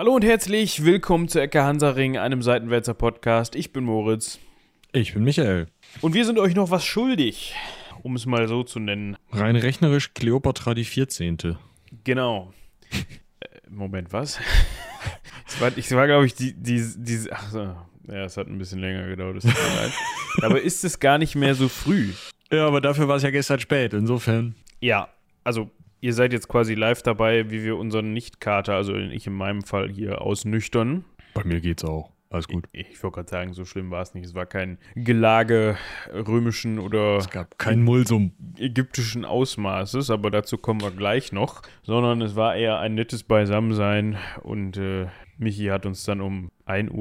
Hallo 0.00 0.14
und 0.14 0.24
herzlich 0.24 0.86
willkommen 0.86 1.28
zu 1.28 1.42
Ecke 1.42 1.62
Hansaring, 1.62 2.16
einem 2.16 2.40
Seitenwälzer 2.40 2.94
Podcast. 2.94 3.54
Ich 3.54 3.70
bin 3.70 3.84
Moritz. 3.84 4.40
Ich 4.92 5.12
bin 5.12 5.24
Michael. 5.24 5.66
Und 6.00 6.14
wir 6.14 6.24
sind 6.24 6.38
euch 6.38 6.54
noch 6.54 6.70
was 6.70 6.86
schuldig, 6.86 7.54
um 8.02 8.16
es 8.16 8.24
mal 8.24 8.48
so 8.48 8.62
zu 8.62 8.78
nennen. 8.78 9.18
Rein 9.30 9.56
rechnerisch 9.56 10.14
Kleopatra 10.14 10.72
die 10.72 10.86
14. 10.86 11.58
Genau. 12.02 12.54
Äh, 13.40 13.46
Moment, 13.68 14.10
was? 14.10 14.40
Es 15.46 15.60
war, 15.60 15.76
ich 15.76 15.90
war 15.90 16.06
glaube 16.06 16.24
ich, 16.24 16.34
die, 16.34 16.54
die, 16.54 16.82
die, 16.96 17.30
ach 17.30 17.50
so, 17.50 17.58
ja, 17.58 18.24
es 18.24 18.38
hat 18.38 18.46
ein 18.46 18.56
bisschen 18.56 18.78
länger 18.78 19.06
gedauert, 19.06 19.36
es 19.36 19.42
tut 19.42 19.52
mir 19.52 19.82
leid. 19.82 19.92
Aber 20.40 20.62
ist 20.62 20.82
es 20.82 20.98
gar 20.98 21.18
nicht 21.18 21.34
mehr 21.34 21.54
so 21.54 21.68
früh? 21.68 22.14
Ja, 22.50 22.66
aber 22.66 22.80
dafür 22.80 23.06
war 23.06 23.16
es 23.16 23.22
ja 23.22 23.30
gestern 23.30 23.60
spät, 23.60 23.92
insofern. 23.92 24.54
Ja, 24.80 25.10
also 25.44 25.70
ihr 26.00 26.14
seid 26.14 26.32
jetzt 26.32 26.48
quasi 26.48 26.74
live 26.74 27.02
dabei, 27.02 27.50
wie 27.50 27.62
wir 27.64 27.76
unseren 27.76 28.12
Nicht-Kater, 28.12 28.74
also 28.74 28.94
ich 28.94 29.26
in 29.26 29.34
meinem 29.34 29.62
Fall 29.62 29.88
hier 29.90 30.20
ausnüchtern. 30.22 31.04
Bei 31.34 31.44
mir 31.44 31.60
geht's 31.60 31.84
auch. 31.84 32.10
Alles 32.32 32.46
gut. 32.46 32.66
Ich, 32.70 32.90
ich 32.92 33.02
wollte 33.02 33.16
gerade 33.16 33.28
sagen, 33.30 33.54
so 33.54 33.64
schlimm 33.64 33.90
war 33.90 34.02
es 34.02 34.14
nicht. 34.14 34.24
Es 34.24 34.34
war 34.34 34.46
kein 34.46 34.78
Gelage 34.94 35.76
römischen 36.12 36.78
oder 36.78 37.16
Es 37.16 37.28
gab 37.28 37.58
kein 37.58 37.82
Mulsum. 37.82 38.32
ägyptischen 38.56 39.24
Ausmaßes, 39.24 40.10
aber 40.10 40.30
dazu 40.30 40.56
kommen 40.56 40.80
wir 40.80 40.92
gleich 40.92 41.32
noch, 41.32 41.62
sondern 41.82 42.22
es 42.22 42.36
war 42.36 42.54
eher 42.54 42.78
ein 42.78 42.94
nettes 42.94 43.24
Beisammensein 43.24 44.16
und 44.44 44.76
äh, 44.76 45.06
Michi 45.38 45.66
hat 45.66 45.86
uns 45.86 46.04
dann 46.04 46.20
um 46.20 46.50
1.30 46.66 46.92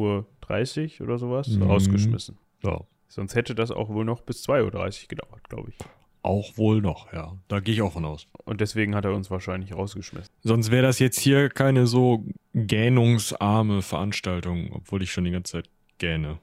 Uhr 1.02 1.06
oder 1.08 1.18
sowas 1.20 1.48
Mhm. 1.48 1.64
rausgeschmissen. 1.64 2.38
Ja. 2.64 2.82
Sonst 3.08 3.36
hätte 3.36 3.54
das 3.56 3.70
auch 3.72 3.90
wohl 3.90 4.06
noch 4.06 4.22
bis 4.22 4.48
2.30 4.48 5.04
Uhr 5.04 5.08
gedauert, 5.10 5.48
glaube 5.50 5.70
ich. 5.70 5.78
Auch 6.22 6.58
wohl 6.58 6.82
noch, 6.82 7.14
ja. 7.14 7.38
Da 7.48 7.60
gehe 7.60 7.74
ich 7.74 7.82
auch 7.82 7.94
von 7.94 8.06
aus. 8.06 8.28
Und 8.44 8.62
deswegen 8.62 8.96
hat 8.96 9.06
er 9.06 9.14
uns 9.14 9.32
wahrscheinlich 9.32 9.74
rausgeschmissen. 9.74 10.30
Sonst 10.44 10.70
wäre 10.70 10.84
das 10.84 11.00
jetzt 11.00 11.20
hier 11.20 11.50
keine 11.50 11.88
so 11.88 12.26
gähnungsarme 12.54 13.82
Veranstaltung, 13.82 14.72
obwohl 14.74 15.02
ich 15.02 15.12
schon 15.12 15.24
die 15.24 15.32
ganze 15.32 15.54
Zeit 15.54 15.70
gähne. 15.98 16.40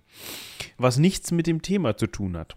Was 0.78 0.98
nichts 0.98 1.30
mit 1.30 1.46
dem 1.46 1.62
Thema 1.62 1.96
zu 1.96 2.06
tun 2.06 2.36
hat. 2.36 2.56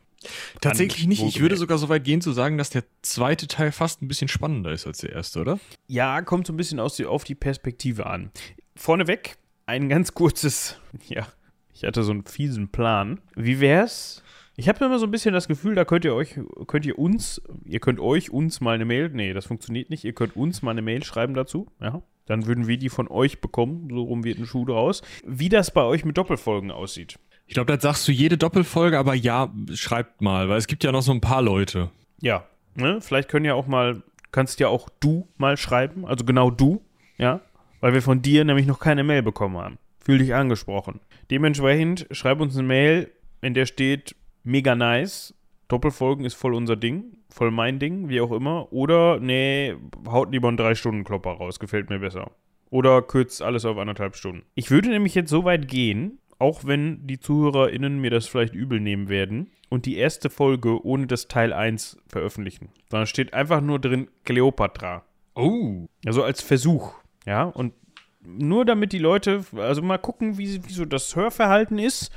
Tatsächlich 0.62 1.08
nicht. 1.08 1.24
Ich 1.24 1.40
würde 1.40 1.56
sogar 1.56 1.78
so 1.78 1.88
weit 1.90 2.04
gehen 2.04 2.22
zu 2.22 2.34
sagen, 2.34 2.58
dass 2.58 2.70
der 2.70 2.84
zweite 3.02 3.48
Teil 3.48 3.72
fast 3.72 4.02
ein 4.02 4.08
bisschen 4.08 4.28
spannender 4.28 4.72
ist 4.72 4.86
als 4.86 5.00
der 5.00 5.14
erste, 5.14 5.40
oder? 5.40 5.60
Ja, 5.88 6.22
kommt 6.22 6.48
so 6.48 6.54
ein 6.54 6.58
bisschen 6.58 6.80
aus 6.80 6.96
die, 6.96 7.06
auf 7.06 7.24
die 7.24 7.36
Perspektive 7.36 8.06
an. 8.06 8.32
Vorneweg 8.76 9.38
ein 9.66 9.88
ganz 9.88 10.14
kurzes, 10.14 10.78
ja, 11.08 11.28
ich 11.74 11.84
hatte 11.84 12.04
so 12.04 12.12
einen 12.12 12.26
fiesen 12.26 12.70
Plan. 12.70 13.22
Wie 13.36 13.60
wär's? 13.60 14.24
Ich 14.60 14.68
habe 14.68 14.84
immer 14.84 15.00
so 15.00 15.06
ein 15.06 15.12
bisschen 15.12 15.34
das 15.34 15.48
Gefühl, 15.48 15.74
da 15.74 15.86
könnt 15.86 16.04
ihr 16.04 16.14
euch, 16.14 16.38
könnt 16.68 16.86
ihr 16.86 17.00
uns, 17.00 17.42
ihr 17.64 17.80
könnt 17.80 18.02
euch 18.02 18.30
uns 18.30 18.60
mal 18.60 18.76
eine 18.76 18.84
Mail, 18.84 19.08
nee, 19.08 19.32
das 19.32 19.46
funktioniert 19.46 19.90
nicht, 19.90 20.04
ihr 20.04 20.12
könnt 20.12 20.36
uns 20.36 20.62
mal 20.62 20.72
eine 20.72 20.82
Mail 20.82 21.02
schreiben 21.06 21.34
dazu, 21.34 21.68
ja. 21.80 22.02
Dann 22.26 22.46
würden 22.46 22.68
wir 22.68 22.78
die 22.78 22.90
von 22.90 23.08
euch 23.08 23.40
bekommen, 23.40 23.88
so 23.90 24.04
rum 24.04 24.26
wird 24.26 24.38
ein 24.38 24.46
Schuh 24.46 24.66
draus. 24.66 25.02
Wie 25.26 25.48
das 25.48 25.72
bei 25.72 25.84
euch 25.84 26.04
mit 26.04 26.18
Doppelfolgen 26.18 26.72
aussieht. 26.72 27.18
Ich 27.48 27.54
glaube, 27.54 27.72
das 27.72 27.82
sagst 27.82 28.06
du 28.06 28.12
jede 28.12 28.38
Doppelfolge, 28.38 29.00
aber 29.00 29.14
ja, 29.14 29.50
schreibt 29.74 30.22
mal, 30.22 30.50
weil 30.50 30.58
es 30.58 30.68
gibt 30.68 30.84
ja 30.84 30.92
noch 30.92 31.04
so 31.04 31.14
ein 31.14 31.22
paar 31.22 31.42
Leute. 31.42 31.90
Ja, 32.20 32.44
ne? 32.76 33.00
Vielleicht 33.00 33.30
können 33.30 33.46
ja 33.46 33.54
auch 33.54 33.66
mal, 33.66 34.04
kannst 34.34 34.60
ja 34.60 34.68
auch 34.68 34.90
du 35.00 35.30
mal 35.38 35.56
schreiben, 35.56 36.06
also 36.06 36.26
genau 36.26 36.52
du, 36.52 36.84
ja, 37.18 37.40
weil 37.80 37.94
wir 37.94 38.02
von 38.02 38.22
dir 38.22 38.44
nämlich 38.44 38.68
noch 38.68 38.80
keine 38.80 39.06
Mail 39.06 39.24
bekommen 39.24 39.58
haben. 39.58 39.78
Fühl 40.04 40.18
dich 40.18 40.36
angesprochen. 40.36 41.00
Dementsprechend 41.32 42.08
schreib 42.12 42.42
uns 42.42 42.58
eine 42.58 42.68
Mail, 42.68 43.10
in 43.42 43.54
der 43.54 43.66
steht 43.66 44.18
mega 44.50 44.76
nice, 44.76 45.34
Doppelfolgen 45.68 46.26
ist 46.26 46.34
voll 46.34 46.56
unser 46.56 46.76
Ding, 46.76 47.18
voll 47.30 47.52
mein 47.52 47.80
Ding, 47.80 48.10
wie 48.10 48.22
auch 48.22 48.32
immer. 48.32 48.74
Oder, 48.74 49.20
nee, 49.20 49.76
haut 50.08 50.32
lieber 50.32 50.48
einen 50.48 50.58
3-Stunden-Klopper 50.58 51.32
raus, 51.32 51.60
gefällt 51.60 51.90
mir 51.90 52.00
besser. 52.00 52.32
Oder 52.72 53.02
kürzt 53.02 53.42
alles 53.42 53.66
auf 53.66 53.78
anderthalb 53.78 54.16
Stunden. 54.16 54.44
Ich 54.56 54.72
würde 54.72 54.90
nämlich 54.90 55.16
jetzt 55.16 55.30
so 55.30 55.46
weit 55.46 55.68
gehen, 55.68 56.20
auch 56.40 56.66
wenn 56.66 57.06
die 57.06 57.20
ZuhörerInnen 57.20 58.00
mir 58.00 58.10
das 58.10 58.28
vielleicht 58.28 58.56
übel 58.56 58.80
nehmen 58.80 59.10
werden, 59.10 59.52
und 59.70 59.86
die 59.86 59.98
erste 59.98 60.32
Folge 60.32 60.84
ohne 60.84 61.06
das 61.06 61.28
Teil 61.28 61.54
1 61.54 62.00
veröffentlichen. 62.08 62.70
Sondern 62.90 63.06
steht 63.06 63.36
einfach 63.36 63.62
nur 63.62 63.78
drin 63.78 64.08
Cleopatra. 64.26 65.04
Oh. 65.36 65.86
Also 66.06 66.24
als 66.24 66.42
Versuch. 66.42 66.96
Ja, 67.26 67.44
und 67.44 67.74
nur 68.22 68.66
damit 68.66 68.92
die 68.92 69.00
Leute, 69.00 69.46
also 69.56 69.82
mal 69.82 69.98
gucken, 69.98 70.38
wie, 70.38 70.64
wie 70.66 70.74
so 70.74 70.86
das 70.86 71.16
Hörverhalten 71.16 71.80
ist. 71.80 72.12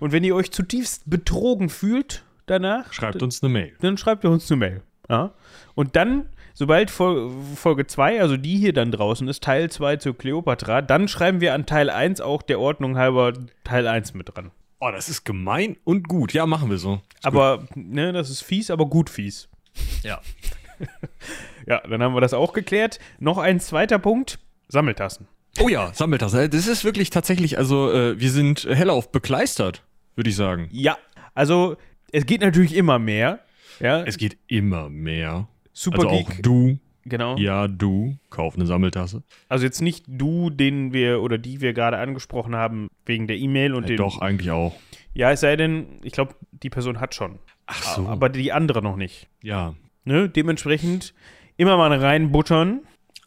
Und 0.00 0.12
wenn 0.12 0.24
ihr 0.24 0.34
euch 0.34 0.50
zutiefst 0.50 1.08
betrogen 1.08 1.68
fühlt 1.68 2.24
danach, 2.46 2.92
Schreibt 2.92 3.22
uns 3.22 3.42
eine 3.42 3.52
Mail. 3.52 3.72
dann 3.80 3.96
schreibt 3.96 4.24
ihr 4.24 4.30
uns 4.30 4.50
eine 4.50 4.58
Mail. 4.58 4.82
Ja? 5.08 5.32
Und 5.74 5.96
dann, 5.96 6.28
sobald 6.54 6.90
Fol 6.90 7.30
Folge 7.54 7.86
2, 7.86 8.20
also 8.20 8.36
die 8.36 8.56
hier 8.56 8.72
dann 8.72 8.90
draußen 8.90 9.28
ist, 9.28 9.42
Teil 9.42 9.70
2 9.70 9.96
zu 9.96 10.14
Cleopatra, 10.14 10.82
dann 10.82 11.08
schreiben 11.08 11.40
wir 11.40 11.54
an 11.54 11.66
Teil 11.66 11.90
1 11.90 12.20
auch 12.20 12.42
der 12.42 12.58
Ordnung 12.60 12.96
halber 12.96 13.32
Teil 13.64 13.86
1 13.86 14.14
mit 14.14 14.34
dran. 14.34 14.50
Oh, 14.80 14.90
das 14.90 15.08
ist 15.08 15.24
gemein 15.24 15.76
und 15.84 16.08
gut. 16.08 16.32
Ja, 16.32 16.46
machen 16.46 16.70
wir 16.70 16.78
so. 16.78 17.00
aber, 17.22 17.66
ne, 17.74 18.12
das 18.12 18.30
ist 18.30 18.42
fies, 18.42 18.70
aber 18.70 18.86
gut 18.86 19.10
fies. 19.10 19.48
Ja. 20.02 20.20
Ja, 21.66 21.82
dann 21.86 22.02
haben 22.02 22.14
wir 22.14 22.22
das 22.22 22.32
auch 22.32 22.54
geklärt. 22.54 22.98
Noch 23.18 23.36
ein 23.36 23.60
zweiter 23.60 23.98
Punkt: 23.98 24.38
Sammeltassen. 24.68 25.26
Oh 25.60 25.68
ja, 25.68 25.92
Sammeltasse. 25.94 26.48
Das 26.48 26.66
ist 26.66 26.84
wirklich 26.84 27.10
tatsächlich, 27.10 27.58
also 27.58 27.90
äh, 27.92 28.20
wir 28.20 28.30
sind 28.30 28.64
hellauf 28.70 29.10
bekleistert, 29.10 29.82
würde 30.14 30.30
ich 30.30 30.36
sagen. 30.36 30.68
Ja, 30.72 30.96
also, 31.34 31.76
es 32.12 32.26
geht 32.26 32.40
natürlich 32.42 32.74
immer 32.76 32.98
mehr. 32.98 33.40
Ja, 33.80 34.02
Es 34.04 34.18
geht 34.18 34.36
immer 34.48 34.88
mehr. 34.88 35.48
Super 35.72 35.98
also 35.98 36.08
auch 36.10 36.28
Geek. 36.30 36.42
du, 36.42 36.78
Genau. 37.04 37.36
ja 37.38 37.68
du, 37.68 38.16
kauf 38.28 38.54
eine 38.56 38.66
Sammeltasse. 38.66 39.22
Also 39.48 39.64
jetzt 39.64 39.80
nicht 39.80 40.04
du, 40.08 40.50
den 40.50 40.92
wir 40.92 41.22
oder 41.22 41.38
die 41.38 41.60
wir 41.60 41.72
gerade 41.72 41.96
angesprochen 41.98 42.54
haben, 42.56 42.88
wegen 43.06 43.26
der 43.26 43.36
E-Mail 43.36 43.74
und 43.74 43.84
Äh, 43.84 43.88
dem. 43.88 43.96
doch, 43.98 44.20
eigentlich 44.20 44.50
auch. 44.50 44.74
Ja, 45.14 45.30
es 45.32 45.40
sei 45.40 45.56
denn, 45.56 46.00
ich 46.02 46.12
glaube, 46.12 46.34
die 46.50 46.70
Person 46.70 47.00
hat 47.00 47.14
schon. 47.14 47.38
Ach 47.66 47.98
Aber 47.98 48.28
die 48.28 48.52
andere 48.52 48.82
noch 48.82 48.96
nicht. 48.96 49.28
ja. 49.42 49.74
Ne? 50.04 50.28
Dementsprechend 50.28 51.12
immer 51.58 51.76
mal 51.76 51.92
reinbuttern. 51.92 52.80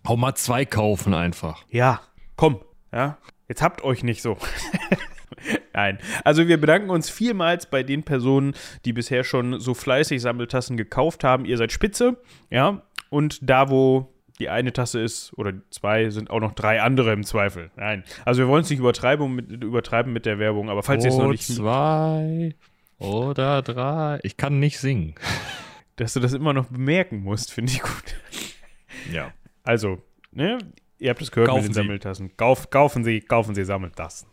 Hau 0.07 0.17
mal 0.17 0.35
zwei 0.35 0.65
kaufen 0.65 1.13
einfach. 1.13 1.63
Ja, 1.69 2.01
komm. 2.35 2.59
Ja, 2.91 3.17
jetzt 3.47 3.61
habt 3.61 3.83
euch 3.83 4.03
nicht 4.03 4.21
so. 4.21 4.37
Nein. 5.73 5.99
Also 6.23 6.47
wir 6.47 6.59
bedanken 6.59 6.89
uns 6.89 7.09
vielmals 7.09 7.65
bei 7.65 7.83
den 7.83 8.03
Personen, 8.03 8.53
die 8.85 8.93
bisher 8.93 9.23
schon 9.23 9.59
so 9.59 9.73
fleißig 9.73 10.21
Sammeltassen 10.21 10.77
gekauft 10.77 11.23
haben. 11.23 11.45
Ihr 11.45 11.57
seid 11.57 11.71
spitze. 11.71 12.17
Ja. 12.49 12.81
Und 13.09 13.39
da, 13.41 13.69
wo 13.69 14.13
die 14.39 14.49
eine 14.49 14.73
Tasse 14.73 14.99
ist 15.01 15.33
oder 15.37 15.53
zwei, 15.69 16.09
sind 16.09 16.29
auch 16.29 16.39
noch 16.39 16.53
drei 16.53 16.81
andere 16.81 17.13
im 17.13 17.23
Zweifel. 17.23 17.71
Nein. 17.75 18.03
Also 18.25 18.41
wir 18.43 18.47
wollen 18.47 18.63
es 18.63 18.69
nicht 18.69 18.79
übertreiben 18.79 19.33
mit, 19.35 19.51
übertreiben 19.51 20.11
mit 20.13 20.25
der 20.25 20.39
Werbung, 20.39 20.69
aber 20.69 20.83
falls 20.83 21.03
ihr 21.03 21.11
es 21.11 21.17
noch 21.17 21.25
Oh, 21.25 21.31
nicht, 21.31 21.45
zwei 21.45 22.55
oder 22.97 23.61
drei. 23.61 24.19
Ich 24.23 24.37
kann 24.37 24.59
nicht 24.59 24.79
singen. 24.79 25.15
dass 25.95 26.13
du 26.13 26.19
das 26.19 26.33
immer 26.33 26.53
noch 26.53 26.65
bemerken 26.65 27.23
musst, 27.23 27.51
finde 27.51 27.71
ich 27.71 27.81
gut. 27.81 28.15
Ja. 29.11 29.31
Also, 29.63 30.01
ne, 30.31 30.57
ihr 30.99 31.09
habt 31.09 31.21
es 31.21 31.31
gehört 31.31 31.49
Kaufen 31.49 31.61
mit 31.61 31.69
den 31.69 31.73
Sie. 31.73 31.79
Sammeltassen. 31.81 32.37
Kauf, 32.37 32.69
kaufen 32.69 33.03
Sie, 33.03 33.19
kaufen 33.19 33.55
Sie 33.55 33.63
Sammeltassen. 33.63 34.27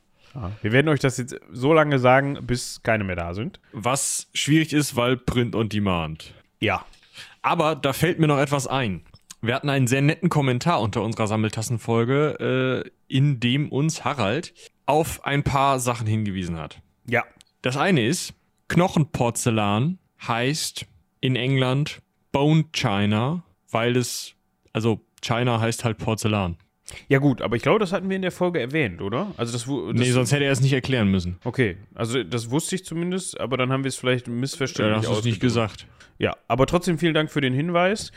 Wir 0.62 0.72
werden 0.72 0.88
euch 0.88 1.00
das 1.00 1.16
jetzt 1.16 1.36
so 1.50 1.72
lange 1.72 1.98
sagen, 1.98 2.38
bis 2.46 2.82
keine 2.82 3.02
mehr 3.02 3.16
da 3.16 3.34
sind. 3.34 3.60
Was 3.72 4.28
schwierig 4.34 4.72
ist, 4.72 4.94
weil 4.94 5.16
Print 5.16 5.56
on 5.56 5.68
Demand. 5.68 6.34
Ja. 6.60 6.84
Aber 7.42 7.74
da 7.74 7.92
fällt 7.92 8.18
mir 8.18 8.28
noch 8.28 8.38
etwas 8.38 8.66
ein. 8.66 9.02
Wir 9.40 9.54
hatten 9.54 9.68
einen 9.68 9.86
sehr 9.86 10.02
netten 10.02 10.28
Kommentar 10.28 10.80
unter 10.80 11.02
unserer 11.02 11.26
Sammeltassenfolge, 11.26 12.84
äh, 12.84 12.90
in 13.08 13.40
dem 13.40 13.70
uns 13.70 14.04
Harald 14.04 14.52
auf 14.86 15.24
ein 15.24 15.44
paar 15.44 15.80
Sachen 15.80 16.06
hingewiesen 16.06 16.56
hat. 16.56 16.80
Ja. 17.06 17.24
Das 17.62 17.76
eine 17.76 18.06
ist, 18.06 18.34
Knochenporzellan 18.68 19.98
heißt 20.26 20.86
in 21.20 21.36
England 21.36 22.02
Bone 22.32 22.64
China, 22.72 23.44
weil 23.70 23.96
es, 23.96 24.34
also 24.72 25.00
China 25.20 25.60
heißt 25.60 25.84
halt 25.84 25.98
Porzellan. 25.98 26.56
Ja, 27.08 27.18
gut, 27.18 27.42
aber 27.42 27.56
ich 27.56 27.62
glaube, 27.62 27.78
das 27.78 27.92
hatten 27.92 28.08
wir 28.08 28.16
in 28.16 28.22
der 28.22 28.32
Folge 28.32 28.60
erwähnt, 28.60 29.02
oder? 29.02 29.32
Also, 29.36 29.52
das, 29.52 29.64
das 29.64 30.00
nee, 30.00 30.10
sonst 30.10 30.32
hätte 30.32 30.44
er 30.44 30.52
es 30.52 30.60
nicht 30.60 30.72
erklären 30.72 31.08
müssen. 31.08 31.38
Okay, 31.44 31.76
also 31.94 32.22
das 32.22 32.50
wusste 32.50 32.76
ich 32.76 32.84
zumindest, 32.84 33.38
aber 33.38 33.56
dann 33.56 33.70
haben 33.70 33.84
wir 33.84 33.88
es 33.88 33.96
vielleicht 33.96 34.26
Ja, 34.26 34.32
missverständlich 34.32 34.96
hast 34.96 35.08
du 35.08 35.18
es 35.18 35.24
nicht 35.24 35.40
gesagt. 35.40 35.86
Ja, 36.18 36.36
aber 36.48 36.66
trotzdem 36.66 36.98
vielen 36.98 37.14
Dank 37.14 37.30
für 37.30 37.40
den 37.40 37.52
Hinweis. 37.52 38.10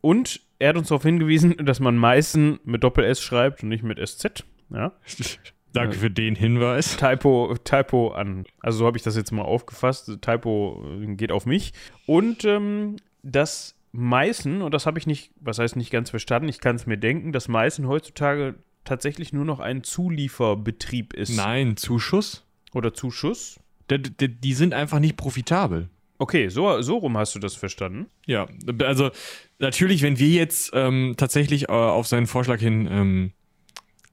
Und 0.00 0.40
er 0.58 0.70
hat 0.70 0.76
uns 0.76 0.88
darauf 0.88 1.02
hingewiesen, 1.02 1.56
dass 1.64 1.80
man 1.80 1.96
Meißen 1.96 2.60
mit 2.64 2.84
Doppel-S 2.84 3.20
schreibt 3.20 3.62
und 3.62 3.70
nicht 3.70 3.82
mit 3.82 3.98
SZ. 4.06 4.44
Ja. 4.70 4.92
Danke 5.72 5.96
für 5.96 6.10
den 6.10 6.34
Hinweis. 6.34 6.96
Typo, 6.96 7.54
Typo 7.64 8.08
an. 8.08 8.44
Also 8.60 8.78
so 8.78 8.86
habe 8.86 8.96
ich 8.96 9.02
das 9.02 9.16
jetzt 9.16 9.30
mal 9.30 9.42
aufgefasst. 9.42 10.10
Typo 10.22 10.84
äh, 11.02 11.14
geht 11.16 11.32
auf 11.32 11.44
mich. 11.44 11.72
Und 12.06 12.44
ähm, 12.44 12.96
das 13.22 13.75
Meißen, 13.96 14.62
und 14.62 14.72
das 14.72 14.86
habe 14.86 14.98
ich 14.98 15.06
nicht, 15.06 15.32
was 15.40 15.58
heißt 15.58 15.76
nicht 15.76 15.90
ganz 15.90 16.10
verstanden, 16.10 16.48
ich 16.48 16.60
kann 16.60 16.76
es 16.76 16.86
mir 16.86 16.98
denken, 16.98 17.32
dass 17.32 17.48
Meißen 17.48 17.86
heutzutage 17.88 18.56
tatsächlich 18.84 19.32
nur 19.32 19.44
noch 19.44 19.60
ein 19.60 19.82
Zulieferbetrieb 19.82 21.12
ist. 21.14 21.36
Nein, 21.36 21.76
Zuschuss? 21.76 22.44
Oder 22.72 22.94
Zuschuss. 22.94 23.60
Die, 23.90 24.02
die, 24.02 24.28
die 24.28 24.54
sind 24.54 24.74
einfach 24.74 24.98
nicht 24.98 25.16
profitabel. 25.16 25.88
Okay, 26.18 26.48
so, 26.48 26.80
so 26.82 26.98
rum 26.98 27.16
hast 27.18 27.34
du 27.34 27.38
das 27.38 27.54
verstanden. 27.54 28.06
Ja, 28.26 28.46
also 28.82 29.10
natürlich, 29.58 30.02
wenn 30.02 30.18
wir 30.18 30.28
jetzt 30.28 30.70
ähm, 30.74 31.14
tatsächlich 31.16 31.68
äh, 31.68 31.72
auf 31.72 32.06
seinen 32.06 32.26
Vorschlag 32.26 32.60
hin 32.60 32.88
ähm, 32.90 33.32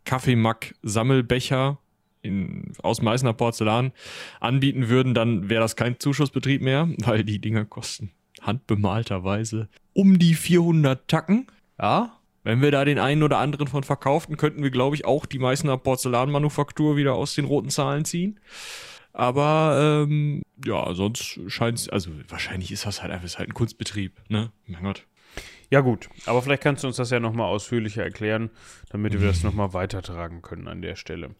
Kaffeemack-Sammelbecher 0.05 1.77
in, 2.21 2.73
aus 2.81 3.01
Meißner 3.01 3.33
Porzellan 3.33 3.93
anbieten 4.41 4.89
würden, 4.89 5.13
dann 5.13 5.49
wäre 5.49 5.61
das 5.61 5.75
kein 5.75 5.99
Zuschussbetrieb 5.99 6.61
mehr, 6.61 6.89
weil 6.97 7.23
die 7.23 7.39
Dinger 7.39 7.65
kosten 7.65 8.11
handbemalterweise 8.45 9.69
um 9.93 10.19
die 10.19 10.35
400 10.35 11.07
Tacken. 11.07 11.47
Ja, 11.79 12.17
wenn 12.43 12.61
wir 12.61 12.71
da 12.71 12.83
den 12.85 12.99
einen 12.99 13.23
oder 13.23 13.37
anderen 13.37 13.67
von 13.67 13.83
verkauften, 13.83 14.37
könnten 14.37 14.63
wir, 14.63 14.71
glaube 14.71 14.95
ich, 14.95 15.05
auch 15.05 15.25
die 15.25 15.39
Meißner 15.39 15.77
Porzellanmanufaktur 15.77 16.97
wieder 16.97 17.15
aus 17.15 17.35
den 17.35 17.45
roten 17.45 17.69
Zahlen 17.69 18.05
ziehen. 18.05 18.39
Aber 19.13 20.05
ähm, 20.07 20.41
ja, 20.65 20.93
sonst 20.93 21.39
scheint 21.47 21.77
es, 21.77 21.89
also 21.89 22.11
wahrscheinlich 22.27 22.71
ist 22.71 22.85
das 22.85 23.01
halt 23.01 23.11
einfach 23.11 23.25
ist 23.25 23.37
halt 23.37 23.49
ein 23.49 23.53
Kunstbetrieb, 23.53 24.19
ne? 24.27 24.51
Mein 24.65 24.83
Gott. 24.83 25.05
Ja, 25.69 25.81
gut. 25.81 26.09
Aber 26.25 26.41
vielleicht 26.41 26.63
kannst 26.63 26.83
du 26.83 26.87
uns 26.87 26.97
das 26.97 27.09
ja 27.09 27.19
nochmal 27.19 27.47
ausführlicher 27.47 28.03
erklären, 28.03 28.49
damit 28.89 29.13
wir 29.13 29.27
das 29.27 29.43
nochmal 29.43 29.73
weitertragen 29.73 30.41
können 30.41 30.67
an 30.67 30.81
der 30.81 30.95
Stelle. 30.95 31.31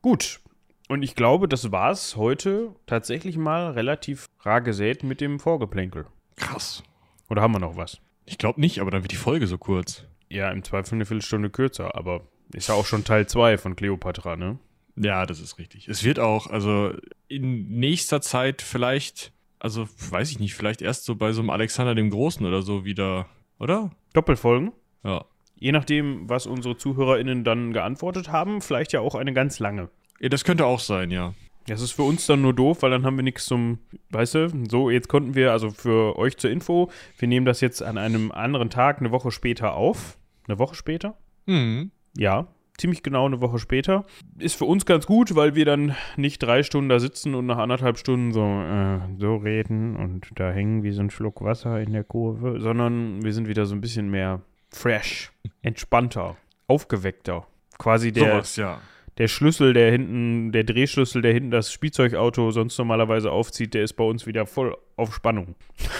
Gut. 0.00 0.40
Und 0.88 1.02
ich 1.02 1.14
glaube, 1.14 1.48
das 1.48 1.70
war 1.70 1.90
es 1.90 2.16
heute 2.16 2.74
tatsächlich 2.86 3.36
mal 3.36 3.72
relativ 3.72 4.26
rar 4.40 4.62
gesät 4.62 5.02
mit 5.02 5.20
dem 5.20 5.38
Vorgeplänkel. 5.38 6.06
Krass. 6.38 6.82
Oder 7.28 7.42
haben 7.42 7.52
wir 7.52 7.58
noch 7.58 7.76
was? 7.76 8.00
Ich 8.24 8.38
glaube 8.38 8.60
nicht, 8.60 8.80
aber 8.80 8.90
dann 8.90 9.02
wird 9.02 9.12
die 9.12 9.16
Folge 9.16 9.46
so 9.46 9.58
kurz. 9.58 10.04
Ja, 10.28 10.50
im 10.50 10.62
Zweifel 10.62 10.94
eine 10.94 11.06
Viertelstunde 11.06 11.50
kürzer, 11.50 11.94
aber 11.94 12.22
ist 12.52 12.68
ja 12.68 12.74
auch 12.74 12.86
schon 12.86 13.04
Teil 13.04 13.26
2 13.26 13.58
von 13.58 13.76
Cleopatra, 13.76 14.36
ne? 14.36 14.58
Ja, 14.96 15.26
das 15.26 15.40
ist 15.40 15.58
richtig. 15.58 15.88
Es 15.88 16.04
wird 16.04 16.18
auch, 16.18 16.48
also 16.48 16.92
in 17.28 17.68
nächster 17.68 18.20
Zeit 18.20 18.62
vielleicht, 18.62 19.32
also 19.58 19.88
weiß 20.10 20.30
ich 20.30 20.40
nicht, 20.40 20.54
vielleicht 20.54 20.82
erst 20.82 21.04
so 21.04 21.14
bei 21.14 21.32
so 21.32 21.40
einem 21.40 21.50
Alexander 21.50 21.94
dem 21.94 22.10
Großen 22.10 22.44
oder 22.44 22.62
so 22.62 22.84
wieder, 22.84 23.28
oder? 23.58 23.90
Doppelfolgen? 24.12 24.72
Ja. 25.04 25.24
Je 25.56 25.72
nachdem, 25.72 26.28
was 26.28 26.46
unsere 26.46 26.76
ZuhörerInnen 26.76 27.44
dann 27.44 27.72
geantwortet 27.72 28.30
haben, 28.30 28.60
vielleicht 28.60 28.92
ja 28.92 29.00
auch 29.00 29.14
eine 29.14 29.32
ganz 29.32 29.58
lange. 29.58 29.88
ja. 30.20 30.28
Das 30.28 30.44
könnte 30.44 30.66
auch 30.66 30.80
sein, 30.80 31.10
ja. 31.10 31.34
Das 31.68 31.82
ist 31.82 31.92
für 31.92 32.02
uns 32.02 32.26
dann 32.26 32.42
nur 32.42 32.54
doof, 32.54 32.82
weil 32.82 32.90
dann 32.90 33.04
haben 33.04 33.16
wir 33.16 33.22
nichts 33.22 33.46
zum, 33.46 33.78
weißt 34.10 34.34
du, 34.34 34.48
so, 34.68 34.90
jetzt 34.90 35.08
konnten 35.08 35.34
wir, 35.34 35.52
also 35.52 35.70
für 35.70 36.18
euch 36.18 36.36
zur 36.36 36.50
Info, 36.50 36.90
wir 37.18 37.28
nehmen 37.28 37.46
das 37.46 37.60
jetzt 37.60 37.82
an 37.82 37.98
einem 37.98 38.32
anderen 38.32 38.70
Tag, 38.70 39.00
eine 39.00 39.10
Woche 39.10 39.30
später 39.30 39.74
auf. 39.74 40.18
Eine 40.46 40.58
Woche 40.58 40.74
später? 40.74 41.16
Mhm. 41.46 41.90
Ja, 42.16 42.46
ziemlich 42.78 43.02
genau 43.02 43.26
eine 43.26 43.40
Woche 43.40 43.58
später. 43.58 44.06
Ist 44.38 44.56
für 44.56 44.64
uns 44.64 44.86
ganz 44.86 45.06
gut, 45.06 45.34
weil 45.34 45.54
wir 45.54 45.66
dann 45.66 45.94
nicht 46.16 46.42
drei 46.42 46.62
Stunden 46.62 46.88
da 46.88 46.98
sitzen 47.00 47.34
und 47.34 47.46
nach 47.46 47.58
anderthalb 47.58 47.98
Stunden 47.98 48.32
so, 48.32 48.44
äh, 48.44 49.00
so 49.18 49.36
reden 49.36 49.96
und 49.96 50.28
da 50.36 50.50
hängen 50.50 50.82
wie 50.82 50.92
so 50.92 51.02
ein 51.02 51.10
Schluck 51.10 51.42
Wasser 51.42 51.80
in 51.80 51.92
der 51.92 52.04
Kurve, 52.04 52.60
sondern 52.60 53.22
wir 53.22 53.32
sind 53.32 53.48
wieder 53.48 53.66
so 53.66 53.74
ein 53.74 53.80
bisschen 53.80 54.10
mehr 54.10 54.40
fresh, 54.70 55.32
entspannter, 55.62 56.36
aufgeweckter. 56.66 57.46
Quasi 57.78 58.12
der, 58.12 58.32
Sowas, 58.32 58.56
ja. 58.56 58.80
Der 59.18 59.28
Schlüssel, 59.28 59.72
der 59.72 59.90
hinten, 59.90 60.52
der 60.52 60.64
Drehschlüssel, 60.64 61.22
der 61.22 61.32
hinten 61.32 61.50
das 61.50 61.72
Spielzeugauto 61.72 62.50
sonst 62.50 62.78
normalerweise 62.78 63.30
aufzieht, 63.30 63.74
der 63.74 63.82
ist 63.82 63.94
bei 63.94 64.04
uns 64.04 64.26
wieder 64.26 64.46
voll 64.46 64.76
auf 64.96 65.14
Spannung. 65.14 65.54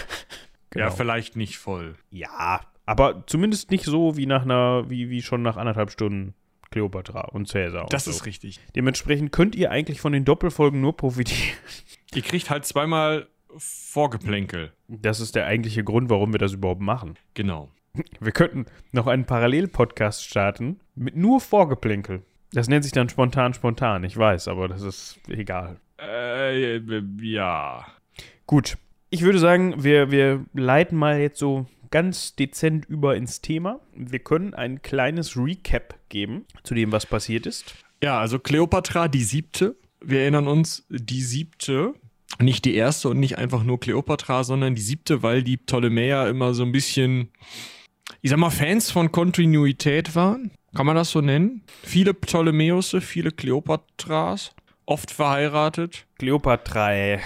Genau. 0.71 0.85
Ja, 0.85 0.91
vielleicht 0.91 1.35
nicht 1.35 1.57
voll. 1.57 1.95
Ja, 2.11 2.61
aber 2.85 3.23
zumindest 3.25 3.71
nicht 3.71 3.85
so 3.85 4.17
wie 4.17 4.27
nach 4.27 4.43
einer, 4.43 4.87
wie, 4.87 5.09
wie 5.09 5.23
schon 5.23 5.41
nach 5.41 5.57
anderthalb 5.57 5.89
Stunden 5.89 6.35
Cleopatra 6.69 7.21
und 7.29 7.47
Cäsar. 7.47 7.83
und 7.85 7.93
Das 7.93 8.05
so. 8.05 8.11
ist 8.11 8.27
richtig. 8.27 8.59
Dementsprechend 8.75 9.31
könnt 9.31 9.55
ihr 9.55 9.71
eigentlich 9.71 9.99
von 9.99 10.13
den 10.13 10.25
Doppelfolgen 10.25 10.79
nur 10.79 10.95
profitieren. 10.95 11.57
Ihr 12.13 12.21
kriegt 12.21 12.49
halt 12.49 12.65
zweimal 12.65 13.27
Vorgeplänkel. 13.57 14.71
Das 14.87 15.19
ist 15.19 15.35
der 15.35 15.47
eigentliche 15.47 15.83
Grund, 15.83 16.09
warum 16.09 16.33
wir 16.33 16.39
das 16.39 16.53
überhaupt 16.53 16.81
machen. 16.81 17.15
Genau. 17.33 17.69
Wir 18.19 18.31
könnten 18.31 18.65
noch 18.91 19.07
einen 19.07 19.25
Parallel-Podcast 19.25 20.23
starten 20.23 20.79
mit 20.93 21.15
nur 21.15 21.41
Vorgeplänkel. 21.41 22.23
Das 22.51 22.67
nennt 22.67 22.83
sich 22.83 22.93
dann 22.93 23.09
spontan 23.09 23.53
spontan, 23.53 24.03
ich 24.03 24.17
weiß, 24.17 24.47
aber 24.47 24.67
das 24.67 24.81
ist 24.81 25.19
egal. 25.27 25.79
Äh, 26.01 26.81
ja. 27.21 27.85
Gut, 28.45 28.77
ich 29.09 29.21
würde 29.21 29.39
sagen, 29.39 29.83
wir, 29.83 30.11
wir 30.11 30.45
leiten 30.53 30.97
mal 30.97 31.19
jetzt 31.19 31.39
so 31.39 31.67
ganz 31.91 32.35
dezent 32.35 32.85
über 32.85 33.15
ins 33.15 33.41
Thema. 33.41 33.79
Wir 33.95 34.19
können 34.19 34.53
ein 34.53 34.81
kleines 34.81 35.35
Recap 35.37 35.95
geben 36.09 36.45
zu 36.63 36.75
dem, 36.75 36.91
was 36.91 37.05
passiert 37.05 37.45
ist. 37.45 37.75
Ja, 38.03 38.19
also 38.19 38.39
Kleopatra, 38.39 39.07
die 39.07 39.23
siebte. 39.23 39.75
Wir 40.01 40.21
erinnern 40.21 40.47
uns, 40.47 40.85
die 40.89 41.21
siebte. 41.21 41.93
Nicht 42.39 42.65
die 42.65 42.75
erste 42.75 43.09
und 43.09 43.19
nicht 43.19 43.37
einfach 43.37 43.63
nur 43.63 43.79
Kleopatra, 43.79 44.43
sondern 44.43 44.75
die 44.75 44.81
siebte, 44.81 45.23
weil 45.23 45.43
die 45.43 45.57
Ptolemäer 45.57 46.29
immer 46.29 46.53
so 46.53 46.63
ein 46.63 46.71
bisschen, 46.71 47.29
ich 48.21 48.29
sag 48.29 48.37
mal, 48.37 48.51
Fans 48.51 48.91
von 48.91 49.11
Kontinuität 49.11 50.15
waren. 50.15 50.51
Kann 50.75 50.85
man 50.85 50.95
das 50.95 51.11
so 51.11 51.21
nennen? 51.21 51.63
Viele 51.83 52.13
Ptolemäusse, 52.13 53.01
viele 53.01 53.31
Kleopatras, 53.31 54.53
oft 54.85 55.11
verheiratet. 55.11 56.05
Kleopatra. 56.17 57.19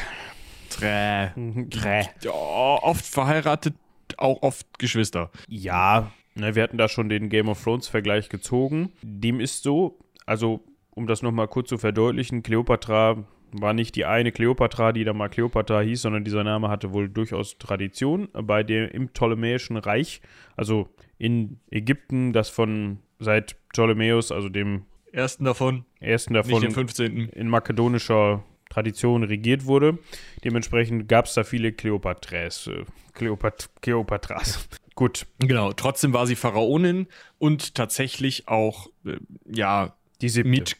Trä. 0.69 1.31
Trä. 1.69 2.03
Ja, 2.21 2.31
oft 2.31 3.05
verheiratet, 3.05 3.75
auch 4.17 4.41
oft 4.41 4.67
Geschwister. 4.79 5.29
Ja, 5.47 6.11
ne, 6.35 6.55
wir 6.55 6.63
hatten 6.63 6.77
da 6.77 6.87
schon 6.87 7.09
den 7.09 7.29
Game 7.29 7.49
of 7.49 7.61
Thrones-Vergleich 7.63 8.29
gezogen. 8.29 8.91
Dem 9.01 9.39
ist 9.39 9.63
so, 9.63 9.99
also 10.25 10.63
um 10.91 11.07
das 11.07 11.21
nochmal 11.21 11.47
kurz 11.47 11.69
zu 11.69 11.77
verdeutlichen, 11.77 12.43
Kleopatra 12.43 13.23
war 13.51 13.73
nicht 13.73 13.95
die 13.95 14.05
eine 14.05 14.31
Kleopatra, 14.31 14.93
die 14.93 15.03
da 15.03 15.13
mal 15.13 15.29
Kleopatra 15.29 15.81
hieß, 15.81 16.01
sondern 16.01 16.23
dieser 16.23 16.43
Name 16.43 16.69
hatte 16.69 16.91
wohl 16.91 17.07
durchaus 17.09 17.57
Tradition 17.59 18.29
bei 18.33 18.63
dem 18.63 18.89
im 18.89 19.09
Ptolemäischen 19.09 19.77
Reich, 19.77 20.21
also 20.55 20.89
in 21.17 21.59
Ägypten, 21.69 22.33
das 22.33 22.49
von 22.49 22.99
seit 23.23 23.55
Ptolemäus, 23.69 24.31
also 24.31 24.49
dem 24.49 24.85
Ersten 25.11 25.45
davon, 25.45 25.85
ersten 25.99 26.33
nicht 26.33 26.45
davon 26.45 26.61
den 26.61 26.71
15. 26.71 27.29
in 27.29 27.47
makedonischer 27.47 28.43
Tradition 28.69 29.23
regiert 29.23 29.65
wurde. 29.65 29.99
Dementsprechend 30.43 31.07
gab 31.07 31.25
es 31.25 31.35
da 31.35 31.43
viele 31.43 31.71
Kleopatras. 31.71 32.67
Äh, 32.67 32.85
Kleopat 33.13 33.69
Kleopatras. 33.81 34.67
Gut, 34.95 35.25
Genau, 35.39 35.73
trotzdem 35.73 36.13
war 36.13 36.27
sie 36.27 36.35
Pharaonin 36.35 37.07
und 37.37 37.75
tatsächlich 37.75 38.47
auch, 38.47 38.87
äh, 39.05 39.17
ja, 39.45 39.95
die 40.21 40.29
siebte. 40.29 40.49
mit, 40.49 40.77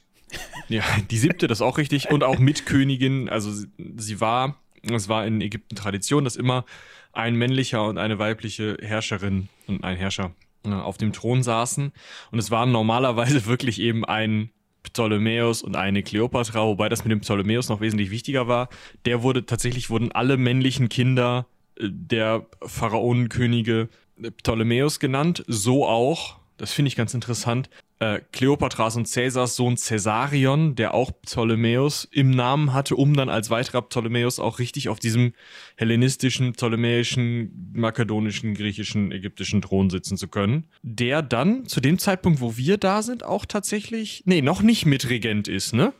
ja, 0.67 0.83
die 1.09 1.17
siebte, 1.17 1.47
das 1.47 1.59
ist 1.59 1.61
auch 1.61 1.77
richtig, 1.77 2.09
und 2.11 2.23
auch 2.23 2.39
Mitkönigin, 2.39 3.29
also 3.29 3.51
sie, 3.51 3.67
sie 3.97 4.21
war, 4.21 4.59
es 4.83 5.09
war 5.09 5.25
in 5.25 5.41
Ägypten 5.41 5.75
Tradition, 5.75 6.23
dass 6.23 6.35
immer 6.35 6.65
ein 7.11 7.35
männlicher 7.35 7.85
und 7.85 7.97
eine 7.97 8.19
weibliche 8.19 8.77
Herrscherin 8.81 9.49
und 9.67 9.83
ein 9.83 9.97
Herrscher 9.97 10.33
auf 10.71 10.97
dem 10.97 11.11
Thron 11.11 11.43
saßen. 11.43 11.91
Und 12.31 12.39
es 12.39 12.51
waren 12.51 12.71
normalerweise 12.71 13.45
wirklich 13.47 13.79
eben 13.79 14.05
ein 14.05 14.51
Ptolemäus 14.83 15.61
und 15.61 15.75
eine 15.75 16.03
Kleopatra, 16.03 16.65
wobei 16.65 16.89
das 16.89 17.03
mit 17.03 17.11
dem 17.11 17.21
Ptolemäus 17.21 17.69
noch 17.69 17.81
wesentlich 17.81 18.11
wichtiger 18.11 18.47
war. 18.47 18.69
Der 19.05 19.23
wurde, 19.23 19.45
tatsächlich 19.45 19.89
wurden 19.89 20.11
alle 20.11 20.37
männlichen 20.37 20.89
Kinder 20.89 21.47
äh, 21.77 21.87
der 21.89 22.45
Pharaonenkönige 22.61 23.89
Ptolemäus 24.37 24.99
genannt, 24.99 25.43
so 25.47 25.87
auch, 25.87 26.37
das 26.57 26.71
finde 26.71 26.87
ich 26.87 26.95
ganz 26.95 27.13
interessant, 27.13 27.69
äh, 28.03 28.21
Kleopatras 28.31 28.97
und 28.97 29.07
Cäsars 29.07 29.55
Sohn 29.55 29.75
Caesarion, 29.75 30.75
der 30.75 30.93
auch 30.93 31.11
Ptolemäus 31.21 32.07
im 32.11 32.31
Namen 32.31 32.73
hatte, 32.73 32.95
um 32.95 33.15
dann 33.15 33.29
als 33.29 33.49
weiterer 33.49 33.81
Ptolemäus 33.81 34.39
auch 34.39 34.59
richtig 34.59 34.89
auf 34.89 34.99
diesem 34.99 35.33
hellenistischen, 35.77 36.53
ptolemäischen, 36.53 37.71
makedonischen, 37.73 38.55
griechischen, 38.55 39.11
ägyptischen 39.11 39.61
Thron 39.61 39.89
sitzen 39.89 40.17
zu 40.17 40.27
können. 40.27 40.65
Der 40.81 41.21
dann 41.21 41.65
zu 41.65 41.79
dem 41.79 41.97
Zeitpunkt, 41.97 42.41
wo 42.41 42.57
wir 42.57 42.77
da 42.77 43.01
sind, 43.01 43.23
auch 43.23 43.45
tatsächlich, 43.45 44.23
nee, 44.25 44.41
noch 44.41 44.61
nicht 44.61 44.85
Mitregent 44.85 45.47
ist, 45.47 45.73
ne? 45.73 45.93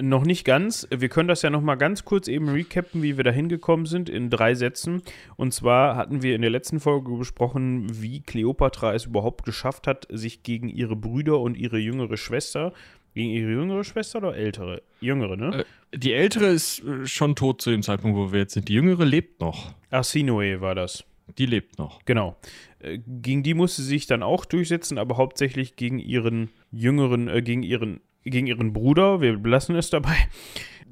Noch 0.00 0.24
nicht 0.24 0.44
ganz. 0.44 0.88
Wir 0.90 1.08
können 1.08 1.28
das 1.28 1.42
ja 1.42 1.50
noch 1.50 1.60
mal 1.60 1.76
ganz 1.76 2.04
kurz 2.04 2.26
eben 2.26 2.48
recappen, 2.48 3.02
wie 3.02 3.16
wir 3.16 3.22
da 3.22 3.30
hingekommen 3.30 3.86
sind, 3.86 4.08
in 4.08 4.28
drei 4.28 4.54
Sätzen. 4.54 5.02
Und 5.36 5.54
zwar 5.54 5.94
hatten 5.94 6.20
wir 6.22 6.34
in 6.34 6.40
der 6.42 6.50
letzten 6.50 6.80
Folge 6.80 7.12
besprochen, 7.16 7.86
wie 8.02 8.20
Kleopatra 8.20 8.92
es 8.94 9.06
überhaupt 9.06 9.44
geschafft 9.44 9.86
hat, 9.86 10.08
sich 10.10 10.42
gegen 10.42 10.68
ihre 10.68 10.96
Brüder 10.96 11.38
und 11.38 11.56
ihre 11.56 11.78
jüngere 11.78 12.16
Schwester, 12.16 12.72
gegen 13.14 13.30
ihre 13.30 13.52
jüngere 13.52 13.84
Schwester 13.84 14.18
oder 14.18 14.34
ältere? 14.34 14.82
Jüngere, 15.00 15.36
ne? 15.36 15.64
Äh, 15.92 15.98
Die 15.98 16.12
ältere 16.12 16.46
ist 16.46 16.82
äh, 16.82 17.06
schon 17.06 17.36
tot 17.36 17.62
zu 17.62 17.70
dem 17.70 17.82
Zeitpunkt, 17.82 18.16
wo 18.16 18.32
wir 18.32 18.40
jetzt 18.40 18.54
sind. 18.54 18.68
Die 18.68 18.74
jüngere 18.74 19.04
lebt 19.04 19.40
noch. 19.40 19.74
Arsinoe 19.90 20.60
war 20.60 20.74
das. 20.74 21.04
Die 21.38 21.46
lebt 21.46 21.78
noch. 21.78 22.04
Genau. 22.04 22.36
Äh, 22.80 22.98
Gegen 23.06 23.44
die 23.44 23.54
musste 23.54 23.82
sie 23.82 23.88
sich 23.90 24.06
dann 24.06 24.24
auch 24.24 24.44
durchsetzen, 24.44 24.98
aber 24.98 25.16
hauptsächlich 25.18 25.76
gegen 25.76 26.00
ihren 26.00 26.50
jüngeren, 26.72 27.28
äh, 27.28 27.42
gegen 27.42 27.62
ihren, 27.62 28.00
gegen 28.24 28.46
ihren 28.46 28.72
Bruder. 28.72 29.20
Wir 29.20 29.36
belassen 29.36 29.76
es 29.76 29.90
dabei. 29.90 30.16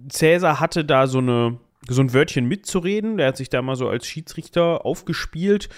Cäsar 0.09 0.61
hatte 0.61 0.85
da 0.85 1.07
so 1.07 1.19
eine 1.19 1.59
so 1.89 2.01
ein 2.01 2.15
Wörtchen 2.15 2.47
mitzureden. 2.47 3.17
Der 3.17 3.27
hat 3.27 3.37
sich 3.37 3.51
da 3.51 3.61
mal 3.61 3.75
so 3.75 3.89
als 3.89 4.07
Schiedsrichter 4.07 4.87
aufgespielt, 4.87 5.69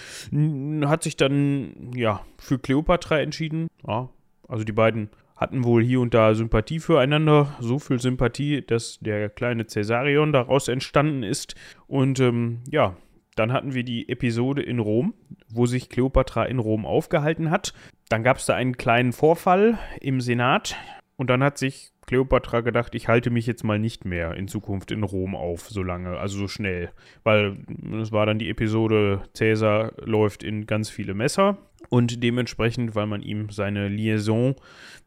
hat 0.83 1.01
sich 1.01 1.17
dann 1.17 1.91
ja 1.95 2.21
für 2.37 2.59
Kleopatra 2.59 3.19
entschieden. 3.19 3.69
Ja, 3.87 4.09
also 4.47 4.63
die 4.63 4.71
beiden 4.71 5.09
hatten 5.35 5.63
wohl 5.63 5.83
hier 5.83 5.99
und 6.01 6.13
da 6.13 6.35
Sympathie 6.35 6.79
füreinander, 6.79 7.55
so 7.59 7.79
viel 7.79 7.99
Sympathie, 7.99 8.61
dass 8.61 8.99
der 9.01 9.29
kleine 9.29 9.65
Cäsarion 9.65 10.31
daraus 10.31 10.67
entstanden 10.67 11.23
ist. 11.23 11.55
Und 11.87 12.19
ähm, 12.19 12.59
ja, 12.69 12.95
Dann 13.35 13.51
hatten 13.51 13.73
wir 13.73 13.83
die 13.83 14.07
Episode 14.07 14.61
in 14.61 14.79
Rom, 14.79 15.13
wo 15.49 15.65
sich 15.65 15.89
Kleopatra 15.89 16.45
in 16.45 16.59
Rom 16.59 16.85
aufgehalten 16.85 17.51
hat. 17.51 17.73
Dann 18.09 18.23
gab 18.23 18.37
es 18.37 18.45
da 18.45 18.55
einen 18.55 18.77
kleinen 18.77 19.11
Vorfall 19.11 19.77
im 19.99 20.21
Senat 20.21 20.77
und 21.17 21.29
dann 21.29 21.43
hat 21.43 21.57
sich 21.57 21.91
Kleopatra 22.05 22.61
gedacht, 22.61 22.93
ich 22.93 23.07
halte 23.07 23.29
mich 23.29 23.47
jetzt 23.47 23.63
mal 23.63 23.79
nicht 23.79 24.05
mehr 24.05 24.35
in 24.35 24.47
Zukunft 24.47 24.91
in 24.91 25.03
Rom 25.03 25.35
auf, 25.35 25.69
so 25.69 25.81
lange, 25.81 26.17
also 26.17 26.37
so 26.37 26.47
schnell. 26.47 26.91
Weil 27.23 27.57
es 27.99 28.11
war 28.11 28.25
dann 28.25 28.37
die 28.37 28.49
Episode, 28.49 29.23
Cäsar 29.33 29.93
läuft 30.03 30.43
in 30.43 30.67
ganz 30.67 30.89
viele 30.89 31.13
Messer 31.13 31.57
und 31.89 32.23
dementsprechend, 32.23 32.95
weil 32.95 33.07
man 33.07 33.21
ihm 33.21 33.49
seine 33.49 33.87
Liaison, 33.87 34.55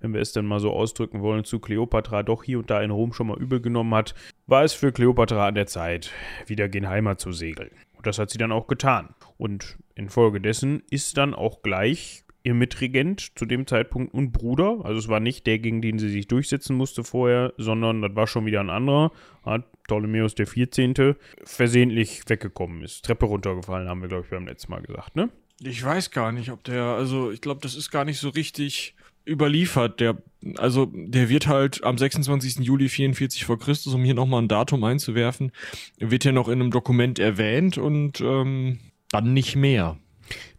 wenn 0.00 0.12
wir 0.12 0.21
es 0.21 0.33
dann 0.33 0.47
mal 0.47 0.61
so 0.61 0.73
ausdrücken 0.73 1.21
wollen, 1.21 1.45
zu 1.45 1.61
Kleopatra 1.61 2.23
doch 2.23 2.43
hier 2.43 2.59
und 2.59 2.71
da 2.71 2.81
in 2.83 2.91
Rom 2.91 3.12
schon 3.12 3.29
mal 3.29 3.38
übel 3.38 3.61
genommen 3.61 3.95
hat, 3.95 4.15
war 4.47 4.65
es 4.65 4.73
für 4.73 4.93
Kleopatra 4.93 5.47
an 5.47 5.55
der 5.55 5.67
Zeit, 5.67 6.12
wieder 6.47 6.69
gen 6.69 6.88
Heimat 6.88 7.21
zu 7.21 7.33
segeln. 7.33 7.71
Und 7.97 8.07
das 8.07 8.19
hat 8.19 8.31
sie 8.31 8.38
dann 8.38 8.53
auch 8.53 8.67
getan. 8.67 9.15
Und 9.37 9.77
infolgedessen 9.95 10.83
ist 10.91 11.17
dann 11.17 11.35
auch 11.35 11.62
gleich 11.62 12.25
ihr 12.42 12.54
Mitregent 12.54 13.37
zu 13.37 13.45
dem 13.47 13.66
Zeitpunkt 13.66 14.14
und 14.14 14.33
Bruder. 14.33 14.80
Also 14.85 14.99
es 14.99 15.09
war 15.09 15.21
nicht 15.21 15.47
der, 15.47 15.59
gegen 15.59 15.83
den 15.83 15.99
sie 15.99 16.09
sich 16.09 16.28
durchsetzen 16.28 16.76
musste 16.76 17.04
vorher, 17.04 17.52
sondern 17.57 18.02
das 18.02 18.14
war 18.14 18.26
schon 18.26 18.47
wieder 18.47 18.61
ein 18.61 18.71
anderer. 18.71 19.12
Hat 19.45 19.64
Ptolemäus 19.85 20.35
der 20.35 20.47
14. 20.47 21.14
versehentlich 21.45 22.23
weggekommen 22.26 22.83
ist. 22.83 23.04
Treppe 23.04 23.26
runtergefallen, 23.26 23.88
haben 23.88 24.00
wir, 24.00 24.09
glaube 24.09 24.25
ich, 24.25 24.30
beim 24.30 24.47
letzten 24.47 24.73
Mal 24.73 24.83
gesagt, 24.83 25.16
ne? 25.16 25.30
Ich 25.61 25.83
weiß 25.83 26.12
gar 26.12 26.30
nicht, 26.30 26.50
ob 26.50 26.62
der, 26.62 26.85
also 26.85 27.33
ich 27.33 27.40
glaube, 27.40 27.61
das 27.62 27.75
ist 27.75 27.90
gar 27.90 28.04
nicht 28.04 28.18
so 28.18 28.28
richtig 28.28 28.95
überliefert. 29.26 30.00
Der, 30.00 30.16
also 30.57 30.87
der 30.92 31.28
wird 31.28 31.49
halt 31.49 31.83
am 31.85 31.99
26. 31.99 32.64
Juli 32.64 32.88
44 32.88 33.45
vor 33.45 33.59
Christus, 33.59 33.95
um 33.95 34.04
hier 34.04 34.14
nochmal 34.14 34.42
ein 34.42 34.49
Datum 34.49 34.85
einzuwerfen, 34.85 35.52
wird 35.99 36.25
ja 36.25 36.33
noch 36.33 36.49
in 36.49 36.61
einem 36.61 36.71
Dokument 36.71 37.18
erwähnt 37.18 37.76
und 37.76 38.21
ähm, 38.21 38.78
dann 39.11 39.35
nicht 39.35 39.57
mehr. 39.57 39.99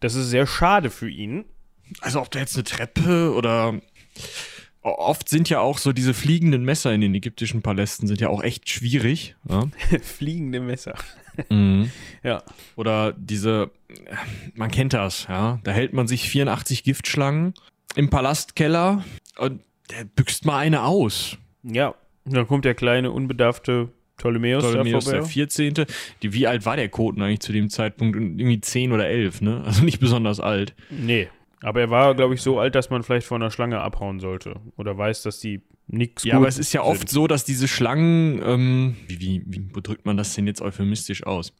Das 0.00 0.14
ist 0.14 0.30
sehr 0.30 0.46
schade 0.46 0.90
für 0.90 1.08
ihn, 1.08 1.44
also 2.00 2.20
ob 2.20 2.30
da 2.30 2.38
jetzt 2.38 2.54
eine 2.54 2.64
Treppe 2.64 3.32
oder 3.34 3.80
oft 4.82 5.28
sind 5.28 5.48
ja 5.50 5.60
auch 5.60 5.78
so 5.78 5.92
diese 5.92 6.14
fliegenden 6.14 6.64
Messer 6.64 6.92
in 6.92 7.00
den 7.00 7.14
ägyptischen 7.14 7.62
Palästen 7.62 8.06
sind 8.06 8.20
ja 8.20 8.28
auch 8.28 8.42
echt 8.42 8.68
schwierig. 8.68 9.36
Ja? 9.48 9.68
Fliegende 10.02 10.60
Messer. 10.60 10.94
Mhm. 11.48 11.90
Ja. 12.22 12.42
Oder 12.76 13.14
diese, 13.14 13.70
man 14.54 14.70
kennt 14.70 14.92
das, 14.92 15.26
ja. 15.28 15.58
Da 15.64 15.70
hält 15.70 15.94
man 15.94 16.06
sich 16.06 16.28
84 16.28 16.84
Giftschlangen 16.84 17.54
im 17.96 18.10
Palastkeller 18.10 19.04
und 19.38 19.62
der 19.90 20.04
büxt 20.04 20.44
mal 20.44 20.58
eine 20.58 20.82
aus. 20.82 21.38
Ja. 21.62 21.94
Dann 22.26 22.46
kommt 22.46 22.66
der 22.66 22.74
kleine, 22.74 23.10
unbedarfte 23.10 23.88
Ptolemäus, 24.18 24.62
Ptolemäus 24.64 25.06
der 25.06 25.24
14. 25.24 25.86
Die, 26.22 26.32
wie 26.34 26.46
alt 26.46 26.66
war 26.66 26.76
der 26.76 26.90
Koten 26.90 27.22
eigentlich 27.22 27.40
zu 27.40 27.52
dem 27.52 27.70
Zeitpunkt? 27.70 28.16
Irgendwie 28.16 28.60
10 28.60 28.92
oder 28.92 29.08
11, 29.08 29.40
ne? 29.40 29.62
Also 29.64 29.82
nicht 29.82 29.98
besonders 29.98 30.40
alt. 30.40 30.74
Nee. 30.90 31.28
Aber 31.62 31.80
er 31.80 31.90
war, 31.90 32.14
glaube 32.14 32.34
ich, 32.34 32.42
so 32.42 32.58
alt, 32.58 32.74
dass 32.74 32.90
man 32.90 33.02
vielleicht 33.02 33.26
von 33.26 33.42
einer 33.42 33.50
Schlange 33.50 33.80
abhauen 33.80 34.18
sollte. 34.18 34.54
Oder 34.76 34.96
weiß, 34.96 35.22
dass 35.22 35.40
die 35.40 35.60
nichts 35.86 36.24
Ja, 36.24 36.36
aber 36.36 36.48
es 36.48 36.58
ist 36.58 36.72
ja 36.72 36.82
sind. 36.82 36.90
oft 36.90 37.08
so, 37.08 37.26
dass 37.26 37.44
diese 37.44 37.68
Schlangen, 37.68 38.40
ähm, 38.42 38.96
wie, 39.08 39.20
wie, 39.20 39.42
wie 39.46 39.82
drückt 39.82 40.06
man 40.06 40.16
das 40.16 40.34
denn 40.34 40.46
jetzt 40.46 40.62
euphemistisch 40.62 41.24
aus? 41.26 41.52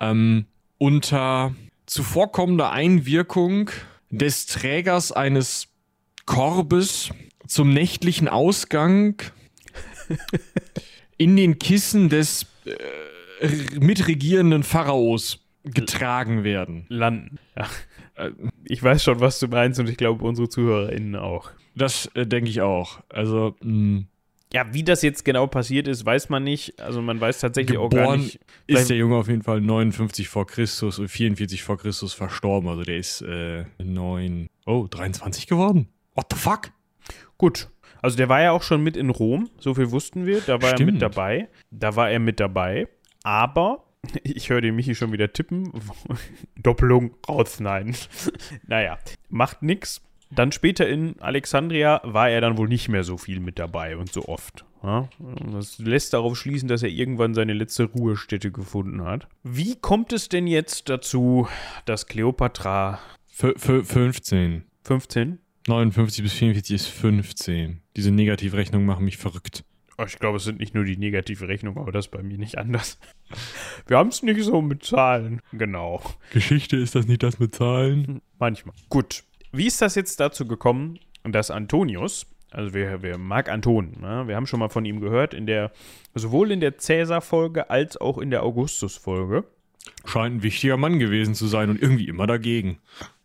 Ähm, 0.00 0.46
unter 0.78 1.54
zuvorkommender 1.86 2.72
Einwirkung 2.72 3.70
des 4.10 4.46
Trägers 4.46 5.12
eines 5.12 5.68
Korbes 6.26 7.10
zum 7.46 7.72
nächtlichen 7.72 8.28
Ausgang 8.28 9.22
in 11.16 11.36
den 11.36 11.58
Kissen 11.58 12.08
des 12.08 12.46
äh, 12.64 13.78
mitregierenden 13.78 14.62
Pharaos 14.62 15.38
getragen 15.64 16.44
werden. 16.44 16.86
Landen. 16.88 17.38
Ja. 17.56 17.68
Äh, 18.14 18.30
ich 18.64 18.82
weiß 18.82 19.04
schon, 19.04 19.20
was 19.20 19.38
du 19.40 19.48
meinst 19.48 19.80
und 19.80 19.88
ich 19.88 19.96
glaube 19.96 20.24
unsere 20.24 20.48
ZuhörerInnen 20.48 21.16
auch. 21.16 21.50
Das 21.74 22.06
äh, 22.14 22.26
denke 22.26 22.50
ich 22.50 22.60
auch. 22.60 23.00
Also, 23.08 23.54
mh. 23.60 23.66
Hm. 23.70 24.06
Ja, 24.52 24.66
wie 24.74 24.82
das 24.82 25.00
jetzt 25.00 25.24
genau 25.24 25.46
passiert 25.46 25.88
ist, 25.88 26.04
weiß 26.04 26.28
man 26.28 26.44
nicht. 26.44 26.78
Also 26.78 27.00
man 27.00 27.18
weiß 27.18 27.40
tatsächlich 27.40 27.78
Geboren 27.78 28.04
auch 28.04 28.08
gar 28.08 28.16
nicht. 28.18 28.38
Ist 28.66 28.90
der 28.90 28.98
Junge 28.98 29.16
auf 29.16 29.28
jeden 29.28 29.42
Fall 29.42 29.62
59 29.62 30.28
vor 30.28 30.46
Christus 30.46 30.98
und 30.98 31.08
44 31.08 31.62
vor 31.62 31.78
Christus 31.78 32.12
verstorben. 32.12 32.68
Also 32.68 32.82
der 32.82 32.98
ist 32.98 33.22
äh, 33.22 33.64
9, 33.82 34.50
oh, 34.66 34.86
23 34.90 35.46
geworden. 35.46 35.88
What 36.14 36.26
the 36.30 36.36
fuck? 36.36 36.70
Gut. 37.38 37.70
Also 38.02 38.18
der 38.18 38.28
war 38.28 38.42
ja 38.42 38.52
auch 38.52 38.62
schon 38.62 38.82
mit 38.82 38.96
in 38.96 39.08
Rom, 39.08 39.48
so 39.58 39.74
viel 39.74 39.90
wussten 39.90 40.26
wir. 40.26 40.42
Da 40.42 40.60
war 40.60 40.70
Stimmt. 40.70 40.80
er 40.80 40.92
mit 40.92 41.02
dabei. 41.02 41.48
Da 41.70 41.96
war 41.96 42.10
er 42.10 42.18
mit 42.18 42.38
dabei. 42.38 42.88
Aber 43.22 43.84
ich 44.22 44.50
höre 44.50 44.60
den 44.60 44.76
Michi 44.76 44.94
schon 44.94 45.12
wieder 45.12 45.32
tippen. 45.32 45.72
Doppelung 46.56 47.14
rausschneiden. 47.28 47.96
naja, 48.66 48.98
macht 49.28 49.62
nix. 49.62 50.00
Dann 50.30 50.50
später 50.50 50.88
in 50.88 51.20
Alexandria 51.20 52.00
war 52.04 52.30
er 52.30 52.40
dann 52.40 52.56
wohl 52.56 52.68
nicht 52.68 52.88
mehr 52.88 53.04
so 53.04 53.18
viel 53.18 53.38
mit 53.38 53.58
dabei 53.58 53.98
und 53.98 54.12
so 54.12 54.26
oft. 54.28 54.64
Ja? 54.82 55.08
Das 55.52 55.78
lässt 55.78 56.14
darauf 56.14 56.38
schließen, 56.38 56.68
dass 56.68 56.82
er 56.82 56.88
irgendwann 56.88 57.34
seine 57.34 57.52
letzte 57.52 57.84
Ruhestätte 57.84 58.50
gefunden 58.50 59.04
hat. 59.04 59.28
Wie 59.42 59.76
kommt 59.76 60.10
es 60.12 60.30
denn 60.30 60.46
jetzt 60.46 60.88
dazu, 60.88 61.48
dass 61.84 62.06
Kleopatra. 62.06 62.98
F 63.38 63.54
15. 63.58 64.64
15? 64.84 65.38
59 65.68 66.22
bis 66.22 66.32
44 66.32 66.74
ist 66.76 66.86
15. 66.86 67.82
Diese 67.96 68.10
Negativrechnungen 68.10 68.86
machen 68.86 69.04
mich 69.04 69.18
verrückt. 69.18 69.64
Oh, 70.02 70.06
ich 70.06 70.18
glaube, 70.18 70.38
es 70.38 70.44
sind 70.44 70.58
nicht 70.58 70.74
nur 70.74 70.84
die 70.84 70.96
negative 70.96 71.46
Rechnung, 71.46 71.78
aber 71.78 71.92
das 71.92 72.06
ist 72.06 72.10
bei 72.10 72.22
mir 72.22 72.36
nicht 72.36 72.58
anders. 72.58 72.98
Wir 73.86 73.98
haben 73.98 74.08
es 74.08 74.22
nicht 74.22 74.42
so 74.42 74.60
mit 74.60 74.84
Zahlen. 74.84 75.40
Genau. 75.52 76.02
Geschichte 76.32 76.76
ist 76.76 76.96
das 76.96 77.06
nicht 77.06 77.22
das 77.22 77.38
mit 77.38 77.54
Zahlen? 77.54 78.20
Manchmal. 78.38 78.74
Gut. 78.88 79.22
Wie 79.52 79.66
ist 79.66 79.80
das 79.80 79.94
jetzt 79.94 80.18
dazu 80.18 80.46
gekommen, 80.48 80.98
dass 81.22 81.52
Antonius, 81.52 82.26
also 82.50 82.74
wir, 82.74 83.02
wir 83.02 83.16
Marc 83.16 83.48
Anton, 83.48 83.96
ne, 84.00 84.24
wir 84.26 84.34
haben 84.34 84.46
schon 84.46 84.58
mal 84.58 84.70
von 84.70 84.84
ihm 84.84 85.00
gehört, 85.00 85.34
in 85.34 85.46
der, 85.46 85.70
sowohl 86.14 86.50
in 86.50 86.58
der 86.58 86.78
Cäsar-Folge 86.78 87.70
als 87.70 87.96
auch 87.96 88.18
in 88.18 88.30
der 88.30 88.42
Augustus-Folge. 88.42 89.44
Scheint 90.04 90.36
ein 90.36 90.42
wichtiger 90.42 90.76
Mann 90.76 90.98
gewesen 90.98 91.34
zu 91.34 91.46
sein 91.46 91.70
und 91.70 91.80
irgendwie 91.80 92.08
immer 92.08 92.26
dagegen. 92.26 92.78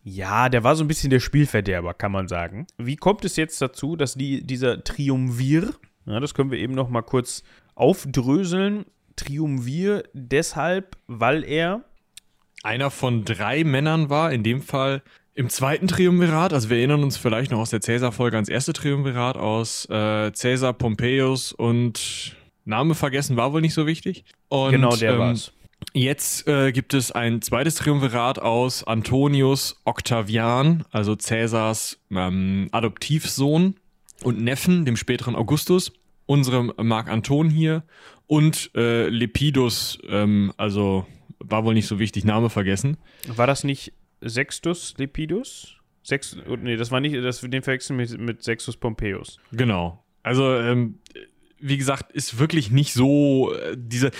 Ja, 0.04 0.48
der 0.48 0.62
war 0.64 0.76
so 0.76 0.84
ein 0.84 0.88
bisschen 0.88 1.10
der 1.10 1.20
Spielverderber, 1.20 1.92
kann 1.92 2.12
man 2.12 2.28
sagen. 2.28 2.66
Wie 2.78 2.96
kommt 2.96 3.24
es 3.24 3.34
jetzt 3.36 3.60
dazu, 3.60 3.96
dass 3.96 4.14
die, 4.14 4.46
dieser 4.46 4.84
Triumvir, 4.84 5.74
ja, 6.08 6.20
das 6.20 6.34
können 6.34 6.50
wir 6.50 6.58
eben 6.58 6.74
noch 6.74 6.88
mal 6.88 7.02
kurz 7.02 7.42
aufdröseln. 7.74 8.84
Triumvir 9.16 10.04
deshalb, 10.12 10.96
weil 11.06 11.44
er 11.44 11.84
einer 12.62 12.90
von 12.90 13.24
drei 13.24 13.64
Männern 13.64 14.10
war, 14.10 14.32
in 14.32 14.42
dem 14.42 14.62
Fall 14.62 15.02
im 15.34 15.48
zweiten 15.48 15.86
Triumvirat. 15.86 16.52
Also 16.52 16.70
wir 16.70 16.78
erinnern 16.78 17.02
uns 17.02 17.16
vielleicht 17.16 17.50
noch 17.50 17.60
aus 17.60 17.70
der 17.70 17.80
Cäsar-Folge 17.80 18.36
ans 18.36 18.48
erste 18.48 18.72
Triumvirat 18.72 19.36
aus 19.36 19.86
äh, 19.90 20.32
Cäsar, 20.32 20.72
Pompeius 20.72 21.52
und 21.52 22.36
Name 22.64 22.94
vergessen 22.94 23.36
war 23.36 23.52
wohl 23.52 23.60
nicht 23.60 23.74
so 23.74 23.86
wichtig. 23.86 24.24
Und, 24.48 24.72
genau, 24.72 24.94
der 24.94 25.12
ähm, 25.12 25.18
war's. 25.18 25.52
Jetzt 25.94 26.46
äh, 26.48 26.72
gibt 26.72 26.92
es 26.92 27.12
ein 27.12 27.40
zweites 27.40 27.76
Triumvirat 27.76 28.40
aus 28.40 28.84
Antonius 28.84 29.80
Octavian, 29.84 30.84
also 30.90 31.14
Cäsars 31.16 31.98
ähm, 32.10 32.68
Adoptivsohn 32.72 33.76
und 34.22 34.40
Neffen, 34.40 34.84
dem 34.84 34.96
späteren 34.96 35.36
Augustus, 35.36 35.92
unserem 36.28 36.72
Marc 36.76 37.08
Anton 37.08 37.48
hier 37.48 37.82
und 38.26 38.70
äh, 38.74 39.08
Lepidus, 39.08 39.98
ähm, 40.08 40.52
also 40.58 41.06
war 41.38 41.64
wohl 41.64 41.72
nicht 41.72 41.86
so 41.86 41.98
wichtig, 41.98 42.24
Name 42.24 42.50
vergessen. 42.50 42.98
War 43.26 43.46
das 43.46 43.64
nicht 43.64 43.94
Sextus 44.22 44.94
Lepidus? 44.98 45.76
Sex, 46.02 46.36
nee, 46.62 46.76
das 46.76 46.90
war 46.90 47.00
nicht, 47.00 47.16
das, 47.16 47.40
den 47.40 47.62
verwechseln 47.62 47.96
mit, 47.96 48.18
mit 48.18 48.42
Sextus 48.42 48.76
Pompeius. 48.76 49.38
Genau. 49.52 50.04
Also, 50.22 50.54
ähm, 50.54 50.98
wie 51.60 51.76
gesagt, 51.76 52.12
ist 52.12 52.38
wirklich 52.38 52.70
nicht 52.70 52.92
so, 52.92 53.52
äh, 53.54 53.76
diese, 53.76 54.10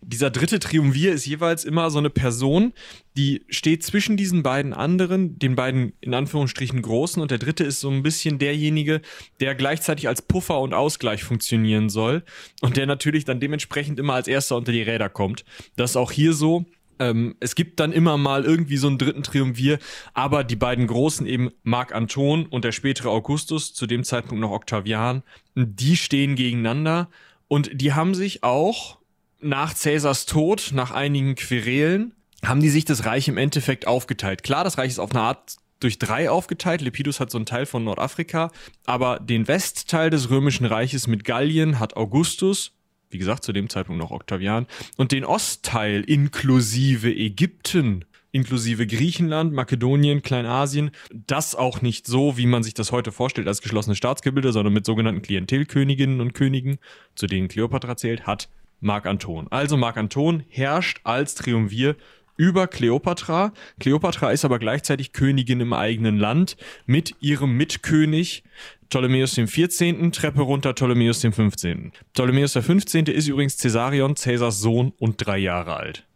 dieser 0.00 0.30
dritte 0.30 0.58
Triumvir 0.58 1.12
ist 1.12 1.26
jeweils 1.26 1.64
immer 1.64 1.90
so 1.90 1.98
eine 1.98 2.10
Person, 2.10 2.72
die 3.16 3.44
steht 3.48 3.82
zwischen 3.82 4.16
diesen 4.16 4.42
beiden 4.42 4.72
anderen, 4.72 5.38
den 5.38 5.56
beiden 5.56 5.92
in 6.00 6.14
Anführungsstrichen 6.14 6.80
großen, 6.82 7.20
und 7.20 7.30
der 7.30 7.38
dritte 7.38 7.64
ist 7.64 7.80
so 7.80 7.90
ein 7.90 8.02
bisschen 8.02 8.38
derjenige, 8.38 9.00
der 9.40 9.54
gleichzeitig 9.54 10.08
als 10.08 10.22
Puffer 10.22 10.60
und 10.60 10.74
Ausgleich 10.74 11.24
funktionieren 11.24 11.88
soll 11.88 12.22
und 12.60 12.76
der 12.76 12.86
natürlich 12.86 13.24
dann 13.24 13.40
dementsprechend 13.40 13.98
immer 13.98 14.14
als 14.14 14.28
erster 14.28 14.56
unter 14.56 14.72
die 14.72 14.82
Räder 14.82 15.08
kommt. 15.08 15.44
Das 15.76 15.90
ist 15.90 15.96
auch 15.96 16.12
hier 16.12 16.32
so. 16.32 16.64
Ähm, 16.98 17.36
es 17.40 17.54
gibt 17.54 17.80
dann 17.80 17.92
immer 17.92 18.16
mal 18.16 18.44
irgendwie 18.44 18.76
so 18.76 18.88
einen 18.88 18.98
dritten 18.98 19.22
Triumvir, 19.22 19.78
aber 20.14 20.44
die 20.44 20.56
beiden 20.56 20.86
Großen 20.86 21.26
eben 21.26 21.50
Marc 21.62 21.94
Anton 21.94 22.46
und 22.46 22.64
der 22.64 22.72
spätere 22.72 23.10
Augustus, 23.10 23.74
zu 23.74 23.86
dem 23.86 24.04
Zeitpunkt 24.04 24.40
noch 24.40 24.50
Octavian, 24.50 25.22
die 25.54 25.96
stehen 25.96 26.34
gegeneinander 26.34 27.08
und 27.48 27.70
die 27.72 27.92
haben 27.92 28.14
sich 28.14 28.42
auch 28.42 28.98
nach 29.40 29.74
Cäsars 29.74 30.26
Tod, 30.26 30.70
nach 30.72 30.90
einigen 30.90 31.34
Querelen, 31.34 32.14
haben 32.44 32.60
die 32.60 32.70
sich 32.70 32.84
das 32.84 33.04
Reich 33.04 33.28
im 33.28 33.36
Endeffekt 33.36 33.86
aufgeteilt. 33.86 34.42
Klar, 34.42 34.64
das 34.64 34.78
Reich 34.78 34.90
ist 34.90 34.98
auf 34.98 35.12
eine 35.12 35.22
Art 35.22 35.56
durch 35.80 35.98
drei 35.98 36.30
aufgeteilt. 36.30 36.80
Lepidus 36.80 37.20
hat 37.20 37.30
so 37.30 37.38
einen 37.38 37.46
Teil 37.46 37.66
von 37.66 37.84
Nordafrika, 37.84 38.50
aber 38.84 39.20
den 39.20 39.48
Westteil 39.48 40.10
des 40.10 40.30
römischen 40.30 40.66
Reiches 40.66 41.06
mit 41.06 41.24
Gallien 41.24 41.78
hat 41.78 41.96
Augustus 41.96 42.72
wie 43.10 43.18
gesagt, 43.18 43.44
zu 43.44 43.52
dem 43.52 43.68
Zeitpunkt 43.68 44.00
noch 44.00 44.10
Octavian, 44.10 44.66
und 44.96 45.12
den 45.12 45.24
Ostteil 45.24 46.02
inklusive 46.02 47.10
Ägypten, 47.14 48.04
inklusive 48.32 48.86
Griechenland, 48.86 49.52
Makedonien, 49.52 50.22
Kleinasien, 50.22 50.90
das 51.10 51.54
auch 51.54 51.82
nicht 51.82 52.06
so, 52.06 52.36
wie 52.36 52.46
man 52.46 52.62
sich 52.62 52.74
das 52.74 52.92
heute 52.92 53.12
vorstellt, 53.12 53.48
als 53.48 53.62
geschlossene 53.62 53.96
Staatsgebilde, 53.96 54.52
sondern 54.52 54.74
mit 54.74 54.84
sogenannten 54.86 55.22
Klientelköniginnen 55.22 56.20
und 56.20 56.34
Königen, 56.34 56.78
zu 57.14 57.26
denen 57.26 57.48
Kleopatra 57.48 57.96
zählt, 57.96 58.26
hat 58.26 58.48
Mark 58.80 59.06
Anton. 59.06 59.48
Also 59.50 59.76
Mark 59.76 59.96
Anton 59.96 60.44
herrscht 60.48 61.00
als 61.04 61.34
Triumvir 61.34 61.96
über 62.38 62.66
Kleopatra. 62.66 63.52
Kleopatra 63.78 64.30
ist 64.30 64.46
aber 64.46 64.58
gleichzeitig 64.58 65.12
Königin 65.12 65.60
im 65.60 65.74
eigenen 65.74 66.16
Land 66.16 66.56
mit 66.86 67.14
ihrem 67.20 67.58
Mitkönig 67.58 68.44
Ptolemäus 68.88 69.34
dem 69.34 69.48
14., 69.48 70.12
Treppe 70.12 70.40
runter 70.40 70.72
Ptolemäus 70.72 71.20
dem 71.20 71.34
15. 71.34 71.92
Ptolemäus 72.14 72.54
der 72.54 72.62
15. 72.62 73.04
ist 73.06 73.28
übrigens 73.28 73.58
Caesarion, 73.58 74.14
Caesars 74.14 74.60
Sohn 74.60 74.94
und 74.98 75.16
drei 75.18 75.36
Jahre 75.36 75.76
alt. 75.76 76.07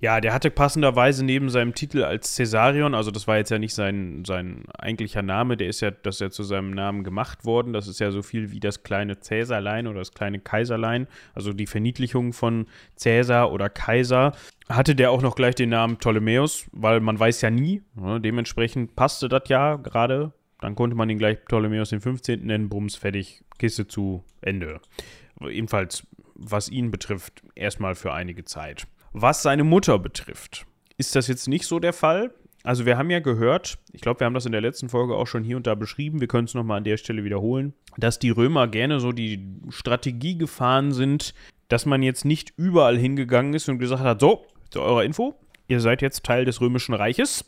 Ja, 0.00 0.20
der 0.20 0.32
hatte 0.32 0.50
passenderweise 0.50 1.24
neben 1.24 1.48
seinem 1.48 1.74
Titel 1.74 2.02
als 2.04 2.36
Caesarion, 2.36 2.94
also 2.94 3.10
das 3.10 3.26
war 3.26 3.38
jetzt 3.38 3.50
ja 3.50 3.58
nicht 3.58 3.74
sein, 3.74 4.24
sein 4.26 4.64
eigentlicher 4.76 5.22
Name, 5.22 5.56
der 5.56 5.68
ist 5.68 5.80
ja, 5.80 5.90
das 5.90 6.16
ist 6.16 6.20
ja 6.20 6.30
zu 6.30 6.42
seinem 6.42 6.72
Namen 6.72 7.04
gemacht 7.04 7.44
worden. 7.44 7.72
Das 7.72 7.88
ist 7.88 8.00
ja 8.00 8.10
so 8.10 8.22
viel 8.22 8.50
wie 8.50 8.60
das 8.60 8.82
kleine 8.82 9.20
Cäsarlein 9.20 9.86
oder 9.86 10.00
das 10.00 10.12
kleine 10.12 10.40
Kaiserlein, 10.40 11.06
also 11.32 11.52
die 11.52 11.66
Verniedlichung 11.66 12.32
von 12.32 12.66
Cäsar 12.96 13.52
oder 13.52 13.68
Kaiser. 13.68 14.32
Hatte 14.68 14.94
der 14.94 15.10
auch 15.10 15.22
noch 15.22 15.36
gleich 15.36 15.54
den 15.54 15.70
Namen 15.70 15.96
Ptolemäus, 15.96 16.66
weil 16.72 17.00
man 17.00 17.18
weiß 17.18 17.40
ja 17.42 17.50
nie. 17.50 17.82
Ne? 17.94 18.20
Dementsprechend 18.20 18.96
passte 18.96 19.28
das 19.28 19.48
ja 19.48 19.76
gerade. 19.76 20.32
Dann 20.60 20.74
konnte 20.74 20.96
man 20.96 21.10
ihn 21.10 21.18
gleich 21.18 21.44
Ptolemäus 21.44 21.90
den 21.90 22.00
15. 22.00 22.46
nennen, 22.46 22.68
Bums, 22.70 22.96
fertig, 22.96 23.44
Kiste 23.58 23.86
zu, 23.86 24.24
Ende. 24.40 24.80
Ebenfalls, 25.40 26.06
was 26.34 26.70
ihn 26.70 26.90
betrifft, 26.90 27.42
erstmal 27.54 27.94
für 27.94 28.14
einige 28.14 28.44
Zeit. 28.44 28.86
Was 29.16 29.42
seine 29.42 29.62
Mutter 29.62 30.00
betrifft, 30.00 30.66
ist 30.98 31.14
das 31.14 31.28
jetzt 31.28 31.46
nicht 31.46 31.66
so 31.66 31.78
der 31.78 31.92
Fall. 31.92 32.34
Also 32.64 32.84
wir 32.84 32.98
haben 32.98 33.10
ja 33.10 33.20
gehört, 33.20 33.78
ich 33.92 34.00
glaube, 34.00 34.20
wir 34.20 34.24
haben 34.24 34.34
das 34.34 34.44
in 34.44 34.50
der 34.50 34.60
letzten 34.60 34.88
Folge 34.88 35.14
auch 35.14 35.28
schon 35.28 35.44
hier 35.44 35.56
und 35.56 35.68
da 35.68 35.76
beschrieben, 35.76 36.20
wir 36.20 36.26
können 36.26 36.46
es 36.46 36.54
nochmal 36.54 36.78
an 36.78 36.84
der 36.84 36.96
Stelle 36.96 37.22
wiederholen, 37.22 37.74
dass 37.96 38.18
die 38.18 38.30
Römer 38.30 38.66
gerne 38.66 38.98
so 38.98 39.12
die 39.12 39.60
Strategie 39.68 40.36
gefahren 40.36 40.92
sind, 40.92 41.32
dass 41.68 41.86
man 41.86 42.02
jetzt 42.02 42.24
nicht 42.24 42.54
überall 42.56 42.98
hingegangen 42.98 43.54
ist 43.54 43.68
und 43.68 43.78
gesagt 43.78 44.02
hat, 44.02 44.20
so, 44.20 44.46
zu 44.70 44.80
eurer 44.82 45.04
Info, 45.04 45.38
ihr 45.68 45.78
seid 45.78 46.02
jetzt 46.02 46.24
Teil 46.24 46.44
des 46.44 46.60
Römischen 46.60 46.94
Reiches. 46.94 47.44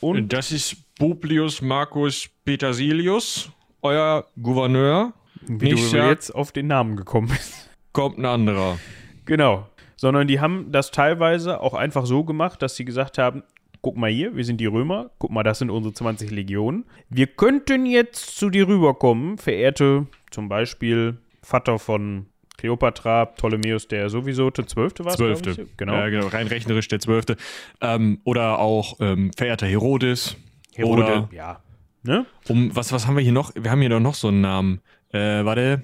Und 0.00 0.32
das 0.32 0.52
ist 0.52 0.94
Publius 0.98 1.60
Marcus 1.60 2.30
Petersilius, 2.46 3.50
euer 3.82 4.24
Gouverneur. 4.40 5.12
Wie 5.42 5.74
nicht 5.74 5.92
du 5.92 5.98
jetzt 5.98 6.34
auf 6.34 6.52
den 6.52 6.68
Namen 6.68 6.96
gekommen 6.96 7.28
bist. 7.28 7.68
Kommt 7.92 8.16
ein 8.16 8.24
anderer. 8.24 8.78
Genau 9.26 9.69
sondern 10.00 10.26
die 10.26 10.40
haben 10.40 10.72
das 10.72 10.92
teilweise 10.92 11.60
auch 11.60 11.74
einfach 11.74 12.06
so 12.06 12.24
gemacht, 12.24 12.62
dass 12.62 12.74
sie 12.74 12.86
gesagt 12.86 13.18
haben, 13.18 13.42
guck 13.82 13.98
mal 13.98 14.10
hier, 14.10 14.34
wir 14.34 14.46
sind 14.46 14.58
die 14.58 14.64
Römer, 14.64 15.10
guck 15.18 15.30
mal, 15.30 15.42
das 15.42 15.58
sind 15.58 15.68
unsere 15.68 15.92
20 15.92 16.30
Legionen. 16.30 16.86
Wir 17.10 17.26
könnten 17.26 17.84
jetzt 17.84 18.38
zu 18.38 18.48
dir 18.48 18.66
rüberkommen, 18.66 19.36
verehrte 19.36 20.06
zum 20.30 20.48
Beispiel 20.48 21.18
Vater 21.42 21.78
von 21.78 22.24
Kleopatra, 22.56 23.26
Ptolemäus, 23.26 23.88
der 23.88 24.08
sowieso 24.08 24.48
der 24.48 24.66
Zwölfte 24.66 25.04
war. 25.04 25.14
Zwölfte, 25.14 25.66
genau. 25.76 25.92
Ja, 25.92 26.08
genau, 26.08 26.28
rein 26.28 26.46
rechnerisch 26.46 26.88
der 26.88 27.00
Zwölfte. 27.00 27.36
Ähm, 27.82 28.22
oder 28.24 28.58
auch 28.58 28.96
ähm, 29.00 29.32
verehrter 29.36 29.66
Herodes. 29.66 30.34
Herodes, 30.74 31.04
oder, 31.04 31.28
ja. 31.30 31.60
Ne? 32.04 32.24
Um, 32.48 32.74
was, 32.74 32.90
was 32.90 33.06
haben 33.06 33.16
wir 33.16 33.22
hier 33.22 33.32
noch? 33.32 33.52
Wir 33.54 33.70
haben 33.70 33.80
hier 33.80 33.90
doch 33.90 34.00
noch 34.00 34.14
so 34.14 34.28
einen 34.28 34.40
Namen. 34.40 34.80
Äh, 35.12 35.44
warte, 35.44 35.82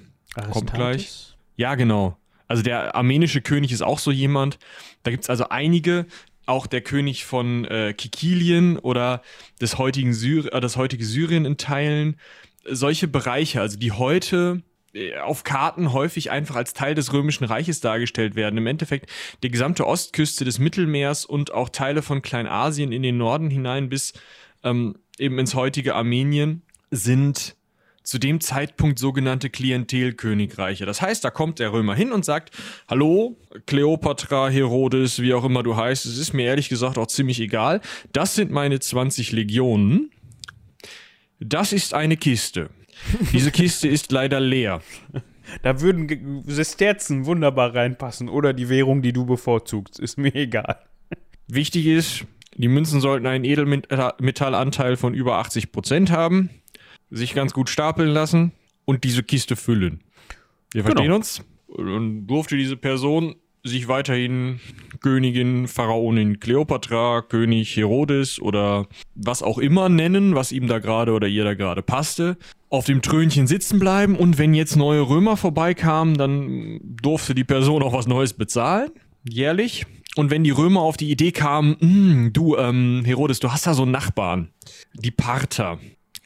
kommt 0.51 0.73
gleich. 0.73 1.37
Ja, 1.55 1.75
genau. 1.75 2.17
Also 2.47 2.63
der 2.63 2.95
armenische 2.95 3.41
König 3.41 3.71
ist 3.71 3.81
auch 3.81 3.99
so 3.99 4.11
jemand. 4.11 4.57
Da 5.03 5.11
gibt 5.11 5.23
es 5.23 5.29
also 5.29 5.49
einige, 5.49 6.05
auch 6.45 6.65
der 6.65 6.81
König 6.81 7.25
von 7.25 7.65
äh, 7.65 7.93
Kikilien 7.93 8.79
oder 8.79 9.21
des 9.61 9.77
heutigen 9.77 10.13
Syri 10.13 10.47
äh, 10.49 10.61
das 10.61 10.77
heutige 10.77 11.05
Syrien 11.05 11.45
in 11.45 11.57
Teilen. 11.57 12.17
Solche 12.63 13.07
Bereiche, 13.07 13.61
also 13.61 13.77
die 13.77 13.91
heute 13.91 14.63
äh, 14.93 15.17
auf 15.17 15.43
Karten 15.43 15.91
häufig 15.91 16.31
einfach 16.31 16.55
als 16.55 16.73
Teil 16.73 16.95
des 16.95 17.11
Römischen 17.11 17.43
Reiches 17.43 17.81
dargestellt 17.81 18.35
werden. 18.35 18.57
Im 18.57 18.67
Endeffekt 18.67 19.09
die 19.43 19.51
gesamte 19.51 19.85
Ostküste 19.85 20.45
des 20.45 20.57
Mittelmeers 20.57 21.25
und 21.25 21.53
auch 21.53 21.69
Teile 21.69 22.01
von 22.01 22.21
Kleinasien 22.21 22.93
in 22.93 23.03
den 23.03 23.17
Norden 23.17 23.49
hinein 23.49 23.89
bis 23.89 24.13
ähm, 24.63 24.95
eben 25.19 25.37
ins 25.39 25.53
heutige 25.53 25.95
Armenien 25.95 26.61
sind 26.91 27.56
zu 28.07 28.19
dem 28.19 28.39
Zeitpunkt 28.39 28.99
sogenannte 28.99 29.49
Klientelkönigreiche. 29.49 30.85
Das 30.85 31.01
heißt, 31.01 31.25
da 31.25 31.29
kommt 31.29 31.59
der 31.59 31.73
Römer 31.73 31.93
hin 31.93 32.13
und 32.13 32.23
sagt, 32.23 32.55
hallo, 32.87 33.35
Kleopatra, 33.65 34.47
Herodes, 34.47 35.21
wie 35.21 35.33
auch 35.33 35.43
immer 35.43 35.61
du 35.61 35.75
heißt, 35.75 36.05
es 36.05 36.17
ist 36.17 36.31
mir 36.31 36.45
ehrlich 36.45 36.69
gesagt 36.69 36.97
auch 36.97 37.07
ziemlich 37.07 37.41
egal. 37.41 37.81
Das 38.13 38.33
sind 38.33 38.49
meine 38.49 38.79
20 38.79 39.33
Legionen. 39.33 40.09
Das 41.41 41.73
ist 41.73 41.93
eine 41.93 42.15
Kiste. 42.15 42.69
Diese 43.33 43.51
Kiste 43.51 43.89
ist 43.89 44.11
leider 44.11 44.39
leer. 44.39 44.81
Da 45.61 45.79
würden 45.79 46.43
Sesterzen 46.45 47.25
wunderbar 47.25 47.73
reinpassen 47.73 48.27
oder 48.27 48.51
die 48.51 48.67
Währung, 48.67 49.01
die 49.01 49.13
du 49.13 49.25
bevorzugst. 49.25 49.97
Ist 49.97 50.17
mir 50.17 50.35
egal. 50.35 50.75
Wichtig 51.47 51.85
ist, 51.85 52.25
die 52.57 52.67
Münzen 52.67 52.99
sollten 52.99 53.27
einen 53.27 53.45
Edelmetallanteil 53.45 54.97
von 54.97 55.13
über 55.13 55.39
80% 55.39 56.09
haben 56.09 56.49
sich 57.09 57.33
ganz 57.33 57.53
gut 57.53 57.69
stapeln 57.69 58.09
lassen 58.09 58.51
und 58.85 59.03
diese 59.03 59.23
Kiste 59.23 59.55
füllen. 59.55 60.01
Wir 60.73 60.83
verstehen 60.83 61.05
genau. 61.05 61.17
uns. 61.17 61.43
Und 61.67 62.27
durfte 62.27 62.57
diese 62.57 62.77
Person 62.77 63.35
sich 63.63 63.87
weiterhin 63.87 64.59
Königin, 65.01 65.67
Pharaonin 65.67 66.39
Kleopatra, 66.39 67.21
König 67.21 67.75
Herodes 67.75 68.39
oder 68.41 68.87
was 69.15 69.43
auch 69.43 69.57
immer 69.57 69.89
nennen, 69.89 70.35
was 70.35 70.51
ihm 70.51 70.67
da 70.67 70.79
gerade 70.79 71.11
oder 71.11 71.27
ihr 71.27 71.43
da 71.43 71.53
gerade 71.53 71.81
passte, 71.81 72.37
auf 72.69 72.85
dem 72.85 73.01
Trönchen 73.01 73.47
sitzen 73.47 73.79
bleiben 73.79 74.15
und 74.15 74.37
wenn 74.37 74.53
jetzt 74.53 74.75
neue 74.75 75.01
Römer 75.01 75.37
vorbeikamen, 75.37 76.17
dann 76.17 76.79
durfte 76.81 77.35
die 77.35 77.43
Person 77.43 77.83
auch 77.83 77.93
was 77.93 78.07
Neues 78.07 78.33
bezahlen, 78.33 78.91
jährlich. 79.27 79.85
Und 80.15 80.31
wenn 80.31 80.43
die 80.43 80.51
Römer 80.51 80.81
auf 80.81 80.97
die 80.97 81.11
Idee 81.11 81.31
kamen, 81.31 81.77
hm, 81.79 82.33
du, 82.33 82.57
ähm, 82.57 83.03
Herodes, 83.05 83.39
du 83.39 83.51
hast 83.51 83.67
da 83.67 83.75
so 83.75 83.83
einen 83.83 83.91
Nachbarn, 83.91 84.49
die 84.95 85.11
Parther, 85.11 85.77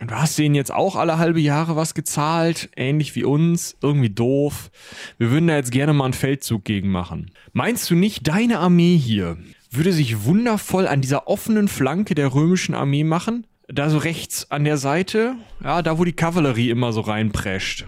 Du 0.08 0.16
hast 0.16 0.38
denen 0.40 0.56
jetzt 0.56 0.74
auch 0.74 0.96
alle 0.96 1.20
halbe 1.20 1.40
Jahre 1.40 1.76
was 1.76 1.94
gezahlt, 1.94 2.70
ähnlich 2.76 3.16
wie 3.16 3.24
uns, 3.24 3.78
irgendwie 3.82 4.10
doof. 4.10 4.72
Wir 5.20 5.30
würden 5.30 5.48
da 5.48 5.56
jetzt 5.56 5.72
gerne 5.72 5.94
mal 5.94 6.06
einen 6.06 6.14
Feldzug 6.14 6.66
gegen 6.66 6.90
machen. 6.90 7.32
Meinst 7.54 7.90
du 7.90 7.96
nicht, 7.96 8.28
deine 8.28 8.60
Armee 8.60 8.98
hier 8.98 9.38
würde 9.72 9.94
sich 9.94 10.26
wundervoll 10.26 10.86
an 10.86 11.02
dieser 11.02 11.28
offenen 11.28 11.68
Flanke 11.68 12.14
der 12.14 12.34
römischen 12.34 12.76
Armee 12.76 13.04
machen? 13.04 13.48
Da 13.68 13.90
so 13.90 13.98
rechts 13.98 14.52
an 14.52 14.66
der 14.66 14.78
Seite, 14.78 15.36
ja, 15.64 15.82
da 15.82 15.98
wo 15.98 16.04
die 16.04 16.12
Kavallerie 16.12 16.70
immer 16.70 16.92
so 16.92 17.02
reinprescht. 17.02 17.88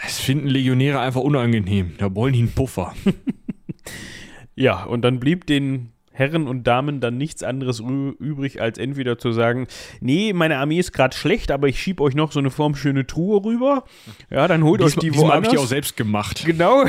Das 0.00 0.20
finden 0.20 0.46
Legionäre 0.46 1.00
einfach 1.00 1.22
unangenehm. 1.22 1.94
Da 1.98 2.14
wollen 2.14 2.34
die 2.34 2.40
einen 2.40 2.52
Puffer. 2.52 2.94
ja, 4.54 4.84
und 4.84 5.02
dann 5.02 5.18
blieb 5.18 5.46
den 5.46 5.90
Herren 6.16 6.48
und 6.48 6.66
Damen 6.66 7.00
dann 7.00 7.18
nichts 7.18 7.42
anderes 7.42 7.80
übrig, 7.80 8.62
als 8.62 8.78
entweder 8.78 9.18
zu 9.18 9.32
sagen, 9.32 9.66
nee, 10.00 10.32
meine 10.32 10.56
Armee 10.56 10.78
ist 10.78 10.92
gerade 10.92 11.14
schlecht, 11.14 11.50
aber 11.50 11.68
ich 11.68 11.78
schieb 11.80 12.00
euch 12.00 12.14
noch 12.14 12.32
so 12.32 12.38
eine 12.38 12.50
formschöne 12.50 13.06
Truhe 13.06 13.44
rüber. 13.44 13.84
Ja, 14.30 14.48
dann 14.48 14.64
holt 14.64 14.80
diesmal, 14.80 15.04
euch 15.04 15.12
die 15.12 15.14
woanders. 15.14 15.34
habe 15.34 15.46
ich 15.46 15.52
die 15.52 15.58
auch 15.58 15.66
selbst 15.66 15.96
gemacht. 15.96 16.44
Genau. 16.46 16.84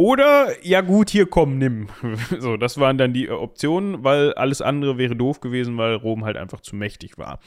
Oder, 0.00 0.64
ja 0.64 0.80
gut, 0.80 1.10
hier 1.10 1.26
komm, 1.26 1.58
nimm. 1.58 1.88
So, 2.38 2.56
das 2.56 2.78
waren 2.78 2.98
dann 2.98 3.12
die 3.12 3.26
äh, 3.26 3.30
Optionen, 3.30 4.04
weil 4.04 4.32
alles 4.34 4.62
andere 4.62 4.96
wäre 4.96 5.16
doof 5.16 5.40
gewesen, 5.40 5.76
weil 5.76 5.96
Rom 5.96 6.24
halt 6.24 6.36
einfach 6.36 6.60
zu 6.60 6.76
mächtig 6.76 7.18
war. 7.18 7.40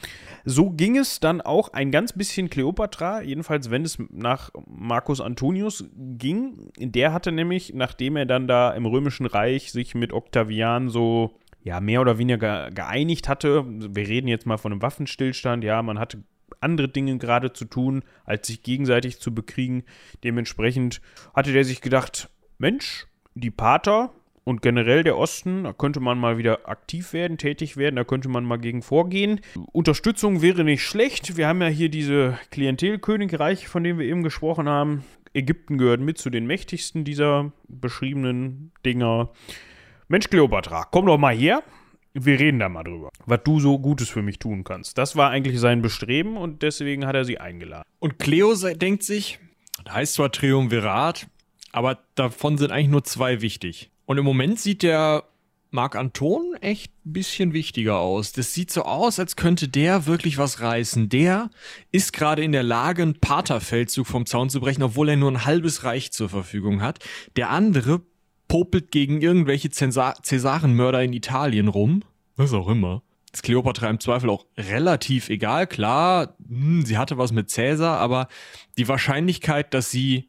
So 0.44 0.68
ging 0.68 0.98
es 0.98 1.18
dann 1.18 1.40
auch 1.40 1.72
ein 1.72 1.90
ganz 1.90 2.12
bisschen 2.12 2.50
Kleopatra, 2.50 3.22
jedenfalls 3.22 3.70
wenn 3.70 3.86
es 3.86 3.98
nach 4.10 4.50
Marcus 4.66 5.22
Antonius 5.22 5.86
ging. 5.96 6.70
Der 6.78 7.14
hatte 7.14 7.32
nämlich, 7.32 7.72
nachdem 7.72 8.16
er 8.16 8.26
dann 8.26 8.46
da 8.46 8.72
im 8.72 8.84
Römischen 8.84 9.24
Reich 9.24 9.72
sich 9.72 9.94
mit 9.94 10.12
Octavian 10.12 10.90
so 10.90 11.38
ja, 11.62 11.80
mehr 11.80 12.02
oder 12.02 12.18
weniger 12.18 12.70
geeinigt 12.70 13.30
hatte. 13.30 13.64
Wir 13.66 14.06
reden 14.06 14.28
jetzt 14.28 14.44
mal 14.44 14.58
von 14.58 14.72
einem 14.72 14.82
Waffenstillstand. 14.82 15.64
Ja, 15.64 15.82
man 15.82 15.98
hatte 15.98 16.22
andere 16.60 16.88
Dinge 16.88 17.16
gerade 17.16 17.54
zu 17.54 17.64
tun, 17.64 18.04
als 18.26 18.48
sich 18.48 18.62
gegenseitig 18.62 19.20
zu 19.20 19.34
bekriegen. 19.34 19.84
Dementsprechend 20.22 21.00
hatte 21.32 21.54
der 21.54 21.64
sich 21.64 21.80
gedacht, 21.80 22.28
Mensch, 22.58 23.06
die 23.34 23.50
Pater 23.50 24.12
und 24.44 24.62
generell 24.62 25.04
der 25.04 25.16
Osten, 25.16 25.64
da 25.64 25.72
könnte 25.72 26.00
man 26.00 26.18
mal 26.18 26.36
wieder 26.38 26.68
aktiv 26.68 27.12
werden, 27.12 27.38
tätig 27.38 27.76
werden, 27.76 27.96
da 27.96 28.04
könnte 28.04 28.28
man 28.28 28.44
mal 28.44 28.58
gegen 28.58 28.82
vorgehen. 28.82 29.40
Unterstützung 29.72 30.42
wäre 30.42 30.64
nicht 30.64 30.82
schlecht. 30.82 31.36
Wir 31.36 31.46
haben 31.46 31.62
ja 31.62 31.68
hier 31.68 31.88
diese 31.88 32.38
Klientelkönigreiche, 32.50 33.68
von 33.68 33.84
denen 33.84 33.98
wir 33.98 34.06
eben 34.06 34.22
gesprochen 34.22 34.68
haben. 34.68 35.04
Ägypten 35.34 35.78
gehört 35.78 36.00
mit 36.00 36.18
zu 36.18 36.28
den 36.28 36.46
mächtigsten 36.46 37.04
dieser 37.04 37.52
beschriebenen 37.68 38.72
Dinger. 38.84 39.30
Mensch, 40.08 40.28
Kleopatra, 40.28 40.86
komm 40.90 41.06
doch 41.06 41.18
mal 41.18 41.34
her. 41.34 41.62
Wir 42.14 42.38
reden 42.38 42.58
da 42.58 42.68
mal 42.68 42.82
drüber, 42.82 43.08
was 43.24 43.40
du 43.42 43.58
so 43.58 43.78
Gutes 43.78 44.10
für 44.10 44.20
mich 44.20 44.38
tun 44.38 44.64
kannst. 44.64 44.98
Das 44.98 45.16
war 45.16 45.30
eigentlich 45.30 45.58
sein 45.58 45.80
Bestreben 45.80 46.36
und 46.36 46.60
deswegen 46.60 47.06
hat 47.06 47.14
er 47.14 47.24
sie 47.24 47.38
eingeladen. 47.38 47.84
Und 48.00 48.18
Cleo 48.18 48.54
denkt 48.54 49.02
sich, 49.02 49.38
das 49.84 49.94
heißt 49.94 50.14
zwar 50.14 50.30
Triumvirat, 50.30 51.28
Aber 51.72 51.98
davon 52.14 52.58
sind 52.58 52.70
eigentlich 52.70 52.88
nur 52.88 53.04
zwei 53.04 53.40
wichtig. 53.40 53.90
Und 54.04 54.18
im 54.18 54.24
Moment 54.24 54.60
sieht 54.60 54.82
der 54.82 55.24
Marc 55.70 55.96
Anton 55.96 56.54
echt 56.60 56.92
ein 57.06 57.14
bisschen 57.14 57.54
wichtiger 57.54 57.98
aus. 57.98 58.32
Das 58.32 58.52
sieht 58.52 58.70
so 58.70 58.82
aus, 58.82 59.18
als 59.18 59.36
könnte 59.36 59.68
der 59.68 60.04
wirklich 60.04 60.36
was 60.36 60.60
reißen. 60.60 61.08
Der 61.08 61.48
ist 61.90 62.12
gerade 62.12 62.44
in 62.44 62.52
der 62.52 62.62
Lage, 62.62 63.02
einen 63.02 63.18
Paterfeldzug 63.18 64.06
vom 64.06 64.26
Zaun 64.26 64.50
zu 64.50 64.60
brechen, 64.60 64.82
obwohl 64.82 65.08
er 65.08 65.16
nur 65.16 65.30
ein 65.30 65.46
halbes 65.46 65.82
Reich 65.82 66.12
zur 66.12 66.28
Verfügung 66.28 66.82
hat. 66.82 66.98
Der 67.36 67.48
andere 67.48 68.02
popelt 68.48 68.90
gegen 68.90 69.22
irgendwelche 69.22 69.70
Cäsarenmörder 69.70 71.02
in 71.02 71.14
Italien 71.14 71.68
rum. 71.68 72.02
Was 72.36 72.52
auch 72.52 72.68
immer. 72.68 73.02
Das 73.30 73.40
Kleopatra 73.40 73.88
im 73.88 73.98
Zweifel 73.98 74.28
auch 74.28 74.44
relativ 74.58 75.30
egal. 75.30 75.66
Klar, 75.66 76.36
hm, 76.46 76.84
sie 76.84 76.98
hatte 76.98 77.16
was 77.16 77.32
mit 77.32 77.48
Cäsar, 77.48 77.98
aber 77.98 78.28
die 78.76 78.88
Wahrscheinlichkeit, 78.88 79.72
dass 79.72 79.90
sie 79.90 80.28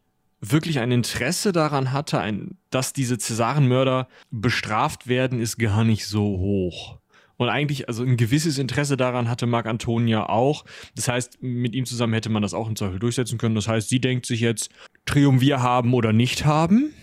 wirklich 0.51 0.79
ein 0.79 0.91
Interesse 0.91 1.51
daran 1.51 1.91
hatte, 1.91 2.19
ein, 2.19 2.57
dass 2.69 2.93
diese 2.93 3.17
Cäsarenmörder 3.17 4.07
bestraft 4.29 5.07
werden, 5.07 5.39
ist 5.39 5.57
gar 5.57 5.83
nicht 5.83 6.05
so 6.05 6.21
hoch. 6.21 6.99
Und 7.37 7.49
eigentlich, 7.49 7.87
also 7.87 8.03
ein 8.03 8.17
gewisses 8.17 8.57
Interesse 8.57 8.95
daran 8.95 9.29
hatte 9.29 9.47
Marc 9.47 9.65
Antonia 9.65 10.27
auch. 10.29 10.65
Das 10.95 11.07
heißt, 11.07 11.41
mit 11.41 11.73
ihm 11.73 11.85
zusammen 11.85 12.13
hätte 12.13 12.29
man 12.29 12.43
das 12.43 12.53
auch 12.53 12.67
im 12.67 12.75
Zweifel 12.75 12.99
durchsetzen 12.99 13.37
können. 13.37 13.55
Das 13.55 13.67
heißt, 13.67 13.89
sie 13.89 13.99
denkt 13.99 14.25
sich 14.25 14.39
jetzt, 14.39 14.69
Triumvir 15.05 15.61
haben 15.61 15.93
oder 15.93 16.13
nicht 16.13 16.45
haben. 16.45 16.93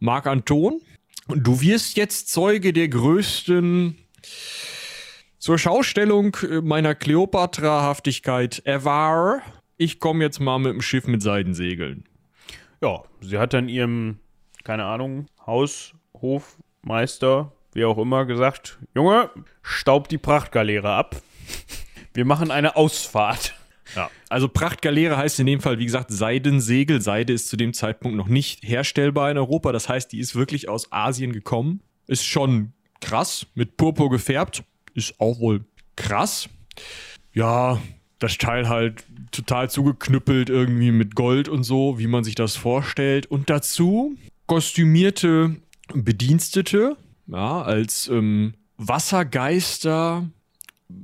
Marc 0.00 0.26
Anton, 0.26 0.80
du 1.28 1.60
wirst 1.60 1.96
jetzt 1.96 2.28
Zeuge 2.28 2.72
der 2.72 2.88
größten 2.88 3.96
zur 5.38 5.58
Schaustellung 5.58 6.36
meiner 6.62 6.94
Kleopatra-Haftigkeit 6.94 8.62
ever. 8.64 9.42
Ich 9.76 10.00
komme 10.00 10.24
jetzt 10.24 10.40
mal 10.40 10.58
mit 10.58 10.72
dem 10.72 10.82
Schiff 10.82 11.06
mit 11.06 11.22
Seidensegeln. 11.22 12.04
Ja, 12.82 13.04
sie 13.20 13.38
hat 13.38 13.54
dann 13.54 13.68
ihrem, 13.68 14.18
keine 14.64 14.84
Ahnung, 14.84 15.26
Haus, 15.46 15.94
Hofmeister, 16.20 17.52
wie 17.72 17.84
auch 17.84 17.96
immer, 17.96 18.26
gesagt: 18.26 18.78
Junge, 18.94 19.30
staub 19.62 20.08
die 20.08 20.18
Prachtgaleere 20.18 20.90
ab. 20.90 21.16
Wir 22.14 22.24
machen 22.24 22.50
eine 22.50 22.76
Ausfahrt. 22.76 23.54
Ja, 23.94 24.10
also 24.30 24.48
Prachtgaleere 24.48 25.18
heißt 25.18 25.38
in 25.40 25.44
dem 25.44 25.60
Fall, 25.60 25.78
wie 25.78 25.84
gesagt, 25.84 26.10
Seidensegel. 26.10 27.02
Seide 27.02 27.34
ist 27.34 27.50
zu 27.50 27.58
dem 27.58 27.74
Zeitpunkt 27.74 28.16
noch 28.16 28.28
nicht 28.28 28.62
herstellbar 28.62 29.30
in 29.30 29.36
Europa. 29.36 29.70
Das 29.70 29.86
heißt, 29.86 30.12
die 30.12 30.18
ist 30.18 30.34
wirklich 30.34 30.70
aus 30.70 30.90
Asien 30.92 31.30
gekommen. 31.30 31.82
Ist 32.06 32.24
schon 32.24 32.72
krass, 33.02 33.46
mit 33.54 33.76
Purpur 33.76 34.08
gefärbt. 34.08 34.64
Ist 34.94 35.20
auch 35.20 35.40
wohl 35.40 35.66
krass. 35.96 36.48
Ja, 37.34 37.82
das 38.18 38.38
Teil 38.38 38.70
halt 38.70 39.04
total 39.32 39.70
zugeknüppelt 39.70 40.50
irgendwie 40.50 40.92
mit 40.92 41.14
Gold 41.14 41.48
und 41.48 41.64
so, 41.64 41.98
wie 41.98 42.06
man 42.06 42.24
sich 42.24 42.34
das 42.34 42.56
vorstellt. 42.56 43.26
Und 43.26 43.50
dazu 43.50 44.14
kostümierte 44.46 45.56
Bedienstete, 45.94 46.96
ja, 47.26 47.62
als 47.62 48.08
ähm, 48.08 48.54
Wassergeister 48.76 50.28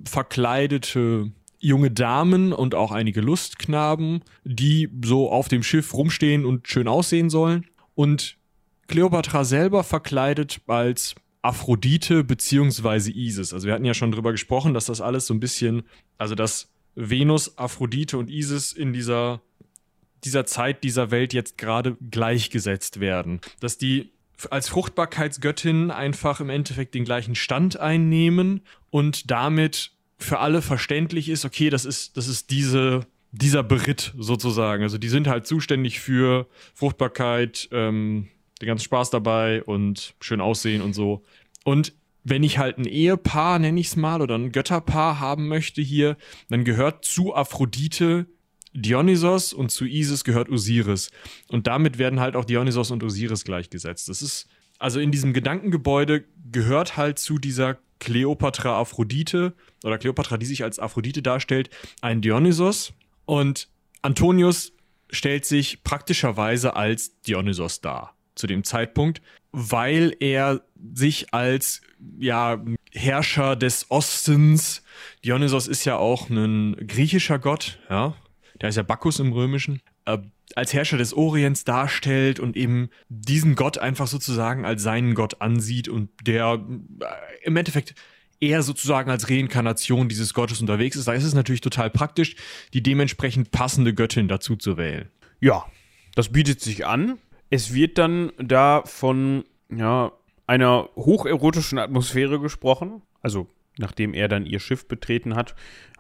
verkleidete 0.04 1.32
junge 1.58 1.90
Damen 1.90 2.52
und 2.52 2.74
auch 2.74 2.92
einige 2.92 3.20
Lustknaben, 3.20 4.22
die 4.44 4.88
so 5.04 5.30
auf 5.30 5.48
dem 5.48 5.62
Schiff 5.62 5.94
rumstehen 5.94 6.44
und 6.44 6.68
schön 6.68 6.88
aussehen 6.88 7.30
sollen. 7.30 7.66
Und 7.94 8.36
Cleopatra 8.86 9.44
selber 9.44 9.82
verkleidet 9.82 10.60
als 10.66 11.14
Aphrodite 11.42 12.24
beziehungsweise 12.24 13.10
Isis. 13.10 13.52
Also 13.52 13.66
wir 13.66 13.74
hatten 13.74 13.84
ja 13.84 13.94
schon 13.94 14.12
drüber 14.12 14.32
gesprochen, 14.32 14.74
dass 14.74 14.86
das 14.86 15.00
alles 15.00 15.26
so 15.26 15.34
ein 15.34 15.40
bisschen, 15.40 15.82
also 16.16 16.34
das 16.34 16.68
Venus, 16.98 17.56
Aphrodite 17.56 18.18
und 18.18 18.28
Isis 18.28 18.72
in 18.72 18.92
dieser, 18.92 19.40
dieser 20.24 20.46
Zeit, 20.46 20.82
dieser 20.82 21.12
Welt 21.12 21.32
jetzt 21.32 21.56
gerade 21.56 21.96
gleichgesetzt 22.11 22.98
werden. 22.98 23.40
Dass 23.61 23.78
die 23.78 24.11
als 24.50 24.68
Fruchtbarkeitsgöttinnen 24.68 25.90
einfach 25.90 26.40
im 26.40 26.50
Endeffekt 26.50 26.94
den 26.94 27.04
gleichen 27.04 27.34
Stand 27.34 27.78
einnehmen 27.78 28.62
und 28.90 29.30
damit 29.30 29.92
für 30.18 30.40
alle 30.40 30.61
verständlich 30.61 31.28
ist, 31.28 31.44
okay, 31.44 31.70
das 31.70 31.84
ist, 31.84 32.16
das 32.16 32.26
ist 32.26 32.50
diese, 32.50 33.06
dieser 33.30 33.62
Beritt 33.62 34.12
sozusagen. 34.16 34.82
Also 34.82 34.98
die 34.98 35.08
sind 35.08 35.28
halt 35.28 35.46
zuständig 35.46 36.00
für 36.00 36.48
Fruchtbarkeit, 36.74 37.68
ähm, 37.70 38.28
den 38.61 38.66
ganzen 38.66 38.84
Spaß 38.84 39.11
dabei 39.11 39.62
und 39.62 40.14
schön 40.20 40.40
aussehen 40.40 40.82
und 40.82 40.94
so. 40.94 41.22
Und 41.64 41.92
wenn 42.28 42.42
ich 42.42 42.58
halt 42.58 42.78
ein 42.78 42.86
Ehepaar, 42.86 43.58
nenne 43.58 43.80
ich 43.80 43.88
es 43.88 43.96
mal, 43.96 44.22
oder 44.22 44.36
ein 44.36 44.52
Götterpaar 44.52 45.20
haben 45.20 45.48
möchte 45.48 45.82
hier, 45.82 46.16
dann 46.48 46.64
gehört 46.64 47.04
zu 47.04 47.34
Aphrodite 47.34 48.26
Dionysos 48.74 49.52
und 49.52 49.70
zu 49.70 49.84
Isis 49.84 50.24
gehört 50.24 50.48
Osiris. 50.50 51.10
Und 51.48 51.66
damit 51.66 51.98
werden 51.98 52.20
halt 52.20 52.36
auch 52.36 52.44
Dionysos 52.44 52.90
und 52.90 53.02
Osiris 53.02 53.44
gleichgesetzt. 53.44 54.08
Das 54.08 54.22
ist, 54.22 54.48
also 54.78 55.00
in 55.00 55.10
diesem 55.10 55.32
Gedankengebäude 55.32 56.24
gehört 56.50 56.96
halt 56.96 57.18
zu 57.18 57.38
dieser 57.38 57.78
Kleopatra 57.98 58.78
Aphrodite 58.78 59.54
oder 59.82 59.98
Kleopatra, 59.98 60.36
die 60.36 60.46
sich 60.46 60.62
als 60.62 60.78
Aphrodite 60.78 61.22
darstellt, 61.22 61.70
ein 62.00 62.20
Dionysos. 62.20 62.92
Und 63.24 63.68
Antonius 64.02 64.72
stellt 65.10 65.44
sich 65.44 65.82
praktischerweise 65.82 66.76
als 66.76 67.20
Dionysos 67.22 67.80
dar 67.80 68.14
zu 68.34 68.46
dem 68.46 68.62
Zeitpunkt, 68.62 69.20
weil 69.52 70.14
er 70.20 70.62
sich 70.94 71.32
als 71.32 71.80
ja, 72.18 72.62
Herrscher 72.92 73.56
des 73.56 73.90
Ostens, 73.90 74.82
Dionysos 75.24 75.68
ist 75.68 75.84
ja 75.84 75.96
auch 75.96 76.28
ein 76.30 76.76
griechischer 76.87 77.38
Gott, 77.38 77.78
ja, 77.88 78.14
der 78.61 78.68
ist 78.70 78.76
ja 78.76 78.82
Bacchus 78.82 79.20
im 79.20 79.32
Römischen, 79.32 79.80
äh, 80.04 80.18
als 80.54 80.72
Herrscher 80.72 80.96
des 80.96 81.14
Orients 81.14 81.64
darstellt 81.64 82.40
und 82.40 82.56
eben 82.56 82.90
diesen 83.08 83.54
Gott 83.54 83.78
einfach 83.78 84.06
sozusagen 84.06 84.64
als 84.64 84.82
seinen 84.82 85.14
Gott 85.14 85.40
ansieht 85.40 85.88
und 85.88 86.11
der 86.22 86.64
äh, 87.00 87.46
im 87.46 87.56
Endeffekt 87.56 87.94
eher 88.40 88.62
sozusagen 88.62 89.11
als 89.11 89.28
Reinkarnation 89.30 90.08
dieses 90.08 90.32
Gottes 90.32 90.61
unterwegs 90.61 90.96
ist, 90.96 91.08
da 91.08 91.12
ist 91.12 91.24
es 91.24 91.34
natürlich 91.34 91.61
total 91.61 91.90
praktisch, 91.90 92.37
die 92.72 92.82
dementsprechend 92.82 93.50
passende 93.50 93.94
Göttin 93.94 94.28
dazu 94.28 94.56
zu 94.56 94.76
wählen. 94.76 95.11
Ja, 95.40 95.66
das 96.14 96.30
bietet 96.30 96.61
sich 96.61 96.87
an. 96.87 97.18
Es 97.50 97.74
wird 97.74 97.98
dann 97.98 98.32
da 98.38 98.82
von 98.84 99.44
ja, 99.70 100.12
einer 100.46 100.88
hocherotischen 100.96 101.78
Atmosphäre 101.78 102.40
gesprochen. 102.40 103.02
Also, 103.20 103.48
nachdem 103.78 104.14
er 104.14 104.28
dann 104.28 104.46
ihr 104.46 104.61
Schiff 104.61 104.87
betreten 104.87 105.34
hat. 105.34 105.54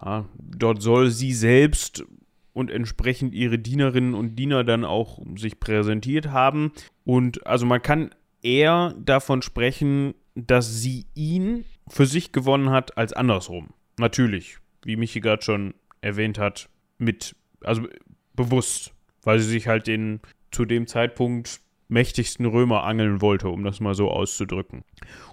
Ja, 0.04 0.26
dort 0.38 0.82
soll 0.82 1.10
sie 1.10 1.32
selbst 1.32 2.04
und 2.52 2.70
entsprechend 2.70 3.34
ihre 3.34 3.58
Dienerinnen 3.58 4.14
und 4.14 4.36
Diener 4.36 4.64
dann 4.64 4.84
auch 4.84 5.20
sich 5.36 5.60
präsentiert 5.60 6.28
haben. 6.28 6.72
Und 7.04 7.46
also 7.46 7.66
man 7.66 7.82
kann 7.82 8.10
eher 8.42 8.94
davon 8.98 9.42
sprechen, 9.42 10.14
dass 10.34 10.80
sie 10.80 11.06
ihn 11.14 11.64
für 11.88 12.06
sich 12.06 12.32
gewonnen 12.32 12.70
hat, 12.70 12.96
als 12.96 13.12
andersrum. 13.12 13.68
Natürlich, 13.98 14.58
wie 14.82 14.96
Michi 14.96 15.20
gerade 15.20 15.42
schon 15.42 15.74
erwähnt 16.00 16.38
hat, 16.38 16.68
mit, 16.98 17.34
also 17.62 17.86
bewusst, 18.34 18.92
weil 19.22 19.38
sie 19.40 19.48
sich 19.48 19.68
halt 19.68 19.86
den 19.86 20.20
zu 20.50 20.64
dem 20.64 20.86
Zeitpunkt 20.86 21.60
mächtigsten 21.88 22.44
Römer 22.44 22.84
angeln 22.84 23.20
wollte, 23.22 23.48
um 23.48 23.64
das 23.64 23.80
mal 23.80 23.94
so 23.94 24.10
auszudrücken. 24.10 24.84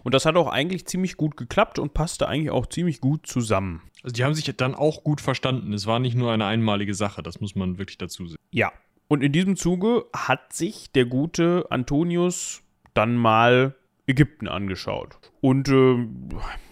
Und 0.03 0.13
das 0.13 0.25
hat 0.25 0.37
auch 0.37 0.47
eigentlich 0.47 0.85
ziemlich 0.85 1.17
gut 1.17 1.35
geklappt 1.35 1.79
und 1.79 1.93
passte 1.93 2.27
eigentlich 2.27 2.51
auch 2.51 2.65
ziemlich 2.67 3.01
gut 3.01 3.27
zusammen. 3.27 3.81
Also 4.03 4.13
die 4.13 4.23
haben 4.23 4.33
sich 4.33 4.45
dann 4.55 4.73
auch 4.73 5.03
gut 5.03 5.19
verstanden. 5.19 5.73
Es 5.73 5.85
war 5.85 5.99
nicht 5.99 6.15
nur 6.15 6.31
eine 6.31 6.45
einmalige 6.45 6.93
Sache, 6.93 7.21
das 7.21 7.41
muss 7.41 7.55
man 7.55 7.77
wirklich 7.77 7.97
dazu 7.97 8.25
sehen. 8.27 8.37
Ja. 8.51 8.71
Und 9.07 9.21
in 9.21 9.31
diesem 9.31 9.55
Zuge 9.55 10.05
hat 10.15 10.53
sich 10.53 10.91
der 10.91 11.05
gute 11.05 11.67
Antonius 11.69 12.63
dann 12.93 13.15
mal 13.17 13.75
Ägypten 14.07 14.47
angeschaut. 14.47 15.17
Und 15.41 15.67
äh, 15.69 16.07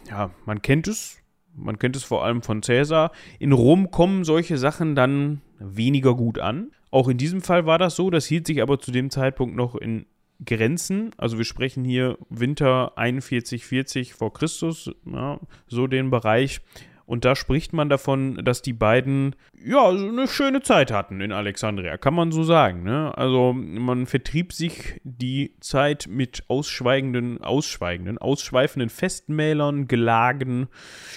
ja, 0.09 0.31
man 0.45 0.61
kennt 0.61 0.87
es. 0.87 1.19
Man 1.55 1.77
kennt 1.77 1.95
es 1.95 2.03
vor 2.03 2.25
allem 2.25 2.41
von 2.41 2.63
Cäsar. 2.63 3.11
In 3.37 3.51
Rom 3.51 3.91
kommen 3.91 4.23
solche 4.23 4.57
Sachen 4.57 4.95
dann 4.95 5.41
weniger 5.59 6.15
gut 6.15 6.39
an. 6.39 6.71
Auch 6.93 7.07
in 7.07 7.17
diesem 7.17 7.41
Fall 7.41 7.65
war 7.65 7.79
das 7.79 7.95
so, 7.95 8.11
das 8.11 8.27
hielt 8.27 8.45
sich 8.45 8.61
aber 8.61 8.77
zu 8.77 8.91
dem 8.91 9.09
Zeitpunkt 9.09 9.55
noch 9.55 9.73
in 9.73 10.05
Grenzen. 10.45 11.09
Also 11.17 11.39
wir 11.39 11.43
sprechen 11.43 11.83
hier 11.83 12.19
Winter 12.29 12.95
41, 12.99 13.65
40 13.65 14.13
vor 14.13 14.31
Christus, 14.31 14.91
ja, 15.11 15.39
so 15.65 15.87
den 15.87 16.11
Bereich. 16.11 16.61
Und 17.07 17.25
da 17.25 17.35
spricht 17.35 17.73
man 17.73 17.89
davon, 17.89 18.45
dass 18.45 18.61
die 18.61 18.73
beiden 18.73 19.35
ja 19.65 19.89
eine 19.89 20.27
schöne 20.27 20.61
Zeit 20.61 20.91
hatten 20.91 21.19
in 21.19 21.31
Alexandria, 21.31 21.97
kann 21.97 22.13
man 22.13 22.31
so 22.31 22.43
sagen. 22.43 22.83
Ne? 22.83 23.17
Also 23.17 23.53
man 23.53 24.05
vertrieb 24.05 24.53
sich 24.53 25.01
die 25.03 25.55
Zeit 25.61 26.05
mit 26.07 26.43
ausschweigenden, 26.47 27.41
ausschweigenden, 27.41 28.19
ausschweifenden 28.19 28.89
Festmählern, 28.89 29.87
Gelagen, 29.87 30.67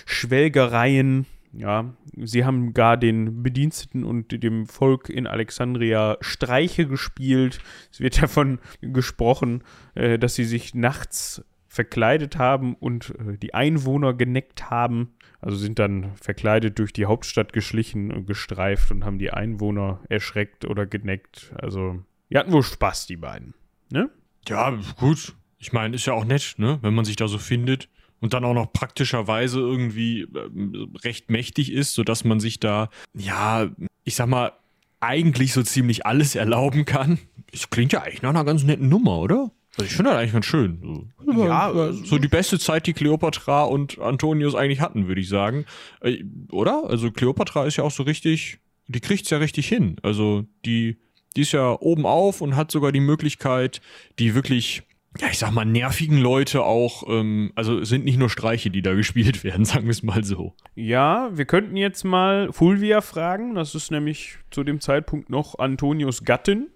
Schwelgereien, 0.07 1.27
ja, 1.53 1.95
sie 2.17 2.45
haben 2.45 2.75
gar 2.75 2.97
den 2.97 3.43
Bediensteten 3.43 4.05
und 4.05 4.43
dem 4.43 4.67
Volk 4.67 5.09
in 5.09 5.27
Alexandria 5.27 6.17
Streiche 6.21 6.87
gespielt. 6.87 7.61
Es 7.91 8.01
wird 8.01 8.23
davon 8.23 8.59
gesprochen, 8.81 9.63
äh, 9.95 10.19
dass 10.19 10.35
sie 10.35 10.45
sich 10.45 10.75
nachts 10.75 11.45
verkleidet 11.69 12.39
haben 12.39 12.75
und 12.75 13.11
äh, 13.19 13.39
die 13.39 13.55
Einwohner 13.55 14.15
geneckt 14.15 14.71
haben. 14.71 15.15
Also 15.41 15.57
sind 15.57 15.79
dann 15.79 16.15
verkleidet 16.17 16.79
durch 16.79 16.93
die 16.93 17.07
Hauptstadt 17.07 17.53
geschlichen 17.53 18.11
und 18.11 18.27
gestreift 18.27 18.91
und 18.91 19.05
haben 19.05 19.19
die 19.19 19.33
Einwohner 19.33 20.01
erschreckt 20.09 20.65
oder 20.65 20.87
geneckt. 20.87 21.53
Also 21.57 22.03
Die 22.31 22.39
hatten 22.39 22.53
wohl 22.53 22.63
Spaß, 22.63 23.07
die 23.07 23.17
beiden. 23.17 23.55
Ne? 23.91 24.11
Ja, 24.49 24.79
gut. 24.99 25.37
Ich 25.59 25.73
meine, 25.73 25.95
ist 25.95 26.07
ja 26.07 26.13
auch 26.13 26.25
nett, 26.25 26.55
ne? 26.59 26.79
Wenn 26.83 26.95
man 26.95 27.05
sich 27.05 27.17
da 27.17 27.29
so 27.29 27.39
findet 27.39 27.89
und 28.21 28.33
dann 28.33 28.45
auch 28.45 28.55
noch 28.55 28.73
praktischerweise 28.73 29.61
irgendwie 29.61 30.23
äh, 30.23 30.99
recht 31.05 31.31
mächtig 31.31 31.73
ist, 31.73 31.95
sodass 31.95 32.25
man 32.25 32.41
sich 32.41 32.61
da, 32.61 32.89
ja, 33.15 33.69
ich 34.05 34.15
sag 34.15 34.29
mal, 34.29 34.53
eigentlich 35.01 35.53
so 35.53 35.63
ziemlich 35.63 36.07
alles 36.07 36.35
erlauben 36.35 36.85
kann. 36.85 37.19
Das 37.53 37.71
klingt 37.71 37.93
ja 37.93 38.03
eigentlich 38.03 38.23
nach 38.23 38.31
einer 38.31 38.45
ganz 38.45 38.65
netten 38.65 38.89
Nummer, 38.89 39.19
oder? 39.19 39.51
Also 39.77 39.87
ich 39.87 39.95
finde 39.95 40.11
das 40.11 40.19
eigentlich 40.19 40.33
ganz 40.33 40.47
schön. 40.47 41.09
So. 41.27 41.45
Ja, 41.45 41.93
so 41.93 42.19
die 42.19 42.29
beste 42.29 42.59
Zeit, 42.59 42.87
die 42.87 42.95
Cleopatra 42.95 43.65
und 43.65 43.99
Antonius 43.99 44.55
eigentlich 44.55 44.81
hatten, 44.81 45.07
würde 45.07 45.21
ich 45.21 45.29
sagen. 45.29 45.67
Äh, 46.01 46.25
oder? 46.51 46.85
Also 46.89 47.11
Cleopatra 47.11 47.67
ist 47.67 47.77
ja 47.77 47.85
auch 47.85 47.91
so 47.91 48.03
richtig, 48.05 48.59
die 48.87 49.01
kriegt 49.01 49.25
es 49.25 49.31
ja 49.31 49.39
richtig 49.39 49.69
hin. 49.69 49.97
Also 50.03 50.47
die, 50.65 50.97
die 51.37 51.43
ist 51.43 51.53
ja 51.53 51.79
oben 51.79 52.07
auf 52.07 52.41
und 52.41 52.57
hat 52.57 52.71
sogar 52.71 52.91
die 52.91 53.01
Möglichkeit, 53.01 53.83
die 54.19 54.35
wirklich 54.35 54.83
ja, 55.19 55.29
ich 55.31 55.39
sag 55.39 55.53
mal, 55.53 55.65
nervigen 55.65 56.19
Leute 56.19 56.63
auch, 56.63 57.05
ähm, 57.09 57.53
also 57.55 57.83
sind 57.85 58.05
nicht 58.05 58.19
nur 58.19 58.31
Streiche, 58.31 58.71
die 58.71 58.83
da 58.83 58.95
gespielt 58.95 59.45
werden, 59.45 59.65
sagen 59.65 59.85
wir 59.85 59.93
es 59.93 60.03
mal 60.03 60.25
so. 60.25 60.55
Ja, 60.75 61.31
wir 61.33 61.45
könnten 61.45 61.77
jetzt 61.77 62.05
mal 62.05 62.53
Fulvia 62.53 63.01
fragen. 63.01 63.55
Das 63.55 63.75
ist 63.75 63.91
nämlich 63.91 64.39
zu 64.51 64.65
dem 64.65 64.81
Zeitpunkt 64.81 65.31
noch 65.31 65.59
Antonius 65.59 66.25
Gattin. 66.25 66.69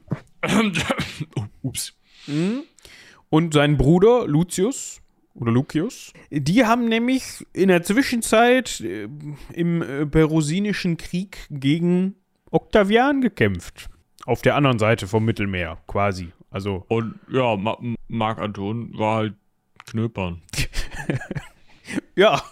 ups. 1.63 1.99
Mhm. 2.27 2.63
Und 3.29 3.55
sein 3.55 3.77
Bruder 3.77 4.27
Lucius 4.27 5.01
oder 5.35 5.53
Lucius. 5.53 6.13
Die 6.31 6.65
haben 6.65 6.89
nämlich 6.89 7.47
in 7.53 7.69
der 7.69 7.83
Zwischenzeit 7.83 8.81
äh, 8.81 9.09
im 9.53 9.83
äh, 9.83 10.07
Perusinischen 10.07 10.97
Krieg 10.97 11.47
gegen 11.51 12.17
Octavian 12.51 13.21
gekämpft. 13.21 13.89
Auf 14.27 14.43
der 14.43 14.55
anderen 14.55 14.79
Seite 14.79 15.07
vom 15.07 15.25
Mittelmeer, 15.25 15.79
quasi. 15.87 16.33
Also. 16.51 16.85
Und 16.89 17.15
ja, 17.31 17.57
Ma 17.57 17.79
Marc 18.09 18.39
Anton 18.39 18.97
war 18.99 19.17
halt 19.17 19.35
Knöpern. 19.87 20.43
ja. 22.17 22.43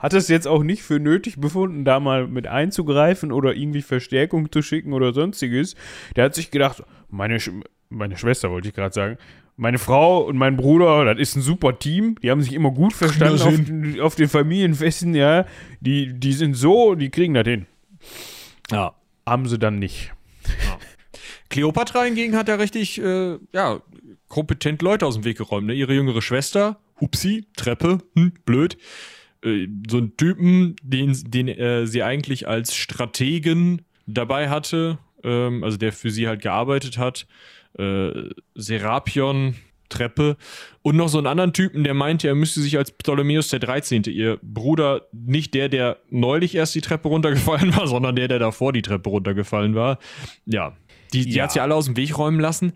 Hat 0.00 0.12
es 0.12 0.28
jetzt 0.28 0.46
auch 0.46 0.62
nicht 0.62 0.82
für 0.82 1.00
nötig 1.00 1.40
befunden, 1.40 1.84
da 1.84 1.98
mal 1.98 2.26
mit 2.26 2.46
einzugreifen 2.46 3.32
oder 3.32 3.54
irgendwie 3.54 3.82
Verstärkung 3.82 4.52
zu 4.52 4.60
schicken 4.60 4.92
oder 4.92 5.14
sonstiges. 5.14 5.76
Der 6.14 6.24
hat 6.24 6.34
sich 6.34 6.50
gedacht, 6.50 6.82
meine, 7.08 7.40
Sch 7.40 7.50
meine 7.88 8.18
Schwester 8.18 8.50
wollte 8.50 8.68
ich 8.68 8.74
gerade 8.74 8.92
sagen, 8.92 9.18
meine 9.56 9.78
Frau 9.78 10.20
und 10.20 10.36
mein 10.36 10.56
Bruder, 10.56 11.04
das 11.06 11.18
ist 11.18 11.36
ein 11.36 11.42
super 11.42 11.78
Team. 11.78 12.16
Die 12.22 12.30
haben 12.30 12.42
sich 12.42 12.52
immer 12.52 12.70
gut 12.70 12.92
verstanden 12.92 13.96
auf, 13.98 14.00
auf, 14.04 14.14
den 14.14 14.28
Familienfesten, 14.28 15.14
ja. 15.14 15.46
Die, 15.80 16.12
die 16.12 16.32
sind 16.32 16.54
so, 16.54 16.94
die 16.94 17.10
kriegen 17.10 17.34
das 17.34 17.46
hin. 17.46 17.66
Ja. 18.70 18.94
Haben 19.24 19.46
sie 19.46 19.58
dann 19.58 19.78
nicht. 19.78 20.12
Ja. 20.66 20.78
Cleopatra 21.48 22.04
hingegen 22.04 22.36
hat 22.36 22.48
ja 22.48 22.56
richtig, 22.56 23.00
äh, 23.00 23.38
ja, 23.52 23.80
kompetent 24.28 24.82
Leute 24.82 25.06
aus 25.06 25.14
dem 25.14 25.24
Weg 25.24 25.38
geräumt. 25.38 25.66
Ne? 25.66 25.74
Ihre 25.74 25.94
jüngere 25.94 26.22
Schwester, 26.22 26.80
Upsi, 27.00 27.46
Treppe, 27.56 27.98
hm, 28.14 28.32
blöd. 28.44 28.76
Äh, 29.44 29.68
so 29.88 29.98
ein 29.98 30.16
Typen, 30.16 30.76
den, 30.82 31.16
den 31.26 31.48
äh, 31.48 31.86
sie 31.86 32.02
eigentlich 32.02 32.48
als 32.48 32.74
Strategen 32.74 33.82
dabei 34.06 34.48
hatte, 34.48 34.98
ähm, 35.22 35.62
also 35.64 35.76
der 35.76 35.92
für 35.92 36.10
sie 36.10 36.28
halt 36.28 36.42
gearbeitet 36.42 36.98
hat. 36.98 37.26
Äh, 37.78 38.30
Serapion, 38.54 39.56
Treppe. 39.88 40.36
Und 40.82 40.96
noch 40.96 41.08
so 41.08 41.18
einen 41.18 41.26
anderen 41.26 41.52
Typen, 41.52 41.84
der 41.84 41.94
meinte, 41.94 42.28
er 42.28 42.34
müsste 42.34 42.60
sich 42.60 42.76
als 42.78 42.90
Ptolemäus 42.90 43.48
der 43.48 43.60
13., 43.60 44.04
ihr 44.04 44.38
Bruder, 44.42 45.02
nicht 45.12 45.54
der, 45.54 45.68
der 45.68 45.98
neulich 46.10 46.54
erst 46.54 46.74
die 46.74 46.80
Treppe 46.80 47.08
runtergefallen 47.08 47.76
war, 47.76 47.86
sondern 47.86 48.16
der, 48.16 48.28
der 48.28 48.38
davor 48.38 48.72
die 48.72 48.82
Treppe 48.82 49.10
runtergefallen 49.10 49.74
war. 49.74 49.98
Ja, 50.44 50.76
die, 51.12 51.24
die 51.24 51.36
ja. 51.36 51.44
hat 51.44 51.52
sie 51.52 51.60
alle 51.60 51.74
aus 51.74 51.86
dem 51.86 51.96
Weg 51.96 52.16
räumen 52.16 52.40
lassen. 52.40 52.72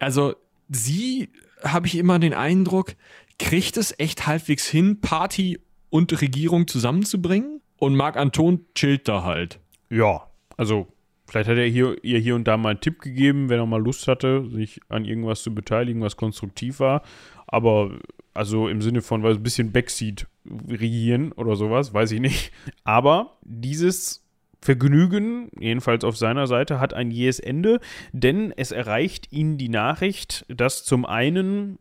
Also, 0.00 0.34
sie, 0.68 1.30
habe 1.62 1.86
ich 1.86 1.96
immer 1.96 2.18
den 2.18 2.34
Eindruck, 2.34 2.94
kriegt 3.38 3.76
es 3.76 3.94
echt 3.98 4.26
halbwegs 4.26 4.66
hin, 4.66 5.00
Party 5.00 5.58
und 5.90 6.20
Regierung 6.20 6.66
zusammenzubringen. 6.66 7.60
Und 7.76 7.94
Marc 7.94 8.16
Anton 8.16 8.66
chillt 8.74 9.06
da 9.06 9.22
halt. 9.22 9.60
Ja, 9.88 10.26
also 10.56 10.88
vielleicht 11.28 11.48
hat 11.48 11.56
er 11.56 11.66
hier, 11.66 12.02
ihr 12.02 12.18
hier 12.18 12.34
und 12.34 12.44
da 12.44 12.56
mal 12.56 12.70
einen 12.70 12.80
Tipp 12.80 13.00
gegeben, 13.00 13.48
wenn 13.48 13.60
er 13.60 13.66
mal 13.66 13.80
Lust 13.80 14.08
hatte, 14.08 14.48
sich 14.50 14.80
an 14.88 15.04
irgendwas 15.04 15.42
zu 15.42 15.54
beteiligen, 15.54 16.02
was 16.02 16.16
konstruktiv 16.16 16.80
war. 16.80 17.02
Aber 17.46 17.98
also 18.34 18.68
im 18.68 18.82
Sinne 18.82 19.00
von, 19.00 19.22
weil 19.22 19.34
ein 19.34 19.42
bisschen 19.42 19.72
Backseat 19.72 20.26
regieren 20.68 21.32
oder 21.32 21.54
sowas, 21.54 21.94
weiß 21.94 22.10
ich 22.12 22.20
nicht. 22.20 22.52
Aber 22.84 23.38
dieses 23.42 24.24
Vergnügen, 24.60 25.50
jedenfalls 25.58 26.04
auf 26.04 26.16
seiner 26.16 26.46
Seite, 26.46 26.80
hat 26.80 26.92
ein 26.92 27.10
jähes 27.10 27.38
Ende, 27.38 27.80
denn 28.12 28.52
es 28.56 28.72
erreicht 28.72 29.32
ihn 29.32 29.56
die 29.56 29.68
Nachricht, 29.68 30.44
dass 30.48 30.84
zum 30.84 31.06
einen, 31.06 31.78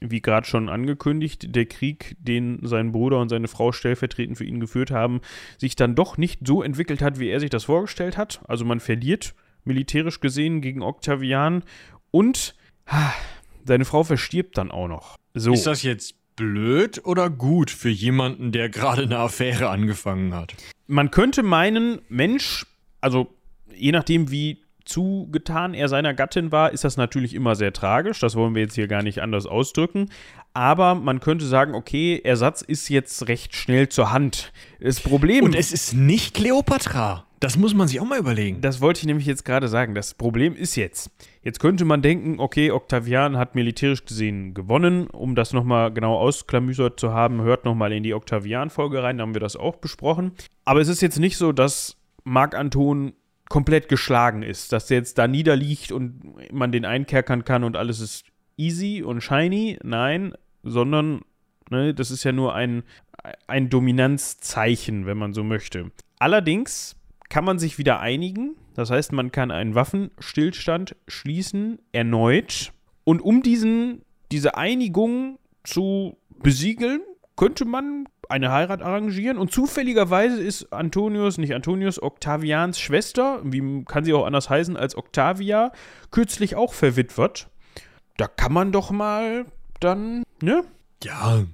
wie 0.00 0.20
gerade 0.20 0.46
schon 0.46 0.68
angekündigt, 0.68 1.54
der 1.54 1.66
Krieg, 1.66 2.16
den 2.20 2.60
sein 2.62 2.92
Bruder 2.92 3.18
und 3.20 3.30
seine 3.30 3.48
Frau 3.48 3.72
stellvertretend 3.72 4.36
für 4.36 4.44
ihn 4.44 4.60
geführt 4.60 4.90
haben, 4.90 5.20
sich 5.56 5.74
dann 5.74 5.94
doch 5.94 6.18
nicht 6.18 6.46
so 6.46 6.62
entwickelt 6.62 7.00
hat, 7.00 7.18
wie 7.18 7.28
er 7.28 7.40
sich 7.40 7.50
das 7.50 7.64
vorgestellt 7.64 8.16
hat. 8.16 8.40
Also 8.46 8.64
man 8.64 8.80
verliert 8.80 9.34
militärisch 9.64 10.20
gesehen 10.20 10.60
gegen 10.60 10.82
Octavian 10.82 11.62
und 12.10 12.54
ha, 12.86 13.14
seine 13.64 13.84
Frau 13.84 14.04
verstirbt 14.04 14.58
dann 14.58 14.70
auch 14.70 14.88
noch. 14.88 15.16
So. 15.34 15.52
Ist 15.52 15.66
das 15.66 15.82
jetzt 15.82 16.14
blöd 16.36 17.00
oder 17.04 17.30
gut 17.30 17.70
für 17.70 17.88
jemanden, 17.88 18.52
der 18.52 18.68
gerade 18.68 19.02
eine 19.02 19.18
Affäre 19.18 19.70
angefangen 19.70 20.34
hat? 20.34 20.54
Man 20.88 21.10
könnte 21.10 21.42
meinen, 21.42 22.00
Mensch, 22.08 22.66
also 23.00 23.32
je 23.72 23.92
nachdem, 23.92 24.30
wie 24.30 24.64
zugetan 24.88 25.74
er 25.74 25.88
seiner 25.88 26.14
Gattin 26.14 26.50
war, 26.50 26.72
ist 26.72 26.84
das 26.84 26.96
natürlich 26.96 27.34
immer 27.34 27.54
sehr 27.54 27.72
tragisch. 27.72 28.18
Das 28.20 28.34
wollen 28.34 28.54
wir 28.54 28.62
jetzt 28.62 28.74
hier 28.74 28.88
gar 28.88 29.02
nicht 29.02 29.20
anders 29.20 29.46
ausdrücken. 29.46 30.10
Aber 30.54 30.94
man 30.94 31.20
könnte 31.20 31.46
sagen, 31.46 31.74
okay, 31.74 32.20
Ersatz 32.24 32.62
ist 32.62 32.88
jetzt 32.88 33.28
recht 33.28 33.54
schnell 33.54 33.88
zur 33.88 34.10
Hand. 34.12 34.52
Das 34.80 35.00
Problem. 35.00 35.44
Und 35.44 35.54
es 35.54 35.72
ist 35.72 35.92
nicht 35.92 36.34
Cleopatra. 36.34 37.24
Das 37.40 37.56
muss 37.56 37.72
man 37.72 37.86
sich 37.86 38.00
auch 38.00 38.04
mal 38.04 38.18
überlegen. 38.18 38.60
Das 38.62 38.80
wollte 38.80 39.00
ich 39.00 39.06
nämlich 39.06 39.26
jetzt 39.26 39.44
gerade 39.44 39.68
sagen. 39.68 39.94
Das 39.94 40.14
Problem 40.14 40.56
ist 40.56 40.74
jetzt, 40.74 41.12
jetzt 41.42 41.60
könnte 41.60 41.84
man 41.84 42.02
denken, 42.02 42.40
okay, 42.40 42.72
Octavian 42.72 43.36
hat 43.36 43.54
militärisch 43.54 44.04
gesehen 44.04 44.54
gewonnen. 44.54 45.06
Um 45.06 45.36
das 45.36 45.52
nochmal 45.52 45.92
genau 45.92 46.16
ausklamüsert 46.16 46.98
zu 46.98 47.12
haben, 47.12 47.42
hört 47.42 47.64
nochmal 47.64 47.92
in 47.92 48.02
die 48.02 48.14
Octavian-Folge 48.14 49.02
rein, 49.04 49.18
da 49.18 49.22
haben 49.22 49.34
wir 49.34 49.40
das 49.40 49.54
auch 49.54 49.76
besprochen. 49.76 50.32
Aber 50.64 50.80
es 50.80 50.88
ist 50.88 51.00
jetzt 51.00 51.20
nicht 51.20 51.36
so, 51.36 51.52
dass 51.52 51.96
Marc 52.24 52.56
Anton 52.56 53.12
komplett 53.48 53.88
geschlagen 53.88 54.42
ist, 54.42 54.72
dass 54.72 54.86
der 54.86 54.98
jetzt 54.98 55.18
da 55.18 55.26
niederliegt 55.26 55.92
und 55.92 56.52
man 56.52 56.72
den 56.72 56.84
einkerkern 56.84 57.44
kann 57.44 57.64
und 57.64 57.76
alles 57.76 58.00
ist 58.00 58.26
easy 58.56 59.02
und 59.02 59.22
shiny. 59.22 59.78
Nein, 59.82 60.34
sondern 60.62 61.22
ne, 61.70 61.94
das 61.94 62.10
ist 62.10 62.24
ja 62.24 62.32
nur 62.32 62.54
ein, 62.54 62.82
ein 63.46 63.70
Dominanzzeichen, 63.70 65.06
wenn 65.06 65.16
man 65.16 65.32
so 65.32 65.44
möchte. 65.44 65.90
Allerdings 66.18 66.96
kann 67.28 67.44
man 67.44 67.58
sich 67.58 67.78
wieder 67.78 68.00
einigen. 68.00 68.56
Das 68.74 68.90
heißt, 68.90 69.12
man 69.12 69.32
kann 69.32 69.50
einen 69.50 69.74
Waffenstillstand 69.74 70.96
schließen, 71.06 71.78
erneut. 71.92 72.72
Und 73.04 73.20
um 73.20 73.42
diesen, 73.42 74.02
diese 74.30 74.56
Einigung 74.56 75.38
zu 75.64 76.18
besiegeln, 76.42 77.00
könnte 77.36 77.64
man 77.64 78.06
eine 78.28 78.52
Heirat 78.52 78.82
arrangieren. 78.82 79.38
Und 79.38 79.52
zufälligerweise 79.52 80.42
ist 80.42 80.72
Antonius, 80.72 81.38
nicht 81.38 81.54
Antonius, 81.54 82.02
Octavians 82.02 82.78
Schwester, 82.78 83.40
wie 83.44 83.84
kann 83.84 84.04
sie 84.04 84.12
auch 84.12 84.26
anders 84.26 84.50
heißen 84.50 84.76
als 84.76 84.96
Octavia, 84.96 85.72
kürzlich 86.10 86.54
auch 86.56 86.72
verwitwet. 86.74 87.48
Da 88.16 88.26
kann 88.26 88.52
man 88.52 88.72
doch 88.72 88.90
mal 88.90 89.46
dann, 89.80 90.22
ne? 90.42 90.64
Ja, 91.02 91.44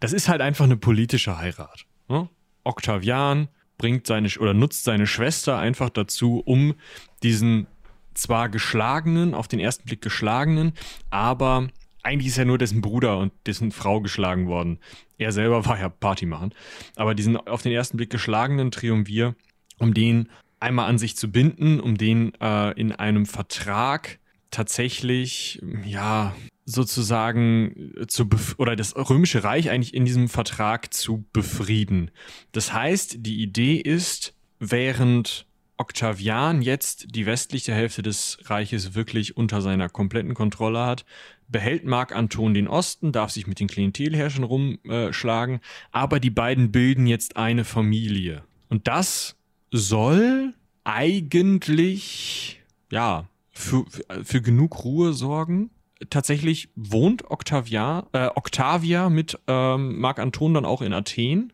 das 0.00 0.12
ist 0.12 0.28
halt 0.28 0.40
einfach 0.40 0.64
eine 0.64 0.76
politische 0.76 1.38
Heirat. 1.38 1.86
Ne? 2.08 2.28
Octavian 2.64 3.48
bringt 3.78 4.06
seine 4.06 4.28
oder 4.40 4.54
nutzt 4.54 4.84
seine 4.84 5.06
Schwester 5.06 5.56
einfach 5.58 5.90
dazu, 5.90 6.42
um 6.44 6.74
diesen 7.22 7.68
zwar 8.14 8.48
geschlagenen, 8.48 9.34
auf 9.34 9.46
den 9.46 9.60
ersten 9.60 9.84
Blick 9.84 10.02
geschlagenen, 10.02 10.72
aber 11.10 11.68
eigentlich 12.08 12.28
ist 12.28 12.38
er 12.38 12.46
nur 12.46 12.56
dessen 12.56 12.80
Bruder 12.80 13.18
und 13.18 13.32
dessen 13.46 13.70
Frau 13.70 14.00
geschlagen 14.00 14.46
worden. 14.46 14.78
Er 15.18 15.30
selber 15.30 15.66
war 15.66 15.78
ja 15.78 15.90
Party 15.90 16.24
machen. 16.24 16.54
Aber 16.96 17.14
diesen 17.14 17.36
auf 17.36 17.60
den 17.60 17.72
ersten 17.72 17.98
Blick 17.98 18.08
geschlagenen 18.08 18.70
Triumvir, 18.70 19.34
um 19.78 19.92
den 19.92 20.30
einmal 20.58 20.88
an 20.88 20.96
sich 20.96 21.16
zu 21.16 21.30
binden, 21.30 21.80
um 21.80 21.98
den 21.98 22.32
äh, 22.40 22.72
in 22.80 22.92
einem 22.92 23.26
Vertrag 23.26 24.18
tatsächlich, 24.50 25.60
ja, 25.84 26.34
sozusagen 26.64 27.92
äh, 28.00 28.06
zu 28.06 28.26
oder 28.56 28.74
das 28.74 28.96
römische 28.96 29.44
Reich 29.44 29.68
eigentlich 29.68 29.92
in 29.92 30.06
diesem 30.06 30.28
Vertrag 30.28 30.94
zu 30.94 31.26
befrieden. 31.34 32.10
Das 32.52 32.72
heißt, 32.72 33.16
die 33.18 33.42
Idee 33.42 33.76
ist, 33.76 34.34
während 34.58 35.46
Octavian 35.76 36.60
jetzt 36.60 37.14
die 37.14 37.26
westliche 37.26 37.72
Hälfte 37.72 38.02
des 38.02 38.38
Reiches 38.44 38.94
wirklich 38.94 39.36
unter 39.36 39.62
seiner 39.62 39.88
kompletten 39.88 40.34
Kontrolle 40.34 40.84
hat, 40.84 41.04
behält 41.48 41.84
Mark 41.84 42.14
Anton 42.14 42.54
den 42.54 42.68
Osten, 42.68 43.12
darf 43.12 43.30
sich 43.30 43.46
mit 43.46 43.60
den 43.60 43.68
Klientelherrschern 43.68 44.44
rumschlagen, 44.44 45.60
aber 45.90 46.20
die 46.20 46.30
beiden 46.30 46.70
bilden 46.70 47.06
jetzt 47.06 47.36
eine 47.36 47.64
Familie. 47.64 48.44
Und 48.68 48.86
das 48.86 49.36
soll 49.70 50.54
eigentlich, 50.84 52.62
ja, 52.90 53.28
für, 53.50 53.84
für 54.22 54.40
genug 54.40 54.84
Ruhe 54.84 55.12
sorgen. 55.12 55.70
Tatsächlich 56.10 56.68
wohnt 56.76 57.28
Octavia, 57.30 58.06
äh, 58.12 58.28
Octavia 58.34 59.10
mit 59.10 59.38
ähm, 59.48 59.98
Marc 59.98 60.20
Anton 60.20 60.54
dann 60.54 60.64
auch 60.64 60.80
in 60.80 60.92
Athen. 60.92 61.52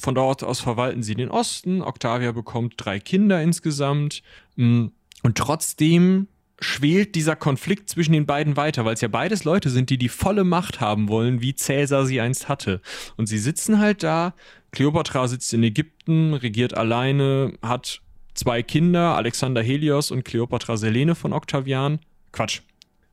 Von 0.00 0.14
dort 0.14 0.42
aus 0.42 0.60
verwalten 0.60 1.02
sie 1.02 1.14
den 1.14 1.30
Osten. 1.30 1.82
Octavia 1.82 2.32
bekommt 2.32 2.74
drei 2.78 2.98
Kinder 2.98 3.42
insgesamt. 3.42 4.22
Mm, 4.56 4.86
und 5.22 5.38
trotzdem 5.38 6.28
schwelt 6.60 7.14
dieser 7.14 7.36
Konflikt 7.36 7.90
zwischen 7.90 8.12
den 8.12 8.26
beiden 8.26 8.56
weiter, 8.56 8.84
weil 8.84 8.94
es 8.94 9.00
ja 9.00 9.08
beides 9.08 9.44
Leute 9.44 9.70
sind, 9.70 9.90
die 9.90 9.98
die 9.98 10.08
volle 10.08 10.44
Macht 10.44 10.80
haben 10.80 11.08
wollen, 11.08 11.42
wie 11.42 11.54
Cäsar 11.54 12.06
sie 12.06 12.20
einst 12.20 12.48
hatte. 12.48 12.80
Und 13.16 13.26
sie 13.26 13.38
sitzen 13.38 13.78
halt 13.78 14.02
da. 14.02 14.34
Kleopatra 14.72 15.28
sitzt 15.28 15.52
in 15.54 15.62
Ägypten, 15.62 16.34
regiert 16.34 16.74
alleine, 16.74 17.54
hat 17.62 18.00
zwei 18.34 18.62
Kinder, 18.62 19.16
Alexander 19.16 19.62
Helios 19.62 20.10
und 20.10 20.24
Kleopatra 20.24 20.76
Selene 20.76 21.14
von 21.14 21.32
Octavian. 21.32 21.98
Quatsch, 22.32 22.60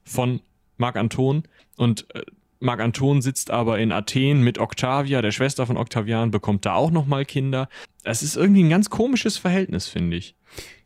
von 0.03 0.41
Marc 0.77 0.95
Anton. 0.95 1.43
Und 1.77 2.13
äh, 2.15 2.23
Marc 2.59 2.79
Anton 2.79 3.21
sitzt 3.21 3.51
aber 3.51 3.79
in 3.79 3.91
Athen 3.91 4.41
mit 4.41 4.57
Octavia, 4.57 5.21
der 5.21 5.31
Schwester 5.31 5.65
von 5.65 5.77
Octavian, 5.77 6.31
bekommt 6.31 6.65
da 6.65 6.75
auch 6.75 6.91
nochmal 6.91 7.25
Kinder. 7.25 7.67
Es 8.03 8.23
ist 8.23 8.37
irgendwie 8.37 8.63
ein 8.63 8.69
ganz 8.69 8.89
komisches 8.89 9.37
Verhältnis, 9.37 9.87
finde 9.87 10.17
ich. 10.17 10.35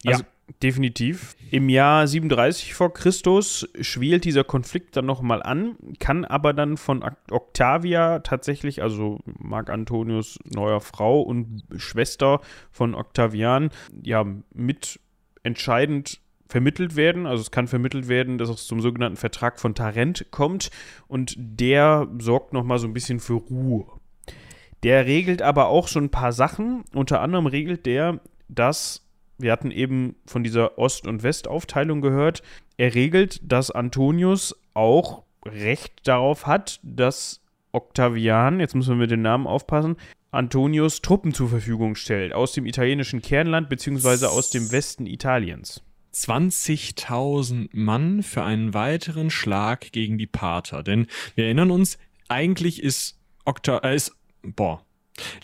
Also, 0.06 0.24
ja. 0.24 0.28
Definitiv. 0.64 1.36
Im 1.52 1.68
Jahr 1.70 2.08
37 2.08 2.74
vor 2.74 2.94
Christus 2.94 3.68
schwelt 3.82 4.24
dieser 4.24 4.46
Konflikt 4.46 4.96
dann 4.96 5.06
nochmal 5.06 5.44
an, 5.44 5.76
kann 6.00 6.24
aber 6.26 6.54
dann 6.54 6.78
von 6.78 7.04
Octavia 7.30 8.20
tatsächlich, 8.20 8.82
also 8.82 9.20
Marc 9.26 9.70
Antonius 9.70 10.40
neuer 10.46 10.80
Frau 10.80 11.22
und 11.22 11.64
Schwester 11.76 12.40
von 12.72 12.96
Octavian, 12.96 13.72
ja, 14.02 14.26
mit 14.54 15.00
entscheidend 15.44 16.22
vermittelt 16.48 16.96
werden. 16.96 17.26
Also 17.26 17.42
es 17.42 17.52
kann 17.52 17.68
vermittelt 17.68 18.08
werden, 18.08 18.38
dass 18.38 18.50
es 18.50 18.68
zum 18.68 18.82
sogenannten 18.82 19.18
Vertrag 19.18 19.60
von 19.60 19.76
Tarent 19.76 20.28
kommt 20.32 20.72
und 21.08 21.36
der 21.38 22.08
sorgt 22.20 22.54
nochmal 22.54 22.80
so 22.80 22.88
ein 22.88 22.94
bisschen 22.94 23.20
für 23.20 23.34
Ruhe. 23.34 23.86
Der 24.84 25.06
regelt 25.06 25.42
aber 25.42 25.68
auch 25.68 25.88
schon 25.88 26.06
ein 26.06 26.12
paar 26.12 26.32
Sachen. 26.32 26.84
Unter 26.94 27.22
anderem 27.22 27.48
regelt 27.48 27.86
der, 27.86 28.22
dass 28.48 29.07
wir 29.38 29.52
hatten 29.52 29.72
eben 29.72 30.16
von 30.26 30.44
dieser 30.44 30.78
Ost- 30.78 31.08
und 31.08 31.24
Westaufteilung 31.24 32.02
gehört. 32.02 32.42
Er 32.78 32.96
regelt, 32.96 33.40
dass 33.44 33.72
Antonius 33.72 34.56
auch 34.74 35.24
Recht 35.46 36.08
darauf 36.08 36.46
hat, 36.46 36.80
dass 36.84 37.42
Octavian, 37.72 38.60
jetzt 38.60 38.76
müssen 38.76 38.92
wir 38.92 38.96
mit 38.98 39.12
den 39.12 39.22
Namen 39.22 39.48
aufpassen, 39.48 39.98
Antonius 40.32 41.02
Truppen 41.02 41.34
zur 41.34 41.50
Verfügung 41.50 41.96
stellt 41.96 42.34
aus 42.34 42.52
dem 42.52 42.66
italienischen 42.66 43.22
Kernland 43.22 43.70
beziehungsweise 43.70 44.30
aus 44.30 44.50
dem 44.50 44.72
Westen 44.72 45.06
Italiens. 45.06 45.84
20.000 46.14 47.70
Mann 47.74 48.24
für 48.24 48.44
einen 48.44 48.74
weiteren 48.74 49.30
Schlag 49.30 49.92
gegen 49.92 50.18
die 50.18 50.28
Pater. 50.28 50.84
Denn 50.84 51.08
wir 51.36 51.46
erinnern 51.46 51.72
uns, 51.72 51.98
eigentlich 52.28 52.82
ist 52.82 53.20
Octa 53.46 53.80
äh, 53.80 53.96
ist, 53.96 54.12
boah, 54.44 54.84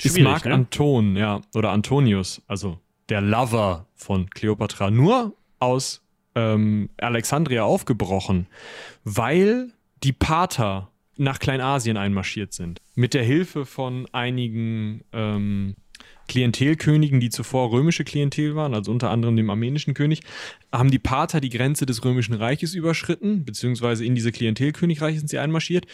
ist 0.01 0.19
Marc 0.19 0.45
ne? 0.45 0.53
Anton, 0.53 1.15
ja, 1.15 1.41
oder 1.55 1.71
Antonius, 1.71 2.41
also 2.47 2.79
der 3.09 3.21
Lover 3.21 3.87
von 3.95 4.29
Kleopatra, 4.29 4.91
nur 4.91 5.35
aus 5.59 6.01
ähm, 6.35 6.89
Alexandria 6.97 7.63
aufgebrochen, 7.63 8.47
weil 9.03 9.71
die 10.03 10.13
Pater 10.13 10.89
nach 11.15 11.39
Kleinasien 11.39 11.97
einmarschiert 11.97 12.53
sind. 12.53 12.81
Mit 12.95 13.13
der 13.13 13.23
Hilfe 13.23 13.65
von 13.65 14.07
einigen 14.11 15.03
ähm, 15.13 15.75
Klientelkönigen, 16.27 17.19
die 17.19 17.29
zuvor 17.29 17.71
römische 17.71 18.03
Klientel 18.03 18.55
waren, 18.55 18.73
also 18.73 18.91
unter 18.91 19.09
anderem 19.09 19.35
dem 19.35 19.49
armenischen 19.49 19.93
König, 19.93 20.21
haben 20.71 20.89
die 20.89 20.99
Pater 20.99 21.41
die 21.41 21.49
Grenze 21.49 21.85
des 21.85 22.03
römischen 22.03 22.33
Reiches 22.33 22.73
überschritten, 22.73 23.45
beziehungsweise 23.45 24.05
in 24.05 24.15
diese 24.15 24.31
Klientelkönigreiche 24.31 25.19
sind 25.19 25.29
sie 25.29 25.39
einmarschiert. 25.39 25.85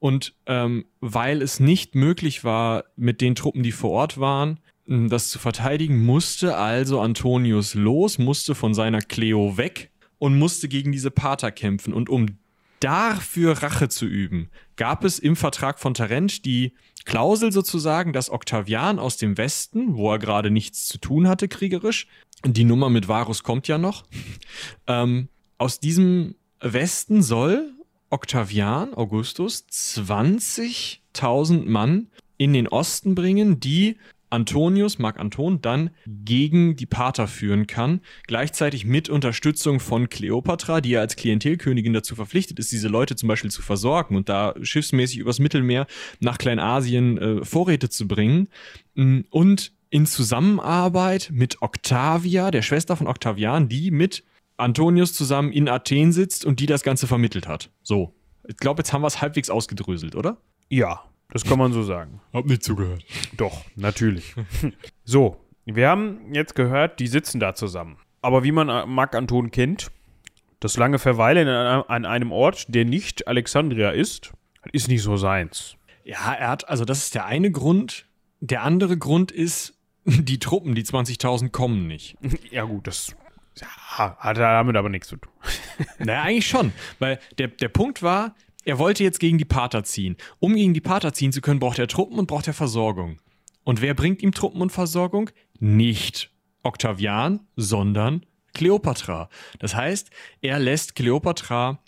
Und 0.00 0.34
ähm, 0.46 0.84
weil 1.00 1.42
es 1.42 1.58
nicht 1.58 1.94
möglich 1.94 2.44
war, 2.44 2.84
mit 2.96 3.20
den 3.20 3.34
Truppen, 3.34 3.62
die 3.62 3.72
vor 3.72 3.90
Ort 3.90 4.18
waren, 4.18 4.60
das 4.88 5.28
zu 5.28 5.38
verteidigen, 5.38 6.04
musste 6.04 6.56
also 6.56 7.00
Antonius 7.00 7.74
los, 7.74 8.18
musste 8.18 8.54
von 8.54 8.72
seiner 8.72 9.00
Cleo 9.00 9.56
weg 9.58 9.90
und 10.18 10.38
musste 10.38 10.68
gegen 10.68 10.92
diese 10.92 11.10
Pater 11.10 11.52
kämpfen. 11.52 11.92
Und 11.92 12.08
um 12.08 12.38
dafür 12.80 13.62
Rache 13.62 13.88
zu 13.88 14.06
üben, 14.06 14.48
gab 14.76 15.04
es 15.04 15.18
im 15.18 15.36
Vertrag 15.36 15.78
von 15.78 15.92
Tarent 15.94 16.44
die 16.46 16.72
Klausel 17.04 17.52
sozusagen, 17.52 18.12
dass 18.12 18.30
Octavian 18.30 18.98
aus 18.98 19.18
dem 19.18 19.36
Westen, 19.36 19.96
wo 19.96 20.10
er 20.12 20.18
gerade 20.18 20.50
nichts 20.50 20.88
zu 20.88 20.98
tun 20.98 21.28
hatte 21.28 21.48
kriegerisch, 21.48 22.06
die 22.44 22.64
Nummer 22.64 22.88
mit 22.88 23.08
Varus 23.08 23.42
kommt 23.42 23.68
ja 23.68 23.78
noch, 23.78 24.04
ähm, 24.86 25.28
aus 25.58 25.80
diesem 25.80 26.34
Westen 26.60 27.22
soll 27.22 27.74
Octavian 28.10 28.94
Augustus 28.94 29.66
20.000 29.70 31.66
Mann 31.66 32.08
in 32.38 32.52
den 32.52 32.68
Osten 32.68 33.14
bringen, 33.14 33.60
die 33.60 33.96
Antonius, 34.30 34.98
Marc 34.98 35.18
Anton, 35.18 35.60
dann 35.60 35.90
gegen 36.06 36.76
die 36.76 36.86
Pater 36.86 37.28
führen 37.28 37.66
kann, 37.66 38.00
gleichzeitig 38.26 38.84
mit 38.84 39.08
Unterstützung 39.08 39.80
von 39.80 40.08
Kleopatra, 40.08 40.80
die 40.80 40.90
ja 40.90 41.00
als 41.00 41.16
Klientelkönigin 41.16 41.92
dazu 41.92 42.14
verpflichtet 42.14 42.58
ist, 42.58 42.72
diese 42.72 42.88
Leute 42.88 43.16
zum 43.16 43.28
Beispiel 43.28 43.50
zu 43.50 43.62
versorgen 43.62 44.16
und 44.16 44.28
da 44.28 44.54
schiffsmäßig 44.60 45.18
übers 45.18 45.38
Mittelmeer 45.38 45.86
nach 46.20 46.38
Kleinasien 46.38 47.18
äh, 47.18 47.44
Vorräte 47.44 47.88
zu 47.88 48.06
bringen. 48.06 48.48
Mm, 48.94 49.20
und 49.30 49.72
in 49.90 50.06
Zusammenarbeit 50.06 51.30
mit 51.32 51.62
Octavia, 51.62 52.50
der 52.50 52.62
Schwester 52.62 52.96
von 52.96 53.06
Octavian, 53.06 53.68
die 53.68 53.90
mit 53.90 54.24
Antonius 54.58 55.14
zusammen 55.14 55.52
in 55.52 55.68
Athen 55.68 56.12
sitzt 56.12 56.44
und 56.44 56.60
die 56.60 56.66
das 56.66 56.82
Ganze 56.82 57.06
vermittelt 57.06 57.48
hat. 57.48 57.70
So. 57.82 58.14
Ich 58.46 58.56
glaube, 58.56 58.80
jetzt 58.80 58.92
haben 58.92 59.02
wir 59.02 59.06
es 59.08 59.20
halbwegs 59.20 59.50
ausgedröselt, 59.50 60.14
oder? 60.14 60.38
Ja, 60.70 61.04
das 61.30 61.44
kann 61.44 61.58
man 61.58 61.72
so 61.72 61.82
sagen. 61.82 62.20
Hab 62.32 62.46
nicht 62.46 62.62
zugehört. 62.62 63.04
Doch, 63.36 63.64
natürlich. 63.76 64.34
so, 65.04 65.36
wir 65.64 65.88
haben 65.88 66.34
jetzt 66.34 66.54
gehört, 66.54 67.00
die 67.00 67.06
sitzen 67.06 67.40
da 67.40 67.54
zusammen. 67.54 67.98
Aber 68.22 68.44
wie 68.44 68.52
man 68.52 68.68
äh, 68.68 68.86
Marc 68.86 69.14
Anton 69.14 69.50
kennt, 69.50 69.90
das 70.60 70.76
lange 70.76 70.98
Verweilen 70.98 71.46
an 71.48 72.04
einem 72.04 72.32
Ort, 72.32 72.74
der 72.74 72.84
nicht 72.84 73.28
Alexandria 73.28 73.90
ist, 73.90 74.32
ist 74.72 74.88
nicht 74.88 75.02
so 75.02 75.16
seins. 75.16 75.76
Ja, 76.04 76.32
er 76.32 76.48
hat, 76.48 76.68
also 76.68 76.84
das 76.84 77.04
ist 77.04 77.14
der 77.14 77.26
eine 77.26 77.50
Grund. 77.52 78.06
Der 78.40 78.62
andere 78.62 78.96
Grund 78.96 79.30
ist, 79.30 79.78
die 80.04 80.38
Truppen, 80.38 80.74
die 80.74 80.84
20.000 80.84 81.50
kommen 81.50 81.86
nicht. 81.86 82.16
Ja, 82.50 82.64
gut, 82.64 82.86
das 82.86 83.14
ja, 83.60 84.16
hat 84.18 84.38
damit 84.38 84.76
aber 84.76 84.88
nichts 84.88 85.08
zu 85.08 85.16
tun. 85.16 85.32
naja, 85.98 86.22
eigentlich 86.22 86.48
schon. 86.48 86.72
Weil 86.98 87.20
der, 87.38 87.48
der 87.48 87.68
Punkt 87.68 88.02
war, 88.02 88.34
er 88.64 88.78
wollte 88.78 89.04
jetzt 89.04 89.20
gegen 89.20 89.38
die 89.38 89.44
Pater 89.44 89.84
ziehen. 89.84 90.16
Um 90.40 90.54
gegen 90.54 90.74
die 90.74 90.80
Pater 90.80 91.12
ziehen 91.12 91.32
zu 91.32 91.40
können, 91.40 91.60
braucht 91.60 91.78
er 91.78 91.88
Truppen 91.88 92.18
und 92.18 92.26
braucht 92.26 92.46
er 92.46 92.54
Versorgung. 92.54 93.18
Und 93.64 93.80
wer 93.80 93.94
bringt 93.94 94.22
ihm 94.22 94.32
Truppen 94.32 94.60
und 94.60 94.70
Versorgung? 94.70 95.30
Nicht 95.58 96.30
Octavian, 96.62 97.40
sondern 97.56 98.24
Kleopatra. 98.54 99.28
Das 99.58 99.74
heißt, 99.74 100.10
er 100.40 100.58
lässt 100.58 100.96
Kleopatra 100.96 101.78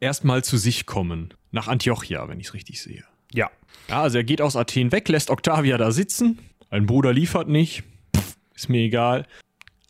erstmal 0.00 0.44
zu 0.44 0.56
sich 0.56 0.86
kommen. 0.86 1.34
Nach 1.50 1.68
Antiochia, 1.68 2.28
wenn 2.28 2.40
ich 2.40 2.48
es 2.48 2.54
richtig 2.54 2.80
sehe. 2.80 3.04
Ja. 3.32 3.50
Ja, 3.88 4.02
also 4.02 4.18
er 4.18 4.24
geht 4.24 4.40
aus 4.40 4.56
Athen 4.56 4.92
weg, 4.92 5.08
lässt 5.08 5.30
Octavia 5.30 5.76
da 5.78 5.90
sitzen. 5.90 6.38
Ein 6.70 6.86
Bruder 6.86 7.12
liefert 7.12 7.48
nicht. 7.48 7.82
Pff, 8.16 8.36
ist 8.54 8.68
mir 8.68 8.82
egal. 8.82 9.26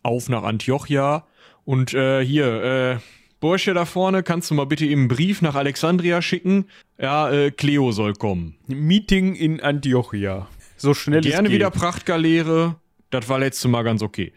Auf 0.01 0.29
nach 0.29 0.43
Antiochia. 0.43 1.25
Und 1.65 1.93
äh, 1.93 2.25
hier, 2.25 2.63
äh, 2.63 2.97
Bursche 3.43 3.73
da 3.73 3.83
vorne, 3.83 4.23
kannst 4.23 4.49
du 4.49 4.55
mal 4.55 4.65
bitte 4.65 4.85
eben 4.85 5.01
einen 5.01 5.07
Brief 5.09 5.41
nach 5.41 5.55
Alexandria 5.55 6.21
schicken? 6.21 6.67
Ja, 6.97 7.29
äh, 7.29 7.51
Cleo 7.51 7.91
soll 7.91 8.13
kommen. 8.13 8.55
Meeting 8.67 9.35
in 9.35 9.59
Antiochia. 9.59 10.47
So 10.77 10.93
schnell 10.93 11.19
Gerne 11.19 11.51
wieder 11.51 11.69
Prachtgaleere. 11.69 12.77
Das 13.09 13.27
war 13.27 13.39
letztes 13.39 13.69
Mal 13.69 13.83
ganz 13.83 14.01
okay. 14.01 14.31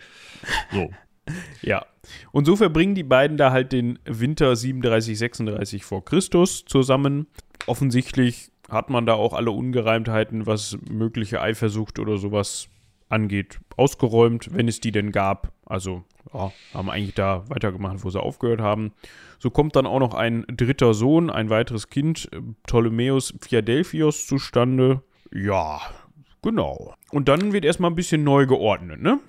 So. 0.72 0.90
ja. 1.62 1.86
Und 2.32 2.46
so 2.46 2.56
verbringen 2.56 2.96
die 2.96 3.04
beiden 3.04 3.36
da 3.36 3.52
halt 3.52 3.70
den 3.70 4.00
Winter 4.06 4.56
37, 4.56 5.16
36 5.16 5.84
vor 5.84 6.04
Christus 6.04 6.64
zusammen. 6.64 7.28
Offensichtlich 7.68 8.50
hat 8.68 8.90
man 8.90 9.06
da 9.06 9.14
auch 9.14 9.34
alle 9.34 9.52
Ungereimtheiten, 9.52 10.46
was 10.46 10.78
mögliche 10.90 11.40
Eifersucht 11.40 12.00
oder 12.00 12.16
sowas 12.16 12.66
angeht, 13.08 13.60
ausgeräumt, 13.76 14.52
wenn 14.52 14.66
es 14.66 14.80
die 14.80 14.90
denn 14.90 15.12
gab. 15.12 15.52
Also 15.64 16.02
ja, 16.32 16.52
haben 16.74 16.90
eigentlich 16.90 17.14
da 17.14 17.48
weitergemacht, 17.48 18.04
wo 18.04 18.10
sie 18.10 18.20
aufgehört 18.20 18.60
haben. 18.60 18.92
So 19.38 19.50
kommt 19.50 19.76
dann 19.76 19.86
auch 19.86 19.98
noch 19.98 20.14
ein 20.14 20.44
dritter 20.48 20.94
Sohn, 20.94 21.30
ein 21.30 21.50
weiteres 21.50 21.88
Kind, 21.88 22.28
Ptolemäus 22.66 23.34
Philadelphios, 23.40 24.26
zustande. 24.26 25.02
Ja, 25.32 25.80
genau. 26.42 26.94
Und 27.10 27.28
dann 27.28 27.52
wird 27.52 27.64
erstmal 27.64 27.90
ein 27.90 27.96
bisschen 27.96 28.24
neu 28.24 28.46
geordnet, 28.46 29.02
ne? 29.02 29.20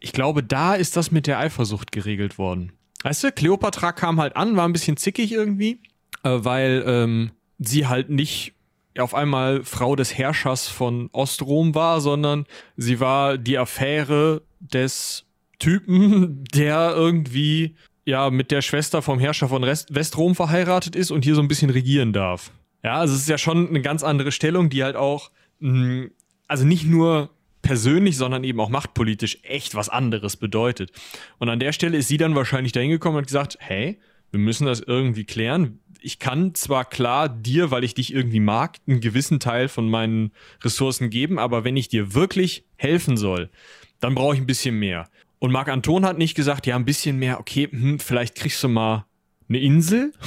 Ich 0.00 0.12
glaube, 0.12 0.42
da 0.42 0.74
ist 0.74 0.96
das 0.96 1.10
mit 1.10 1.26
der 1.26 1.38
Eifersucht 1.38 1.90
geregelt 1.90 2.38
worden. 2.38 2.72
Weißt 3.02 3.24
du, 3.24 3.32
Kleopatra 3.32 3.92
kam 3.92 4.20
halt 4.20 4.36
an, 4.36 4.56
war 4.56 4.68
ein 4.68 4.72
bisschen 4.72 4.96
zickig 4.96 5.32
irgendwie, 5.32 5.80
äh, 6.22 6.30
weil 6.30 6.84
ähm, 6.86 7.30
sie 7.58 7.86
halt 7.86 8.10
nicht 8.10 8.54
auf 8.98 9.14
einmal 9.14 9.62
Frau 9.62 9.96
des 9.96 10.16
Herrschers 10.16 10.68
von 10.68 11.08
Ostrom 11.12 11.74
war, 11.74 12.00
sondern 12.00 12.46
sie 12.76 13.00
war 13.00 13.36
die 13.38 13.58
Affäre 13.58 14.42
des 14.60 15.25
Typen, 15.58 16.44
der 16.54 16.92
irgendwie 16.94 17.76
ja 18.04 18.30
mit 18.30 18.50
der 18.50 18.62
Schwester 18.62 19.02
vom 19.02 19.18
Herrscher 19.18 19.48
von 19.48 19.64
Rest 19.64 19.94
Westrom 19.94 20.34
verheiratet 20.34 20.96
ist 20.96 21.10
und 21.10 21.24
hier 21.24 21.34
so 21.34 21.42
ein 21.42 21.48
bisschen 21.48 21.70
regieren 21.70 22.12
darf. 22.12 22.52
Ja, 22.82 23.00
also 23.00 23.14
es 23.14 23.22
ist 23.22 23.28
ja 23.28 23.38
schon 23.38 23.68
eine 23.68 23.82
ganz 23.82 24.04
andere 24.04 24.30
Stellung, 24.30 24.70
die 24.70 24.84
halt 24.84 24.96
auch, 24.96 25.30
mh, 25.58 26.06
also 26.46 26.64
nicht 26.64 26.84
nur 26.84 27.30
persönlich, 27.62 28.16
sondern 28.16 28.44
eben 28.44 28.60
auch 28.60 28.68
machtpolitisch 28.68 29.38
echt 29.42 29.74
was 29.74 29.88
anderes 29.88 30.36
bedeutet. 30.36 30.92
Und 31.38 31.48
an 31.48 31.58
der 31.58 31.72
Stelle 31.72 31.98
ist 31.98 32.06
sie 32.06 32.16
dann 32.16 32.36
wahrscheinlich 32.36 32.70
dahin 32.70 32.90
gekommen 32.90 33.18
und 33.18 33.26
gesagt, 33.26 33.56
hey, 33.58 33.98
wir 34.30 34.38
müssen 34.38 34.66
das 34.66 34.80
irgendwie 34.80 35.24
klären. 35.24 35.80
Ich 36.00 36.20
kann 36.20 36.54
zwar 36.54 36.84
klar 36.84 37.28
dir, 37.28 37.72
weil 37.72 37.82
ich 37.82 37.94
dich 37.94 38.14
irgendwie 38.14 38.38
mag, 38.38 38.76
einen 38.86 39.00
gewissen 39.00 39.40
Teil 39.40 39.66
von 39.66 39.90
meinen 39.90 40.30
Ressourcen 40.62 41.10
geben, 41.10 41.40
aber 41.40 41.64
wenn 41.64 41.76
ich 41.76 41.88
dir 41.88 42.14
wirklich 42.14 42.64
helfen 42.76 43.16
soll, 43.16 43.50
dann 43.98 44.14
brauche 44.14 44.34
ich 44.34 44.40
ein 44.40 44.46
bisschen 44.46 44.78
mehr. 44.78 45.08
Und 45.38 45.52
Marc 45.52 45.68
Anton 45.68 46.04
hat 46.04 46.18
nicht 46.18 46.34
gesagt, 46.34 46.66
ja, 46.66 46.76
ein 46.76 46.84
bisschen 46.84 47.18
mehr, 47.18 47.40
okay, 47.40 47.68
hm, 47.70 47.98
vielleicht 47.98 48.34
kriegst 48.36 48.62
du 48.62 48.68
mal 48.68 49.06
eine 49.48 49.58
Insel. 49.58 50.12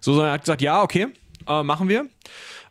So, 0.00 0.14
sondern 0.14 0.30
er 0.30 0.32
hat 0.32 0.40
gesagt, 0.40 0.62
ja, 0.62 0.82
okay, 0.82 1.08
äh, 1.46 1.62
machen 1.62 1.90
wir. 1.90 2.08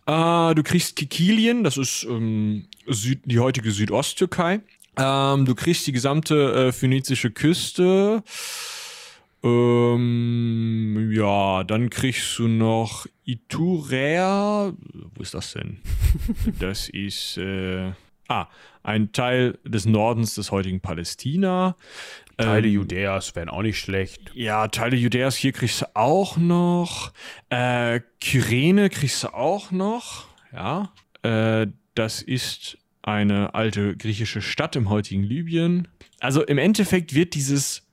Äh, 0.07 0.55
du 0.55 0.63
kriegst 0.63 0.95
Kikilien, 0.95 1.63
das 1.63 1.77
ist 1.77 2.07
ähm, 2.09 2.65
Süd, 2.87 3.21
die 3.25 3.37
heutige 3.37 3.71
Südosttürkei. 3.71 4.61
Ähm, 4.97 5.45
du 5.45 5.53
kriegst 5.53 5.85
die 5.85 5.91
gesamte 5.91 6.69
äh, 6.69 6.71
phönizische 6.71 7.29
Küste. 7.29 8.23
Ähm, 9.43 11.11
ja, 11.13 11.63
dann 11.63 11.89
kriegst 11.89 12.39
du 12.39 12.47
noch 12.47 13.05
Iturea. 13.25 14.73
Wo 15.15 15.21
ist 15.21 15.33
das 15.33 15.53
denn? 15.53 15.79
das 16.59 16.89
ist 16.89 17.37
äh, 17.37 17.91
ah, 18.27 18.47
ein 18.84 19.11
Teil 19.11 19.57
des 19.63 19.86
Nordens 19.86 20.36
des 20.36 20.51
heutigen 20.51 20.81
Palästina. 20.81 21.75
Teile 22.38 22.67
ähm, 22.67 22.73
Judäas 22.73 23.36
wären 23.36 23.49
auch 23.49 23.61
nicht 23.61 23.79
schlecht. 23.79 24.31
Ja, 24.34 24.67
Teile 24.67 24.95
Judäas 24.95 25.36
hier 25.36 25.53
kriegst 25.53 25.81
du 25.81 25.95
auch 25.95 26.38
noch. 26.38 27.13
Äh, 27.49 28.01
Kyrene 28.19 28.89
kriegst 28.89 29.23
du 29.23 29.34
auch 29.34 29.71
noch. 29.71 30.27
Ja. 30.51 30.91
Äh, 31.21 31.67
das 31.95 32.21
ist 32.21 32.77
eine 33.01 33.53
alte 33.53 33.95
griechische 33.95 34.41
Stadt 34.41 34.75
im 34.75 34.89
heutigen 34.89 35.23
Libyen. 35.23 35.88
Also 36.19 36.43
im 36.43 36.57
Endeffekt 36.57 37.13
wird 37.13 37.36
dieses 37.36 37.84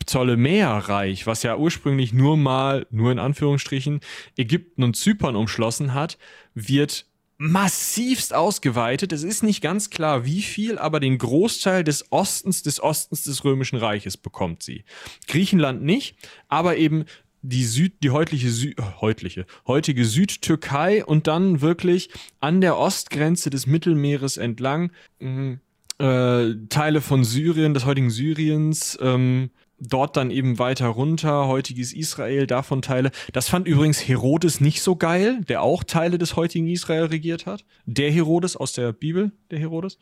Ptolemäerreich, 0.00 1.26
was 1.26 1.42
ja 1.42 1.56
ursprünglich 1.56 2.12
nur 2.12 2.36
mal, 2.36 2.86
nur 2.90 3.12
in 3.12 3.18
Anführungsstrichen, 3.18 4.00
Ägypten 4.36 4.82
und 4.82 4.96
Zypern 4.96 5.36
umschlossen 5.36 5.94
hat, 5.94 6.18
wird 6.54 7.06
massivst 7.38 8.34
ausgeweitet. 8.34 9.12
Es 9.12 9.22
ist 9.22 9.44
nicht 9.44 9.62
ganz 9.62 9.90
klar, 9.90 10.24
wie 10.24 10.42
viel, 10.42 10.76
aber 10.76 10.98
den 10.98 11.18
Großteil 11.18 11.84
des 11.84 12.10
Ostens 12.10 12.64
des 12.64 12.82
Ostens 12.82 13.22
des 13.22 13.44
Römischen 13.44 13.78
Reiches 13.78 14.16
bekommt 14.16 14.62
sie. 14.62 14.84
Griechenland 15.28 15.82
nicht, 15.82 16.16
aber 16.48 16.76
eben 16.76 17.04
die 17.42 17.64
Süd, 17.64 18.02
die 18.02 18.10
heutliche, 18.10 18.50
Sü 18.50 18.70
äh, 18.70 18.82
heutliche, 19.00 19.46
heutige 19.68 20.04
Südtürkei 20.04 21.04
und 21.04 21.28
dann 21.28 21.60
wirklich 21.60 22.10
an 22.40 22.60
der 22.60 22.76
Ostgrenze 22.76 23.50
des 23.50 23.66
Mittelmeeres 23.66 24.36
entlang 24.36 24.90
mh, 25.20 25.58
äh, 25.98 26.54
Teile 26.68 27.00
von 27.00 27.22
Syrien, 27.22 27.74
des 27.74 27.84
heutigen 27.84 28.10
Syriens, 28.10 28.98
ähm, 29.00 29.50
dort 29.80 30.16
dann 30.16 30.30
eben 30.30 30.58
weiter 30.58 30.88
runter, 30.88 31.46
heutiges 31.46 31.92
Israel, 31.92 32.46
davon 32.46 32.82
Teile. 32.82 33.10
Das 33.32 33.48
fand 33.48 33.66
übrigens 33.66 34.06
Herodes 34.06 34.60
nicht 34.60 34.82
so 34.82 34.96
geil, 34.96 35.42
der 35.48 35.62
auch 35.62 35.84
Teile 35.84 36.18
des 36.18 36.36
heutigen 36.36 36.68
Israel 36.68 37.04
regiert 37.04 37.46
hat. 37.46 37.64
Der 37.86 38.10
Herodes 38.10 38.56
aus 38.56 38.72
der 38.72 38.92
Bibel, 38.92 39.32
der 39.50 39.58
Herodes. 39.58 39.98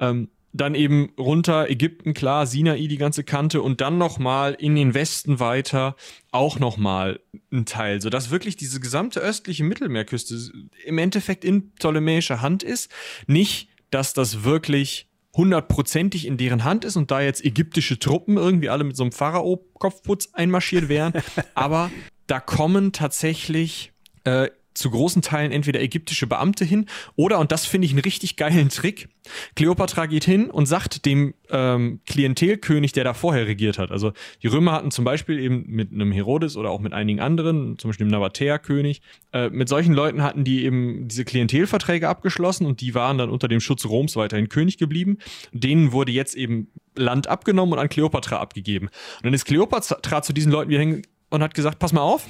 Ähm, 0.00 0.28
dann 0.52 0.74
eben 0.74 1.12
runter 1.18 1.68
Ägypten, 1.68 2.14
klar, 2.14 2.46
Sinai 2.46 2.86
die 2.86 2.96
ganze 2.96 3.22
Kante 3.22 3.60
und 3.60 3.80
dann 3.80 3.98
nochmal 3.98 4.54
in 4.58 4.74
den 4.74 4.94
Westen 4.94 5.40
weiter 5.40 5.94
auch 6.30 6.58
nochmal 6.58 7.20
ein 7.52 7.66
Teil, 7.66 8.00
sodass 8.00 8.30
wirklich 8.30 8.56
diese 8.56 8.80
gesamte 8.80 9.20
östliche 9.20 9.64
Mittelmeerküste 9.64 10.36
im 10.84 10.98
Endeffekt 10.98 11.44
in 11.44 11.72
ptolemäischer 11.72 12.40
Hand 12.40 12.62
ist. 12.62 12.90
Nicht, 13.26 13.68
dass 13.90 14.14
das 14.14 14.42
wirklich 14.42 15.07
hundertprozentig 15.38 16.26
in 16.26 16.36
deren 16.36 16.64
Hand 16.64 16.84
ist 16.84 16.96
und 16.96 17.10
da 17.10 17.22
jetzt 17.22 17.42
ägyptische 17.42 17.98
Truppen 17.98 18.36
irgendwie 18.36 18.68
alle 18.68 18.84
mit 18.84 18.96
so 18.96 19.04
einem 19.04 19.12
Pharao-Kopfputz 19.12 20.30
einmarschiert 20.34 20.90
wären. 20.90 21.14
Aber 21.54 21.90
da 22.26 22.40
kommen 22.40 22.92
tatsächlich 22.92 23.92
äh, 24.24 24.50
zu 24.78 24.90
großen 24.90 25.22
Teilen 25.22 25.52
entweder 25.52 25.80
ägyptische 25.80 26.26
Beamte 26.26 26.64
hin 26.64 26.86
oder, 27.16 27.38
und 27.38 27.52
das 27.52 27.66
finde 27.66 27.86
ich 27.86 27.92
einen 27.92 28.00
richtig 28.00 28.36
geilen 28.36 28.68
Trick, 28.68 29.08
Kleopatra 29.56 30.06
geht 30.06 30.24
hin 30.24 30.50
und 30.50 30.66
sagt 30.66 31.04
dem 31.04 31.34
ähm, 31.50 32.00
Klientelkönig, 32.06 32.92
der 32.92 33.04
da 33.04 33.14
vorher 33.14 33.46
regiert 33.46 33.78
hat. 33.78 33.90
Also 33.90 34.12
die 34.42 34.46
Römer 34.46 34.72
hatten 34.72 34.90
zum 34.90 35.04
Beispiel 35.04 35.38
eben 35.38 35.64
mit 35.66 35.92
einem 35.92 36.12
Herodes 36.12 36.56
oder 36.56 36.70
auch 36.70 36.80
mit 36.80 36.92
einigen 36.92 37.20
anderen, 37.20 37.78
zum 37.78 37.90
Beispiel 37.90 38.06
dem 38.06 38.12
Nabatäer-König, 38.12 39.02
äh, 39.32 39.50
mit 39.50 39.68
solchen 39.68 39.92
Leuten 39.92 40.22
hatten 40.22 40.44
die 40.44 40.64
eben 40.64 41.08
diese 41.08 41.24
Klientelverträge 41.24 42.08
abgeschlossen 42.08 42.66
und 42.66 42.80
die 42.80 42.94
waren 42.94 43.18
dann 43.18 43.30
unter 43.30 43.48
dem 43.48 43.60
Schutz 43.60 43.84
Roms 43.84 44.16
weiterhin 44.16 44.48
König 44.48 44.78
geblieben. 44.78 45.18
Denen 45.52 45.92
wurde 45.92 46.12
jetzt 46.12 46.34
eben 46.34 46.68
Land 46.96 47.28
abgenommen 47.28 47.74
und 47.74 47.78
an 47.78 47.88
Kleopatra 47.88 48.38
abgegeben. 48.38 48.86
Und 48.86 49.24
dann 49.24 49.34
ist 49.34 49.44
Kleopatra 49.44 50.22
zu 50.22 50.32
diesen 50.32 50.52
Leuten 50.52 50.70
wieder 50.70 50.80
hin 50.80 51.02
und 51.30 51.42
hat 51.42 51.54
gesagt, 51.54 51.78
pass 51.78 51.92
mal 51.92 52.00
auf, 52.00 52.26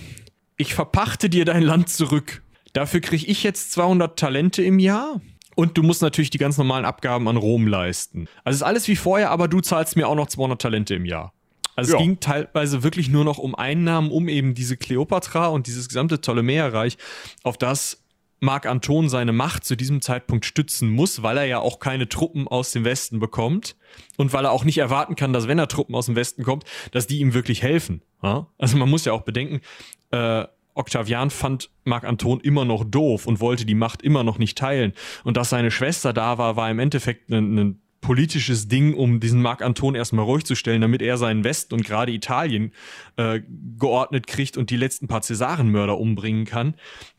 ich 0.58 0.74
verpachte 0.74 1.30
dir 1.30 1.44
dein 1.44 1.62
Land 1.62 1.88
zurück. 1.88 2.42
Dafür 2.74 3.00
kriege 3.00 3.24
ich 3.26 3.42
jetzt 3.42 3.72
200 3.72 4.18
Talente 4.18 4.62
im 4.62 4.78
Jahr. 4.78 5.20
Und 5.54 5.76
du 5.76 5.82
musst 5.82 6.02
natürlich 6.02 6.30
die 6.30 6.38
ganz 6.38 6.58
normalen 6.58 6.84
Abgaben 6.84 7.26
an 7.26 7.36
Rom 7.36 7.66
leisten. 7.66 8.28
Also 8.44 8.58
ist 8.58 8.62
alles 8.62 8.86
wie 8.86 8.94
vorher, 8.94 9.30
aber 9.30 9.48
du 9.48 9.60
zahlst 9.60 9.96
mir 9.96 10.06
auch 10.06 10.14
noch 10.14 10.28
200 10.28 10.60
Talente 10.60 10.94
im 10.94 11.04
Jahr. 11.04 11.32
Also 11.74 11.92
ja. 11.92 11.98
es 11.98 12.02
ging 12.02 12.20
teilweise 12.20 12.82
wirklich 12.82 13.08
nur 13.08 13.24
noch 13.24 13.38
um 13.38 13.54
Einnahmen, 13.54 14.10
um 14.10 14.28
eben 14.28 14.54
diese 14.54 14.76
Kleopatra 14.76 15.48
und 15.48 15.66
dieses 15.66 15.88
gesamte 15.88 16.18
Ptolemäerreich, 16.18 16.98
auf 17.42 17.56
das 17.56 18.04
Marc 18.40 18.66
Anton 18.66 19.08
seine 19.08 19.32
Macht 19.32 19.64
zu 19.64 19.76
diesem 19.76 20.00
Zeitpunkt 20.00 20.44
stützen 20.44 20.90
muss, 20.90 21.22
weil 21.22 21.38
er 21.38 21.44
ja 21.44 21.58
auch 21.58 21.80
keine 21.80 22.08
Truppen 22.08 22.46
aus 22.46 22.70
dem 22.70 22.84
Westen 22.84 23.18
bekommt 23.18 23.76
und 24.16 24.32
weil 24.32 24.44
er 24.44 24.52
auch 24.52 24.64
nicht 24.64 24.78
erwarten 24.78 25.16
kann, 25.16 25.32
dass 25.32 25.48
wenn 25.48 25.58
er 25.58 25.66
Truppen 25.66 25.94
aus 25.94 26.06
dem 26.06 26.14
Westen 26.14 26.44
kommt, 26.44 26.64
dass 26.92 27.06
die 27.06 27.18
ihm 27.18 27.34
wirklich 27.34 27.62
helfen. 27.62 28.02
Also 28.58 28.76
man 28.76 28.88
muss 28.88 29.04
ja 29.04 29.12
auch 29.12 29.22
bedenken, 29.22 29.60
äh, 30.10 30.46
Octavian 30.74 31.30
fand 31.30 31.70
Marc 31.84 32.04
Anton 32.04 32.40
immer 32.40 32.64
noch 32.64 32.84
doof 32.84 33.26
und 33.26 33.40
wollte 33.40 33.66
die 33.66 33.74
Macht 33.74 34.02
immer 34.02 34.22
noch 34.22 34.38
nicht 34.38 34.56
teilen. 34.56 34.92
Und 35.24 35.36
dass 35.36 35.50
seine 35.50 35.70
Schwester 35.70 36.12
da 36.12 36.38
war, 36.38 36.56
war 36.56 36.70
im 36.70 36.78
Endeffekt 36.78 37.30
ein, 37.30 37.58
ein 37.58 37.82
politisches 38.00 38.68
Ding, 38.68 38.94
um 38.94 39.18
diesen 39.18 39.42
Marc 39.42 39.60
Anton 39.60 39.96
erstmal 39.96 40.24
ruhig 40.24 40.44
zu 40.44 40.54
stellen, 40.54 40.80
damit 40.80 41.02
er 41.02 41.18
seinen 41.18 41.42
Westen 41.42 41.74
und 41.74 41.84
gerade 41.84 42.12
Italien 42.12 42.72
äh, 43.16 43.40
geordnet 43.76 44.28
kriegt 44.28 44.56
und 44.56 44.70
die 44.70 44.76
letzten 44.76 45.08
paar 45.08 45.22
Cäsarenmörder 45.22 45.98
umbringen 45.98 46.44
kann. 46.44 46.74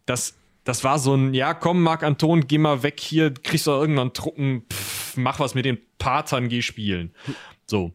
Das, 0.05 0.37
das 0.63 0.85
war 0.85 0.97
so 0.97 1.15
ein, 1.15 1.33
ja 1.33 1.53
komm 1.53 1.83
Marc 1.83 2.03
Anton, 2.03 2.47
geh 2.47 2.57
mal 2.57 2.81
weg 2.81 2.99
hier, 2.99 3.33
kriegst 3.33 3.67
du 3.67 3.71
irgendwann 3.71 4.13
Truppen, 4.13 4.63
pff, 4.71 5.17
mach 5.17 5.39
was 5.39 5.53
mit 5.53 5.65
den 5.65 5.77
Patern, 5.97 6.47
geh 6.47 6.61
spielen. 6.61 7.13
So. 7.67 7.91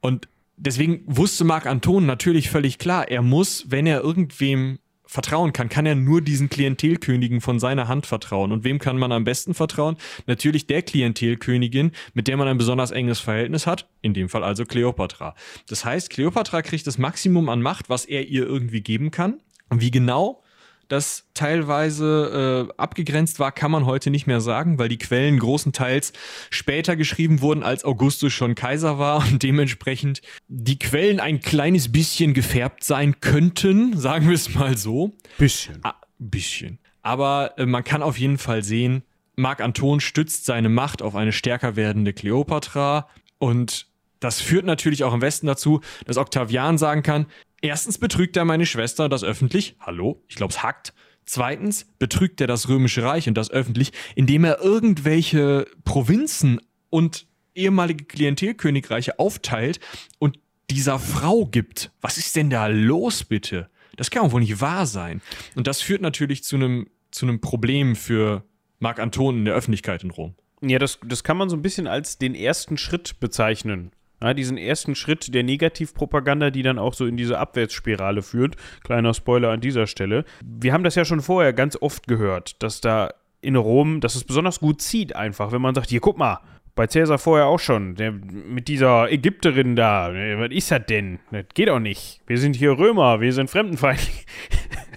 Und 0.00 0.28
deswegen 0.60 1.02
wusste 1.06 1.44
Marc 1.44 1.66
Anton 1.66 2.06
natürlich 2.06 2.50
völlig 2.50 2.78
klar, 2.78 3.08
er 3.08 3.22
muss, 3.22 3.66
wenn 3.68 3.86
er 3.86 4.02
irgendwem 4.02 4.78
vertrauen 5.06 5.52
kann, 5.52 5.68
kann 5.68 5.86
er 5.86 5.96
nur 5.96 6.20
diesen 6.20 6.48
Klientelkönigen 6.48 7.40
von 7.40 7.58
seiner 7.58 7.88
Hand 7.88 8.06
vertrauen. 8.06 8.52
Und 8.52 8.62
wem 8.62 8.78
kann 8.78 8.96
man 8.96 9.10
am 9.10 9.24
besten 9.24 9.54
vertrauen? 9.54 9.96
Natürlich 10.26 10.68
der 10.68 10.82
Klientelkönigin, 10.82 11.90
mit 12.14 12.28
der 12.28 12.36
man 12.36 12.46
ein 12.46 12.58
besonders 12.58 12.92
enges 12.92 13.18
Verhältnis 13.18 13.66
hat, 13.66 13.88
in 14.02 14.14
dem 14.14 14.28
Fall 14.28 14.44
also 14.44 14.64
Kleopatra. 14.64 15.34
Das 15.68 15.84
heißt, 15.84 16.10
Kleopatra 16.10 16.62
kriegt 16.62 16.86
das 16.86 16.96
Maximum 16.96 17.48
an 17.48 17.60
Macht, 17.60 17.88
was 17.88 18.04
er 18.04 18.28
ihr 18.28 18.46
irgendwie 18.46 18.82
geben 18.82 19.10
kann. 19.10 19.40
Und 19.68 19.80
wie 19.80 19.90
genau 19.90 20.42
das 20.90 21.28
teilweise 21.34 22.68
äh, 22.68 22.74
abgegrenzt 22.76 23.38
war, 23.38 23.52
kann 23.52 23.70
man 23.70 23.86
heute 23.86 24.10
nicht 24.10 24.26
mehr 24.26 24.40
sagen, 24.40 24.78
weil 24.78 24.88
die 24.88 24.98
Quellen 24.98 25.38
großenteils 25.38 26.12
später 26.50 26.96
geschrieben 26.96 27.40
wurden, 27.40 27.62
als 27.62 27.84
Augustus 27.84 28.32
schon 28.32 28.56
Kaiser 28.56 28.98
war 28.98 29.24
und 29.30 29.42
dementsprechend 29.42 30.20
die 30.48 30.78
Quellen 30.78 31.20
ein 31.20 31.40
kleines 31.40 31.92
bisschen 31.92 32.34
gefärbt 32.34 32.82
sein 32.82 33.20
könnten, 33.20 33.96
sagen 33.96 34.26
wir 34.26 34.34
es 34.34 34.52
mal 34.52 34.76
so. 34.76 35.12
Bisschen. 35.38 35.78
Ah, 35.82 35.94
bisschen. 36.18 36.78
Aber 37.02 37.54
äh, 37.56 37.66
man 37.66 37.84
kann 37.84 38.02
auf 38.02 38.18
jeden 38.18 38.38
Fall 38.38 38.64
sehen, 38.64 39.04
Marc 39.36 39.60
Anton 39.60 40.00
stützt 40.00 40.44
seine 40.44 40.68
Macht 40.68 41.02
auf 41.02 41.14
eine 41.14 41.32
stärker 41.32 41.76
werdende 41.76 42.12
Kleopatra 42.12 43.08
und 43.38 43.86
das 44.18 44.40
führt 44.40 44.66
natürlich 44.66 45.02
auch 45.02 45.14
im 45.14 45.22
Westen 45.22 45.46
dazu, 45.46 45.80
dass 46.04 46.18
Octavian 46.18 46.76
sagen 46.76 47.02
kann, 47.02 47.26
Erstens 47.62 47.98
betrügt 47.98 48.36
er 48.36 48.44
meine 48.44 48.66
Schwester 48.66 49.08
das 49.08 49.24
öffentlich. 49.24 49.76
Hallo, 49.80 50.22
ich 50.28 50.36
glaube, 50.36 50.52
es 50.52 50.62
hackt. 50.62 50.94
Zweitens 51.26 51.86
betrügt 51.98 52.40
er 52.40 52.46
das 52.46 52.68
Römische 52.68 53.02
Reich 53.02 53.28
und 53.28 53.34
das 53.34 53.50
öffentlich, 53.50 53.92
indem 54.14 54.44
er 54.44 54.60
irgendwelche 54.60 55.66
Provinzen 55.84 56.60
und 56.88 57.26
ehemalige 57.54 58.04
Klientelkönigreiche 58.04 59.18
aufteilt 59.18 59.80
und 60.18 60.38
dieser 60.70 60.98
Frau 60.98 61.46
gibt. 61.46 61.92
Was 62.00 62.16
ist 62.16 62.34
denn 62.36 62.50
da 62.50 62.66
los, 62.66 63.24
bitte? 63.24 63.68
Das 63.96 64.10
kann 64.10 64.32
wohl 64.32 64.40
nicht 64.40 64.60
wahr 64.60 64.86
sein. 64.86 65.20
Und 65.54 65.66
das 65.66 65.82
führt 65.82 66.00
natürlich 66.00 66.42
zu 66.42 66.56
einem 66.56 66.86
zu 67.10 67.26
einem 67.26 67.40
Problem 67.40 67.96
für 67.96 68.44
Marc 68.78 68.98
Anton 68.98 69.38
in 69.38 69.44
der 69.44 69.54
Öffentlichkeit 69.54 70.04
in 70.04 70.10
Rom. 70.10 70.34
Ja, 70.62 70.78
das, 70.78 70.98
das 71.04 71.24
kann 71.24 71.36
man 71.36 71.48
so 71.48 71.56
ein 71.56 71.62
bisschen 71.62 71.86
als 71.86 72.18
den 72.18 72.34
ersten 72.34 72.76
Schritt 72.76 73.18
bezeichnen 73.20 73.92
Ja, 74.22 74.34
diesen 74.34 74.58
ersten 74.58 74.94
Schritt 74.94 75.34
der 75.34 75.42
Negativpropaganda, 75.42 76.50
die 76.50 76.62
dann 76.62 76.78
auch 76.78 76.94
so 76.94 77.06
in 77.06 77.16
diese 77.16 77.38
Abwärtsspirale 77.38 78.22
führt. 78.22 78.56
Kleiner 78.84 79.14
Spoiler 79.14 79.50
an 79.50 79.60
dieser 79.60 79.86
Stelle. 79.86 80.24
Wir 80.44 80.72
haben 80.72 80.84
das 80.84 80.94
ja 80.94 81.04
schon 81.04 81.22
vorher 81.22 81.52
ganz 81.52 81.76
oft 81.80 82.06
gehört, 82.06 82.62
dass 82.62 82.80
da 82.80 83.10
in 83.40 83.56
Rom, 83.56 84.00
dass 84.00 84.14
es 84.14 84.24
besonders 84.24 84.60
gut 84.60 84.82
zieht 84.82 85.16
einfach, 85.16 85.52
wenn 85.52 85.62
man 85.62 85.74
sagt, 85.74 85.88
hier 85.88 86.00
guck 86.00 86.18
mal, 86.18 86.40
bei 86.74 86.86
Cäsar 86.86 87.18
vorher 87.18 87.46
auch 87.46 87.58
schon, 87.58 87.94
der, 87.94 88.12
mit 88.12 88.68
dieser 88.68 89.10
Ägypterin 89.10 89.76
da, 89.76 90.12
was 90.12 90.50
ist 90.50 90.70
das 90.70 90.86
denn? 90.86 91.18
Das 91.30 91.44
geht 91.54 91.68
doch 91.68 91.80
nicht. 91.80 92.20
Wir 92.26 92.38
sind 92.38 92.56
hier 92.56 92.78
Römer, 92.78 93.20
wir 93.20 93.32
sind 93.32 93.50
fremdenfeindlich. 93.50 94.26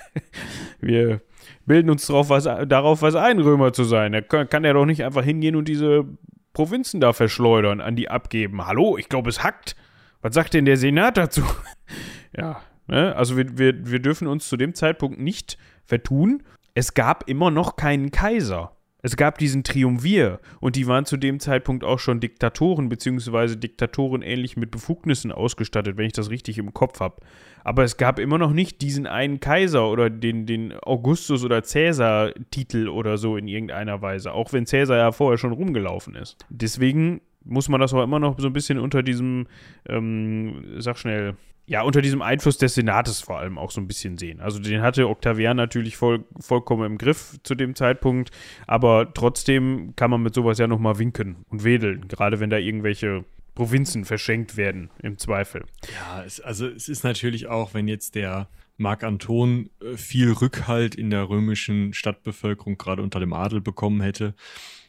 wir 0.81 1.21
bilden 1.65 1.89
uns 1.89 2.07
darauf 2.07 2.29
was, 2.29 2.43
darauf, 2.43 3.01
was 3.01 3.15
ein, 3.15 3.39
Römer 3.39 3.73
zu 3.73 3.83
sein. 3.83 4.11
Da 4.11 4.21
kann, 4.21 4.49
kann 4.49 4.65
er 4.65 4.73
doch 4.73 4.85
nicht 4.85 5.03
einfach 5.03 5.23
hingehen 5.23 5.55
und 5.55 5.67
diese 5.67 6.05
Provinzen 6.53 7.01
da 7.01 7.13
verschleudern, 7.13 7.81
an 7.81 7.95
die 7.95 8.09
abgeben. 8.09 8.65
Hallo, 8.65 8.97
ich 8.97 9.09
glaube, 9.09 9.29
es 9.29 9.43
hackt. 9.43 9.75
Was 10.21 10.35
sagt 10.35 10.53
denn 10.53 10.65
der 10.65 10.77
Senat 10.77 11.17
dazu? 11.17 11.43
ja, 12.37 12.61
ne? 12.87 13.15
also 13.15 13.35
wir, 13.35 13.57
wir, 13.57 13.89
wir 13.89 13.99
dürfen 13.99 14.27
uns 14.27 14.47
zu 14.47 14.55
dem 14.55 14.75
Zeitpunkt 14.75 15.19
nicht 15.19 15.57
vertun. 15.83 16.43
Es 16.75 16.93
gab 16.93 17.27
immer 17.27 17.51
noch 17.51 17.75
keinen 17.75 18.11
Kaiser. 18.11 18.72
Es 19.05 19.17
gab 19.17 19.37
diesen 19.37 19.65
Triumvir 19.65 20.39
und 20.61 20.77
die 20.77 20.87
waren 20.87 21.05
zu 21.05 21.17
dem 21.17 21.41
Zeitpunkt 21.41 21.83
auch 21.83 21.99
schon 21.99 22.21
Diktatoren 22.21 22.87
beziehungsweise 22.87 23.57
Diktatoren 23.57 24.21
ähnlich 24.21 24.55
mit 24.55 24.71
Befugnissen 24.71 25.33
ausgestattet, 25.33 25.97
wenn 25.97 26.05
ich 26.05 26.13
das 26.13 26.29
richtig 26.29 26.57
im 26.57 26.73
Kopf 26.73 27.01
habe. 27.01 27.17
Aber 27.65 27.83
es 27.83 27.97
gab 27.97 28.17
immer 28.17 28.37
noch 28.37 28.53
nicht 28.53 28.81
diesen 28.81 29.05
einen 29.05 29.41
Kaiser 29.41 29.89
oder 29.89 30.09
den, 30.09 30.45
den 30.45 30.71
Augustus- 30.71 31.43
oder 31.43 31.63
Cäsar-Titel 31.63 32.87
oder 32.87 33.17
so 33.17 33.35
in 33.35 33.49
irgendeiner 33.49 34.01
Weise, 34.01 34.31
auch 34.31 34.53
wenn 34.53 34.65
Cäsar 34.65 34.97
ja 34.97 35.11
vorher 35.11 35.37
schon 35.37 35.51
rumgelaufen 35.51 36.15
ist. 36.15 36.37
Deswegen 36.49 37.19
muss 37.43 37.67
man 37.67 37.81
das 37.81 37.93
aber 37.93 38.05
immer 38.05 38.19
noch 38.19 38.39
so 38.39 38.47
ein 38.47 38.53
bisschen 38.53 38.79
unter 38.79 39.03
diesem, 39.03 39.47
ähm, 39.89 40.63
sag 40.77 40.97
schnell, 40.97 41.35
ja, 41.65 41.81
unter 41.81 42.01
diesem 42.01 42.21
Einfluss 42.21 42.57
des 42.57 42.75
Senates 42.75 43.21
vor 43.21 43.39
allem 43.39 43.57
auch 43.57 43.71
so 43.71 43.79
ein 43.79 43.87
bisschen 43.87 44.17
sehen. 44.17 44.41
Also 44.41 44.59
den 44.59 44.81
hatte 44.81 45.07
Octavian 45.07 45.55
natürlich 45.55 45.95
voll, 45.95 46.25
vollkommen 46.39 46.85
im 46.85 46.97
Griff 46.97 47.37
zu 47.43 47.55
dem 47.55 47.75
Zeitpunkt, 47.75 48.31
aber 48.67 49.13
trotzdem 49.13 49.95
kann 49.95 50.11
man 50.11 50.21
mit 50.21 50.33
sowas 50.33 50.57
ja 50.57 50.67
nochmal 50.67 50.99
winken 50.99 51.45
und 51.49 51.63
wedeln, 51.63 52.07
gerade 52.07 52.39
wenn 52.39 52.49
da 52.49 52.57
irgendwelche 52.57 53.23
Provinzen 53.55 54.03
verschenkt 54.03 54.57
werden, 54.57 54.89
im 55.01 55.17
Zweifel. 55.17 55.63
Ja, 55.93 56.23
es, 56.23 56.41
also 56.41 56.67
es 56.67 56.89
ist 56.89 57.03
natürlich 57.03 57.47
auch, 57.47 57.73
wenn 57.73 57.87
jetzt 57.87 58.15
der 58.15 58.49
Marc 58.77 59.03
Anton 59.03 59.69
äh, 59.81 59.95
viel 59.95 60.31
Rückhalt 60.31 60.95
in 60.95 61.11
der 61.11 61.29
römischen 61.29 61.93
Stadtbevölkerung 61.93 62.77
gerade 62.77 63.03
unter 63.03 63.19
dem 63.19 63.31
Adel 63.31 63.61
bekommen 63.61 64.01
hätte. 64.01 64.33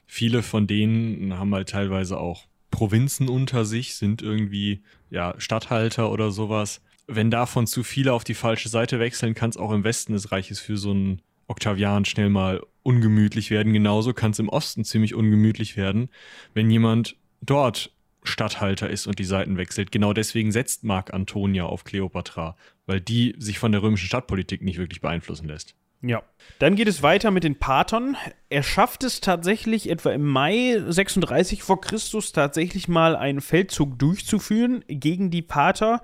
Viele 0.07 0.43
von 0.43 0.67
denen 0.67 1.39
haben 1.39 1.55
halt 1.55 1.69
teilweise 1.69 2.19
auch 2.19 2.47
Provinzen 2.75 3.29
unter 3.29 3.65
sich, 3.65 3.95
sind 3.95 4.23
irgendwie 4.23 4.83
ja, 5.11 5.35
Statthalter 5.39 6.11
oder 6.11 6.31
sowas. 6.31 6.81
Wenn 7.07 7.31
davon 7.31 7.67
zu 7.67 7.83
viele 7.83 8.13
auf 8.13 8.25
die 8.25 8.35
falsche 8.35 8.69
Seite 8.69 8.99
wechseln, 8.99 9.35
kann 9.35 9.51
es 9.51 9.57
auch 9.57 9.73
im 9.73 9.85
Westen 9.85 10.13
des 10.13 10.33
Reiches 10.33 10.59
für 10.61 10.77
so 10.77 10.91
einen 10.91 11.23
Octavian 11.47 12.05
schnell 12.05 12.31
mal 12.31 12.63
ungemütlich 12.83 13.51
werden. 13.51 13.73
Genauso 13.73 14.13
kann 14.13 14.31
es 14.31 14.39
im 14.39 14.49
Osten 14.49 14.85
ziemlich 14.85 15.15
ungemütlich 15.15 15.77
werden, 15.77 16.09
wenn 16.55 16.71
jemand 16.71 17.17
dort 17.41 17.93
Statthalter 18.25 18.89
ist 18.89 19.07
und 19.07 19.19
die 19.19 19.25
Seiten 19.25 19.59
wechselt. 19.59 19.93
Genau 19.93 20.13
deswegen 20.15 20.51
setzt 20.51 20.83
Mark 20.83 21.13
Antonia 21.13 21.65
auf 21.65 21.85
Kleopatra, 21.85 22.57
weil 22.87 23.01
die 23.01 23.35
sich 23.39 23.59
von 23.59 23.73
der 23.73 23.83
römischen 23.83 24.07
Stadtpolitik 24.07 24.63
nicht 24.63 24.79
wirklich 24.79 25.01
beeinflussen 25.03 25.47
lässt. 25.47 25.75
Ja. 26.07 26.23
Dann 26.59 26.77
geht 26.77 26.89
es 26.89 27.03
weiter 27.03 27.31
mit 27.31 27.45
den 27.45 27.59
Patern. 27.59 28.17
Er 28.51 28.63
schafft 28.63 29.05
es 29.05 29.21
tatsächlich 29.21 29.89
etwa 29.89 30.11
im 30.11 30.27
Mai 30.27 30.83
36 30.87 31.63
vor 31.63 31.81
Christus 31.81 32.33
tatsächlich 32.33 32.89
mal 32.89 33.17
einen 33.17 33.41
Feldzug 33.41 33.99
durchzuführen 33.99 34.85
gegen 34.87 35.31
die 35.31 35.43
Pater. 35.43 36.03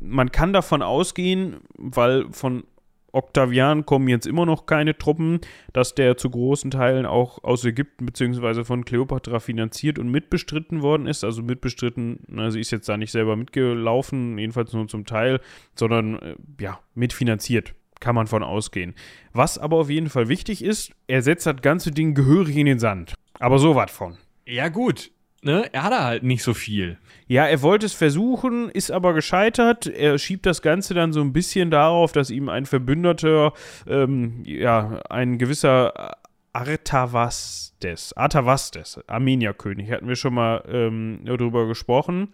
Man 0.00 0.32
kann 0.32 0.52
davon 0.52 0.82
ausgehen, 0.82 1.60
weil 1.76 2.26
von 2.32 2.64
Octavian 3.12 3.86
kommen 3.86 4.08
jetzt 4.08 4.26
immer 4.26 4.44
noch 4.44 4.66
keine 4.66 4.98
Truppen, 4.98 5.40
dass 5.72 5.94
der 5.94 6.16
zu 6.16 6.30
großen 6.30 6.72
Teilen 6.72 7.06
auch 7.06 7.44
aus 7.44 7.64
Ägypten 7.64 8.06
bzw. 8.06 8.64
von 8.64 8.84
Kleopatra 8.84 9.38
finanziert 9.38 10.00
und 10.00 10.10
mitbestritten 10.10 10.82
worden 10.82 11.06
ist. 11.06 11.22
Also 11.22 11.40
mitbestritten, 11.42 12.24
na, 12.26 12.50
sie 12.50 12.58
ist 12.58 12.72
jetzt 12.72 12.88
da 12.88 12.96
nicht 12.96 13.12
selber 13.12 13.36
mitgelaufen, 13.36 14.36
jedenfalls 14.38 14.72
nur 14.72 14.88
zum 14.88 15.06
Teil, 15.06 15.40
sondern 15.76 16.18
äh, 16.18 16.34
ja, 16.60 16.80
mitfinanziert 16.96 17.74
kann 18.00 18.14
man 18.14 18.26
von 18.26 18.42
ausgehen. 18.42 18.94
Was 19.32 19.58
aber 19.58 19.76
auf 19.76 19.90
jeden 19.90 20.08
Fall 20.08 20.28
wichtig 20.28 20.62
ist, 20.62 20.92
er 21.06 21.22
setzt 21.22 21.46
das 21.46 21.62
ganze 21.62 21.90
Ding 21.90 22.14
gehörig 22.14 22.56
in 22.56 22.66
den 22.66 22.78
Sand. 22.78 23.14
Aber 23.38 23.58
so 23.58 23.74
was 23.74 23.90
von. 23.90 24.16
Ja, 24.46 24.68
gut. 24.68 25.10
Ne? 25.42 25.68
Er 25.72 25.82
hatte 25.82 26.02
halt 26.02 26.22
nicht 26.22 26.42
so 26.42 26.54
viel. 26.54 26.96
Ja, 27.26 27.46
er 27.46 27.60
wollte 27.60 27.84
es 27.84 27.92
versuchen, 27.92 28.70
ist 28.70 28.90
aber 28.90 29.12
gescheitert. 29.12 29.86
Er 29.86 30.18
schiebt 30.18 30.46
das 30.46 30.62
Ganze 30.62 30.94
dann 30.94 31.12
so 31.12 31.20
ein 31.20 31.34
bisschen 31.34 31.70
darauf, 31.70 32.12
dass 32.12 32.30
ihm 32.30 32.48
ein 32.48 32.64
Verbündeter, 32.64 33.52
ähm, 33.86 34.42
ja, 34.46 35.00
ein 35.10 35.36
gewisser 35.36 36.14
Artavastes, 36.54 38.16
Artavastes, 38.16 39.00
Armenierkönig, 39.08 39.90
hatten 39.90 40.08
wir 40.08 40.16
schon 40.16 40.34
mal 40.34 40.62
ähm, 40.68 41.20
darüber 41.24 41.66
gesprochen. 41.66 42.32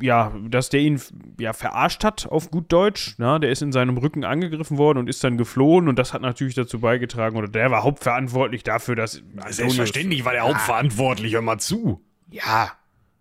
Ja, 0.00 0.32
dass 0.48 0.68
der 0.68 0.80
ihn 0.80 1.00
ja 1.38 1.52
verarscht 1.52 2.02
hat 2.02 2.26
auf 2.26 2.50
gut 2.50 2.72
Deutsch. 2.72 3.14
Na, 3.18 3.38
der 3.38 3.50
ist 3.50 3.62
in 3.62 3.72
seinem 3.72 3.98
Rücken 3.98 4.24
angegriffen 4.24 4.78
worden 4.78 4.98
und 4.98 5.08
ist 5.08 5.22
dann 5.22 5.36
geflohen 5.36 5.88
und 5.88 5.98
das 5.98 6.12
hat 6.12 6.22
natürlich 6.22 6.54
dazu 6.54 6.80
beigetragen, 6.80 7.36
oder 7.36 7.48
der 7.48 7.70
war 7.70 7.82
hauptverantwortlich 7.82 8.64
dafür, 8.64 8.96
dass. 8.96 9.22
Selbstverständlich 9.48 10.24
war 10.24 10.32
der 10.32 10.42
hauptverantwortlich, 10.42 11.34
hör 11.34 11.42
mal 11.42 11.58
zu. 11.58 12.00
Ja, 12.30 12.72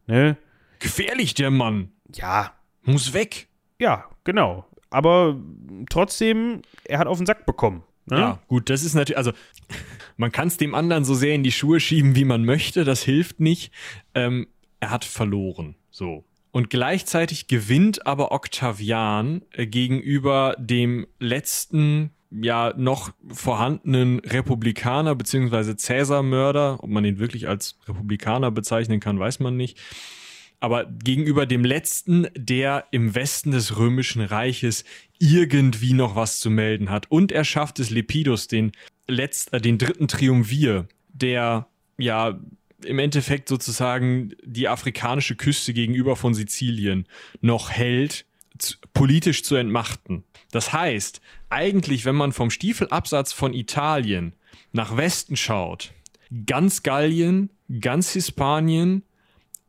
ne? 0.07 0.37
Gefährlich, 0.79 1.33
der 1.33 1.51
Mann. 1.51 1.91
Ja. 2.13 2.53
Muss 2.83 3.13
weg. 3.13 3.47
Ja, 3.77 4.05
genau. 4.23 4.65
Aber 4.89 5.39
trotzdem, 5.89 6.63
er 6.85 6.99
hat 6.99 7.07
auf 7.07 7.17
den 7.17 7.25
Sack 7.25 7.45
bekommen. 7.45 7.83
Ne? 8.05 8.19
Ja, 8.19 8.39
gut, 8.47 8.69
das 8.69 8.83
ist 8.83 8.93
natürlich, 8.93 9.17
also 9.17 9.31
man 10.17 10.31
kann 10.31 10.47
es 10.47 10.57
dem 10.57 10.75
anderen 10.75 11.05
so 11.05 11.13
sehr 11.13 11.33
in 11.33 11.43
die 11.43 11.51
Schuhe 11.51 11.79
schieben, 11.79 12.15
wie 12.15 12.25
man 12.25 12.43
möchte, 12.43 12.83
das 12.83 13.03
hilft 13.03 13.39
nicht. 13.39 13.71
Ähm, 14.15 14.47
er 14.79 14.89
hat 14.89 15.05
verloren, 15.05 15.75
so. 15.91 16.25
Und 16.51 16.69
gleichzeitig 16.69 17.47
gewinnt 17.47 18.05
aber 18.05 18.31
Octavian 18.31 19.41
äh, 19.51 19.65
gegenüber 19.65 20.55
dem 20.59 21.07
letzten 21.19 22.11
ja 22.31 22.73
noch 22.77 23.11
vorhandenen 23.27 24.19
Republikaner 24.19 25.15
beziehungsweise 25.15 25.75
Cäsar-Mörder, 25.75 26.81
ob 26.81 26.89
man 26.89 27.03
ihn 27.03 27.19
wirklich 27.19 27.47
als 27.47 27.77
Republikaner 27.87 28.51
bezeichnen 28.51 28.99
kann, 28.99 29.19
weiß 29.19 29.39
man 29.39 29.57
nicht. 29.57 29.77
Aber 30.61 30.85
gegenüber 30.85 31.45
dem 31.45 31.65
letzten, 31.65 32.27
der 32.35 32.85
im 32.91 33.15
Westen 33.15 33.51
des 33.51 33.77
römischen 33.77 34.21
Reiches 34.21 34.85
irgendwie 35.19 35.93
noch 35.93 36.15
was 36.15 36.39
zu 36.39 36.49
melden 36.49 36.89
hat. 36.89 37.09
Und 37.09 37.31
er 37.31 37.43
schafft 37.43 37.79
es, 37.79 37.89
Lepidus, 37.89 38.47
den 38.47 38.71
letzt, 39.07 39.53
äh, 39.53 39.59
den 39.59 39.77
dritten 39.77 40.07
Triumvir, 40.07 40.87
der 41.09 41.67
ja 41.97 42.39
im 42.85 42.99
Endeffekt 42.99 43.49
sozusagen 43.49 44.33
die 44.43 44.67
afrikanische 44.67 45.35
Küste 45.35 45.73
gegenüber 45.73 46.15
von 46.15 46.33
Sizilien 46.33 47.07
noch 47.41 47.69
hält, 47.69 48.25
politisch 48.93 49.43
zu 49.43 49.55
entmachten. 49.55 50.23
Das 50.51 50.73
heißt, 50.73 51.21
eigentlich, 51.49 52.05
wenn 52.05 52.15
man 52.15 52.31
vom 52.31 52.49
Stiefelabsatz 52.49 53.33
von 53.33 53.53
Italien 53.53 54.33
nach 54.71 54.97
Westen 54.97 55.35
schaut, 55.35 55.93
ganz 56.45 56.83
Gallien, 56.83 57.49
ganz 57.79 58.13
Hispanien, 58.13 59.03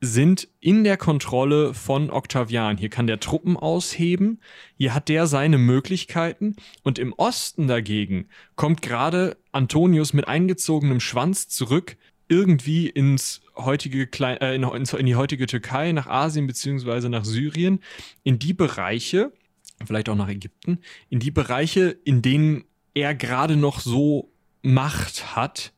sind 0.04 0.48
in 0.58 0.82
der 0.82 0.96
Kontrolle 0.96 1.74
von 1.74 2.10
Octavian. 2.10 2.76
Hier 2.76 2.88
kann 2.88 3.06
der 3.06 3.20
Truppen 3.20 3.56
ausheben, 3.56 4.40
hier 4.76 4.94
hat 4.94 5.08
der 5.08 5.28
seine 5.28 5.58
Möglichkeiten 5.58 6.56
und 6.82 6.98
im 6.98 7.12
Osten 7.12 7.68
dagegen 7.68 8.26
kommt 8.56 8.82
gerade 8.82 9.36
Antonius 9.52 10.12
mit 10.12 10.26
eingezogenem 10.26 10.98
Schwanz 10.98 11.46
zurück 11.46 11.96
irgendwie 12.32 12.88
ins 12.88 13.42
heutige 13.54 14.06
Klein 14.06 14.38
äh, 14.38 14.54
in, 14.54 14.64
in 14.64 15.06
die 15.06 15.16
heutige 15.16 15.46
Türkei, 15.46 15.92
nach 15.92 16.06
Asien 16.06 16.46
beziehungsweise 16.46 17.08
nach 17.08 17.24
Syrien, 17.24 17.80
in 18.24 18.38
die 18.38 18.54
Bereiche, 18.54 19.32
vielleicht 19.84 20.08
auch 20.08 20.16
nach 20.16 20.28
Ägypten, 20.28 20.78
in 21.10 21.20
die 21.20 21.30
Bereiche, 21.30 21.96
in 22.04 22.22
denen 22.22 22.64
er 22.94 23.14
gerade 23.14 23.56
noch 23.56 23.80
so 23.80 24.30
Macht 24.62 25.36
hat, 25.36 25.72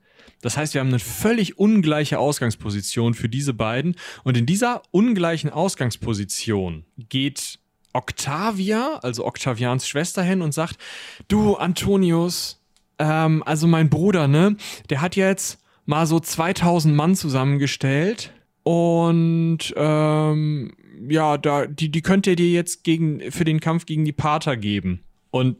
das 0.44 0.58
heißt, 0.58 0.74
wir 0.74 0.82
haben 0.82 0.88
eine 0.88 0.98
völlig 0.98 1.58
ungleiche 1.58 2.18
Ausgangsposition 2.18 3.14
für 3.14 3.30
diese 3.30 3.54
beiden. 3.54 3.96
Und 4.24 4.36
in 4.36 4.44
dieser 4.44 4.82
ungleichen 4.90 5.48
Ausgangsposition 5.48 6.84
geht 7.08 7.58
Octavia, 7.94 8.98
also 9.02 9.24
Octavians 9.24 9.88
Schwester, 9.88 10.22
hin 10.22 10.42
und 10.42 10.52
sagt: 10.52 10.76
Du, 11.28 11.54
Antonius, 11.54 12.60
ähm, 12.98 13.42
also 13.46 13.66
mein 13.66 13.88
Bruder, 13.88 14.28
ne, 14.28 14.58
der 14.90 15.00
hat 15.00 15.16
jetzt 15.16 15.63
mal 15.86 16.06
so 16.06 16.20
2000 16.20 16.94
Mann 16.94 17.14
zusammengestellt. 17.14 18.32
Und 18.62 19.74
ähm, 19.76 20.72
ja, 21.08 21.36
da, 21.36 21.66
die, 21.66 21.90
die 21.90 22.02
könnt 22.02 22.26
ihr 22.26 22.36
dir 22.36 22.50
jetzt 22.50 22.84
gegen, 22.84 23.30
für 23.30 23.44
den 23.44 23.60
Kampf 23.60 23.86
gegen 23.86 24.04
die 24.04 24.12
Pater 24.12 24.56
geben. 24.56 25.04
Und 25.30 25.56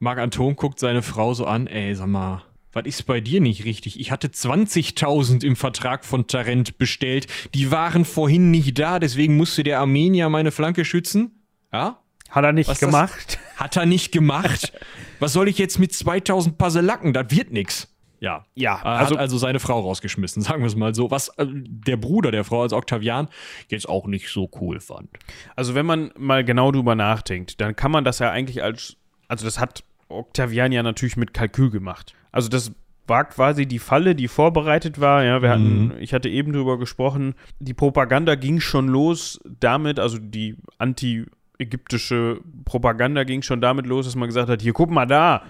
Marc 0.00 0.18
Anton 0.18 0.56
guckt 0.56 0.78
seine 0.78 1.02
Frau 1.02 1.34
so 1.34 1.44
an, 1.44 1.66
ey, 1.66 1.94
sag 1.94 2.08
mal, 2.08 2.42
was 2.72 2.86
ist 2.86 3.06
bei 3.06 3.20
dir 3.20 3.40
nicht 3.40 3.64
richtig? 3.64 3.98
Ich 3.98 4.10
hatte 4.10 4.28
20.000 4.28 5.44
im 5.44 5.56
Vertrag 5.56 6.04
von 6.04 6.26
Tarent 6.26 6.78
bestellt. 6.78 7.26
Die 7.54 7.70
waren 7.70 8.04
vorhin 8.04 8.50
nicht 8.50 8.78
da, 8.78 8.98
deswegen 8.98 9.36
musste 9.36 9.62
der 9.62 9.80
Armenier 9.80 10.28
meine 10.28 10.50
Flanke 10.50 10.84
schützen. 10.84 11.42
Ja? 11.72 12.00
Hat 12.28 12.44
er 12.44 12.52
nicht 12.52 12.68
Was 12.68 12.78
gemacht? 12.78 13.38
Hat 13.56 13.76
er 13.76 13.86
nicht 13.86 14.12
gemacht. 14.12 14.72
Was 15.18 15.32
soll 15.32 15.48
ich 15.48 15.58
jetzt 15.58 15.78
mit 15.78 15.92
2000 15.92 16.58
Paselacken? 16.58 17.12
Das 17.12 17.30
wird 17.30 17.52
nix. 17.52 17.88
Ja. 18.20 18.44
Ja. 18.54 18.80
Er 18.82 18.86
also, 18.86 19.14
hat 19.14 19.20
also 19.20 19.38
seine 19.38 19.60
Frau 19.60 19.80
rausgeschmissen, 19.80 20.42
sagen 20.42 20.62
wir 20.62 20.66
es 20.66 20.76
mal 20.76 20.94
so. 20.94 21.10
Was 21.10 21.28
äh, 21.38 21.46
der 21.48 21.96
Bruder 21.96 22.30
der 22.30 22.44
Frau, 22.44 22.62
also 22.62 22.76
Octavian, 22.76 23.28
jetzt 23.68 23.88
auch 23.88 24.06
nicht 24.06 24.28
so 24.28 24.50
cool 24.60 24.80
fand. 24.80 25.10
Also, 25.56 25.74
wenn 25.74 25.86
man 25.86 26.10
mal 26.18 26.44
genau 26.44 26.72
drüber 26.72 26.94
nachdenkt, 26.94 27.60
dann 27.60 27.76
kann 27.76 27.90
man 27.90 28.04
das 28.04 28.18
ja 28.18 28.30
eigentlich 28.30 28.62
als. 28.62 28.96
Also, 29.28 29.44
das 29.44 29.58
hat 29.58 29.84
Octavian 30.08 30.72
ja 30.72 30.82
natürlich 30.82 31.16
mit 31.16 31.34
Kalkül 31.34 31.70
gemacht. 31.70 32.14
Also, 32.32 32.48
das 32.48 32.72
war 33.06 33.24
quasi 33.24 33.66
die 33.66 33.78
Falle, 33.78 34.14
die 34.14 34.28
vorbereitet 34.28 35.00
war. 35.00 35.24
Ja, 35.24 35.42
wir 35.42 35.50
hatten, 35.50 35.86
mhm. 35.86 35.94
ich 35.98 36.12
hatte 36.12 36.28
eben 36.28 36.52
drüber 36.52 36.78
gesprochen, 36.78 37.34
die 37.58 37.74
Propaganda 37.74 38.34
ging 38.34 38.60
schon 38.60 38.88
los 38.88 39.40
damit, 39.60 39.98
also 39.98 40.18
die 40.18 40.56
anti 40.76 41.24
ägyptische 41.58 42.40
Propaganda 42.64 43.24
ging 43.24 43.42
schon 43.42 43.60
damit 43.60 43.86
los, 43.86 44.06
dass 44.06 44.14
man 44.14 44.28
gesagt 44.28 44.48
hat, 44.48 44.62
hier 44.62 44.72
guck 44.72 44.90
mal 44.90 45.06
da, 45.06 45.42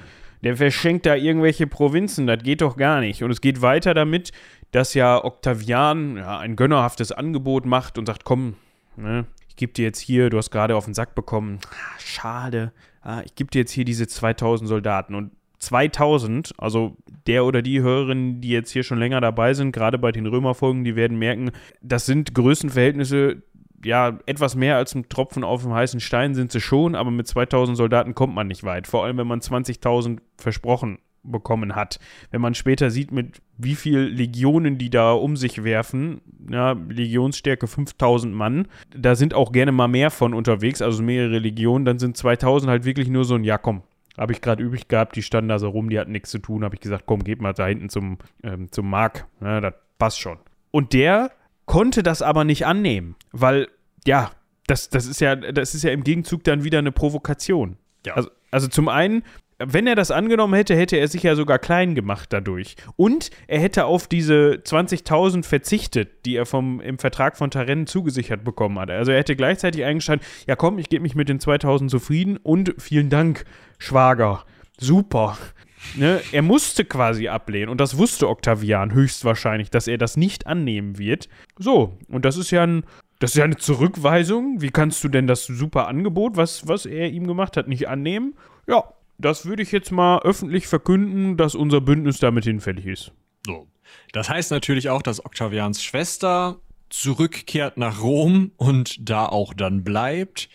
der 0.43 0.57
verschenkt 0.57 1.07
da 1.07 1.15
irgendwelche 1.15 1.67
Provinzen, 1.67 2.27
das 2.27 2.43
geht 2.43 2.61
doch 2.61 2.77
gar 2.77 3.01
nicht. 3.01 3.23
Und 3.23 3.31
es 3.31 3.41
geht 3.41 3.63
weiter 3.63 3.95
damit, 3.95 4.33
dass 4.71 4.95
ja 4.95 5.25
Octavian 5.25 6.17
ja, 6.17 6.39
ein 6.39 6.57
gönnerhaftes 6.57 7.13
Angebot 7.13 7.67
macht 7.67 7.99
und 7.99 8.07
sagt, 8.07 8.25
komm, 8.25 8.55
ne, 8.97 9.27
ich 9.49 9.57
gebe 9.57 9.73
dir 9.73 9.85
jetzt 9.85 10.01
hier, 10.01 10.31
du 10.31 10.39
hast 10.39 10.51
gerade 10.51 10.77
auf 10.77 10.85
den 10.85 10.95
Sack 10.95 11.15
bekommen, 11.15 11.59
ah, 11.67 11.99
schade, 11.99 12.73
ah, 13.03 13.23
ich 13.25 13.35
gebe 13.35 13.51
dir 13.51 13.61
jetzt 13.61 13.73
hier 13.73 13.85
diese 13.85 14.07
2000 14.07 14.69
Soldaten. 14.69 15.15
Und 15.15 15.33
2000, 15.59 16.53
also 16.59 16.97
der 17.27 17.45
oder 17.45 17.63
die 17.63 17.81
Hörerinnen, 17.81 18.41
die 18.41 18.51
jetzt 18.51 18.71
hier 18.71 18.85
schon 18.85 18.99
länger 18.99 19.21
dabei 19.21 19.55
sind, 19.55 19.73
gerade 19.73 19.99
bei 19.99 20.13
den 20.13 20.27
Römerfolgen, 20.27 20.85
die 20.85 20.95
werden 20.95 21.19
merken, 21.19 21.51
das 21.83 22.07
sind 22.07 22.35
Größenverhältnisse, 22.35 23.43
ja, 23.85 24.19
etwas 24.27 24.55
mehr 24.57 24.77
als 24.77 24.95
ein 24.95 25.09
Tropfen 25.09 25.45
auf 25.45 25.63
dem 25.63 25.73
heißen 25.73 26.01
Stein 26.01 26.35
sind 26.35 26.53
sie 26.53 26.61
schon, 26.61 26.95
aber 26.95 27.11
mit 27.11 27.27
2000 27.27 27.77
Soldaten 27.77 28.15
kommt 28.15 28.35
man 28.35 28.47
nicht 28.49 28.65
weit. 28.65 28.87
Vor 28.87 29.05
allem, 29.05 29.19
wenn 29.19 29.27
man 29.27 29.41
20.000 29.41 30.19
versprochen 30.37 30.99
bekommen 31.23 31.75
hat. 31.75 31.99
Wenn 32.31 32.41
man 32.41 32.55
später 32.55 32.91
sieht, 32.91 33.13
mit 33.13 33.41
wie 33.57 33.75
viel 33.75 33.99
Legionen 33.99 34.79
die 34.79 34.91
da 34.91 35.13
um 35.13 35.37
sich 35.37 35.65
werfen, 35.65 36.21
ja, 36.51 36.73
Legionsstärke 36.73 37.67
5000 37.67 38.35
Mann, 38.35 38.69
da 38.97 39.15
sind 39.15 39.35
auch 39.35 39.53
gerne 39.53 39.73
mal 39.73 39.89
mehr 39.89 40.11
von 40.11 40.35
unterwegs, 40.35 40.83
also 40.83 41.03
mehrere 41.03 41.39
Legionen, 41.39 41.85
dann 41.85 41.99
sind 41.99 42.17
2000 42.17 42.71
halt 42.71 42.85
wirklich 42.85 43.09
nur 43.09 43.25
so 43.25 43.35
ein, 43.35 43.45
ja 43.45 43.59
komm, 43.59 43.83
habe 44.17 44.33
ich 44.33 44.41
gerade 44.41 44.63
übrig 44.63 44.89
gehabt, 44.89 45.17
die 45.17 45.23
standen 45.23 45.49
da 45.49 45.59
so 45.59 45.69
rum, 45.69 45.91
die 45.91 45.99
hatten 45.99 46.13
nichts 46.13 46.31
zu 46.31 46.39
tun, 46.39 46.65
habe 46.65 46.75
ich 46.75 46.81
gesagt, 46.81 47.05
komm, 47.07 47.25
geht 47.25 47.41
mal 47.41 47.53
da 47.53 47.67
hinten 47.67 47.89
zum, 47.89 48.19
ähm, 48.43 48.71
zum 48.73 48.89
Mark, 48.89 49.27
ja, 49.41 49.61
das 49.61 49.75
passt 49.99 50.21
schon. 50.21 50.39
Und 50.71 50.93
der 50.93 51.31
konnte 51.69 52.03
das 52.03 52.23
aber 52.23 52.43
nicht 52.43 52.67
annehmen, 52.67 53.15
weil, 53.31 53.69
ja, 54.05 54.33
das, 54.67 54.89
das, 54.89 55.07
ist 55.07 55.21
ja, 55.21 55.37
das 55.37 55.75
ist 55.75 55.85
ja 55.85 55.93
im 55.93 56.03
Gegenzug 56.03 56.43
dann 56.43 56.65
wieder 56.65 56.79
eine 56.79 56.91
Provokation. 56.91 57.77
Ja. 58.05 58.15
Also, 58.15 58.31
also 58.51 58.69
zum 58.69 58.89
einen, 58.89 59.23
wenn 59.59 59.87
er 59.87 59.95
das 59.95 60.11
angenommen 60.11 60.55
hätte, 60.55 60.75
hätte 60.75 60.97
er 60.97 61.09
sich 61.09 61.23
ja 61.23 61.35
sogar 61.35 61.59
klein 61.59 61.95
gemacht 61.95 62.33
dadurch. 62.33 62.77
Und 62.97 63.31
er 63.49 63.61
hätte 63.61 63.85
auf 63.85 64.07
diese 64.07 64.63
20.000 64.65 65.45
verzichtet, 65.45 66.25
die 66.25 66.37
er 66.37 66.47
vom, 66.47 66.81
im 66.81 66.99
Vertrag 66.99 67.37
von 67.37 67.51
Tarenne 67.51 67.85
zugesichert 67.85 68.45
bekommen 68.45 68.79
hat. 68.79 68.91
Also 68.91 69.13
er 69.13 69.19
hätte 69.19 69.37
gleichzeitig 69.37 69.85
eingestanden, 69.85 70.27
ja 70.47 70.57
komm, 70.57 70.79
ich 70.79 70.89
gebe 70.89 71.03
mich 71.03 71.15
mit 71.15 71.29
den 71.29 71.39
2.000 71.39 71.89
zufrieden 71.89 72.39
und 72.39 72.75
vielen 72.79 73.11
Dank, 73.11 73.45
Schwager. 73.79 74.45
Super. 74.79 75.37
Ne, 75.97 76.21
er 76.33 76.43
musste 76.43 76.85
quasi 76.85 77.29
ablehnen 77.29 77.69
und 77.69 77.81
das 77.81 77.97
wusste 77.97 78.29
Octavian 78.29 78.93
höchstwahrscheinlich, 78.93 79.71
dass 79.71 79.89
er 79.89 79.99
das 79.99 80.17
nicht 80.17 80.47
annehmen 80.47 80.99
wird. 80.99 81.29
So, 81.59 81.99
und 82.09 82.25
das 82.25 82.37
ist 82.37 82.51
ja 82.51 82.65
ein, 82.65 82.85
das 83.19 83.33
ist 83.33 83.37
ja 83.37 83.45
eine 83.45 83.57
Zurückweisung. 83.57 84.61
Wie 84.61 84.71
kannst 84.71 85.03
du 85.03 85.09
denn 85.09 85.27
das 85.27 85.47
super 85.47 85.89
Angebot, 85.89 86.37
was, 86.37 86.69
was 86.69 86.87
er 86.87 87.11
ihm 87.11 87.27
gemacht 87.27 87.57
hat, 87.57 87.69
nicht 87.69 87.89
annehmen? 87.89 88.35
Ja, 88.67 88.85
das 89.19 89.47
würde 89.47 89.63
ich 89.63 89.73
jetzt 89.73 89.91
mal 89.91 90.21
öffentlich 90.21 90.69
verkünden, 90.69 91.37
dass 91.37 91.55
unser 91.55 91.81
Bündnis 91.81 92.19
damit 92.19 92.45
hinfällig 92.45 92.87
ist. 92.87 93.13
So. 93.45 93.67
Das 94.13 94.29
heißt 94.29 94.51
natürlich 94.51 94.91
auch, 94.91 95.03
dass 95.03 95.25
Octavians 95.25 95.83
Schwester 95.83 96.61
zurückkehrt 96.89 97.77
nach 97.77 98.03
Rom 98.03 98.53
und 98.57 99.09
da 99.09 99.27
auch 99.27 99.55
dann 99.55 99.85
bleibt. 99.85 100.49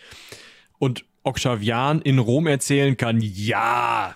Und 0.78 1.04
Octavian 1.22 2.00
in 2.02 2.18
Rom 2.18 2.46
erzählen 2.46 2.96
kann, 2.96 3.20
ja, 3.20 4.14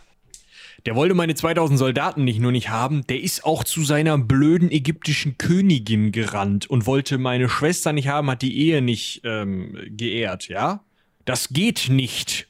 der 0.88 0.96
wollte 0.96 1.14
meine 1.14 1.34
2000 1.34 1.78
Soldaten 1.78 2.24
nicht 2.24 2.40
nur 2.40 2.50
nicht 2.50 2.70
haben, 2.70 3.06
der 3.08 3.20
ist 3.20 3.44
auch 3.44 3.62
zu 3.62 3.84
seiner 3.84 4.16
blöden 4.16 4.70
ägyptischen 4.70 5.36
Königin 5.36 6.12
gerannt 6.12 6.64
und 6.70 6.86
wollte 6.86 7.18
meine 7.18 7.50
Schwester 7.50 7.92
nicht 7.92 8.08
haben, 8.08 8.30
hat 8.30 8.40
die 8.40 8.56
Ehe 8.56 8.80
nicht 8.80 9.20
ähm, 9.22 9.76
geehrt, 9.90 10.48
ja? 10.48 10.82
Das 11.26 11.50
geht 11.50 11.90
nicht. 11.90 12.48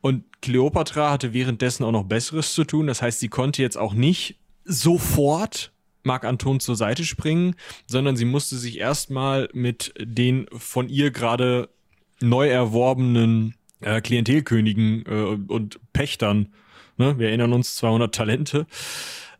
Und 0.00 0.24
Kleopatra 0.42 1.12
hatte 1.12 1.32
währenddessen 1.32 1.84
auch 1.84 1.92
noch 1.92 2.02
Besseres 2.02 2.52
zu 2.52 2.64
tun. 2.64 2.88
Das 2.88 3.00
heißt, 3.00 3.20
sie 3.20 3.28
konnte 3.28 3.62
jetzt 3.62 3.78
auch 3.78 3.94
nicht 3.94 4.40
sofort 4.64 5.70
Marc 6.02 6.24
Anton 6.24 6.58
zur 6.58 6.74
Seite 6.74 7.04
springen, 7.04 7.54
sondern 7.86 8.16
sie 8.16 8.24
musste 8.24 8.56
sich 8.56 8.80
erstmal 8.80 9.48
mit 9.52 9.94
den 10.00 10.46
von 10.50 10.88
ihr 10.88 11.12
gerade 11.12 11.68
neu 12.20 12.48
erworbenen 12.48 13.54
äh, 13.82 14.00
Klientelkönigen 14.00 15.04
äh, 15.06 15.52
und 15.52 15.78
Pächtern 15.98 16.48
ne, 16.98 17.18
wir 17.18 17.28
erinnern 17.28 17.52
uns, 17.52 17.76
200 17.76 18.14
Talente, 18.14 18.66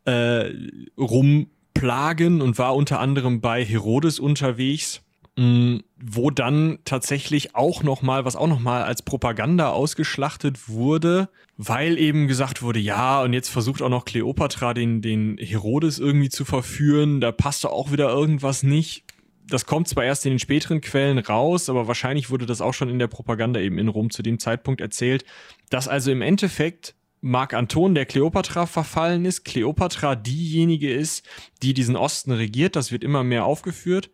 äh, 0.04 0.50
rumplagen 0.96 2.40
und 2.40 2.59
war 2.59 2.74
unter 2.74 3.00
anderem 3.00 3.40
bei 3.40 3.64
Herodes 3.64 4.18
unterwegs, 4.18 5.02
mm, 5.36 5.78
wo 6.00 6.30
dann 6.30 6.78
tatsächlich 6.84 7.54
auch 7.54 7.82
nochmal, 7.82 8.24
was 8.24 8.36
auch 8.36 8.46
nochmal 8.46 8.84
als 8.84 9.02
Propaganda 9.02 9.70
ausgeschlachtet 9.70 10.68
wurde, 10.68 11.28
weil 11.56 11.98
eben 11.98 12.28
gesagt 12.28 12.62
wurde, 12.62 12.78
ja, 12.78 13.22
und 13.22 13.32
jetzt 13.32 13.48
versucht 13.48 13.82
auch 13.82 13.88
noch 13.88 14.04
Kleopatra 14.04 14.72
den, 14.72 15.02
den 15.02 15.36
Herodes 15.38 15.98
irgendwie 15.98 16.30
zu 16.30 16.44
verführen, 16.44 17.20
da 17.20 17.32
passte 17.32 17.70
auch 17.70 17.92
wieder 17.92 18.09
irgendwas 18.09 18.62
nicht 18.62 19.04
das 19.49 19.66
kommt 19.66 19.88
zwar 19.88 20.05
erst 20.05 20.26
in 20.26 20.32
den 20.32 20.38
späteren 20.38 20.80
Quellen 20.80 21.18
raus, 21.18 21.68
aber 21.68 21.88
wahrscheinlich 21.88 22.30
wurde 22.30 22.46
das 22.46 22.61
auch 22.61 22.74
schon 22.74 22.88
in 22.88 22.99
der 22.99 23.07
Propaganda 23.07 23.61
eben 23.61 23.78
in 23.78 23.88
Rom 23.88 24.11
zu 24.11 24.22
dem 24.22 24.38
Zeitpunkt 24.38 24.80
erzählt, 24.80 25.24
dass 25.70 25.88
also 25.88 26.11
im 26.11 26.22
Endeffekt 26.22 26.94
Mark 27.20 27.53
Anton, 27.53 27.94
der 27.94 28.07
Kleopatra 28.07 28.66
verfallen 28.66 29.24
ist, 29.24 29.44
Kleopatra 29.44 30.14
diejenige 30.14 30.92
ist, 30.92 31.26
die 31.62 31.74
diesen 31.74 31.96
Osten 31.96 32.30
regiert, 32.30 32.76
das 32.76 32.92
wird 32.92 33.03
immer 33.03 33.24
mehr 33.24 33.44
aufgeführt, 33.44 34.11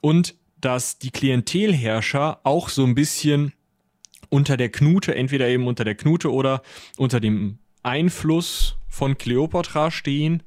und 0.00 0.34
dass 0.60 0.98
die 0.98 1.10
Klientelherrscher 1.10 2.40
auch 2.42 2.68
so 2.68 2.84
ein 2.84 2.96
bisschen 2.96 3.52
unter 4.28 4.56
der 4.56 4.70
Knute, 4.70 5.14
entweder 5.14 5.48
eben 5.48 5.68
unter 5.68 5.84
der 5.84 5.94
Knute 5.94 6.32
oder 6.32 6.62
unter 6.96 7.20
dem 7.20 7.58
Einfluss 7.84 8.76
von 8.88 9.16
Kleopatra 9.16 9.90
stehen 9.90 10.42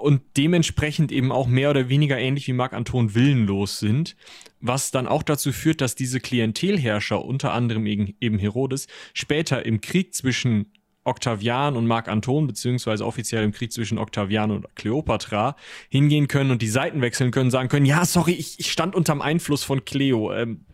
und 0.00 0.22
dementsprechend 0.36 1.12
eben 1.12 1.32
auch 1.32 1.46
mehr 1.46 1.70
oder 1.70 1.88
weniger 1.88 2.18
ähnlich 2.18 2.46
wie 2.46 2.52
Mark 2.52 2.72
Anton 2.72 3.14
willenlos 3.14 3.78
sind, 3.78 4.16
was 4.60 4.90
dann 4.90 5.06
auch 5.06 5.22
dazu 5.22 5.52
führt, 5.52 5.80
dass 5.80 5.94
diese 5.94 6.20
Klientelherrscher, 6.20 7.24
unter 7.24 7.52
anderem 7.52 7.86
eben 7.86 8.38
Herodes, 8.38 8.86
später 9.12 9.66
im 9.66 9.80
Krieg 9.80 10.14
zwischen 10.14 10.72
Octavian 11.04 11.76
und 11.76 11.86
Mark 11.86 12.08
Anton, 12.08 12.46
beziehungsweise 12.46 13.04
offiziell 13.04 13.44
im 13.44 13.52
Krieg 13.52 13.72
zwischen 13.72 13.98
Octavian 13.98 14.50
und 14.50 14.74
Cleopatra, 14.74 15.56
hingehen 15.90 16.28
können 16.28 16.50
und 16.50 16.62
die 16.62 16.68
Seiten 16.68 17.02
wechseln 17.02 17.30
können, 17.30 17.50
sagen 17.50 17.68
können, 17.68 17.86
ja, 17.86 18.04
sorry, 18.06 18.32
ich, 18.32 18.58
ich 18.58 18.72
stand 18.72 18.94
unterm 18.94 19.20
Einfluss 19.20 19.64
von 19.64 19.84
Cleo. 19.84 20.32
Ähm, 20.32 20.64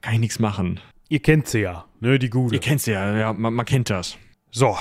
kann 0.00 0.14
ich 0.14 0.20
nichts 0.20 0.38
machen. 0.38 0.80
Ihr 1.08 1.20
kennt 1.20 1.46
sie 1.46 1.60
ja, 1.60 1.84
ne, 2.00 2.18
die 2.18 2.30
gute. 2.30 2.54
Ihr 2.54 2.60
kennt 2.60 2.80
sie 2.80 2.92
ja, 2.92 3.16
ja, 3.16 3.32
man, 3.34 3.52
man 3.52 3.66
kennt 3.66 3.90
das. 3.90 4.16
So, 4.50 4.76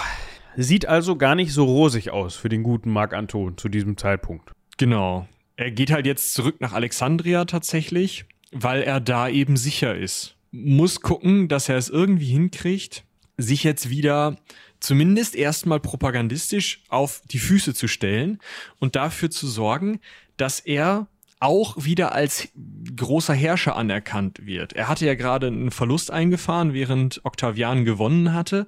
sieht 0.63 0.85
also 0.85 1.15
gar 1.15 1.35
nicht 1.35 1.53
so 1.53 1.65
rosig 1.65 2.11
aus 2.11 2.35
für 2.35 2.49
den 2.49 2.63
guten 2.63 2.91
Mark 2.91 3.13
Anton 3.13 3.57
zu 3.57 3.69
diesem 3.69 3.97
Zeitpunkt. 3.97 4.51
Genau. 4.77 5.27
Er 5.55 5.71
geht 5.71 5.91
halt 5.91 6.05
jetzt 6.05 6.33
zurück 6.33 6.57
nach 6.59 6.73
Alexandria 6.73 7.45
tatsächlich, 7.45 8.25
weil 8.51 8.81
er 8.81 8.99
da 8.99 9.29
eben 9.29 9.57
sicher 9.57 9.95
ist. 9.95 10.35
Muss 10.51 11.01
gucken, 11.01 11.47
dass 11.47 11.69
er 11.69 11.77
es 11.77 11.89
irgendwie 11.89 12.31
hinkriegt, 12.31 13.03
sich 13.37 13.63
jetzt 13.63 13.89
wieder 13.89 14.37
zumindest 14.79 15.35
erstmal 15.35 15.79
propagandistisch 15.79 16.83
auf 16.89 17.21
die 17.31 17.39
Füße 17.39 17.73
zu 17.73 17.87
stellen 17.87 18.39
und 18.79 18.95
dafür 18.95 19.29
zu 19.29 19.47
sorgen, 19.47 19.99
dass 20.35 20.59
er 20.59 21.07
auch 21.39 21.75
wieder 21.83 22.13
als 22.13 22.49
großer 22.95 23.33
Herrscher 23.33 23.75
anerkannt 23.75 24.45
wird. 24.45 24.73
Er 24.73 24.87
hatte 24.87 25.07
ja 25.07 25.15
gerade 25.15 25.47
einen 25.47 25.71
Verlust 25.71 26.11
eingefahren, 26.11 26.73
während 26.73 27.21
Octavian 27.23 27.83
gewonnen 27.83 28.33
hatte. 28.33 28.67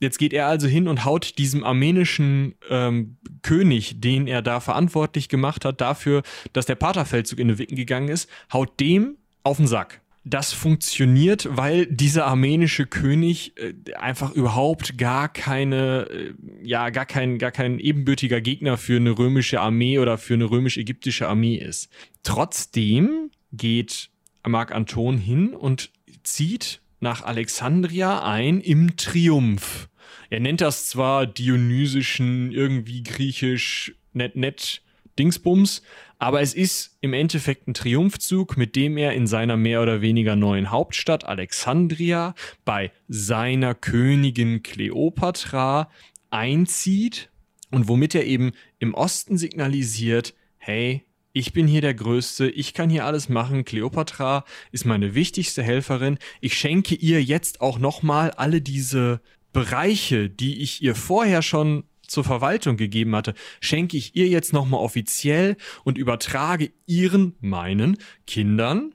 Jetzt 0.00 0.18
geht 0.18 0.32
er 0.32 0.46
also 0.46 0.68
hin 0.68 0.88
und 0.88 1.04
haut 1.04 1.38
diesem 1.38 1.64
armenischen 1.64 2.54
ähm, 2.70 3.16
König, 3.42 4.00
den 4.00 4.26
er 4.26 4.42
da 4.42 4.60
verantwortlich 4.60 5.28
gemacht 5.28 5.64
hat, 5.64 5.80
dafür, 5.80 6.22
dass 6.52 6.66
der 6.66 6.76
Paterfeldzug 6.76 7.38
in 7.38 7.48
den 7.48 7.58
Wicken 7.58 7.76
gegangen 7.76 8.08
ist, 8.08 8.28
haut 8.52 8.78
dem 8.80 9.16
auf 9.42 9.56
den 9.56 9.66
Sack 9.66 10.00
das 10.30 10.52
funktioniert, 10.52 11.48
weil 11.50 11.86
dieser 11.86 12.26
armenische 12.26 12.86
König 12.86 13.54
äh, 13.56 13.94
einfach 13.94 14.32
überhaupt 14.32 14.98
gar 14.98 15.28
keine, 15.28 16.06
äh, 16.10 16.34
ja, 16.62 16.90
gar 16.90 17.06
kein, 17.06 17.38
gar 17.38 17.50
kein 17.50 17.78
ebenbürtiger 17.78 18.40
Gegner 18.40 18.76
für 18.76 18.96
eine 18.96 19.16
römische 19.18 19.60
Armee 19.60 19.98
oder 19.98 20.18
für 20.18 20.34
eine 20.34 20.50
römisch-ägyptische 20.50 21.28
Armee 21.28 21.56
ist. 21.56 21.90
Trotzdem 22.22 23.30
geht 23.52 24.10
Marc 24.46 24.74
Anton 24.74 25.18
hin 25.18 25.54
und 25.54 25.90
zieht 26.24 26.80
nach 27.00 27.22
Alexandria 27.22 28.22
ein 28.22 28.60
im 28.60 28.96
Triumph. 28.96 29.88
Er 30.30 30.40
nennt 30.40 30.60
das 30.60 30.88
zwar 30.88 31.26
dionysischen, 31.26 32.52
irgendwie 32.52 33.02
griechisch, 33.02 33.94
nett, 34.12 34.36
nett, 34.36 34.82
Dingsbums, 35.18 35.82
aber 36.18 36.40
es 36.40 36.54
ist 36.54 36.96
im 37.00 37.12
Endeffekt 37.12 37.68
ein 37.68 37.74
Triumphzug, 37.74 38.56
mit 38.56 38.76
dem 38.76 38.96
er 38.96 39.12
in 39.12 39.26
seiner 39.26 39.56
mehr 39.56 39.82
oder 39.82 40.00
weniger 40.00 40.36
neuen 40.36 40.70
Hauptstadt 40.70 41.24
Alexandria 41.24 42.34
bei 42.64 42.92
seiner 43.08 43.74
Königin 43.74 44.62
Kleopatra 44.62 45.90
einzieht 46.30 47.30
und 47.70 47.88
womit 47.88 48.14
er 48.14 48.24
eben 48.24 48.52
im 48.78 48.94
Osten 48.94 49.38
signalisiert, 49.38 50.34
hey, 50.56 51.04
ich 51.32 51.52
bin 51.52 51.66
hier 51.66 51.80
der 51.80 51.94
Größte, 51.94 52.48
ich 52.48 52.74
kann 52.74 52.90
hier 52.90 53.04
alles 53.04 53.28
machen, 53.28 53.64
Kleopatra 53.64 54.44
ist 54.72 54.84
meine 54.84 55.14
wichtigste 55.14 55.62
Helferin, 55.62 56.18
ich 56.40 56.54
schenke 56.54 56.94
ihr 56.94 57.22
jetzt 57.22 57.60
auch 57.60 57.78
nochmal 57.78 58.30
alle 58.32 58.60
diese 58.60 59.20
Bereiche, 59.52 60.30
die 60.30 60.62
ich 60.62 60.82
ihr 60.82 60.94
vorher 60.94 61.42
schon 61.42 61.84
zur 62.06 62.24
Verwaltung 62.24 62.76
gegeben 62.76 63.14
hatte, 63.14 63.34
schenke 63.60 63.96
ich 63.96 64.16
ihr 64.16 64.28
jetzt 64.28 64.52
nochmal 64.52 64.80
offiziell 64.80 65.56
und 65.84 65.98
übertrage 65.98 66.72
ihren, 66.86 67.34
meinen 67.40 67.98
Kindern, 68.26 68.94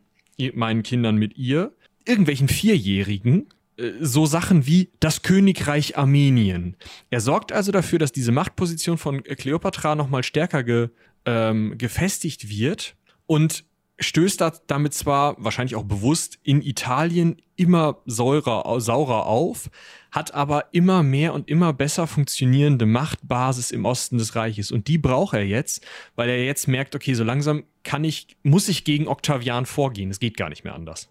meinen 0.54 0.84
Kindern 0.84 1.16
mit 1.18 1.38
ihr, 1.38 1.74
irgendwelchen 2.06 2.50
Vierjährigen, 2.50 3.48
äh, 3.78 3.92
so 4.02 4.26
Sachen 4.26 4.66
wie 4.66 4.90
das 5.00 5.22
Königreich 5.22 5.98
Armenien. 5.98 6.76
Er 7.10 7.22
sorgt 7.22 7.52
also 7.52 7.72
dafür, 7.72 8.00
dass 8.00 8.12
diese 8.12 8.32
Machtposition 8.32 8.98
von 8.98 9.24
Kleopatra 9.24 9.96
nochmal 9.96 10.24
stärker 10.24 10.64
ge, 10.64 10.90
ähm, 11.26 11.78
gefestigt 11.78 12.50
wird 12.50 12.96
und 13.26 13.66
stößt 14.00 14.42
da 14.42 14.52
damit 14.68 14.94
zwar 14.94 15.36
wahrscheinlich 15.44 15.76
auch 15.76 15.84
bewusst 15.84 16.40
in 16.44 16.62
Italien 16.62 17.38
immer 17.56 17.98
säurer, 18.06 18.80
saurer 18.82 19.28
auf, 19.28 19.70
hat 20.12 20.34
aber 20.34 20.66
immer 20.72 21.04
mehr 21.04 21.34
und 21.34 21.50
immer 21.50 21.74
besser 21.74 22.08
funktionierende 22.08 22.86
Machtbasis 22.86 23.72
im 23.72 23.86
Osten 23.86 24.18
des 24.18 24.36
Reiches. 24.36 24.72
Und 24.72 24.88
die 24.88 24.98
braucht 24.98 25.34
er 25.34 25.46
jetzt, 25.46 25.86
weil 26.16 26.30
er 26.30 26.44
jetzt 26.44 26.68
merkt, 26.68 26.96
okay, 26.96 27.14
so 27.14 27.24
langsam 27.24 27.64
kann 27.84 28.04
ich, 28.04 28.36
muss 28.44 28.68
ich 28.68 28.84
gegen 28.84 29.08
Octavian 29.08 29.66
vorgehen. 29.66 30.10
Es 30.10 30.20
geht 30.20 30.38
gar 30.38 30.50
nicht 30.50 30.64
mehr 30.64 30.76
anders. 30.76 31.10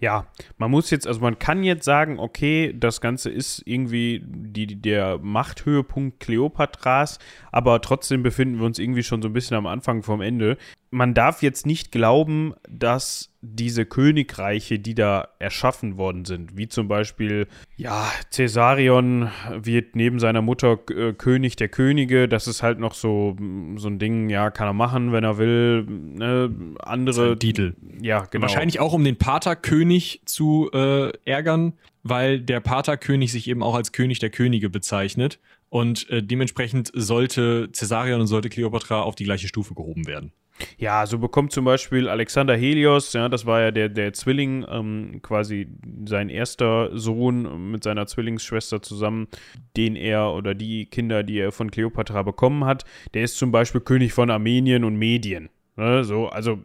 Ja, 0.00 0.26
man 0.58 0.70
muss 0.70 0.90
jetzt, 0.90 1.06
also 1.06 1.20
man 1.20 1.38
kann 1.38 1.64
jetzt 1.64 1.84
sagen, 1.84 2.18
okay, 2.20 2.72
das 2.78 3.00
Ganze 3.00 3.30
ist 3.30 3.62
irgendwie 3.66 4.22
die, 4.24 4.80
der 4.80 5.18
Machthöhepunkt 5.18 6.20
Kleopatras, 6.20 7.18
aber 7.50 7.80
trotzdem 7.80 8.22
befinden 8.22 8.58
wir 8.58 8.66
uns 8.66 8.78
irgendwie 8.78 9.02
schon 9.02 9.22
so 9.22 9.28
ein 9.28 9.32
bisschen 9.32 9.56
am 9.56 9.66
Anfang 9.66 10.02
vom 10.02 10.20
Ende. 10.20 10.56
Man 10.90 11.12
darf 11.14 11.42
jetzt 11.42 11.66
nicht 11.66 11.92
glauben, 11.92 12.54
dass 12.68 13.30
diese 13.40 13.84
Königreiche, 13.84 14.78
die 14.78 14.94
da 14.94 15.28
erschaffen 15.38 15.98
worden 15.98 16.24
sind, 16.24 16.56
wie 16.56 16.66
zum 16.66 16.88
Beispiel, 16.88 17.46
ja, 17.76 18.10
Caesarion 18.34 19.30
wird 19.52 19.94
neben 19.94 20.18
seiner 20.18 20.42
Mutter 20.42 20.78
äh, 20.90 21.12
König 21.12 21.56
der 21.56 21.68
Könige, 21.68 22.26
das 22.26 22.48
ist 22.48 22.62
halt 22.62 22.78
noch 22.78 22.94
so, 22.94 23.36
so 23.76 23.88
ein 23.88 23.98
Ding, 23.98 24.30
ja, 24.30 24.50
kann 24.50 24.66
er 24.66 24.72
machen, 24.72 25.12
wenn 25.12 25.24
er 25.24 25.38
will, 25.38 25.84
ne, 25.84 26.50
andere. 26.80 27.38
Titel. 27.38 27.74
Ja, 28.00 28.24
genau. 28.30 28.42
Wahrscheinlich 28.42 28.80
auch, 28.80 28.94
um 28.94 29.04
den 29.04 29.16
Paterkönig 29.16 29.87
zu 30.24 30.70
äh, 30.72 31.10
ärgern, 31.24 31.74
weil 32.02 32.40
der 32.40 32.60
Paterkönig 32.60 33.32
sich 33.32 33.48
eben 33.48 33.62
auch 33.62 33.74
als 33.74 33.92
König 33.92 34.18
der 34.18 34.30
Könige 34.30 34.70
bezeichnet 34.70 35.40
und 35.68 36.08
äh, 36.10 36.22
dementsprechend 36.22 36.90
sollte 36.94 37.68
Caesarion 37.76 38.20
und 38.20 38.26
sollte 38.26 38.48
Kleopatra 38.48 39.02
auf 39.02 39.14
die 39.14 39.24
gleiche 39.24 39.48
Stufe 39.48 39.74
gehoben 39.74 40.06
werden. 40.06 40.32
Ja, 40.76 41.06
so 41.06 41.18
bekommt 41.18 41.52
zum 41.52 41.64
Beispiel 41.64 42.08
Alexander 42.08 42.56
Helios, 42.56 43.12
ja, 43.12 43.28
das 43.28 43.46
war 43.46 43.60
ja 43.60 43.70
der, 43.70 43.88
der 43.88 44.12
Zwilling, 44.12 44.66
ähm, 44.68 45.20
quasi 45.22 45.68
sein 46.04 46.28
erster 46.30 46.96
Sohn 46.98 47.70
mit 47.70 47.84
seiner 47.84 48.06
Zwillingsschwester 48.06 48.82
zusammen, 48.82 49.28
den 49.76 49.94
er 49.94 50.32
oder 50.32 50.54
die 50.54 50.86
Kinder, 50.86 51.22
die 51.22 51.38
er 51.38 51.52
von 51.52 51.70
Kleopatra 51.70 52.22
bekommen 52.22 52.64
hat, 52.64 52.84
der 53.14 53.22
ist 53.22 53.38
zum 53.38 53.52
Beispiel 53.52 53.80
König 53.80 54.12
von 54.12 54.30
Armenien 54.30 54.84
und 54.84 54.96
Medien. 54.96 55.48
Ne, 55.78 56.02
so, 56.02 56.26
also, 56.26 56.58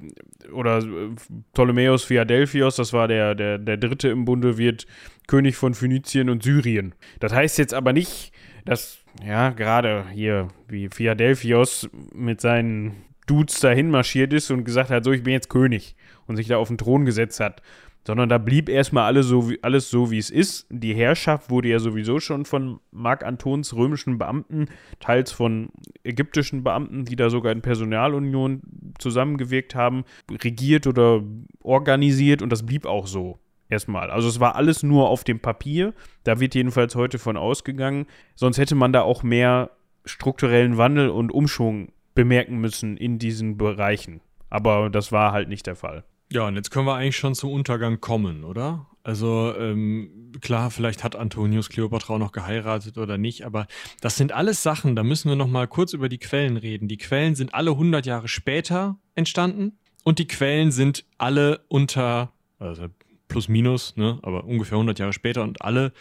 oder 0.52 0.80
äh, 0.80 1.10
Ptolemäus 1.54 2.04
Philadelphios, 2.04 2.78
das 2.78 2.94
war 2.94 3.08
der, 3.08 3.36
der, 3.36 3.60
der 3.60 3.78
dritte 3.78 4.10
im 4.10 4.26
Bunde, 4.26 4.58
wird 4.58 4.88
König 5.28 5.56
von 5.56 5.76
Phönizien 5.76 6.32
und 6.32 6.42
Syrien. 6.42 6.96
Das 7.20 7.32
heißt 7.32 7.60
jetzt 7.60 7.76
aber 7.76 7.94
nicht, 7.94 8.34
dass, 8.66 9.04
ja, 9.24 9.52
gerade 9.52 10.06
hier, 10.12 10.48
wie 10.68 10.90
Philadelphios 10.90 11.88
mit 12.12 12.42
seinen 12.42 13.04
Dudes 13.28 13.60
dahin 13.60 13.92
marschiert 13.92 14.34
ist 14.34 14.50
und 14.50 14.64
gesagt 14.64 14.90
hat, 14.90 15.04
so, 15.04 15.12
ich 15.12 15.22
bin 15.22 15.34
jetzt 15.34 15.50
König 15.52 15.96
und 16.26 16.36
sich 16.36 16.48
da 16.48 16.58
auf 16.58 16.70
den 16.70 16.80
Thron 16.80 17.06
gesetzt 17.06 17.40
hat. 17.40 17.62
Sondern 18.06 18.28
da 18.28 18.38
blieb 18.38 18.68
erstmal 18.68 19.06
alles 19.06 19.28
so, 19.28 19.50
wie, 19.50 19.64
alles 19.64 19.90
so, 19.90 20.12
wie 20.12 20.18
es 20.18 20.30
ist. 20.30 20.68
Die 20.70 20.94
Herrschaft 20.94 21.50
wurde 21.50 21.70
ja 21.70 21.80
sowieso 21.80 22.20
schon 22.20 22.44
von 22.46 22.80
Mark 22.92 23.24
Antons 23.24 23.74
römischen 23.76 24.18
Beamten, 24.18 24.68
teils 25.00 25.32
von 25.32 25.70
ägyptischen 26.04 26.64
Beamten, 26.64 27.06
die 27.06 27.16
da 27.16 27.30
sogar 27.30 27.54
in 27.54 27.62
Personalunion 27.62 28.62
zusammengewirkt 29.00 29.74
haben, 29.74 30.04
regiert 30.30 30.86
oder 30.86 31.24
organisiert 31.62 32.42
und 32.42 32.50
das 32.50 32.66
blieb 32.66 32.86
auch 32.86 33.08
so. 33.08 33.40
Erstmal. 33.70 34.12
Also 34.12 34.28
es 34.28 34.40
war 34.40 34.56
alles 34.56 34.84
nur 34.84 35.10
auf 35.10 35.24
dem 35.24 35.40
Papier. 35.40 35.94
Da 36.26 36.40
wird 36.40 36.54
jedenfalls 36.54 36.96
heute 36.96 37.18
von 37.18 37.38
ausgegangen. 37.38 38.06
Sonst 38.36 38.58
hätte 38.58 38.76
man 38.76 38.94
da 38.94 39.02
auch 39.02 39.24
mehr 39.24 39.72
strukturellen 40.06 40.78
Wandel 40.78 41.10
und 41.10 41.32
Umschwung 41.32 41.92
bemerken 42.14 42.60
müssen 42.60 42.98
in 42.98 43.18
diesen 43.18 43.58
Bereichen. 43.58 44.22
Aber 44.50 44.90
das 44.90 45.12
war 45.12 45.32
halt 45.32 45.50
nicht 45.50 45.66
der 45.66 45.76
Fall. 45.76 46.04
Ja, 46.34 46.48
und 46.48 46.56
jetzt 46.56 46.72
können 46.72 46.88
wir 46.88 46.96
eigentlich 46.96 47.16
schon 47.16 47.36
zum 47.36 47.52
Untergang 47.52 48.02
kommen, 48.02 48.44
oder? 48.44 48.88
Also 49.04 49.54
ähm, 49.56 50.32
klar, 50.42 50.72
vielleicht 50.72 51.04
hat 51.04 51.16
Antonius 51.16 51.70
Kleopatra 51.70 52.16
auch 52.16 52.18
noch 52.18 52.32
geheiratet 52.32 52.98
oder 52.98 53.20
nicht, 53.20 53.46
aber 53.46 53.68
das 54.02 54.16
sind 54.16 54.32
alles 54.32 54.64
Sachen, 54.64 54.96
da 54.96 55.04
müssen 55.04 55.30
wir 55.30 55.36
noch 55.36 55.48
mal 55.48 55.68
kurz 55.68 55.94
über 55.94 56.10
die 56.10 56.18
Quellen 56.18 56.58
reden. 56.58 56.88
Die 56.88 56.98
Quellen 56.98 57.36
sind 57.36 57.54
alle 57.54 57.70
100 57.72 58.08
Jahre 58.08 58.28
später 58.28 58.98
entstanden 59.14 59.78
und 60.04 60.18
die 60.18 60.26
Quellen 60.26 60.72
sind 60.72 61.06
alle 61.20 61.66
unter, 61.68 62.34
also 62.58 62.88
plus 63.28 63.48
minus, 63.48 63.96
ne, 63.96 64.18
aber 64.24 64.46
ungefähr 64.46 64.78
100 64.78 64.98
Jahre 64.98 65.14
später 65.14 65.44
und 65.44 65.62
alle 65.62 65.94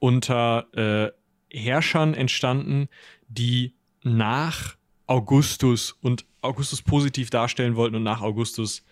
unter 0.00 0.66
äh, 0.72 1.12
Herrschern 1.56 2.14
entstanden, 2.14 2.88
die 3.28 3.76
nach 4.02 4.76
Augustus 5.06 5.92
und 6.00 6.24
Augustus 6.40 6.82
positiv 6.82 7.30
darstellen 7.30 7.76
wollten 7.76 7.94
und 7.94 8.02
nach 8.02 8.20
Augustus 8.20 8.82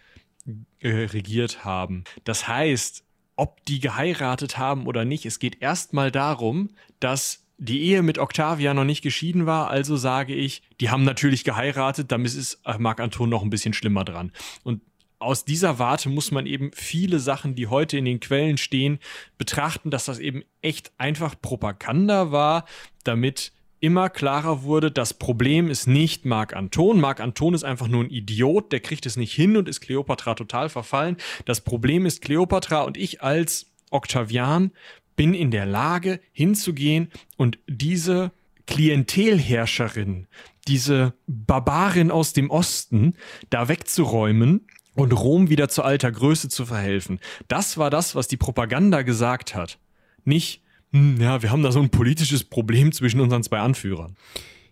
äh, 0.81 0.89
regiert 0.89 1.65
haben. 1.65 2.05
Das 2.25 2.49
heißt, 2.49 3.05
ob 3.37 3.65
die 3.67 3.81
geheiratet 3.81 4.59
haben 4.59 4.87
oder 4.87 5.05
nicht, 5.05 5.27
es 5.27 5.39
geht 5.39 5.61
erstmal 5.61 6.11
darum, 6.11 6.71
dass 7.01 7.45
die 7.59 7.83
Ehe 7.83 8.03
mit 8.03 8.19
Octavia 8.19 8.75
noch 8.75 8.85
nicht 8.85 9.03
geschieden 9.03 9.47
war, 9.47 9.71
also 9.71 9.97
sage 9.97 10.35
ich, 10.35 10.63
die 10.81 10.91
haben 10.91 11.05
natürlich 11.05 11.45
geheiratet, 11.45 12.11
damit 12.11 12.35
ist 12.35 12.61
äh, 12.65 12.79
Marc 12.79 13.01
Anton 13.01 13.29
noch 13.29 13.43
ein 13.43 13.51
bisschen 13.51 13.75
schlimmer 13.75 14.05
dran. 14.05 14.33
Und 14.65 14.83
aus 15.19 15.45
dieser 15.45 15.79
Warte 15.79 16.09
muss 16.09 16.31
man 16.31 16.47
eben 16.47 16.71
viele 16.75 17.19
Sachen, 17.19 17.55
die 17.55 17.69
heute 17.69 17.97
in 17.97 18.05
den 18.05 18.21
Quellen 18.21 18.59
stehen, 18.59 18.99
betrachten, 19.39 19.91
dass 19.91 20.05
das 20.05 20.19
eben 20.19 20.43
echt 20.61 20.93
einfach 20.99 21.35
Propaganda 21.41 22.31
war, 22.31 22.67
damit 23.05 23.53
immer 23.85 24.09
klarer 24.09 24.63
wurde, 24.63 24.91
das 24.91 25.13
Problem 25.13 25.69
ist 25.69 25.87
nicht 25.87 26.25
Marc 26.25 26.57
Anton. 26.57 27.01
Marc 27.01 27.21
Anton 27.21 27.53
ist 27.53 27.65
einfach 27.65 27.87
nur 27.87 28.05
ein 28.05 28.11
Idiot, 28.11 28.73
der 28.73 28.81
kriegt 28.81 29.05
es 29.05 29.17
nicht 29.17 29.35
hin 29.35 29.59
und 29.59 29.69
ist 29.69 29.83
Kleopatra 29.83 30.35
total 30.35 30.71
verfallen. 30.71 31.19
Das 31.45 31.61
Problem 31.61 32.07
ist 32.07 32.23
Kleopatra 32.23 32.83
und 32.83 32.97
ich 32.97 33.23
als 33.23 33.67
Octavian 33.91 34.71
bin 35.17 35.35
in 35.35 35.51
der 35.51 35.67
Lage 35.67 36.21
hinzugehen 36.33 37.11
und 37.37 37.59
diese 37.67 38.33
Klientelherrscherin, 38.67 40.29
diese 40.67 41.13
Barbarin 41.27 42.11
aus 42.11 42.33
dem 42.33 42.51
Osten 42.51 43.15
da 43.51 43.69
wegzuräumen 43.69 44.67
und 44.95 45.13
Rom 45.13 45.51
wieder 45.51 45.69
zu 45.69 45.83
alter 45.83 46.11
Größe 46.11 46.49
zu 46.49 46.65
verhelfen. 46.65 47.21
Das 47.49 47.77
war 47.77 47.91
das, 47.91 48.15
was 48.15 48.29
die 48.29 48.39
Propaganda 48.39 49.03
gesagt 49.03 49.55
hat. 49.55 49.79
Nicht, 50.25 50.64
hm, 50.95 51.21
ja, 51.21 51.43
wir 51.43 51.51
haben 51.51 51.65
da 51.65 51.73
so 51.73 51.81
ein 51.81 51.91
politisches 51.91 52.45
Problem 52.45 52.93
zwischen 52.93 53.21
unseren 53.21 53.43
zwei 53.43 53.59
Anführern. 53.59 54.15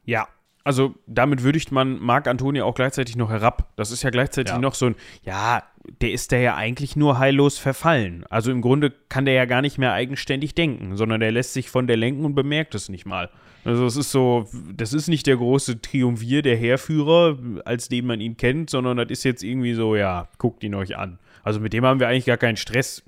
Ja, 0.05 0.29
also 0.63 0.95
damit 1.09 1.43
würdigt 1.43 1.73
man 1.73 1.99
Marc 1.99 2.29
Antonio 2.29 2.65
auch 2.65 2.77
gleichzeitig 2.77 3.17
noch 3.17 3.29
herab. 3.29 3.73
Das 3.75 3.91
ist 3.91 4.05
ja 4.05 4.11
gleichzeitig 4.11 4.53
ja. 4.53 4.61
noch 4.61 4.75
so 4.75 4.87
ein, 4.87 4.95
ja, 5.25 5.65
der 6.01 6.13
ist 6.13 6.31
der 6.31 6.41
ja 6.41 6.55
eigentlich 6.55 6.95
nur 6.95 7.19
heillos 7.19 7.59
verfallen. 7.59 8.25
Also 8.31 8.53
im 8.53 8.63
Grunde 8.63 8.93
kann 9.09 9.25
der 9.25 9.35
ja 9.35 9.47
gar 9.47 9.63
nicht 9.63 9.79
mehr 9.79 9.93
eigenständig 9.95 10.55
denken, 10.55 10.97
sondern 10.97 11.19
der 11.19 11.33
lässt 11.33 11.55
sich 11.55 11.69
von 11.69 11.89
der 11.89 11.97
lenken 11.97 12.25
und 12.25 12.37
bemerkt 12.37 12.77
es 12.77 12.89
nicht 12.89 13.05
mal. 13.05 13.29
Also 13.65 13.85
es 13.85 13.97
ist 13.97 14.13
so, 14.13 14.49
das 14.73 14.93
ist 14.93 15.09
nicht 15.09 15.27
der 15.27 15.37
große 15.37 15.81
Triumphier, 15.83 16.43
der 16.43 16.57
Heerführer, 16.57 17.37
als 17.65 17.89
den 17.89 18.07
man 18.07 18.21
ihn 18.21 18.37
kennt, 18.37 18.71
sondern 18.71 18.97
das 18.97 19.11
ist 19.11 19.25
jetzt 19.25 19.43
irgendwie 19.43 19.75
so, 19.75 19.97
ja, 19.97 20.29
guckt 20.39 20.63
ihn 20.63 20.77
euch 20.77 20.97
an. 20.97 21.19
Also 21.43 21.61
mit 21.61 21.73
dem 21.73 21.85
haben 21.85 22.01
wir 22.01 22.09
eigentlich 22.09 22.27
gar 22.27 22.37
keinen 22.37 22.57
Stress. 22.57 23.03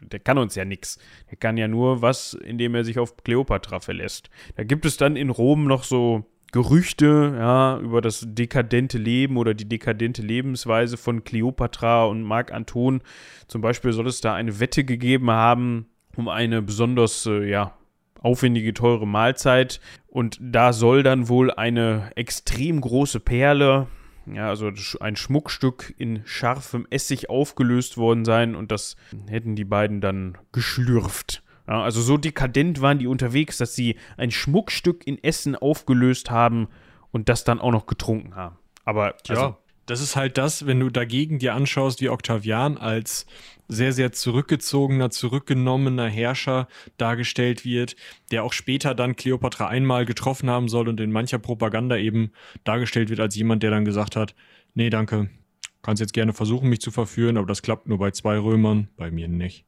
Der 0.00 0.20
kann 0.20 0.38
uns 0.38 0.54
ja 0.54 0.64
nichts. 0.64 0.98
Der 1.30 1.36
kann 1.36 1.56
ja 1.56 1.68
nur 1.68 2.02
was, 2.02 2.34
indem 2.34 2.74
er 2.74 2.84
sich 2.84 2.98
auf 2.98 3.16
Kleopatra 3.16 3.80
verlässt. 3.80 4.30
Da 4.56 4.64
gibt 4.64 4.84
es 4.84 4.96
dann 4.96 5.16
in 5.16 5.30
Rom 5.30 5.66
noch 5.66 5.84
so 5.84 6.24
Gerüchte 6.50 7.34
ja, 7.38 7.78
über 7.78 8.00
das 8.00 8.24
dekadente 8.26 8.96
Leben 8.96 9.36
oder 9.36 9.52
die 9.52 9.68
dekadente 9.68 10.22
Lebensweise 10.22 10.96
von 10.96 11.22
Kleopatra 11.22 12.06
und 12.06 12.22
Marc 12.22 12.52
Anton. 12.52 13.02
Zum 13.48 13.60
Beispiel 13.60 13.92
soll 13.92 14.06
es 14.06 14.22
da 14.22 14.34
eine 14.34 14.58
Wette 14.58 14.84
gegeben 14.84 15.30
haben 15.30 15.86
um 16.18 16.28
eine 16.28 16.60
besonders 16.60 17.24
äh, 17.26 17.48
ja, 17.48 17.78
aufwendige, 18.20 18.74
teure 18.74 19.06
Mahlzeit. 19.06 19.80
Und 20.08 20.38
da 20.40 20.72
soll 20.72 21.02
dann 21.02 21.28
wohl 21.28 21.52
eine 21.52 22.10
extrem 22.16 22.80
große 22.80 23.20
Perle, 23.20 23.86
ja, 24.34 24.48
also 24.48 24.70
ein 25.00 25.16
Schmuckstück 25.16 25.94
in 25.98 26.22
scharfem 26.24 26.86
Essig 26.90 27.30
aufgelöst 27.30 27.96
worden 27.96 28.24
sein. 28.24 28.54
Und 28.54 28.72
das 28.72 28.96
hätten 29.28 29.56
die 29.56 29.64
beiden 29.64 30.00
dann 30.00 30.38
geschlürft. 30.52 31.42
Ja, 31.66 31.82
also 31.82 32.00
so 32.00 32.16
dekadent 32.16 32.80
waren 32.80 32.98
die 32.98 33.06
unterwegs, 33.06 33.58
dass 33.58 33.74
sie 33.74 33.96
ein 34.16 34.30
Schmuckstück 34.30 35.06
in 35.06 35.22
Essen 35.22 35.54
aufgelöst 35.54 36.30
haben 36.30 36.68
und 37.10 37.28
das 37.28 37.44
dann 37.44 37.60
auch 37.60 37.72
noch 37.72 37.86
getrunken 37.86 38.36
haben. 38.36 38.56
Aber 38.84 39.14
also, 39.28 39.42
ja, 39.42 39.58
das 39.88 40.02
ist 40.02 40.16
halt 40.16 40.36
das, 40.36 40.66
wenn 40.66 40.80
du 40.80 40.90
dagegen 40.90 41.38
dir 41.38 41.54
anschaust, 41.54 42.02
wie 42.02 42.10
Octavian 42.10 42.76
als 42.76 43.26
sehr, 43.68 43.92
sehr 43.92 44.12
zurückgezogener, 44.12 45.10
zurückgenommener 45.10 46.08
Herrscher 46.08 46.68
dargestellt 46.98 47.64
wird, 47.64 47.96
der 48.30 48.44
auch 48.44 48.52
später 48.52 48.94
dann 48.94 49.16
Kleopatra 49.16 49.68
einmal 49.68 50.04
getroffen 50.04 50.50
haben 50.50 50.68
soll 50.68 50.88
und 50.88 51.00
in 51.00 51.10
mancher 51.10 51.38
Propaganda 51.38 51.96
eben 51.96 52.32
dargestellt 52.64 53.08
wird 53.08 53.20
als 53.20 53.34
jemand, 53.34 53.62
der 53.62 53.70
dann 53.70 53.86
gesagt 53.86 54.14
hat, 54.14 54.34
nee, 54.74 54.90
danke, 54.90 55.30
kannst 55.82 56.00
jetzt 56.00 56.12
gerne 56.12 56.34
versuchen, 56.34 56.68
mich 56.68 56.80
zu 56.80 56.90
verführen, 56.90 57.38
aber 57.38 57.46
das 57.46 57.62
klappt 57.62 57.88
nur 57.88 57.98
bei 57.98 58.10
zwei 58.10 58.38
Römern, 58.38 58.88
bei 58.96 59.10
mir 59.10 59.28
nicht. 59.28 59.64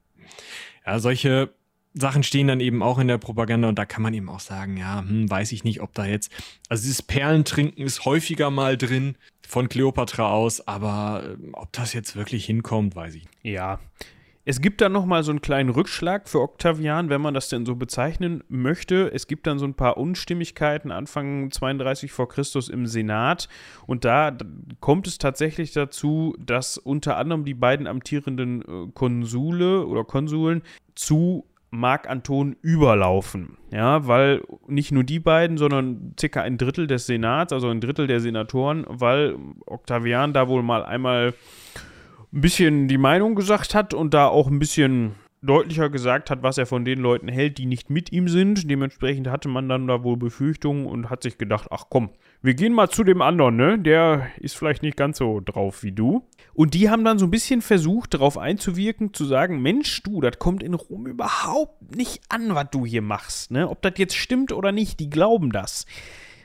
Ja, 0.86 0.98
solche 0.98 1.54
Sachen 1.94 2.22
stehen 2.22 2.46
dann 2.46 2.60
eben 2.60 2.82
auch 2.82 2.98
in 2.98 3.08
der 3.08 3.18
Propaganda 3.18 3.68
und 3.68 3.78
da 3.78 3.84
kann 3.84 4.02
man 4.02 4.14
eben 4.14 4.28
auch 4.28 4.40
sagen, 4.40 4.76
ja, 4.76 5.00
hm, 5.00 5.28
weiß 5.28 5.52
ich 5.52 5.64
nicht, 5.64 5.80
ob 5.80 5.92
da 5.94 6.06
jetzt, 6.06 6.30
also 6.68 6.82
dieses 6.82 7.02
Perlentrinken 7.02 7.84
ist 7.84 8.04
häufiger 8.04 8.50
mal 8.50 8.76
drin 8.76 9.16
von 9.46 9.68
Kleopatra 9.68 10.30
aus, 10.30 10.66
aber 10.66 11.24
äh, 11.24 11.48
ob 11.52 11.72
das 11.72 11.92
jetzt 11.92 12.14
wirklich 12.14 12.44
hinkommt, 12.44 12.94
weiß 12.94 13.16
ich 13.16 13.24
nicht. 13.24 13.38
Ja. 13.42 13.80
Es 14.46 14.62
gibt 14.62 14.80
dann 14.80 14.92
nochmal 14.92 15.22
so 15.22 15.30
einen 15.30 15.42
kleinen 15.42 15.68
Rückschlag 15.68 16.28
für 16.28 16.40
Octavian, 16.40 17.10
wenn 17.10 17.20
man 17.20 17.34
das 17.34 17.50
denn 17.50 17.66
so 17.66 17.76
bezeichnen 17.76 18.42
möchte. 18.48 19.12
Es 19.12 19.26
gibt 19.26 19.46
dann 19.46 19.58
so 19.58 19.66
ein 19.66 19.74
paar 19.74 19.98
Unstimmigkeiten 19.98 20.90
Anfang 20.90 21.50
32 21.50 22.10
vor 22.10 22.28
Christus 22.28 22.68
im 22.68 22.86
Senat 22.86 23.48
und 23.86 24.04
da 24.04 24.36
kommt 24.80 25.06
es 25.06 25.18
tatsächlich 25.18 25.72
dazu, 25.72 26.34
dass 26.38 26.78
unter 26.78 27.18
anderem 27.18 27.44
die 27.44 27.54
beiden 27.54 27.86
amtierenden 27.86 28.62
äh, 28.62 28.90
Konsule 28.94 29.86
oder 29.86 30.04
Konsuln 30.04 30.62
zu 30.94 31.49
Marc 31.70 32.08
Anton 32.08 32.56
überlaufen. 32.62 33.56
Ja, 33.70 34.06
weil 34.06 34.42
nicht 34.66 34.92
nur 34.92 35.04
die 35.04 35.20
beiden, 35.20 35.56
sondern 35.56 36.14
circa 36.18 36.42
ein 36.42 36.58
Drittel 36.58 36.86
des 36.86 37.06
Senats, 37.06 37.52
also 37.52 37.68
ein 37.68 37.80
Drittel 37.80 38.06
der 38.06 38.20
Senatoren, 38.20 38.84
weil 38.88 39.36
Octavian 39.66 40.32
da 40.32 40.48
wohl 40.48 40.62
mal 40.62 40.84
einmal 40.84 41.34
ein 42.32 42.40
bisschen 42.40 42.88
die 42.88 42.98
Meinung 42.98 43.34
gesagt 43.34 43.74
hat 43.74 43.94
und 43.94 44.14
da 44.14 44.26
auch 44.26 44.48
ein 44.48 44.58
bisschen 44.58 45.14
deutlicher 45.42 45.88
gesagt 45.88 46.30
hat, 46.30 46.42
was 46.42 46.58
er 46.58 46.66
von 46.66 46.84
den 46.84 47.00
Leuten 47.00 47.28
hält, 47.28 47.58
die 47.58 47.66
nicht 47.66 47.88
mit 47.88 48.12
ihm 48.12 48.28
sind. 48.28 48.70
Dementsprechend 48.70 49.28
hatte 49.28 49.48
man 49.48 49.68
dann 49.68 49.86
da 49.86 50.02
wohl 50.02 50.16
Befürchtungen 50.16 50.86
und 50.86 51.08
hat 51.08 51.22
sich 51.22 51.38
gedacht, 51.38 51.68
ach 51.70 51.84
komm, 51.88 52.10
wir 52.42 52.54
gehen 52.54 52.74
mal 52.74 52.90
zu 52.90 53.04
dem 53.04 53.22
anderen, 53.22 53.56
ne? 53.56 53.78
Der 53.78 54.26
ist 54.38 54.56
vielleicht 54.56 54.82
nicht 54.82 54.96
ganz 54.96 55.18
so 55.18 55.40
drauf 55.40 55.82
wie 55.82 55.92
du. 55.92 56.26
Und 56.54 56.74
die 56.74 56.90
haben 56.90 57.04
dann 57.04 57.18
so 57.18 57.26
ein 57.26 57.30
bisschen 57.30 57.62
versucht, 57.62 58.14
darauf 58.14 58.36
einzuwirken, 58.36 59.14
zu 59.14 59.24
sagen, 59.24 59.62
Mensch, 59.62 60.02
du, 60.02 60.20
das 60.20 60.38
kommt 60.38 60.62
in 60.62 60.74
Rom 60.74 61.06
überhaupt 61.06 61.96
nicht 61.96 62.20
an, 62.28 62.54
was 62.54 62.68
du 62.70 62.84
hier 62.84 63.02
machst, 63.02 63.50
ne? 63.50 63.68
Ob 63.68 63.82
das 63.82 63.94
jetzt 63.96 64.16
stimmt 64.16 64.52
oder 64.52 64.72
nicht, 64.72 65.00
die 65.00 65.10
glauben 65.10 65.52
das. 65.52 65.86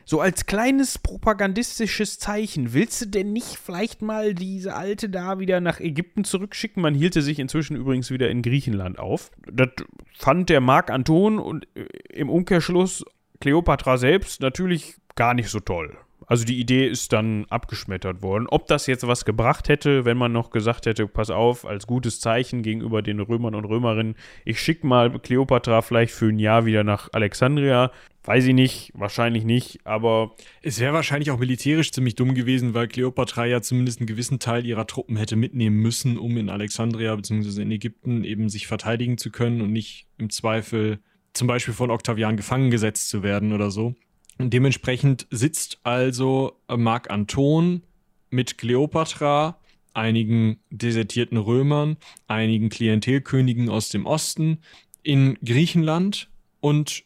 So 0.07 0.21
als 0.21 0.45
kleines 0.45 0.99
propagandistisches 0.99 2.19
Zeichen, 2.19 2.73
willst 2.73 3.01
du 3.01 3.07
denn 3.07 3.33
nicht 3.33 3.57
vielleicht 3.57 4.03
mal 4.03 4.35
diese 4.35 4.75
Alte 4.75 5.09
da 5.09 5.39
wieder 5.39 5.59
nach 5.61 5.79
Ägypten 5.79 6.23
zurückschicken? 6.23 6.79
Man 6.79 6.93
hielte 6.93 7.23
sich 7.23 7.39
inzwischen 7.39 7.75
übrigens 7.75 8.11
wieder 8.11 8.29
in 8.29 8.43
Griechenland 8.43 8.99
auf. 8.99 9.31
Das 9.51 9.69
fand 10.13 10.49
der 10.49 10.61
Marc 10.61 10.91
Anton 10.91 11.39
und 11.39 11.67
äh, 11.75 11.87
im 12.13 12.29
Umkehrschluss 12.29 13.03
Kleopatra 13.39 13.97
selbst 13.97 14.41
natürlich 14.41 14.97
gar 15.15 15.33
nicht 15.33 15.49
so 15.49 15.59
toll. 15.59 15.97
Also 16.27 16.45
die 16.45 16.59
Idee 16.59 16.87
ist 16.87 17.13
dann 17.13 17.45
abgeschmettert 17.49 18.21
worden. 18.21 18.47
Ob 18.47 18.67
das 18.67 18.87
jetzt 18.87 19.07
was 19.07 19.25
gebracht 19.25 19.69
hätte, 19.69 20.05
wenn 20.05 20.17
man 20.17 20.31
noch 20.31 20.49
gesagt 20.49 20.85
hätte, 20.85 21.07
pass 21.07 21.29
auf, 21.29 21.65
als 21.65 21.87
gutes 21.87 22.19
Zeichen 22.19 22.63
gegenüber 22.63 23.01
den 23.01 23.19
Römern 23.19 23.55
und 23.55 23.65
Römerinnen, 23.65 24.15
ich 24.43 24.59
schicke 24.59 24.87
mal 24.87 25.19
Kleopatra 25.19 25.81
vielleicht 25.81 26.13
für 26.13 26.27
ein 26.27 26.39
Jahr 26.39 26.65
wieder 26.65 26.83
nach 26.83 27.09
Alexandria. 27.13 27.91
Weiß 28.23 28.45
ich 28.45 28.55
nicht, 28.55 28.91
wahrscheinlich 28.95 29.43
nicht, 29.43 29.81
aber. 29.83 30.35
Es 30.63 30.79
wäre 30.79 30.93
wahrscheinlich 30.93 31.29
auch 31.29 31.37
militärisch 31.37 31.91
ziemlich 31.91 32.15
dumm 32.15 32.33
gewesen, 32.33 32.73
weil 32.73 32.87
Kleopatra 32.87 33.45
ja 33.45 33.61
zumindest 33.61 33.99
einen 33.99 34.07
gewissen 34.07 34.39
Teil 34.39 34.65
ihrer 34.65 34.87
Truppen 34.87 35.15
hätte 35.15 35.35
mitnehmen 35.35 35.77
müssen, 35.77 36.17
um 36.17 36.35
in 36.37 36.49
Alexandria 36.49 37.15
bzw. 37.15 37.61
in 37.61 37.71
Ägypten 37.71 38.23
eben 38.23 38.49
sich 38.49 38.65
verteidigen 38.65 39.19
zu 39.19 39.29
können 39.29 39.61
und 39.61 39.71
nicht 39.71 40.07
im 40.17 40.31
Zweifel 40.31 40.99
zum 41.33 41.47
Beispiel 41.47 41.75
von 41.75 41.91
Octavian 41.91 42.37
gefangen 42.37 42.71
gesetzt 42.71 43.09
zu 43.09 43.21
werden 43.21 43.53
oder 43.53 43.69
so. 43.69 43.93
Und 44.37 44.53
dementsprechend 44.53 45.27
sitzt 45.29 45.79
also 45.83 46.59
Marc 46.67 47.09
Anton 47.09 47.83
mit 48.29 48.57
Kleopatra, 48.57 49.57
einigen 49.93 50.59
desertierten 50.69 51.37
Römern, 51.37 51.97
einigen 52.27 52.69
Klientelkönigen 52.69 53.69
aus 53.69 53.89
dem 53.89 54.05
Osten 54.05 54.59
in 55.03 55.37
Griechenland 55.43 56.29
und 56.59 57.03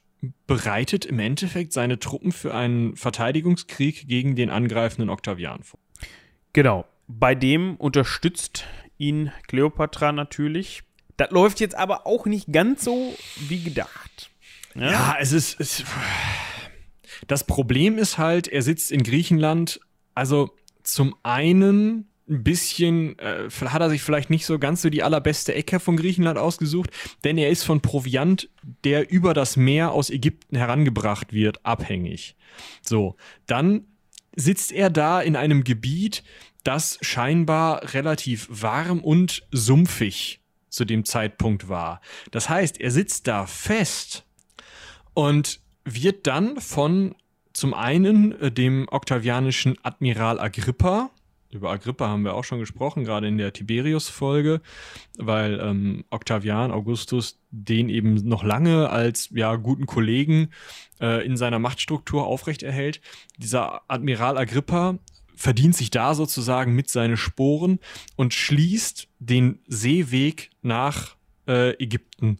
bereitet 0.48 1.06
im 1.06 1.20
Endeffekt 1.20 1.72
seine 1.72 2.00
Truppen 2.00 2.32
für 2.32 2.54
einen 2.54 2.96
Verteidigungskrieg 2.96 4.08
gegen 4.08 4.36
den 4.36 4.50
angreifenden 4.50 5.10
Octavian 5.10 5.64
vor. 5.64 5.80
Genau. 6.54 6.86
Bei 7.08 7.36
dem 7.36 7.76
unterstützt 7.78 8.66
ihn 8.98 9.32
Kleopatra 9.48 10.12
natürlich. 10.12 10.84
Das 11.18 11.32
läuft 11.32 11.60
jetzt 11.60 11.76
aber 11.76 12.06
auch 12.06 12.26
nicht 12.26 12.52
ganz 12.52 12.84
so 12.84 13.16
wie 13.48 13.64
gedacht. 13.64 14.30
Ja, 14.76 14.92
ja 14.92 15.18
es 15.20 15.32
ist. 15.32 15.60
Es, 15.60 15.84
das 17.28 17.46
Problem 17.46 17.98
ist 17.98 18.18
halt, 18.18 18.48
er 18.48 18.62
sitzt 18.62 18.92
in 18.92 19.04
Griechenland. 19.04 19.80
Also 20.16 20.52
zum 20.84 21.16
einen 21.24 22.10
ein 22.30 22.44
bisschen, 22.44 23.18
äh, 23.20 23.50
hat 23.50 23.82
er 23.82 23.90
sich 23.90 24.02
vielleicht 24.02 24.30
nicht 24.30 24.46
so 24.46 24.60
ganz 24.60 24.82
so 24.82 24.90
die 24.90 25.04
allerbeste 25.04 25.54
Ecke 25.54 25.80
von 25.80 25.98
Griechenland 25.98 26.38
ausgesucht, 26.38 26.92
denn 27.24 27.38
er 27.38 27.50
ist 27.50 27.64
von 27.64 27.82
Proviant, 27.82 28.50
der 28.84 29.10
über 29.10 29.34
das 29.34 29.58
Meer 29.58 29.92
aus 29.92 30.10
Ägypten 30.10 30.56
herangebracht 30.56 31.34
wird, 31.34 31.66
abhängig. 31.66 32.36
So, 32.82 33.16
dann 33.48 33.86
sitzt 34.36 34.72
er 34.72 34.90
da 34.90 35.22
in 35.22 35.36
einem 35.36 35.64
Gebiet, 35.64 36.24
das 36.64 37.00
scheinbar 37.02 37.94
relativ 37.94 38.48
warm 38.50 39.00
und 39.00 39.48
sumpfig 39.52 40.42
zu 40.70 40.86
dem 40.86 41.06
Zeitpunkt 41.06 41.68
war. 41.68 42.00
Das 42.32 42.48
heißt, 42.48 42.80
er 42.80 42.92
sitzt 42.92 43.28
da 43.28 43.48
fest 43.48 44.26
und 45.14 45.62
wird 45.86 46.28
dann 46.28 46.60
von 46.60 47.16
zum 47.54 47.74
einen 47.74 48.32
äh, 48.40 48.52
dem 48.52 48.88
oktavianischen 48.90 49.78
Admiral 49.84 50.40
Agrippa, 50.40 51.10
über 51.52 51.72
Agrippa 51.72 52.08
haben 52.08 52.24
wir 52.24 52.36
auch 52.36 52.44
schon 52.44 52.60
gesprochen, 52.60 53.04
gerade 53.04 53.28
in 53.28 53.40
der 53.40 53.54
Tiberius-Folge, 53.54 54.62
weil 55.18 55.60
ähm, 55.60 56.06
Octavian 56.12 56.72
Augustus 56.72 57.40
den 57.50 57.90
eben 57.90 58.16
noch 58.16 58.44
lange 58.44 58.90
als 58.90 59.30
ja, 59.34 59.56
guten 59.56 59.88
Kollegen 59.88 60.50
äh, 61.02 61.26
in 61.26 61.38
seiner 61.38 61.58
Machtstruktur 61.58 62.28
aufrechterhält. 62.28 63.02
Dieser 63.38 63.82
Admiral 63.88 64.38
Agrippa 64.38 65.00
verdient 65.36 65.76
sich 65.76 65.90
da 65.90 66.14
sozusagen 66.14 66.76
mit 66.76 66.90
seinen 66.90 67.18
Sporen 67.18 67.80
und 68.16 68.34
schließt 68.34 69.08
den 69.18 69.60
Seeweg 69.68 70.52
nach 70.62 71.16
äh, 71.48 71.72
Ägypten 71.84 72.40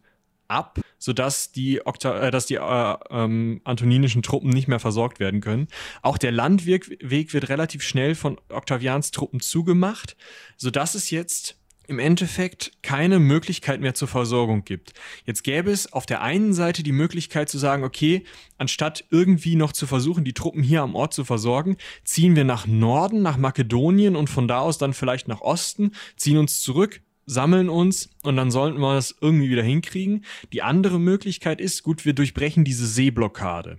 ab, 0.50 0.80
sodass 0.98 1.52
die, 1.52 1.84
Okta 1.86 2.20
äh, 2.20 2.30
dass 2.30 2.46
die 2.46 2.56
äh, 2.56 2.96
ähm, 3.10 3.60
antoninischen 3.64 4.22
Truppen 4.22 4.50
nicht 4.50 4.68
mehr 4.68 4.80
versorgt 4.80 5.20
werden 5.20 5.40
können. 5.40 5.68
Auch 6.02 6.18
der 6.18 6.32
Landweg 6.32 6.98
wird 7.00 7.48
relativ 7.48 7.82
schnell 7.82 8.14
von 8.14 8.38
Octavians 8.48 9.10
Truppen 9.10 9.40
zugemacht, 9.40 10.16
sodass 10.56 10.94
es 10.94 11.10
jetzt 11.10 11.56
im 11.90 11.98
Endeffekt 11.98 12.70
keine 12.82 13.18
Möglichkeit 13.18 13.80
mehr 13.80 13.94
zur 13.94 14.06
Versorgung 14.06 14.64
gibt. 14.64 14.92
Jetzt 15.24 15.42
gäbe 15.42 15.72
es 15.72 15.92
auf 15.92 16.06
der 16.06 16.22
einen 16.22 16.54
Seite 16.54 16.84
die 16.84 16.92
Möglichkeit 16.92 17.48
zu 17.48 17.58
sagen, 17.58 17.82
okay, 17.82 18.22
anstatt 18.58 19.04
irgendwie 19.10 19.56
noch 19.56 19.72
zu 19.72 19.88
versuchen, 19.88 20.22
die 20.22 20.32
Truppen 20.32 20.62
hier 20.62 20.82
am 20.82 20.94
Ort 20.94 21.14
zu 21.14 21.24
versorgen, 21.24 21.76
ziehen 22.04 22.36
wir 22.36 22.44
nach 22.44 22.68
Norden, 22.68 23.22
nach 23.22 23.38
Makedonien 23.38 24.14
und 24.14 24.30
von 24.30 24.46
da 24.46 24.60
aus 24.60 24.78
dann 24.78 24.94
vielleicht 24.94 25.26
nach 25.26 25.40
Osten, 25.40 25.90
ziehen 26.16 26.38
uns 26.38 26.62
zurück, 26.62 27.02
sammeln 27.30 27.68
uns 27.68 28.10
und 28.22 28.36
dann 28.36 28.50
sollten 28.50 28.80
wir 28.80 28.94
das 28.94 29.14
irgendwie 29.20 29.50
wieder 29.50 29.62
hinkriegen. 29.62 30.24
Die 30.52 30.62
andere 30.62 30.98
Möglichkeit 30.98 31.60
ist, 31.60 31.82
gut, 31.82 32.04
wir 32.04 32.12
durchbrechen 32.12 32.64
diese 32.64 32.86
Seeblockade. 32.86 33.78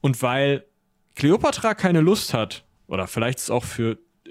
Und 0.00 0.22
weil 0.22 0.64
Kleopatra 1.14 1.74
keine 1.74 2.00
Lust 2.00 2.32
hat, 2.32 2.64
oder 2.86 3.06
vielleicht 3.06 3.38
es 3.38 3.50
auch 3.50 3.64
für 3.64 3.98
äh, 4.26 4.30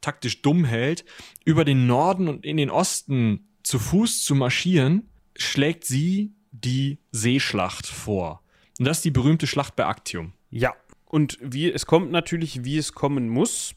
taktisch 0.00 0.42
dumm 0.42 0.64
hält, 0.64 1.04
über 1.44 1.64
den 1.64 1.86
Norden 1.86 2.28
und 2.28 2.44
in 2.44 2.56
den 2.56 2.70
Osten 2.70 3.48
zu 3.62 3.78
Fuß 3.78 4.24
zu 4.24 4.34
marschieren, 4.34 5.08
schlägt 5.36 5.84
sie 5.84 6.32
die 6.50 6.98
Seeschlacht 7.12 7.86
vor. 7.86 8.42
Und 8.78 8.86
das 8.86 8.98
ist 8.98 9.04
die 9.04 9.10
berühmte 9.10 9.46
Schlacht 9.46 9.76
bei 9.76 9.88
Actium. 9.88 10.32
Ja, 10.50 10.74
und 11.04 11.38
wie 11.40 11.70
es 11.70 11.86
kommt 11.86 12.10
natürlich, 12.10 12.64
wie 12.64 12.78
es 12.78 12.92
kommen 12.92 13.28
muss. 13.28 13.74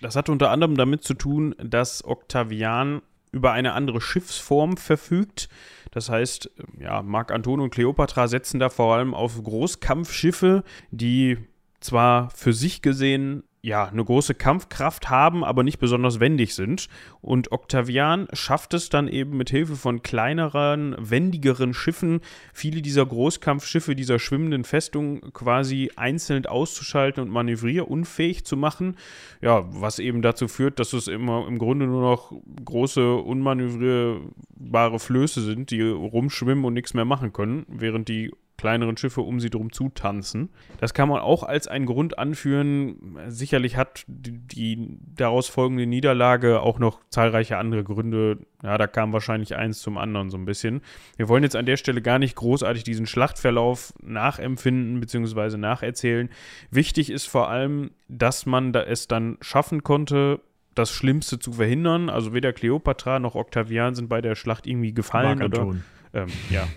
Das 0.00 0.16
hat 0.16 0.28
unter 0.28 0.50
anderem 0.50 0.76
damit 0.76 1.04
zu 1.04 1.14
tun, 1.14 1.54
dass 1.62 2.04
Octavian 2.04 3.02
über 3.32 3.52
eine 3.52 3.72
andere 3.72 4.00
Schiffsform 4.00 4.76
verfügt. 4.76 5.48
Das 5.90 6.08
heißt, 6.08 6.50
ja, 6.78 7.02
Marc 7.02 7.32
Anton 7.32 7.60
und 7.60 7.70
Cleopatra 7.70 8.28
setzen 8.28 8.60
da 8.60 8.68
vor 8.68 8.94
allem 8.94 9.14
auf 9.14 9.42
Großkampfschiffe, 9.42 10.62
die 10.90 11.38
zwar 11.80 12.30
für 12.30 12.52
sich 12.52 12.82
gesehen 12.82 13.42
ja, 13.64 13.84
eine 13.84 14.04
große 14.04 14.34
Kampfkraft 14.34 15.08
haben, 15.08 15.44
aber 15.44 15.62
nicht 15.62 15.78
besonders 15.78 16.18
wendig 16.18 16.56
sind. 16.56 16.88
Und 17.20 17.52
Octavian 17.52 18.26
schafft 18.32 18.74
es 18.74 18.88
dann 18.88 19.06
eben 19.06 19.36
mit 19.36 19.50
Hilfe 19.50 19.76
von 19.76 20.02
kleineren, 20.02 20.96
wendigeren 20.98 21.72
Schiffen, 21.72 22.22
viele 22.52 22.82
dieser 22.82 23.06
Großkampfschiffe, 23.06 23.94
dieser 23.94 24.18
schwimmenden 24.18 24.64
Festung 24.64 25.32
quasi 25.32 25.92
einzeln 25.94 26.46
auszuschalten 26.46 27.22
und 27.22 27.30
manövrierunfähig 27.30 28.44
zu 28.44 28.56
machen. 28.56 28.96
Ja, 29.40 29.64
was 29.68 30.00
eben 30.00 30.22
dazu 30.22 30.48
führt, 30.48 30.80
dass 30.80 30.92
es 30.92 31.06
immer 31.06 31.46
im 31.46 31.58
Grunde 31.58 31.86
nur 31.86 32.02
noch 32.02 32.32
große, 32.64 33.14
unmanövrierbare 33.14 34.98
Flöße 34.98 35.40
sind, 35.40 35.70
die 35.70 35.82
rumschwimmen 35.82 36.64
und 36.64 36.74
nichts 36.74 36.94
mehr 36.94 37.04
machen 37.04 37.32
können, 37.32 37.64
während 37.68 38.08
die 38.08 38.32
kleineren 38.62 38.96
Schiffe 38.96 39.22
um 39.22 39.40
sie 39.40 39.50
drum 39.50 39.72
zutanzen. 39.72 40.48
Das 40.78 40.94
kann 40.94 41.08
man 41.08 41.20
auch 41.20 41.42
als 41.42 41.66
einen 41.66 41.84
Grund 41.84 42.16
anführen. 42.16 43.18
Sicherlich 43.26 43.76
hat 43.76 44.04
die, 44.06 44.38
die 44.38 44.98
daraus 45.16 45.48
folgende 45.48 45.84
Niederlage 45.84 46.60
auch 46.60 46.78
noch 46.78 47.00
zahlreiche 47.10 47.58
andere 47.58 47.82
Gründe. 47.82 48.38
Ja, 48.62 48.78
da 48.78 48.86
kam 48.86 49.12
wahrscheinlich 49.12 49.56
eins 49.56 49.80
zum 49.80 49.98
anderen 49.98 50.30
so 50.30 50.38
ein 50.38 50.44
bisschen. 50.44 50.80
Wir 51.16 51.28
wollen 51.28 51.42
jetzt 51.42 51.56
an 51.56 51.66
der 51.66 51.76
Stelle 51.76 52.02
gar 52.02 52.20
nicht 52.20 52.36
großartig 52.36 52.84
diesen 52.84 53.06
Schlachtverlauf 53.06 53.94
nachempfinden 54.00 55.00
bzw. 55.00 55.56
nacherzählen. 55.56 56.30
Wichtig 56.70 57.10
ist 57.10 57.26
vor 57.26 57.48
allem, 57.48 57.90
dass 58.06 58.46
man 58.46 58.72
da 58.72 58.84
es 58.84 59.08
dann 59.08 59.38
schaffen 59.40 59.82
konnte, 59.82 60.38
das 60.76 60.92
Schlimmste 60.92 61.40
zu 61.40 61.54
verhindern. 61.54 62.10
Also 62.10 62.32
weder 62.32 62.52
Kleopatra 62.52 63.18
noch 63.18 63.34
Octavian 63.34 63.96
sind 63.96 64.08
bei 64.08 64.20
der 64.20 64.36
Schlacht 64.36 64.68
irgendwie 64.68 64.94
gefallen. 64.94 65.40
Marc 65.40 65.58
oder, 65.58 65.74
ähm, 66.14 66.28
ja, 66.48 66.68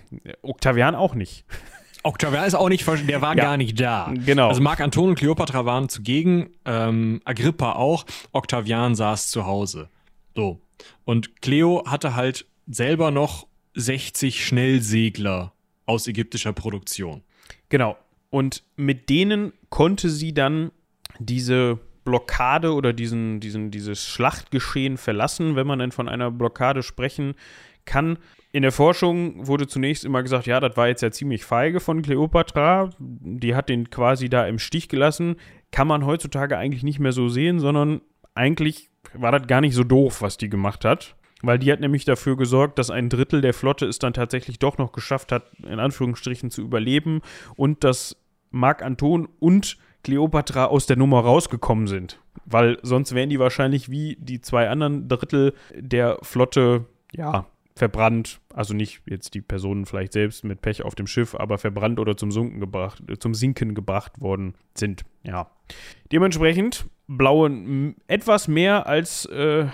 Octavian 0.42 0.96
auch 0.96 1.14
nicht. 1.14 1.46
Octavian 2.06 2.46
ist 2.46 2.54
auch 2.56 2.70
nicht, 2.70 2.86
der 3.08 3.22
war 3.22 3.36
Ja. 3.36 3.44
gar 3.44 3.58
nicht 3.58 3.80
da. 3.80 4.14
Genau. 4.26 4.50
Also 4.50 4.62
Marc 4.62 4.80
Anton 4.80 5.10
und 5.10 5.16
Cleopatra 5.16 5.66
waren 5.66 5.90
zugegen, 5.90 6.52
ähm, 6.66 7.22
Agrippa 7.26 7.74
auch, 7.74 8.06
Octavian 8.32 8.96
saß 8.96 9.32
zu 9.32 9.46
Hause. 9.46 9.90
So. 10.36 10.62
Und 11.04 11.42
Cleo 11.42 11.84
hatte 11.88 12.16
halt 12.16 12.46
selber 12.68 13.12
noch 13.12 13.48
60 13.74 14.46
Schnellsegler 14.46 15.54
aus 15.86 16.08
ägyptischer 16.08 16.54
Produktion. 16.54 17.24
Genau. 17.70 17.98
Und 18.30 18.64
mit 18.76 19.10
denen 19.10 19.54
konnte 19.70 20.10
sie 20.10 20.34
dann 20.34 20.72
diese 21.20 21.80
Blockade 22.04 22.74
oder 22.74 22.94
diesen, 22.94 23.40
diesen, 23.40 23.72
dieses 23.72 24.06
Schlachtgeschehen 24.06 24.98
verlassen, 24.98 25.56
wenn 25.56 25.66
man 25.66 25.80
denn 25.80 25.92
von 25.92 26.08
einer 26.08 26.30
Blockade 26.32 26.84
sprechen 26.84 27.34
kann. 27.86 28.18
In 28.56 28.62
der 28.62 28.72
Forschung 28.72 29.46
wurde 29.46 29.68
zunächst 29.68 30.06
immer 30.06 30.24
gesagt, 30.24 30.46
ja, 30.46 30.62
das 30.62 30.78
war 30.78 30.88
jetzt 30.88 31.02
ja 31.02 31.12
ziemlich 31.12 31.44
feige 31.44 31.82
von 31.82 32.02
Kleopatra. 32.02 32.90
Die 33.00 33.54
hat 33.54 33.68
den 33.68 33.90
quasi 33.90 34.30
da 34.30 34.48
im 34.48 34.60
Stich 34.60 34.88
gelassen. 34.88 35.36
Kann 35.72 35.90
man 35.90 36.06
heutzutage 36.06 36.58
eigentlich 36.58 36.82
nicht 36.82 37.00
mehr 37.00 37.12
so 37.12 37.28
sehen, 37.28 37.60
sondern 37.60 38.00
eigentlich 38.34 38.90
war 39.14 39.34
das 39.34 39.48
gar 39.48 39.60
nicht 39.60 39.76
so 39.76 39.84
doof, 39.84 40.22
was 40.22 40.38
die 40.38 40.48
gemacht 40.48 40.86
hat. 40.86 41.18
Weil 41.42 41.60
die 41.60 41.70
hat 41.70 41.82
nämlich 41.82 42.06
dafür 42.06 42.38
gesorgt, 42.38 42.80
dass 42.80 42.90
ein 42.90 43.10
Drittel 43.10 43.42
der 43.42 43.54
Flotte 43.54 43.88
es 43.88 44.00
dann 44.00 44.14
tatsächlich 44.14 44.58
doch 44.58 44.78
noch 44.78 44.94
geschafft 44.94 45.34
hat, 45.34 45.52
in 45.70 45.80
Anführungsstrichen 45.80 46.50
zu 46.50 46.62
überleben 46.62 47.24
und 47.58 47.84
dass 47.84 48.16
Marc 48.52 48.84
Anton 48.84 49.28
und 49.40 49.78
Kleopatra 50.06 50.68
aus 50.68 50.86
der 50.86 50.96
Nummer 50.96 51.20
rausgekommen 51.20 51.88
sind. 51.88 52.22
Weil 52.46 52.78
sonst 52.84 53.14
wären 53.14 53.30
die 53.30 53.40
wahrscheinlich 53.40 53.92
wie 53.92 54.16
die 54.18 54.40
zwei 54.40 54.70
anderen 54.70 55.10
Drittel 55.10 55.54
der 55.78 56.20
Flotte, 56.22 56.86
ja, 57.12 57.48
verbrannt. 57.78 58.40
Also 58.54 58.74
nicht 58.74 59.02
jetzt 59.06 59.34
die 59.34 59.42
Personen 59.42 59.86
vielleicht 59.86 60.14
selbst 60.14 60.44
mit 60.44 60.62
Pech 60.62 60.84
auf 60.84 60.96
dem 60.96 61.08
Schiff, 61.08 61.36
aber 61.36 61.58
verbrannt 61.58 62.00
oder 62.00 62.16
zum 62.16 62.32
Sunken 62.32 62.60
gebracht, 62.60 63.02
äh, 63.10 63.18
zum 63.18 63.34
Sinken 63.34 63.76
gebracht 63.76 64.22
worden 64.22 64.56
sind. 64.74 65.04
Ja. 65.24 65.52
Dementsprechend 66.12 66.86
blaue, 67.08 67.94
etwas 68.08 68.48
mehr 68.48 68.88
als 68.88 69.26
äh, 69.26 69.68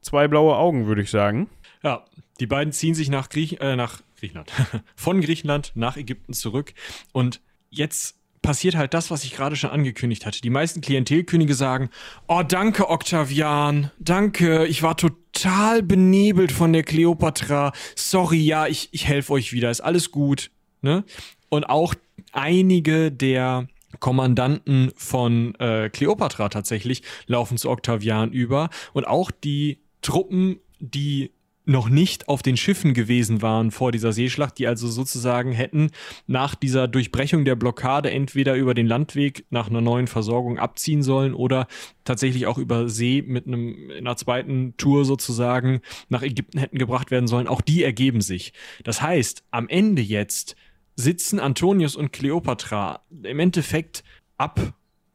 zwei 0.00 0.28
blaue 0.28 0.56
Augen, 0.56 0.86
würde 0.86 1.02
ich 1.02 1.10
sagen. 1.10 1.48
Ja, 1.82 2.04
die 2.40 2.46
beiden 2.46 2.72
ziehen 2.72 2.94
sich 2.94 3.08
nach, 3.08 3.28
Griech 3.28 3.60
äh, 3.60 3.76
nach 3.76 4.02
Griechenland, 4.18 4.52
von 4.96 5.20
Griechenland 5.20 5.72
nach 5.74 5.96
Ägypten 5.96 6.32
zurück. 6.32 6.74
Und 7.12 7.40
jetzt 7.70 8.15
passiert 8.46 8.76
halt 8.76 8.94
das, 8.94 9.10
was 9.10 9.24
ich 9.24 9.34
gerade 9.34 9.56
schon 9.56 9.70
angekündigt 9.70 10.24
hatte. 10.24 10.40
Die 10.40 10.50
meisten 10.50 10.80
Klientelkönige 10.80 11.54
sagen, 11.54 11.90
oh 12.28 12.44
danke 12.46 12.88
Octavian, 12.88 13.90
danke, 13.98 14.66
ich 14.66 14.84
war 14.84 14.96
total 14.96 15.82
benebelt 15.82 16.52
von 16.52 16.72
der 16.72 16.84
Kleopatra. 16.84 17.72
Sorry, 17.96 18.38
ja, 18.38 18.68
ich, 18.68 18.88
ich 18.92 19.08
helfe 19.08 19.32
euch 19.32 19.52
wieder, 19.52 19.68
ist 19.72 19.80
alles 19.80 20.12
gut. 20.12 20.52
Ne? 20.80 21.02
Und 21.48 21.68
auch 21.68 21.96
einige 22.30 23.10
der 23.10 23.66
Kommandanten 23.98 24.92
von 24.94 25.56
äh, 25.56 25.90
Kleopatra 25.90 26.48
tatsächlich 26.48 27.02
laufen 27.26 27.58
zu 27.58 27.68
Octavian 27.68 28.30
über 28.30 28.70
und 28.92 29.08
auch 29.08 29.32
die 29.32 29.80
Truppen, 30.02 30.60
die 30.78 31.32
noch 31.66 31.88
nicht 31.88 32.28
auf 32.28 32.42
den 32.42 32.56
Schiffen 32.56 32.94
gewesen 32.94 33.42
waren 33.42 33.72
vor 33.72 33.92
dieser 33.92 34.12
Seeschlacht, 34.12 34.58
die 34.58 34.66
also 34.66 34.88
sozusagen 34.88 35.52
hätten 35.52 35.90
nach 36.26 36.54
dieser 36.54 36.86
Durchbrechung 36.86 37.44
der 37.44 37.56
Blockade 37.56 38.10
entweder 38.10 38.54
über 38.54 38.72
den 38.72 38.86
Landweg 38.86 39.44
nach 39.50 39.68
einer 39.68 39.80
neuen 39.80 40.06
Versorgung 40.06 40.58
abziehen 40.58 41.02
sollen 41.02 41.34
oder 41.34 41.66
tatsächlich 42.04 42.46
auch 42.46 42.58
über 42.58 42.88
See 42.88 43.22
mit 43.26 43.46
einem 43.46 43.90
in 43.90 44.06
einer 44.06 44.16
zweiten 44.16 44.76
Tour 44.76 45.04
sozusagen 45.04 45.80
nach 46.08 46.22
Ägypten 46.22 46.58
hätten 46.58 46.78
gebracht 46.78 47.10
werden 47.10 47.26
sollen. 47.26 47.48
Auch 47.48 47.60
die 47.60 47.82
ergeben 47.82 48.20
sich. 48.20 48.52
Das 48.84 49.02
heißt, 49.02 49.42
am 49.50 49.68
Ende 49.68 50.02
jetzt 50.02 50.54
sitzen 50.94 51.40
Antonius 51.40 51.96
und 51.96 52.12
Kleopatra 52.12 53.00
im 53.22 53.40
Endeffekt 53.40 54.04
ab 54.38 54.60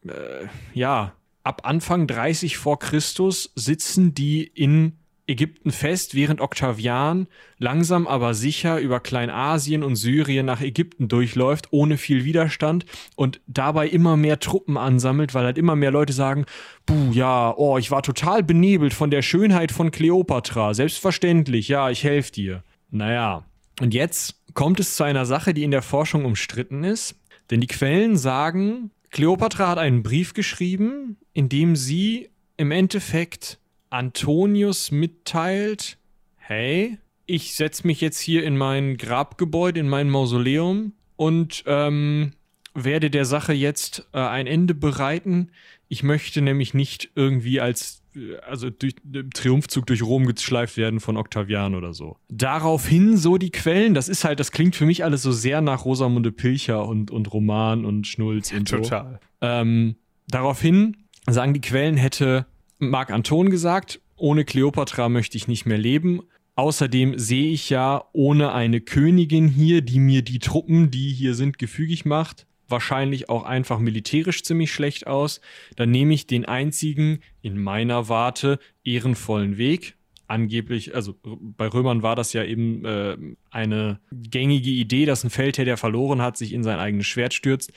äh, 0.06 0.47
ja 0.74 1.14
ab 1.43 1.62
Anfang 1.64 2.08
30 2.08 2.58
vor 2.58 2.78
Christus 2.78 3.52
sitzen 3.56 4.14
die 4.14 4.43
in 4.43 4.97
Ägypten 5.28 5.72
fest, 5.72 6.15
während 6.15 6.41
Octavian 6.41 7.28
langsam 7.57 8.07
aber 8.07 8.34
sicher 8.34 8.80
über 8.80 8.99
Kleinasien 8.99 9.84
und 9.84 9.95
Syrien 9.95 10.45
nach 10.45 10.61
Ägypten 10.61 11.07
durchläuft, 11.07 11.67
ohne 11.72 11.97
viel 11.97 12.26
Widerstand 12.26 12.86
und 13.15 13.39
dabei 13.47 13.88
immer 13.88 14.17
mehr 14.17 14.39
Truppen 14.39 14.78
ansammelt, 14.78 15.34
weil 15.34 15.45
halt 15.45 15.57
immer 15.57 15.76
mehr 15.76 15.91
Leute 15.91 16.13
sagen, 16.13 16.45
buh, 16.86 17.11
ja, 17.11 17.53
oh, 17.55 17.78
ich 17.78 17.91
war 17.91 18.03
total 18.03 18.43
benebelt 18.43 18.93
von 18.93 19.11
der 19.11 19.22
Schönheit 19.22 19.72
von 19.72 19.91
Kleopatra, 19.91 20.74
selbstverständlich, 20.74 21.67
ja, 21.67 21.89
ich 21.89 22.03
helfe 22.03 22.32
dir. 22.32 22.63
Naja, 22.89 23.45
und 23.80 23.93
jetzt 23.93 24.36
kommt 24.53 24.80
es 24.80 24.95
zu 24.95 25.03
einer 25.03 25.26
Sache, 25.26 25.53
die 25.53 25.63
in 25.63 25.72
der 25.72 25.82
Forschung 25.82 26.26
umstritten 26.26 26.84
ist, 26.84 27.15
denn 27.49 27.61
die 27.61 27.67
Quellen 27.67 28.17
sagen, 28.17 28.91
Kleopatra 29.11 29.67
hat 29.67 29.78
einen 29.78 30.03
Brief 30.03 30.34
geschrieben, 30.34 31.17
in 31.34 31.49
dem 31.49 31.76
sie 31.76 32.30
im 32.57 32.72
Endeffekt 32.72 33.59
Antonius 33.92 34.92
mitteilt, 34.92 35.98
hey, 36.38 36.98
ich 37.26 37.56
setze 37.56 37.86
mich 37.86 38.02
jetzt 38.02 38.20
hier 38.20 38.44
in 38.44 38.58
mein 38.58 38.98
Grabgebäude, 38.98 39.80
in 39.80 39.89
mein 39.89 40.10
Mausoleum 40.10 40.94
und 41.18 41.64
ähm, 41.68 42.32
werde 42.74 43.10
der 43.10 43.26
Sache 43.26 43.54
jetzt 43.54 44.08
äh, 44.14 44.20
ein 44.20 44.48
Ende 44.48 44.74
bereiten. 44.74 45.50
Ich 45.88 46.04
möchte 46.04 46.42
nämlich 46.42 46.74
nicht 46.74 47.12
irgendwie 47.16 47.60
als, 47.60 48.02
äh, 48.16 48.38
also 48.38 48.70
durch 48.70 48.96
Triumphzug 49.34 49.86
durch 49.88 50.02
Rom 50.02 50.26
geschleift 50.26 50.78
werden 50.78 51.00
von 51.00 51.18
Octavian 51.18 51.76
oder 51.76 51.94
so. 51.94 52.18
Daraufhin 52.30 53.18
so 53.18 53.38
die 53.38 53.52
Quellen, 53.52 53.94
das 53.94 54.08
ist 54.08 54.24
halt, 54.24 54.39
das 54.39 54.52
klingt 54.52 54.76
für 54.76 54.86
mich 54.86 55.04
alles 55.04 55.22
so 55.22 55.32
sehr 55.32 55.62
nach 55.62 55.86
Rosamunde 55.86 56.32
Pilcher 56.32 56.86
und, 56.88 57.12
und 57.12 57.32
Roman 57.34 57.86
und 57.86 58.08
Schnulz 58.08 58.52
und 58.54 58.70
so. 58.70 58.78
Total. 58.78 59.20
Ähm, 59.42 59.96
daraufhin 60.28 60.98
sagen 61.28 61.54
die 61.54 61.62
Quellen, 61.62 61.98
hätte 61.98 62.46
Marc 62.82 63.11
Anton 63.11 63.51
gesagt, 63.51 64.01
ohne 64.17 64.43
Kleopatra 64.43 65.07
möchte 65.07 65.38
ich 65.38 65.47
nicht 65.47 65.67
mehr 65.67 65.77
leben. 65.77 66.21
Außerdem 66.55 67.17
sehe 67.19 67.51
ich 67.51 67.69
ja 67.69 68.05
ohne 68.11 68.53
eine 68.53 68.82
Königin 68.82 69.47
hier, 69.47 69.82
die 69.82 69.99
mir 69.99 70.23
die 70.23 70.39
Truppen, 70.39 70.89
die 70.89 71.13
hier 71.13 71.36
sind, 71.36 71.59
gefügig 71.59 72.05
macht, 72.05 72.47
wahrscheinlich 72.67 73.29
auch 73.29 73.43
einfach 73.43 73.77
militärisch 73.77 74.43
ziemlich 74.43 74.71
schlecht 74.71 75.05
aus. 75.05 75.41
Dann 75.75 75.91
nehme 75.91 76.15
ich 76.15 76.25
den 76.25 76.45
einzigen 76.45 77.19
in 77.43 77.61
meiner 77.61 78.09
Warte 78.09 78.57
ehrenvollen 78.84 79.57
Weg. 79.57 79.95
Angeblich, 80.25 80.95
also 80.95 81.15
bei 81.23 81.67
Römern 81.67 82.01
war 82.01 82.15
das 82.15 82.34
ja 82.34 82.43
eben 82.43 82.84
äh, 82.84 83.15
eine 83.51 83.99
gängige 84.11 84.71
Idee, 84.71 85.05
dass 85.05 85.23
ein 85.23 85.29
Feldherr, 85.29 85.65
der 85.65 85.77
verloren 85.77 86.21
hat, 86.21 86.36
sich 86.36 86.51
in 86.51 86.63
sein 86.63 86.79
eigenes 86.79 87.05
Schwert 87.05 87.36
stürzt. 87.36 87.73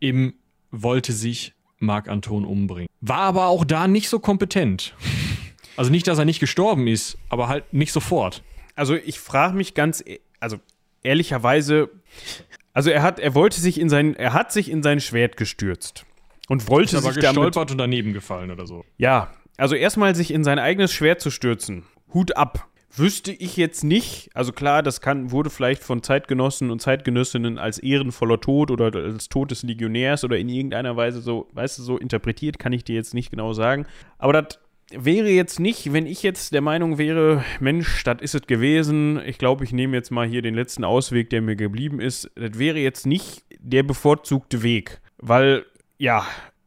Eben 0.00 0.34
wollte 0.70 1.12
sich 1.14 1.53
Marc 1.78 2.08
Anton 2.08 2.44
umbringen. 2.44 2.88
War 3.00 3.18
aber 3.20 3.46
auch 3.46 3.64
da 3.64 3.86
nicht 3.88 4.08
so 4.08 4.18
kompetent. 4.18 4.94
Also 5.76 5.90
nicht, 5.90 6.06
dass 6.06 6.18
er 6.18 6.24
nicht 6.24 6.40
gestorben 6.40 6.86
ist, 6.86 7.18
aber 7.28 7.48
halt 7.48 7.72
nicht 7.72 7.92
sofort. 7.92 8.42
Also 8.76 8.94
ich 8.94 9.18
frage 9.20 9.56
mich 9.56 9.74
ganz, 9.74 10.00
e- 10.06 10.20
also 10.40 10.58
ehrlicherweise, 11.02 11.90
also 12.72 12.90
er 12.90 13.02
hat, 13.02 13.18
er 13.18 13.34
wollte 13.34 13.60
sich 13.60 13.78
in 13.80 13.88
sein, 13.88 14.14
er 14.14 14.32
hat 14.32 14.52
sich 14.52 14.70
in 14.70 14.82
sein 14.82 15.00
Schwert 15.00 15.36
gestürzt 15.36 16.06
und 16.48 16.68
wollte 16.68 16.96
Ist 16.96 17.04
aber 17.04 17.12
sich 17.12 17.22
damit, 17.22 17.36
gestolpert 17.36 17.70
und 17.72 17.78
daneben 17.78 18.12
gefallen 18.12 18.50
oder 18.50 18.66
so. 18.66 18.84
ja, 18.96 19.30
also 19.56 19.76
erstmal 19.76 20.14
sich 20.16 20.32
in 20.32 20.42
sein 20.42 20.58
eigenes 20.58 20.92
Schwert 20.92 21.20
zu 21.20 21.30
stürzen, 21.30 21.84
Hut 22.12 22.36
ab. 22.36 22.68
Wüsste 22.96 23.32
ich 23.32 23.56
jetzt 23.56 23.82
nicht, 23.82 24.30
also 24.34 24.52
klar, 24.52 24.82
das 24.82 25.00
kann, 25.00 25.32
wurde 25.32 25.50
vielleicht 25.50 25.82
von 25.82 26.02
Zeitgenossen 26.02 26.70
und 26.70 26.80
Zeitgenössinnen 26.80 27.58
als 27.58 27.78
ehrenvoller 27.78 28.40
Tod 28.40 28.70
oder 28.70 28.94
als 28.94 29.28
Tod 29.28 29.50
des 29.50 29.64
Legionärs 29.64 30.22
oder 30.22 30.38
in 30.38 30.48
irgendeiner 30.48 30.96
Weise 30.96 31.20
so, 31.20 31.48
weißt 31.54 31.78
du, 31.78 31.82
so 31.82 31.98
interpretiert, 31.98 32.60
kann 32.60 32.72
ich 32.72 32.84
dir 32.84 32.94
jetzt 32.94 33.12
nicht 33.12 33.30
genau 33.30 33.52
sagen. 33.52 33.86
Aber 34.18 34.32
das 34.32 34.60
wäre 34.92 35.28
jetzt 35.28 35.58
nicht, 35.58 35.92
wenn 35.92 36.06
ich 36.06 36.22
jetzt 36.22 36.52
der 36.52 36.60
Meinung 36.60 36.96
wäre, 36.98 37.44
Mensch, 37.58 38.04
das 38.04 38.20
ist 38.20 38.34
es 38.36 38.42
gewesen. 38.42 39.20
Ich 39.26 39.38
glaube, 39.38 39.64
ich 39.64 39.72
nehme 39.72 39.96
jetzt 39.96 40.10
mal 40.10 40.26
hier 40.26 40.42
den 40.42 40.54
letzten 40.54 40.84
Ausweg, 40.84 41.30
der 41.30 41.42
mir 41.42 41.56
geblieben 41.56 42.00
ist. 42.00 42.30
Das 42.36 42.58
wäre 42.58 42.78
jetzt 42.78 43.06
nicht 43.06 43.44
der 43.58 43.82
bevorzugte 43.82 44.62
Weg, 44.62 45.00
weil, 45.18 45.64
ja, 45.98 46.26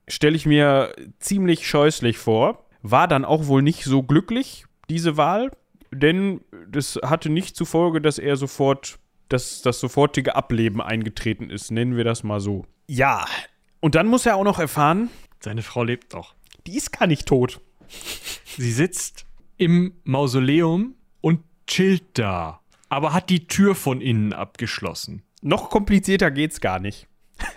stelle 0.10 0.36
ich 0.36 0.46
mir 0.46 0.94
ziemlich 1.20 1.68
scheußlich 1.68 2.18
vor. 2.18 2.66
War 2.82 3.08
dann 3.08 3.24
auch 3.24 3.48
wohl 3.48 3.62
nicht 3.62 3.84
so 3.84 4.04
glücklich, 4.04 4.66
diese 4.90 5.18
Wahl, 5.18 5.52
denn 5.98 6.42
das 6.70 7.00
hatte 7.04 7.30
nicht 7.30 7.56
zur 7.56 7.68
Folge, 7.68 8.02
dass 8.02 8.18
er 8.20 8.36
sofort, 8.38 9.00
dass 9.30 9.62
das 9.62 9.80
sofortige 9.80 10.36
Ableben 10.36 10.82
eingetreten 10.82 11.50
ist, 11.50 11.72
nennen 11.72 11.98
wir 11.98 12.04
das 12.04 12.24
mal 12.24 12.40
so. 12.40 12.66
Ja, 12.88 13.26
und 13.80 13.96
dann 13.96 14.08
muss 14.08 14.26
er 14.26 14.36
auch 14.36 14.44
noch 14.44 14.60
erfahren, 14.60 15.10
Seine 15.40 15.62
Frau 15.62 15.84
lebt 15.84 16.14
doch. 16.14 16.34
die 16.66 16.76
ist 16.78 16.92
gar 16.92 17.08
nicht 17.08 17.28
tot. 17.28 17.62
Sie 18.58 18.72
sitzt 18.72 19.26
im 19.58 19.94
Mausoleum 20.04 20.96
und 21.22 21.42
chillt 21.68 22.04
da, 22.18 22.62
aber 22.90 23.14
hat 23.14 23.30
die 23.30 23.48
Tür 23.48 23.76
von 23.76 24.02
innen 24.02 24.34
abgeschlossen. 24.34 25.22
Noch 25.42 25.70
komplizierter 25.70 26.32
geht's 26.32 26.60
gar 26.60 26.80
nicht. 26.80 27.08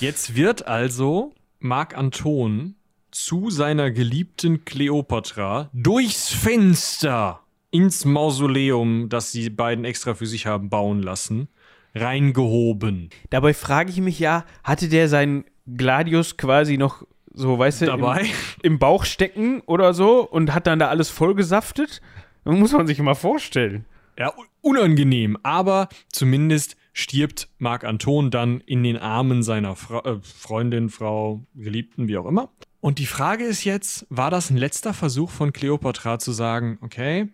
Jetzt 0.00 0.36
wird 0.36 0.66
also 0.66 1.32
Marc 1.60 1.96
Anton 1.96 2.76
zu 3.10 3.48
seiner 3.50 3.90
geliebten 3.90 4.64
Kleopatra 4.66 5.70
durchs 5.72 6.28
Fenster 6.28 7.40
ins 7.70 8.04
Mausoleum, 8.04 9.08
das 9.08 9.32
die 9.32 9.50
beiden 9.50 9.84
extra 9.84 10.14
für 10.14 10.26
sich 10.26 10.46
haben 10.46 10.70
bauen 10.70 11.02
lassen, 11.02 11.48
reingehoben. 11.94 13.10
Dabei 13.30 13.54
frage 13.54 13.90
ich 13.90 14.00
mich 14.00 14.18
ja, 14.18 14.44
hatte 14.64 14.88
der 14.88 15.08
seinen 15.08 15.44
Gladius 15.66 16.36
quasi 16.36 16.78
noch 16.78 17.04
so, 17.32 17.58
weißt 17.58 17.82
du, 17.82 17.86
Dabei? 17.86 18.22
Im, 18.22 18.26
im 18.62 18.78
Bauch 18.78 19.04
stecken 19.04 19.60
oder 19.66 19.94
so 19.94 20.28
und 20.28 20.54
hat 20.54 20.66
dann 20.66 20.78
da 20.78 20.88
alles 20.88 21.08
vollgesaftet? 21.08 22.00
Das 22.44 22.56
muss 22.56 22.72
man 22.72 22.86
sich 22.86 22.98
mal 23.00 23.14
vorstellen. 23.14 23.84
Ja, 24.18 24.32
unangenehm, 24.60 25.38
aber 25.44 25.88
zumindest 26.08 26.76
stirbt 26.92 27.48
Marc 27.58 27.84
Anton 27.84 28.32
dann 28.32 28.60
in 28.62 28.82
den 28.82 28.96
Armen 28.96 29.44
seiner 29.44 29.76
Fra 29.76 30.00
äh, 30.04 30.18
Freundin, 30.20 30.88
Frau, 30.88 31.46
Geliebten, 31.54 32.08
wie 32.08 32.16
auch 32.16 32.26
immer. 32.26 32.50
Und 32.80 32.98
die 32.98 33.06
Frage 33.06 33.44
ist 33.44 33.62
jetzt, 33.62 34.06
war 34.10 34.30
das 34.30 34.50
ein 34.50 34.56
letzter 34.56 34.92
Versuch 34.92 35.30
von 35.30 35.52
Kleopatra 35.52 36.18
zu 36.18 36.32
sagen, 36.32 36.78
okay, 36.80 37.28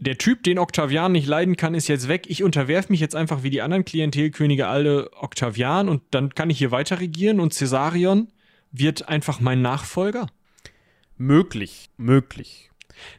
der 0.00 0.16
Typ, 0.16 0.42
den 0.42 0.58
Octavian 0.58 1.12
nicht 1.12 1.26
leiden 1.26 1.56
kann, 1.56 1.74
ist 1.74 1.86
jetzt 1.86 2.08
weg. 2.08 2.24
Ich 2.28 2.42
unterwerfe 2.42 2.90
mich 2.90 3.00
jetzt 3.00 3.14
einfach 3.14 3.42
wie 3.42 3.50
die 3.50 3.60
anderen 3.60 3.84
Klientelkönige 3.84 4.66
alle 4.66 5.10
Octavian 5.12 5.88
und 5.88 6.02
dann 6.10 6.34
kann 6.34 6.48
ich 6.48 6.58
hier 6.58 6.70
weiter 6.70 7.00
regieren 7.00 7.38
und 7.38 7.54
Caesarion 7.54 8.28
wird 8.72 9.08
einfach 9.08 9.40
mein 9.40 9.60
Nachfolger? 9.60 10.26
Möglich, 11.18 11.90
möglich. 11.98 12.70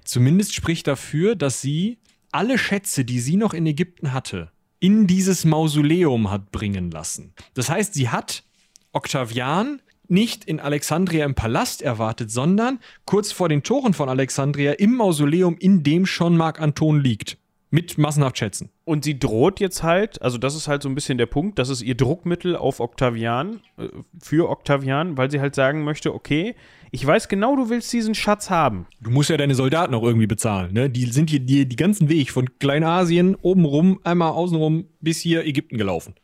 Zumindest 0.03 0.55
spricht 0.55 0.87
dafür, 0.87 1.35
dass 1.35 1.61
sie 1.61 1.99
alle 2.31 2.57
Schätze, 2.57 3.05
die 3.05 3.19
sie 3.19 3.35
noch 3.35 3.53
in 3.53 3.67
Ägypten 3.67 4.11
hatte, 4.11 4.51
in 4.79 5.05
dieses 5.05 5.45
Mausoleum 5.45 6.31
hat 6.31 6.51
bringen 6.51 6.89
lassen. 6.89 7.33
Das 7.53 7.69
heißt, 7.69 7.93
sie 7.93 8.09
hat 8.09 8.43
Octavian 8.91 9.81
nicht 10.11 10.45
in 10.45 10.59
Alexandria 10.59 11.25
im 11.25 11.33
Palast 11.33 11.81
erwartet, 11.81 12.29
sondern 12.29 12.79
kurz 13.05 13.31
vor 13.31 13.49
den 13.49 13.63
Toren 13.63 13.93
von 13.93 14.09
Alexandria 14.09 14.73
im 14.73 14.95
Mausoleum, 14.95 15.57
in 15.57 15.83
dem 15.83 16.05
schon 16.05 16.37
Marc 16.37 16.61
Anton 16.61 17.01
liegt. 17.01 17.37
Mit 17.73 17.97
massenhaft 17.97 18.37
Schätzen. 18.37 18.69
Und 18.83 19.05
sie 19.05 19.17
droht 19.17 19.61
jetzt 19.61 19.81
halt, 19.81 20.21
also 20.21 20.37
das 20.37 20.55
ist 20.55 20.67
halt 20.67 20.83
so 20.83 20.89
ein 20.89 20.95
bisschen 20.95 21.17
der 21.17 21.25
Punkt, 21.25 21.57
das 21.57 21.69
ist 21.69 21.81
ihr 21.81 21.95
Druckmittel 21.95 22.57
auf 22.57 22.81
Octavian, 22.81 23.61
äh, 23.77 23.87
für 24.21 24.49
Octavian, 24.49 25.17
weil 25.17 25.31
sie 25.31 25.39
halt 25.39 25.55
sagen 25.55 25.85
möchte, 25.85 26.13
okay, 26.13 26.55
ich 26.91 27.07
weiß 27.07 27.29
genau, 27.29 27.55
du 27.55 27.69
willst 27.69 27.93
diesen 27.93 28.13
Schatz 28.13 28.49
haben. 28.49 28.87
Du 28.99 29.09
musst 29.09 29.29
ja 29.29 29.37
deine 29.37 29.55
Soldaten 29.55 29.95
auch 29.95 30.03
irgendwie 30.03 30.27
bezahlen, 30.27 30.73
ne? 30.73 30.89
Die 30.89 31.05
sind 31.05 31.29
hier 31.29 31.39
die, 31.39 31.65
die 31.65 31.75
ganzen 31.77 32.09
Weg 32.09 32.31
von 32.31 32.49
Kleinasien 32.59 33.35
oben 33.35 33.63
rum, 33.63 34.01
einmal 34.03 34.31
außenrum 34.31 34.87
bis 34.99 35.21
hier 35.21 35.45
Ägypten 35.45 35.77
gelaufen. 35.77 36.15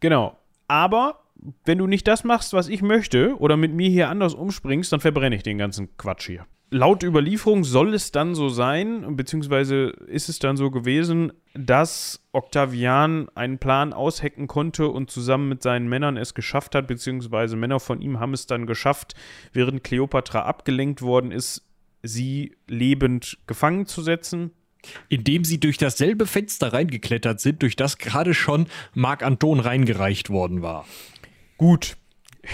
Genau. 0.00 0.38
Aber 0.68 1.20
wenn 1.64 1.78
du 1.78 1.86
nicht 1.86 2.08
das 2.08 2.24
machst, 2.24 2.52
was 2.52 2.68
ich 2.68 2.82
möchte, 2.82 3.36
oder 3.38 3.56
mit 3.56 3.72
mir 3.72 3.88
hier 3.88 4.08
anders 4.08 4.34
umspringst, 4.34 4.92
dann 4.92 5.00
verbrenne 5.00 5.36
ich 5.36 5.42
den 5.42 5.58
ganzen 5.58 5.96
Quatsch 5.96 6.26
hier. 6.26 6.46
Laut 6.70 7.02
Überlieferung 7.02 7.64
soll 7.64 7.94
es 7.94 8.12
dann 8.12 8.34
so 8.34 8.50
sein, 8.50 9.16
beziehungsweise 9.16 9.86
ist 10.06 10.28
es 10.28 10.38
dann 10.38 10.58
so 10.58 10.70
gewesen, 10.70 11.32
dass 11.54 12.22
Octavian 12.32 13.30
einen 13.34 13.58
Plan 13.58 13.94
aushecken 13.94 14.48
konnte 14.48 14.88
und 14.88 15.10
zusammen 15.10 15.48
mit 15.48 15.62
seinen 15.62 15.88
Männern 15.88 16.18
es 16.18 16.34
geschafft 16.34 16.74
hat, 16.74 16.86
beziehungsweise 16.86 17.56
Männer 17.56 17.80
von 17.80 18.02
ihm 18.02 18.20
haben 18.20 18.34
es 18.34 18.46
dann 18.46 18.66
geschafft, 18.66 19.14
während 19.54 19.82
Kleopatra 19.82 20.42
abgelenkt 20.42 21.00
worden 21.00 21.32
ist, 21.32 21.64
sie 22.02 22.54
lebend 22.66 23.38
gefangen 23.46 23.86
zu 23.86 24.02
setzen. 24.02 24.50
indem 25.08 25.44
sie 25.44 25.60
durch 25.60 25.78
dasselbe 25.78 26.26
Fenster 26.26 26.72
reingeklettert 26.72 27.40
sind, 27.40 27.62
durch 27.62 27.76
das 27.76 27.98
gerade 27.98 28.34
schon 28.34 28.66
Marc 28.94 29.22
Anton 29.22 29.60
reingereicht 29.60 30.30
worden 30.30 30.62
war. 30.62 30.86
Gut. 31.58 31.96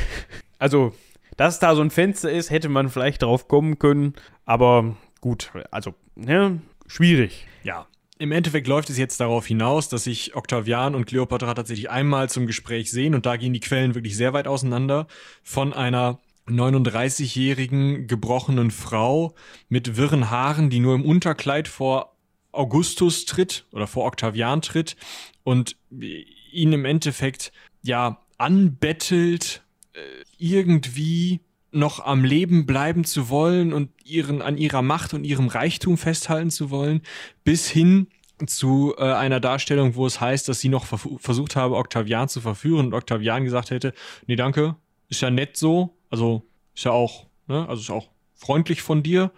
Also, 0.60 0.94
dass 1.36 1.58
da 1.58 1.74
so 1.74 1.82
ein 1.82 1.90
Fenster 1.90 2.30
ist, 2.30 2.48
hätte 2.48 2.70
man 2.70 2.88
vielleicht 2.88 3.22
drauf 3.22 3.48
kommen 3.48 3.78
können. 3.78 4.14
Aber 4.46 4.96
gut, 5.20 5.50
also, 5.70 5.94
ne, 6.14 6.62
schwierig. 6.86 7.46
Ja. 7.64 7.86
Im 8.18 8.32
Endeffekt 8.32 8.68
läuft 8.68 8.88
es 8.88 8.96
jetzt 8.96 9.20
darauf 9.20 9.46
hinaus, 9.46 9.88
dass 9.90 10.04
sich 10.04 10.36
Octavian 10.36 10.94
und 10.94 11.04
Kleopatra 11.04 11.52
tatsächlich 11.52 11.90
einmal 11.90 12.30
zum 12.30 12.46
Gespräch 12.46 12.90
sehen 12.90 13.14
und 13.14 13.26
da 13.26 13.36
gehen 13.36 13.52
die 13.52 13.60
Quellen 13.60 13.94
wirklich 13.94 14.16
sehr 14.16 14.32
weit 14.32 14.46
auseinander 14.46 15.06
von 15.42 15.74
einer 15.74 16.20
39-jährigen 16.46 18.06
gebrochenen 18.06 18.70
Frau 18.70 19.34
mit 19.68 19.96
wirren 19.96 20.30
Haaren, 20.30 20.70
die 20.70 20.78
nur 20.78 20.94
im 20.94 21.04
Unterkleid 21.04 21.68
vor 21.68 22.16
Augustus 22.52 23.24
tritt 23.24 23.66
oder 23.72 23.86
vor 23.86 24.06
Octavian 24.06 24.62
tritt 24.62 24.96
und 25.42 25.76
ihn 25.90 26.72
im 26.72 26.84
Endeffekt 26.84 27.52
ja 27.82 28.23
anbettelt, 28.38 29.62
äh, 29.92 30.00
irgendwie 30.38 31.40
noch 31.70 32.04
am 32.04 32.24
Leben 32.24 32.66
bleiben 32.66 33.04
zu 33.04 33.28
wollen 33.28 33.72
und 33.72 33.90
ihren 34.04 34.42
an 34.42 34.56
ihrer 34.56 34.82
Macht 34.82 35.12
und 35.12 35.24
ihrem 35.24 35.48
Reichtum 35.48 35.98
festhalten 35.98 36.50
zu 36.50 36.70
wollen, 36.70 37.02
bis 37.42 37.68
hin 37.68 38.06
zu 38.46 38.94
äh, 38.96 39.02
einer 39.02 39.40
Darstellung, 39.40 39.94
wo 39.94 40.06
es 40.06 40.20
heißt, 40.20 40.48
dass 40.48 40.60
sie 40.60 40.68
noch 40.68 40.86
verfu- 40.86 41.18
versucht 41.18 41.56
habe, 41.56 41.76
Octavian 41.76 42.28
zu 42.28 42.40
verführen 42.40 42.86
und 42.86 42.94
Octavian 42.94 43.44
gesagt 43.44 43.70
hätte, 43.70 43.92
nee, 44.26 44.36
danke, 44.36 44.76
ist 45.08 45.20
ja 45.20 45.30
nett 45.30 45.56
so, 45.56 45.96
also 46.10 46.42
ist 46.74 46.84
ja 46.84 46.92
auch, 46.92 47.26
ne, 47.46 47.68
also 47.68 47.80
ist 47.80 47.90
auch 47.90 48.08
freundlich 48.34 48.82
von 48.82 49.02
dir, 49.02 49.30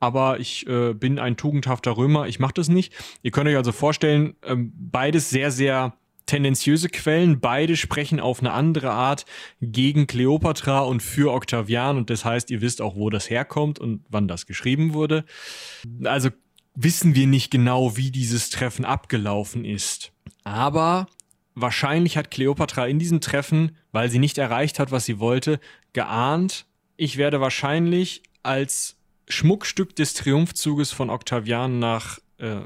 aber 0.00 0.40
ich 0.40 0.66
äh, 0.66 0.94
bin 0.94 1.18
ein 1.18 1.36
tugendhafter 1.36 1.96
Römer, 1.96 2.26
ich 2.28 2.38
mache 2.38 2.54
das 2.54 2.68
nicht. 2.68 2.92
Ihr 3.22 3.30
könnt 3.30 3.48
euch 3.48 3.56
also 3.56 3.72
vorstellen, 3.72 4.36
ähm, 4.42 4.72
beides 4.76 5.30
sehr, 5.30 5.50
sehr 5.50 5.94
tendenziöse 6.26 6.88
Quellen, 6.88 7.40
beide 7.40 7.76
sprechen 7.76 8.20
auf 8.20 8.40
eine 8.40 8.52
andere 8.52 8.90
Art 8.90 9.26
gegen 9.60 10.06
Kleopatra 10.06 10.80
und 10.80 11.02
für 11.02 11.32
Octavian 11.32 11.96
und 11.96 12.10
das 12.10 12.24
heißt, 12.24 12.50
ihr 12.50 12.60
wisst 12.60 12.80
auch, 12.80 12.96
wo 12.96 13.10
das 13.10 13.28
herkommt 13.30 13.78
und 13.78 14.04
wann 14.08 14.28
das 14.28 14.46
geschrieben 14.46 14.94
wurde. 14.94 15.24
Also 16.04 16.30
wissen 16.74 17.14
wir 17.14 17.26
nicht 17.26 17.50
genau, 17.50 17.96
wie 17.96 18.10
dieses 18.10 18.50
Treffen 18.50 18.84
abgelaufen 18.84 19.64
ist. 19.64 20.12
Aber 20.44 21.08
wahrscheinlich 21.54 22.16
hat 22.16 22.30
Kleopatra 22.30 22.86
in 22.86 22.98
diesem 22.98 23.20
Treffen, 23.20 23.76
weil 23.92 24.10
sie 24.10 24.18
nicht 24.18 24.38
erreicht 24.38 24.78
hat, 24.78 24.90
was 24.90 25.04
sie 25.04 25.18
wollte, 25.18 25.60
geahnt, 25.92 26.66
ich 26.96 27.16
werde 27.16 27.40
wahrscheinlich 27.40 28.22
als 28.42 28.96
Schmuckstück 29.28 29.96
des 29.96 30.14
Triumphzuges 30.14 30.92
von 30.92 31.10
Octavian 31.10 31.78
nach 31.78 32.18
äh, 32.38 32.60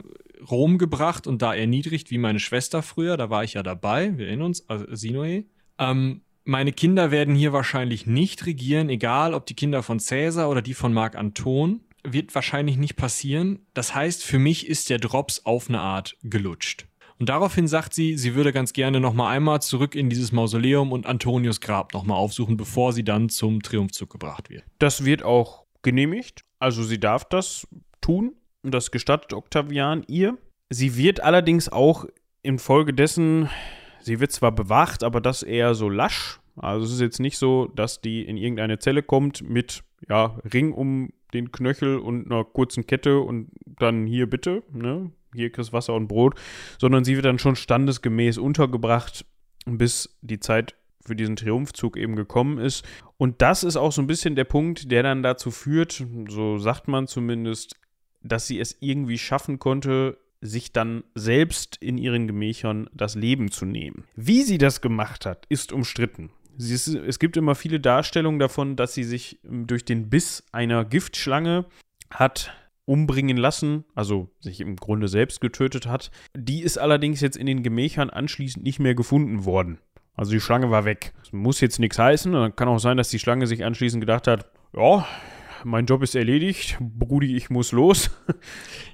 Rom 0.50 0.78
gebracht 0.78 1.26
und 1.26 1.42
da 1.42 1.54
erniedrigt, 1.54 2.10
wie 2.10 2.18
meine 2.18 2.40
Schwester 2.40 2.82
früher, 2.82 3.16
da 3.16 3.30
war 3.30 3.44
ich 3.44 3.54
ja 3.54 3.62
dabei, 3.62 4.16
wir 4.16 4.26
erinnern 4.26 4.46
uns, 4.46 4.68
also 4.68 4.86
Sinoe. 4.94 5.44
Ähm, 5.78 6.22
meine 6.44 6.72
Kinder 6.72 7.10
werden 7.10 7.34
hier 7.34 7.52
wahrscheinlich 7.52 8.06
nicht 8.06 8.46
regieren, 8.46 8.88
egal 8.88 9.34
ob 9.34 9.46
die 9.46 9.54
Kinder 9.54 9.82
von 9.82 9.98
Caesar 9.98 10.48
oder 10.48 10.62
die 10.62 10.74
von 10.74 10.92
Marc 10.94 11.14
Anton, 11.14 11.80
wird 12.04 12.34
wahrscheinlich 12.34 12.76
nicht 12.76 12.96
passieren. 12.96 13.66
Das 13.74 13.94
heißt, 13.94 14.24
für 14.24 14.38
mich 14.38 14.66
ist 14.66 14.88
der 14.90 14.98
Drops 14.98 15.44
auf 15.44 15.68
eine 15.68 15.80
Art 15.80 16.16
gelutscht. 16.22 16.86
Und 17.18 17.28
daraufhin 17.28 17.66
sagt 17.66 17.94
sie, 17.94 18.16
sie 18.16 18.34
würde 18.34 18.52
ganz 18.52 18.72
gerne 18.72 19.00
noch 19.00 19.12
mal 19.12 19.28
einmal 19.28 19.60
zurück 19.60 19.94
in 19.94 20.08
dieses 20.08 20.30
Mausoleum 20.30 20.92
und 20.92 21.04
Antonius 21.04 21.60
Grab 21.60 21.92
noch 21.92 22.04
mal 22.04 22.14
aufsuchen, 22.14 22.56
bevor 22.56 22.92
sie 22.92 23.02
dann 23.02 23.28
zum 23.28 23.60
Triumphzug 23.60 24.10
gebracht 24.10 24.50
wird. 24.50 24.64
Das 24.78 25.04
wird 25.04 25.24
auch 25.24 25.64
genehmigt. 25.82 26.44
Also 26.60 26.84
sie 26.84 27.00
darf 27.00 27.24
das 27.24 27.66
tun. 28.00 28.36
Das 28.62 28.90
gestattet 28.90 29.32
Octavian 29.32 30.04
ihr. 30.08 30.36
Sie 30.70 30.96
wird 30.96 31.20
allerdings 31.20 31.68
auch 31.70 32.06
infolgedessen, 32.42 33.48
sie 34.00 34.20
wird 34.20 34.32
zwar 34.32 34.52
bewacht, 34.52 35.02
aber 35.02 35.20
das 35.20 35.42
eher 35.42 35.74
so 35.74 35.88
lasch. 35.88 36.40
Also 36.56 36.86
es 36.86 36.92
ist 36.92 37.00
jetzt 37.00 37.20
nicht 37.20 37.38
so, 37.38 37.66
dass 37.66 38.00
die 38.00 38.22
in 38.22 38.36
irgendeine 38.36 38.78
Zelle 38.78 39.02
kommt 39.02 39.48
mit 39.48 39.82
ja, 40.08 40.38
Ring 40.52 40.72
um 40.72 41.12
den 41.32 41.52
Knöchel 41.52 41.98
und 41.98 42.26
einer 42.26 42.44
kurzen 42.44 42.86
Kette 42.86 43.20
und 43.20 43.50
dann 43.66 44.06
hier 44.06 44.28
bitte, 44.28 44.62
ne? 44.72 45.10
Hier 45.34 45.50
kriegst 45.50 45.74
Wasser 45.74 45.94
und 45.94 46.08
Brot, 46.08 46.34
sondern 46.78 47.04
sie 47.04 47.14
wird 47.14 47.26
dann 47.26 47.38
schon 47.38 47.54
standesgemäß 47.54 48.38
untergebracht, 48.38 49.26
bis 49.66 50.18
die 50.22 50.40
Zeit 50.40 50.74
für 51.04 51.14
diesen 51.14 51.36
Triumphzug 51.36 51.98
eben 51.98 52.16
gekommen 52.16 52.58
ist. 52.58 52.84
Und 53.18 53.42
das 53.42 53.62
ist 53.62 53.76
auch 53.76 53.92
so 53.92 54.00
ein 54.00 54.06
bisschen 54.06 54.36
der 54.36 54.44
Punkt, 54.44 54.90
der 54.90 55.02
dann 55.02 55.22
dazu 55.22 55.50
führt, 55.50 56.04
so 56.28 56.56
sagt 56.56 56.88
man 56.88 57.06
zumindest, 57.06 57.76
dass 58.22 58.46
sie 58.46 58.58
es 58.58 58.76
irgendwie 58.80 59.18
schaffen 59.18 59.58
konnte, 59.58 60.18
sich 60.40 60.72
dann 60.72 61.04
selbst 61.14 61.76
in 61.76 61.98
ihren 61.98 62.26
Gemächern 62.26 62.88
das 62.92 63.14
Leben 63.14 63.50
zu 63.50 63.64
nehmen. 63.64 64.04
Wie 64.14 64.42
sie 64.42 64.58
das 64.58 64.80
gemacht 64.80 65.26
hat, 65.26 65.46
ist 65.48 65.72
umstritten. 65.72 66.30
Ist, 66.58 66.88
es 66.88 67.18
gibt 67.18 67.36
immer 67.36 67.54
viele 67.54 67.80
Darstellungen 67.80 68.38
davon, 68.38 68.76
dass 68.76 68.94
sie 68.94 69.04
sich 69.04 69.38
durch 69.44 69.84
den 69.84 70.10
Biss 70.10 70.44
einer 70.52 70.84
Giftschlange 70.84 71.66
hat 72.10 72.52
umbringen 72.84 73.36
lassen, 73.36 73.84
also 73.94 74.30
sich 74.40 74.60
im 74.60 74.76
Grunde 74.76 75.08
selbst 75.08 75.40
getötet 75.40 75.86
hat. 75.86 76.10
Die 76.34 76.62
ist 76.62 76.78
allerdings 76.78 77.20
jetzt 77.20 77.36
in 77.36 77.46
den 77.46 77.62
Gemächern 77.62 78.08
anschließend 78.08 78.64
nicht 78.64 78.78
mehr 78.78 78.94
gefunden 78.94 79.44
worden. 79.44 79.78
Also 80.14 80.32
die 80.32 80.40
Schlange 80.40 80.70
war 80.70 80.84
weg. 80.84 81.12
Das 81.20 81.32
muss 81.32 81.60
jetzt 81.60 81.78
nichts 81.78 81.98
heißen. 81.98 82.32
Dann 82.32 82.56
kann 82.56 82.66
auch 82.66 82.78
sein, 82.78 82.96
dass 82.96 83.10
die 83.10 83.18
Schlange 83.18 83.46
sich 83.46 83.64
anschließend 83.64 84.00
gedacht 84.00 84.26
hat, 84.26 84.50
ja, 84.74 85.06
mein 85.64 85.86
Job 85.86 86.02
ist 86.02 86.14
erledigt, 86.14 86.76
Brudi, 86.80 87.36
ich 87.36 87.50
muss 87.50 87.72
los. 87.72 88.10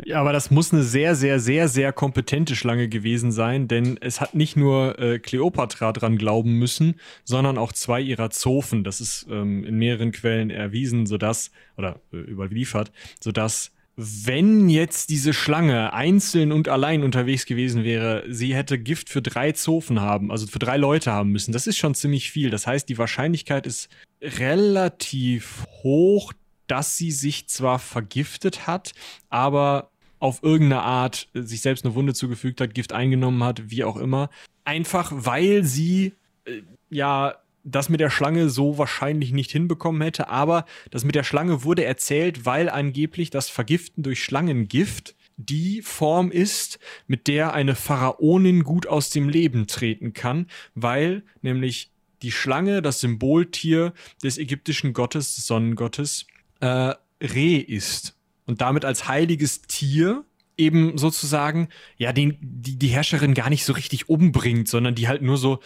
Ja, 0.05 0.21
aber 0.21 0.33
das 0.33 0.51
muss 0.51 0.73
eine 0.73 0.83
sehr, 0.83 1.15
sehr, 1.15 1.39
sehr, 1.39 1.69
sehr 1.69 1.93
kompetente 1.93 2.57
Schlange 2.57 2.89
gewesen 2.89 3.31
sein, 3.31 3.69
denn 3.69 3.97
es 4.01 4.21
hat 4.21 4.35
nicht 4.35 4.57
nur 4.57 4.99
äh, 4.99 5.21
dran 5.21 6.19
glauben 6.19 6.59
müssen, 6.59 6.97
sondern 7.23 7.59
auch 7.59 7.73
zwei 7.73 8.01
ihrer 8.01 8.31
Zofen. 8.31 8.83
Das 8.83 9.01
ist 9.01 9.27
ähm, 9.31 9.65
in 9.65 9.77
mehreren 9.77 10.11
Quellen 10.11 10.51
erwiesen, 10.51 11.07
sodass, 11.07 11.53
oder 11.77 12.01
äh, 12.13 12.17
überliefert, 12.17 12.91
sodass 13.21 13.71
wenn 13.97 14.69
jetzt 14.69 15.11
diese 15.11 15.33
Schlange 15.33 15.93
einzeln 15.93 16.51
und 16.51 16.69
allein 16.69 17.05
unterwegs 17.05 17.47
gewesen 17.47 17.85
wäre, 17.85 18.25
sie 18.29 18.55
hätte 18.55 18.79
Gift 18.79 19.09
für 19.09 19.23
drei 19.23 19.53
Zofen 19.53 20.01
haben, 20.01 20.33
also 20.33 20.47
für 20.47 20.59
drei 20.59 20.77
Leute 20.77 21.13
haben 21.13 21.31
müssen. 21.31 21.53
Das 21.53 21.69
ist 21.69 21.77
schon 21.77 21.95
ziemlich 21.95 22.31
viel. 22.31 22.51
Das 22.51 22.67
heißt, 22.67 22.89
die 22.89 22.99
Wahrscheinlichkeit 22.99 23.67
ist 23.67 23.89
relativ 24.21 25.65
hoch, 25.83 26.33
dass 26.67 26.97
sie 26.97 27.11
sich 27.11 27.49
zwar 27.49 27.79
vergiftet 27.79 28.67
hat, 28.67 28.93
aber 29.29 29.91
auf 30.19 30.43
irgendeine 30.43 30.83
Art 30.83 31.29
sich 31.35 31.61
selbst 31.61 31.85
eine 31.85 31.95
Wunde 31.95 32.15
zugefügt 32.15 32.61
hat, 32.61 32.75
Gift 32.75 32.93
eingenommen 32.93 33.45
hat, 33.45 33.71
wie 33.71 33.85
auch 33.85 33.97
immer. 33.97 34.31
Einfach 34.65 35.13
weil 35.15 35.65
sie 35.65 36.15
äh, 36.47 36.63
ja 36.89 37.35
das 37.65 37.89
mit 37.89 38.01
der 38.01 38.11
Schlange 38.11 38.51
so 38.51 38.79
wahrscheinlich 38.79 39.33
nicht 39.33 39.51
hinbekommen 39.51 40.03
hätte, 40.03 40.29
aber 40.29 40.67
das 40.91 41.05
mit 41.05 41.15
der 41.15 41.25
Schlange 41.25 41.65
wurde 41.65 41.85
erzählt, 41.85 42.45
weil 42.45 42.69
angeblich 42.69 43.31
das 43.31 43.49
Vergiften 43.49 44.03
durch 44.03 44.23
Schlangengift 44.23 45.17
die 45.37 45.83
Form 45.83 46.31
ist, 46.31 46.79
mit 47.07 47.27
der 47.27 47.55
eine 47.55 47.75
Pharaonin 47.75 48.63
gut 48.65 48.87
aus 48.87 49.11
dem 49.11 49.29
Leben 49.29 49.67
treten 49.67 50.13
kann, 50.13 50.47
weil 50.75 51.25
nämlich 51.43 51.91
die 52.23 52.33
Schlange 52.33 52.83
das 52.83 53.01
Symboltier 53.01 53.93
des 54.23 54.39
ägyptischen 54.39 54.93
Gottes, 54.93 55.35
des 55.35 55.47
Sonnengottes, 55.47 56.27
äh, 56.61 56.95
Reh 57.21 57.57
ist 57.57 58.19
und 58.47 58.61
damit 58.61 58.85
als 58.85 59.09
heiliges 59.09 59.63
Tier 59.63 60.25
eben 60.57 60.99
sozusagen 60.99 61.69
ja 61.97 62.13
den, 62.13 62.39
die, 62.41 62.79
die 62.79 62.89
Herrscherin 62.89 63.35
gar 63.35 63.51
nicht 63.51 63.65
so 63.65 63.73
richtig 63.73 64.09
umbringt, 64.09 64.69
sondern 64.69 64.95
die 64.95 65.09
halt 65.09 65.23
nur 65.23 65.37
so 65.37 65.61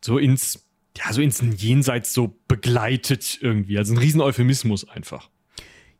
so 0.00 0.18
ins 0.18 0.66
ja 0.96 1.12
so 1.12 1.22
ins 1.22 1.42
Jenseits 1.56 2.12
so 2.12 2.38
begleitet 2.46 3.38
irgendwie, 3.40 3.78
also 3.78 3.94
ein 3.94 3.98
riesen 3.98 4.20
Euphemismus 4.20 4.88
einfach. 4.88 5.30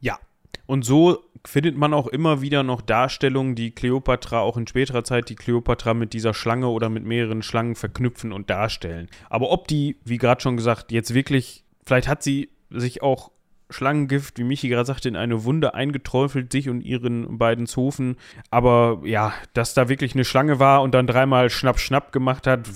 Ja, 0.00 0.18
und 0.66 0.84
so 0.84 1.24
findet 1.46 1.76
man 1.76 1.92
auch 1.92 2.06
immer 2.06 2.40
wieder 2.40 2.62
noch 2.62 2.80
Darstellungen, 2.80 3.54
die 3.54 3.72
Kleopatra 3.72 4.40
auch 4.40 4.56
in 4.56 4.66
späterer 4.66 5.04
Zeit 5.04 5.28
die 5.28 5.34
Kleopatra 5.34 5.94
mit 5.94 6.12
dieser 6.12 6.32
Schlange 6.32 6.68
oder 6.68 6.88
mit 6.88 7.04
mehreren 7.04 7.42
Schlangen 7.42 7.74
verknüpfen 7.74 8.32
und 8.32 8.50
darstellen. 8.50 9.08
Aber 9.28 9.50
ob 9.50 9.68
die, 9.68 9.98
wie 10.04 10.18
gerade 10.18 10.40
schon 10.40 10.56
gesagt, 10.56 10.92
jetzt 10.92 11.12
wirklich, 11.12 11.64
vielleicht 11.84 12.08
hat 12.08 12.22
sie 12.22 12.50
sich 12.70 13.02
auch 13.02 13.30
Schlangengift, 13.74 14.38
wie 14.38 14.44
Michi 14.44 14.68
gerade 14.68 14.86
sagte, 14.86 15.08
in 15.08 15.16
eine 15.16 15.44
Wunde 15.44 15.74
eingeträufelt, 15.74 16.52
sich 16.52 16.68
und 16.68 16.80
ihren 16.80 17.38
beiden 17.38 17.66
Zofen. 17.66 18.16
Aber 18.50 19.00
ja, 19.04 19.34
dass 19.52 19.74
da 19.74 19.88
wirklich 19.88 20.14
eine 20.14 20.24
Schlange 20.24 20.58
war 20.58 20.82
und 20.82 20.94
dann 20.94 21.06
dreimal 21.06 21.50
Schnapp, 21.50 21.78
Schnapp 21.78 22.12
gemacht 22.12 22.46
hat, 22.46 22.68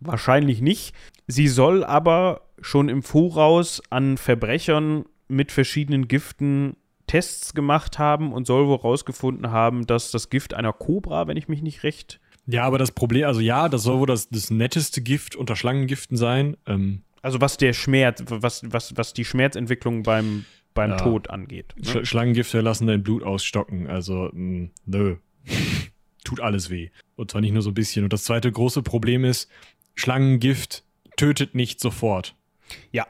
wahrscheinlich 0.00 0.60
nicht. 0.60 0.94
Sie 1.26 1.48
soll 1.48 1.84
aber 1.84 2.42
schon 2.60 2.88
im 2.88 3.02
Voraus 3.02 3.82
an 3.90 4.16
Verbrechern 4.16 5.04
mit 5.28 5.52
verschiedenen 5.52 6.08
Giften 6.08 6.76
Tests 7.06 7.54
gemacht 7.54 7.98
haben 7.98 8.32
und 8.32 8.46
soll 8.46 8.66
wohl 8.66 8.78
herausgefunden 8.78 9.50
haben, 9.50 9.86
dass 9.86 10.10
das 10.10 10.30
Gift 10.30 10.54
einer 10.54 10.72
Kobra, 10.72 11.26
wenn 11.26 11.36
ich 11.36 11.48
mich 11.48 11.62
nicht 11.62 11.82
recht. 11.82 12.20
Ja, 12.46 12.64
aber 12.64 12.78
das 12.78 12.92
Problem, 12.92 13.26
also 13.26 13.40
ja, 13.40 13.68
das 13.68 13.82
soll 13.82 13.98
wohl 13.98 14.06
das, 14.06 14.28
das 14.30 14.50
netteste 14.50 15.02
Gift 15.02 15.36
unter 15.36 15.56
Schlangengiften 15.56 16.16
sein. 16.16 16.56
Ähm, 16.66 17.02
also 17.22 17.40
was 17.40 17.56
der 17.56 17.72
Schmerz, 17.72 18.22
was, 18.26 18.62
was, 18.70 18.96
was 18.96 19.14
die 19.14 19.24
Schmerzentwicklung 19.24 20.02
beim, 20.02 20.44
beim 20.74 20.90
ja. 20.90 20.96
Tod 20.96 21.30
angeht. 21.30 21.74
Ne? 21.76 22.04
Sch 22.04 22.08
Schlangengifte 22.08 22.60
lassen 22.60 22.86
dein 22.86 23.02
Blut 23.02 23.22
ausstocken. 23.22 23.86
Also, 23.86 24.30
mh, 24.32 24.32
hm, 24.32 24.70
nö. 24.86 25.16
Tut 26.24 26.40
alles 26.40 26.70
weh. 26.70 26.90
Und 27.16 27.30
zwar 27.30 27.40
nicht 27.40 27.52
nur 27.52 27.62
so 27.62 27.70
ein 27.70 27.74
bisschen. 27.74 28.04
Und 28.04 28.12
das 28.12 28.24
zweite 28.24 28.52
große 28.52 28.82
Problem 28.82 29.24
ist, 29.24 29.48
Schlangengift 29.94 30.84
tötet 31.16 31.54
nicht 31.54 31.80
sofort. 31.80 32.36
Ja, 32.92 33.06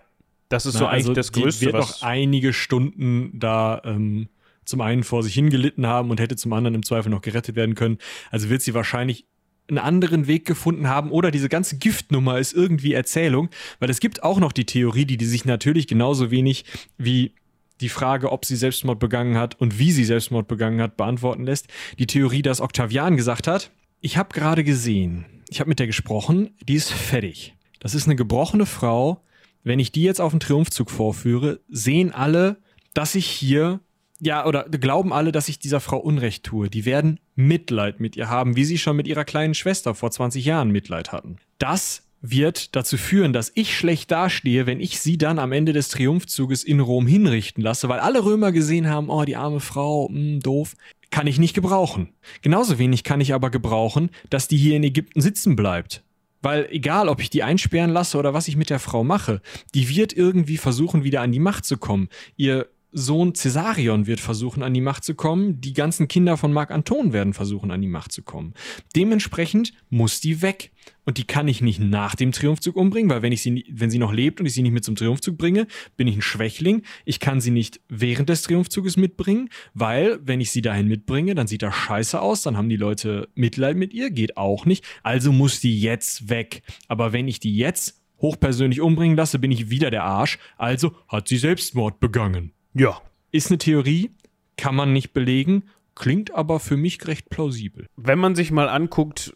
das 0.48 0.66
ist 0.66 0.74
Na, 0.74 0.80
so 0.80 0.86
eigentlich 0.86 0.96
also 1.08 1.12
das 1.14 1.32
Größte. 1.32 1.66
Die 1.66 1.72
wird 1.72 1.82
noch 1.82 2.02
einige 2.02 2.52
Stunden 2.52 3.38
da 3.38 3.82
ähm, 3.84 4.28
zum 4.64 4.80
einen 4.80 5.02
vor 5.02 5.22
sich 5.22 5.34
hingelitten 5.34 5.86
haben 5.86 6.10
und 6.10 6.20
hätte 6.20 6.36
zum 6.36 6.52
anderen 6.52 6.74
im 6.74 6.82
Zweifel 6.82 7.10
noch 7.10 7.22
gerettet 7.22 7.56
werden 7.56 7.74
können. 7.74 7.98
Also 8.30 8.48
wird 8.50 8.62
sie 8.62 8.74
wahrscheinlich 8.74 9.26
einen 9.68 9.78
anderen 9.78 10.26
Weg 10.26 10.46
gefunden 10.46 10.88
haben 10.88 11.10
oder 11.10 11.30
diese 11.30 11.48
ganze 11.48 11.76
Giftnummer 11.76 12.38
ist 12.38 12.54
irgendwie 12.54 12.94
Erzählung, 12.94 13.50
weil 13.80 13.90
es 13.90 14.00
gibt 14.00 14.22
auch 14.22 14.40
noch 14.40 14.52
die 14.52 14.64
Theorie, 14.64 15.04
die, 15.04 15.16
die 15.16 15.26
sich 15.26 15.44
natürlich 15.44 15.86
genauso 15.86 16.30
wenig 16.30 16.64
wie 16.96 17.32
die 17.80 17.88
Frage, 17.88 18.32
ob 18.32 18.44
sie 18.44 18.56
Selbstmord 18.56 18.98
begangen 18.98 19.36
hat 19.36 19.60
und 19.60 19.78
wie 19.78 19.92
sie 19.92 20.04
Selbstmord 20.04 20.48
begangen 20.48 20.80
hat, 20.80 20.96
beantworten 20.96 21.44
lässt. 21.44 21.68
Die 21.98 22.06
Theorie, 22.06 22.42
dass 22.42 22.60
Octavian 22.60 23.16
gesagt 23.16 23.46
hat, 23.46 23.70
ich 24.00 24.16
habe 24.16 24.32
gerade 24.32 24.64
gesehen, 24.64 25.26
ich 25.48 25.60
habe 25.60 25.68
mit 25.68 25.78
der 25.78 25.86
gesprochen, 25.86 26.50
die 26.60 26.74
ist 26.74 26.92
fertig. 26.92 27.54
Das 27.80 27.94
ist 27.94 28.06
eine 28.06 28.16
gebrochene 28.16 28.66
Frau. 28.66 29.22
Wenn 29.64 29.78
ich 29.78 29.92
die 29.92 30.02
jetzt 30.02 30.20
auf 30.20 30.32
den 30.32 30.40
Triumphzug 30.40 30.90
vorführe, 30.90 31.60
sehen 31.68 32.12
alle, 32.12 32.56
dass 32.94 33.14
ich 33.14 33.26
hier 33.26 33.80
ja, 34.20 34.46
oder 34.46 34.64
glauben 34.64 35.12
alle, 35.12 35.32
dass 35.32 35.48
ich 35.48 35.58
dieser 35.58 35.80
Frau 35.80 35.98
Unrecht 35.98 36.44
tue. 36.44 36.68
Die 36.68 36.84
werden 36.84 37.20
Mitleid 37.36 38.00
mit 38.00 38.16
ihr 38.16 38.28
haben, 38.28 38.56
wie 38.56 38.64
sie 38.64 38.78
schon 38.78 38.96
mit 38.96 39.06
ihrer 39.06 39.24
kleinen 39.24 39.54
Schwester 39.54 39.94
vor 39.94 40.10
20 40.10 40.44
Jahren 40.44 40.70
Mitleid 40.70 41.12
hatten. 41.12 41.36
Das 41.58 42.02
wird 42.20 42.74
dazu 42.74 42.96
führen, 42.96 43.32
dass 43.32 43.52
ich 43.54 43.76
schlecht 43.76 44.10
dastehe, 44.10 44.66
wenn 44.66 44.80
ich 44.80 44.98
sie 44.98 45.18
dann 45.18 45.38
am 45.38 45.52
Ende 45.52 45.72
des 45.72 45.88
Triumphzuges 45.88 46.64
in 46.64 46.80
Rom 46.80 47.06
hinrichten 47.06 47.62
lasse, 47.62 47.88
weil 47.88 48.00
alle 48.00 48.24
Römer 48.24 48.50
gesehen 48.50 48.88
haben, 48.88 49.08
oh, 49.08 49.24
die 49.24 49.36
arme 49.36 49.60
Frau, 49.60 50.08
mh, 50.08 50.18
hm, 50.18 50.40
doof, 50.40 50.74
kann 51.10 51.26
ich 51.26 51.38
nicht 51.38 51.54
gebrauchen. 51.54 52.12
Genauso 52.42 52.78
wenig 52.78 53.04
kann 53.04 53.20
ich 53.20 53.34
aber 53.34 53.50
gebrauchen, 53.50 54.10
dass 54.30 54.48
die 54.48 54.56
hier 54.56 54.76
in 54.76 54.82
Ägypten 54.82 55.20
sitzen 55.20 55.56
bleibt. 55.56 56.02
Weil 56.42 56.68
egal, 56.70 57.08
ob 57.08 57.20
ich 57.20 57.30
die 57.30 57.42
einsperren 57.42 57.90
lasse 57.90 58.18
oder 58.18 58.34
was 58.34 58.48
ich 58.48 58.56
mit 58.56 58.70
der 58.70 58.78
Frau 58.78 59.04
mache, 59.04 59.40
die 59.74 59.88
wird 59.88 60.12
irgendwie 60.12 60.56
versuchen, 60.56 61.04
wieder 61.04 61.22
an 61.22 61.32
die 61.32 61.40
Macht 61.40 61.64
zu 61.64 61.78
kommen. 61.78 62.08
Ihr 62.36 62.68
Sohn 62.90 63.34
Caesarion 63.34 64.06
wird 64.06 64.20
versuchen, 64.20 64.62
an 64.62 64.72
die 64.72 64.80
Macht 64.80 65.04
zu 65.04 65.14
kommen. 65.14 65.60
Die 65.60 65.74
ganzen 65.74 66.08
Kinder 66.08 66.36
von 66.36 66.52
Marc 66.52 66.70
Anton 66.70 67.12
werden 67.12 67.34
versuchen, 67.34 67.70
an 67.70 67.82
die 67.82 67.88
Macht 67.88 68.12
zu 68.12 68.22
kommen. 68.22 68.54
Dementsprechend 68.96 69.74
muss 69.90 70.20
die 70.20 70.40
weg. 70.40 70.72
Und 71.04 71.18
die 71.18 71.24
kann 71.24 71.48
ich 71.48 71.60
nicht 71.60 71.80
nach 71.80 72.14
dem 72.14 72.32
Triumphzug 72.32 72.76
umbringen, 72.76 73.10
weil 73.10 73.22
wenn 73.22 73.32
ich 73.32 73.42
sie, 73.42 73.64
wenn 73.70 73.90
sie 73.90 73.98
noch 73.98 74.12
lebt 74.12 74.40
und 74.40 74.46
ich 74.46 74.54
sie 74.54 74.62
nicht 74.62 74.72
mit 74.72 74.84
zum 74.84 74.96
Triumphzug 74.96 75.36
bringe, 75.36 75.66
bin 75.96 76.06
ich 76.06 76.16
ein 76.16 76.22
Schwächling. 76.22 76.82
Ich 77.04 77.20
kann 77.20 77.40
sie 77.40 77.50
nicht 77.50 77.80
während 77.88 78.28
des 78.28 78.42
Triumphzuges 78.42 78.96
mitbringen, 78.96 79.48
weil 79.74 80.18
wenn 80.22 80.40
ich 80.40 80.50
sie 80.50 80.62
dahin 80.62 80.88
mitbringe, 80.88 81.34
dann 81.34 81.46
sieht 81.46 81.62
das 81.62 81.74
scheiße 81.74 82.20
aus, 82.20 82.42
dann 82.42 82.56
haben 82.56 82.68
die 82.68 82.76
Leute 82.76 83.28
Mitleid 83.34 83.76
mit 83.76 83.92
ihr, 83.92 84.10
geht 84.10 84.36
auch 84.36 84.66
nicht. 84.66 84.84
Also 85.02 85.32
muss 85.32 85.60
die 85.60 85.80
jetzt 85.80 86.28
weg. 86.30 86.62
Aber 86.88 87.12
wenn 87.12 87.28
ich 87.28 87.40
die 87.40 87.56
jetzt 87.56 88.02
hochpersönlich 88.20 88.80
umbringen 88.80 89.16
lasse, 89.16 89.38
bin 89.38 89.52
ich 89.52 89.70
wieder 89.70 89.90
der 89.90 90.04
Arsch. 90.04 90.38
Also 90.56 90.94
hat 91.06 91.28
sie 91.28 91.38
Selbstmord 91.38 92.00
begangen. 92.00 92.52
Ja. 92.74 93.00
Ist 93.30 93.50
eine 93.50 93.58
Theorie, 93.58 94.10
kann 94.56 94.74
man 94.74 94.92
nicht 94.92 95.12
belegen, 95.12 95.64
klingt 95.94 96.34
aber 96.34 96.60
für 96.60 96.76
mich 96.76 97.06
recht 97.06 97.28
plausibel. 97.28 97.86
Wenn 97.96 98.18
man 98.18 98.34
sich 98.34 98.50
mal 98.50 98.68
anguckt, 98.68 99.34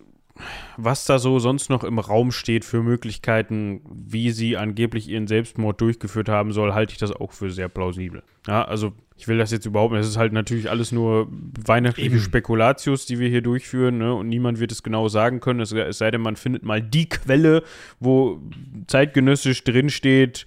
was 0.76 1.04
da 1.04 1.18
so 1.18 1.38
sonst 1.38 1.68
noch 1.70 1.84
im 1.84 1.98
Raum 1.98 2.32
steht 2.32 2.64
für 2.64 2.82
Möglichkeiten, 2.82 3.82
wie 3.92 4.30
sie 4.30 4.56
angeblich 4.56 5.09
ihren 5.09 5.26
Selbstmord 5.26 5.80
durchgeführt 5.80 6.28
haben 6.28 6.52
soll, 6.52 6.72
halte 6.72 6.92
ich 6.92 6.98
das 6.98 7.12
auch 7.12 7.32
für 7.32 7.50
sehr 7.50 7.68
plausibel. 7.68 8.22
Ja, 8.46 8.64
also 8.64 8.92
ich 9.16 9.28
will 9.28 9.38
das 9.38 9.50
jetzt 9.50 9.66
überhaupt 9.66 9.92
nicht. 9.92 10.02
Es 10.02 10.09
ist 10.09 10.16
halt 10.16 10.32
natürlich 10.32 10.70
alles 10.70 10.90
nur 10.90 11.28
weihnachtliche 11.30 12.16
Eben. 12.16 12.20
Spekulatius, 12.20 13.06
die 13.06 13.18
wir 13.18 13.28
hier 13.28 13.42
durchführen, 13.42 13.98
ne? 13.98 14.14
Und 14.14 14.28
niemand 14.28 14.59
wird 14.59 14.72
es 14.72 14.82
genau 14.82 15.09
sagen 15.09 15.40
können. 15.40 15.60
Es, 15.60 15.72
es 15.72 15.98
sei 15.98 16.10
denn, 16.10 16.22
man 16.22 16.36
findet 16.36 16.64
mal 16.64 16.82
die 16.82 17.09
Quelle, 17.09 17.62
wo 18.00 18.40
zeitgenössisch 18.86 19.62
drinsteht, 19.64 20.46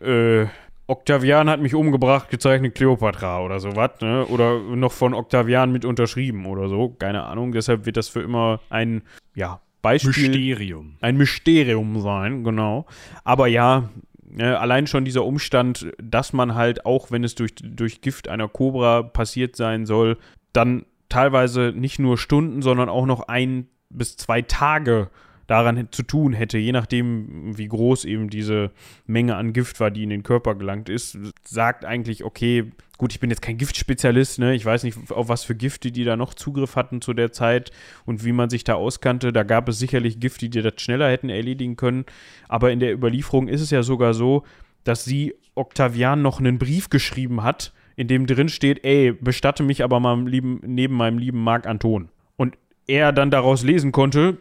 äh, 0.00 0.46
Octavian 0.88 1.50
hat 1.50 1.60
mich 1.60 1.74
umgebracht, 1.74 2.30
gezeichnet 2.30 2.74
Kleopatra 2.74 3.40
oder 3.40 3.58
sowas, 3.58 3.92
ne? 4.00 4.24
Oder 4.26 4.60
noch 4.60 4.92
von 4.92 5.14
Octavian 5.14 5.72
mit 5.72 5.84
unterschrieben 5.84 6.46
oder 6.46 6.68
so. 6.68 6.90
Keine 6.90 7.24
Ahnung. 7.24 7.52
Deshalb 7.52 7.86
wird 7.86 7.96
das 7.96 8.08
für 8.08 8.20
immer 8.22 8.60
ein, 8.70 9.02
ja, 9.34 9.60
Beispiel 9.82 10.28
Mysterium. 10.28 10.96
ein 11.00 11.16
Mysterium 11.16 12.00
sein, 12.00 12.44
genau. 12.44 12.86
Aber 13.24 13.48
ja, 13.48 13.90
äh, 14.36 14.44
allein 14.44 14.86
schon 14.86 15.04
dieser 15.04 15.24
Umstand, 15.24 15.92
dass 15.98 16.32
man 16.32 16.54
halt, 16.54 16.86
auch 16.86 17.10
wenn 17.10 17.24
es 17.24 17.34
durch, 17.34 17.54
durch 17.56 18.00
Gift 18.00 18.28
einer 18.28 18.48
Kobra 18.48 19.02
passiert 19.02 19.56
sein 19.56 19.86
soll, 19.86 20.18
dann 20.52 20.84
teilweise 21.08 21.72
nicht 21.74 21.98
nur 21.98 22.18
Stunden, 22.18 22.62
sondern 22.62 22.88
auch 22.88 23.06
noch 23.06 23.28
ein 23.28 23.68
bis 23.90 24.16
zwei 24.16 24.42
Tage 24.42 25.10
daran 25.46 25.88
zu 25.90 26.02
tun 26.02 26.32
hätte, 26.32 26.58
je 26.58 26.72
nachdem, 26.72 27.56
wie 27.56 27.68
groß 27.68 28.04
eben 28.04 28.30
diese 28.30 28.70
Menge 29.06 29.36
an 29.36 29.52
Gift 29.52 29.78
war, 29.80 29.90
die 29.90 30.02
in 30.02 30.10
den 30.10 30.22
Körper 30.22 30.54
gelangt 30.54 30.88
ist, 30.88 31.18
sagt 31.44 31.84
eigentlich, 31.84 32.24
okay, 32.24 32.72
gut, 32.98 33.12
ich 33.12 33.20
bin 33.20 33.30
jetzt 33.30 33.42
kein 33.42 33.58
Giftspezialist, 33.58 34.38
ne? 34.38 34.54
Ich 34.54 34.64
weiß 34.64 34.82
nicht, 34.82 34.98
auf 35.10 35.28
was 35.28 35.44
für 35.44 35.54
Gifte 35.54 35.92
die 35.92 36.04
da 36.04 36.16
noch 36.16 36.34
Zugriff 36.34 36.76
hatten 36.76 37.00
zu 37.00 37.12
der 37.12 37.32
Zeit 37.32 37.70
und 38.04 38.24
wie 38.24 38.32
man 38.32 38.50
sich 38.50 38.64
da 38.64 38.74
auskannte. 38.74 39.32
Da 39.32 39.42
gab 39.42 39.68
es 39.68 39.78
sicherlich 39.78 40.18
Gifte, 40.18 40.48
die 40.48 40.62
das 40.62 40.74
schneller 40.78 41.10
hätten 41.10 41.28
erledigen 41.28 41.76
können. 41.76 42.04
Aber 42.48 42.72
in 42.72 42.80
der 42.80 42.92
Überlieferung 42.92 43.48
ist 43.48 43.60
es 43.60 43.70
ja 43.70 43.82
sogar 43.82 44.14
so, 44.14 44.44
dass 44.84 45.04
sie 45.04 45.34
Octavian 45.54 46.22
noch 46.22 46.38
einen 46.38 46.58
Brief 46.58 46.90
geschrieben 46.90 47.42
hat, 47.42 47.72
in 47.96 48.08
dem 48.08 48.26
drin 48.26 48.48
steht, 48.48 48.84
ey, 48.84 49.12
bestatte 49.12 49.62
mich 49.62 49.82
aber 49.82 50.00
mal 50.00 50.26
lieben, 50.26 50.60
neben 50.64 50.94
meinem 50.94 51.18
lieben 51.18 51.42
Marc 51.42 51.66
Anton. 51.66 52.10
Und 52.36 52.56
er 52.86 53.12
dann 53.12 53.30
daraus 53.30 53.62
lesen 53.62 53.90
konnte, 53.90 54.38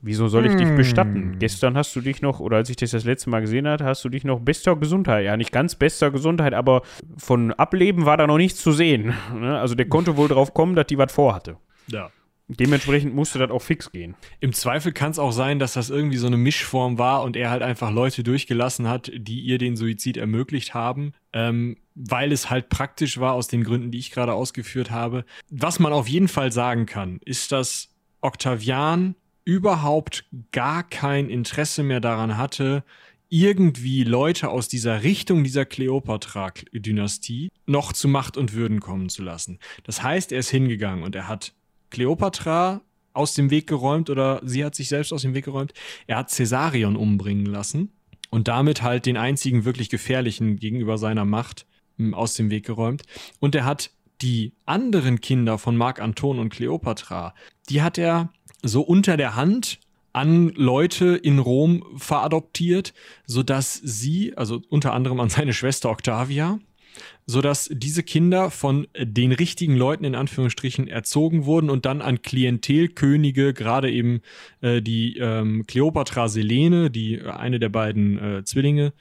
wieso 0.00 0.28
soll 0.28 0.46
ich 0.46 0.54
dich 0.54 0.68
bestatten? 0.76 1.38
Gestern 1.38 1.76
hast 1.76 1.94
du 1.96 2.00
dich 2.00 2.22
noch, 2.22 2.40
oder 2.40 2.58
als 2.58 2.70
ich 2.70 2.76
dich 2.76 2.90
das 2.90 3.04
letzte 3.04 3.30
Mal 3.30 3.40
gesehen 3.40 3.66
hatte, 3.66 3.84
hast 3.84 4.04
du 4.04 4.08
dich 4.08 4.24
noch 4.24 4.40
bester 4.40 4.76
Gesundheit, 4.76 5.24
ja 5.24 5.36
nicht 5.36 5.52
ganz 5.52 5.74
bester 5.74 6.10
Gesundheit, 6.10 6.54
aber 6.54 6.82
von 7.16 7.52
Ableben 7.52 8.06
war 8.06 8.16
da 8.16 8.26
noch 8.26 8.38
nichts 8.38 8.60
zu 8.60 8.72
sehen. 8.72 9.14
Ne? 9.36 9.58
Also 9.58 9.74
der 9.74 9.88
konnte 9.88 10.16
wohl 10.16 10.28
drauf 10.28 10.54
kommen, 10.54 10.74
dass 10.74 10.86
die 10.86 10.96
was 10.96 11.12
vorhatte. 11.12 11.58
Ja. 11.88 12.10
Dementsprechend 12.48 13.14
musste 13.14 13.40
das 13.40 13.50
auch 13.50 13.60
fix 13.60 13.90
gehen. 13.90 14.14
Im 14.38 14.52
Zweifel 14.52 14.92
kann 14.92 15.10
es 15.10 15.18
auch 15.18 15.32
sein, 15.32 15.58
dass 15.58 15.72
das 15.72 15.90
irgendwie 15.90 16.16
so 16.16 16.28
eine 16.28 16.36
Mischform 16.36 16.96
war 16.96 17.22
und 17.22 17.36
er 17.36 17.50
halt 17.50 17.62
einfach 17.62 17.90
Leute 17.90 18.22
durchgelassen 18.22 18.88
hat, 18.88 19.10
die 19.14 19.40
ihr 19.40 19.58
den 19.58 19.76
Suizid 19.76 20.16
ermöglicht 20.16 20.72
haben, 20.72 21.12
ähm, 21.32 21.76
weil 21.96 22.30
es 22.30 22.48
halt 22.48 22.68
praktisch 22.68 23.18
war 23.18 23.32
aus 23.32 23.48
den 23.48 23.64
Gründen, 23.64 23.90
die 23.90 23.98
ich 23.98 24.12
gerade 24.12 24.32
ausgeführt 24.32 24.92
habe. 24.92 25.24
Was 25.50 25.80
man 25.80 25.92
auf 25.92 26.08
jeden 26.08 26.28
Fall 26.28 26.52
sagen 26.52 26.86
kann, 26.86 27.18
ist, 27.24 27.50
dass 27.50 27.88
Octavian 28.20 29.16
überhaupt 29.46 30.26
gar 30.52 30.82
kein 30.82 31.30
Interesse 31.30 31.82
mehr 31.82 32.00
daran 32.00 32.36
hatte, 32.36 32.84
irgendwie 33.28 34.04
Leute 34.04 34.50
aus 34.50 34.68
dieser 34.68 35.02
Richtung 35.02 35.44
dieser 35.44 35.64
Kleopatra-Dynastie 35.64 37.50
noch 37.64 37.92
zu 37.92 38.08
Macht 38.08 38.36
und 38.36 38.52
Würden 38.52 38.80
kommen 38.80 39.08
zu 39.08 39.22
lassen. 39.22 39.58
Das 39.84 40.02
heißt, 40.02 40.32
er 40.32 40.40
ist 40.40 40.50
hingegangen 40.50 41.04
und 41.04 41.14
er 41.14 41.28
hat 41.28 41.54
Kleopatra 41.90 42.82
aus 43.12 43.34
dem 43.34 43.50
Weg 43.50 43.66
geräumt 43.66 44.10
oder 44.10 44.40
sie 44.44 44.64
hat 44.64 44.74
sich 44.74 44.88
selbst 44.88 45.12
aus 45.12 45.22
dem 45.22 45.34
Weg 45.34 45.44
geräumt. 45.44 45.72
Er 46.06 46.18
hat 46.18 46.30
Caesarion 46.30 46.96
umbringen 46.96 47.46
lassen 47.46 47.92
und 48.30 48.48
damit 48.48 48.82
halt 48.82 49.06
den 49.06 49.16
einzigen 49.16 49.64
wirklich 49.64 49.88
gefährlichen 49.88 50.56
gegenüber 50.56 50.98
seiner 50.98 51.24
Macht 51.24 51.66
m, 51.98 52.14
aus 52.14 52.34
dem 52.34 52.50
Weg 52.50 52.66
geräumt. 52.66 53.02
Und 53.40 53.54
er 53.54 53.64
hat 53.64 53.90
die 54.22 54.54
anderen 54.64 55.20
Kinder 55.20 55.58
von 55.58 55.76
Marc 55.76 56.00
Anton 56.00 56.38
und 56.38 56.50
Kleopatra, 56.50 57.34
die 57.68 57.82
hat 57.82 57.98
er 57.98 58.30
so 58.68 58.82
unter 58.82 59.16
der 59.16 59.36
Hand 59.36 59.78
an 60.12 60.48
Leute 60.54 61.14
in 61.14 61.38
Rom 61.38 61.84
veradoptiert, 61.96 62.94
sodass 63.26 63.74
sie, 63.74 64.34
also 64.36 64.62
unter 64.70 64.94
anderem 64.94 65.20
an 65.20 65.28
seine 65.28 65.52
Schwester 65.52 65.90
Octavia, 65.90 66.58
sodass 67.26 67.68
diese 67.70 68.02
Kinder 68.02 68.50
von 68.50 68.86
den 68.98 69.32
richtigen 69.32 69.76
Leuten 69.76 70.04
in 70.04 70.14
Anführungsstrichen 70.14 70.88
erzogen 70.88 71.44
wurden 71.44 71.68
und 71.68 71.84
dann 71.84 72.00
an 72.00 72.22
Klientelkönige, 72.22 73.52
gerade 73.52 73.90
eben 73.90 74.20
äh, 74.62 74.80
die 74.80 75.18
ähm, 75.18 75.66
Kleopatra 75.66 76.28
Selene, 76.28 76.90
die 76.90 77.16
äh, 77.16 77.28
eine 77.28 77.58
der 77.58 77.68
beiden 77.68 78.18
äh, 78.18 78.44
Zwillinge, 78.44 78.94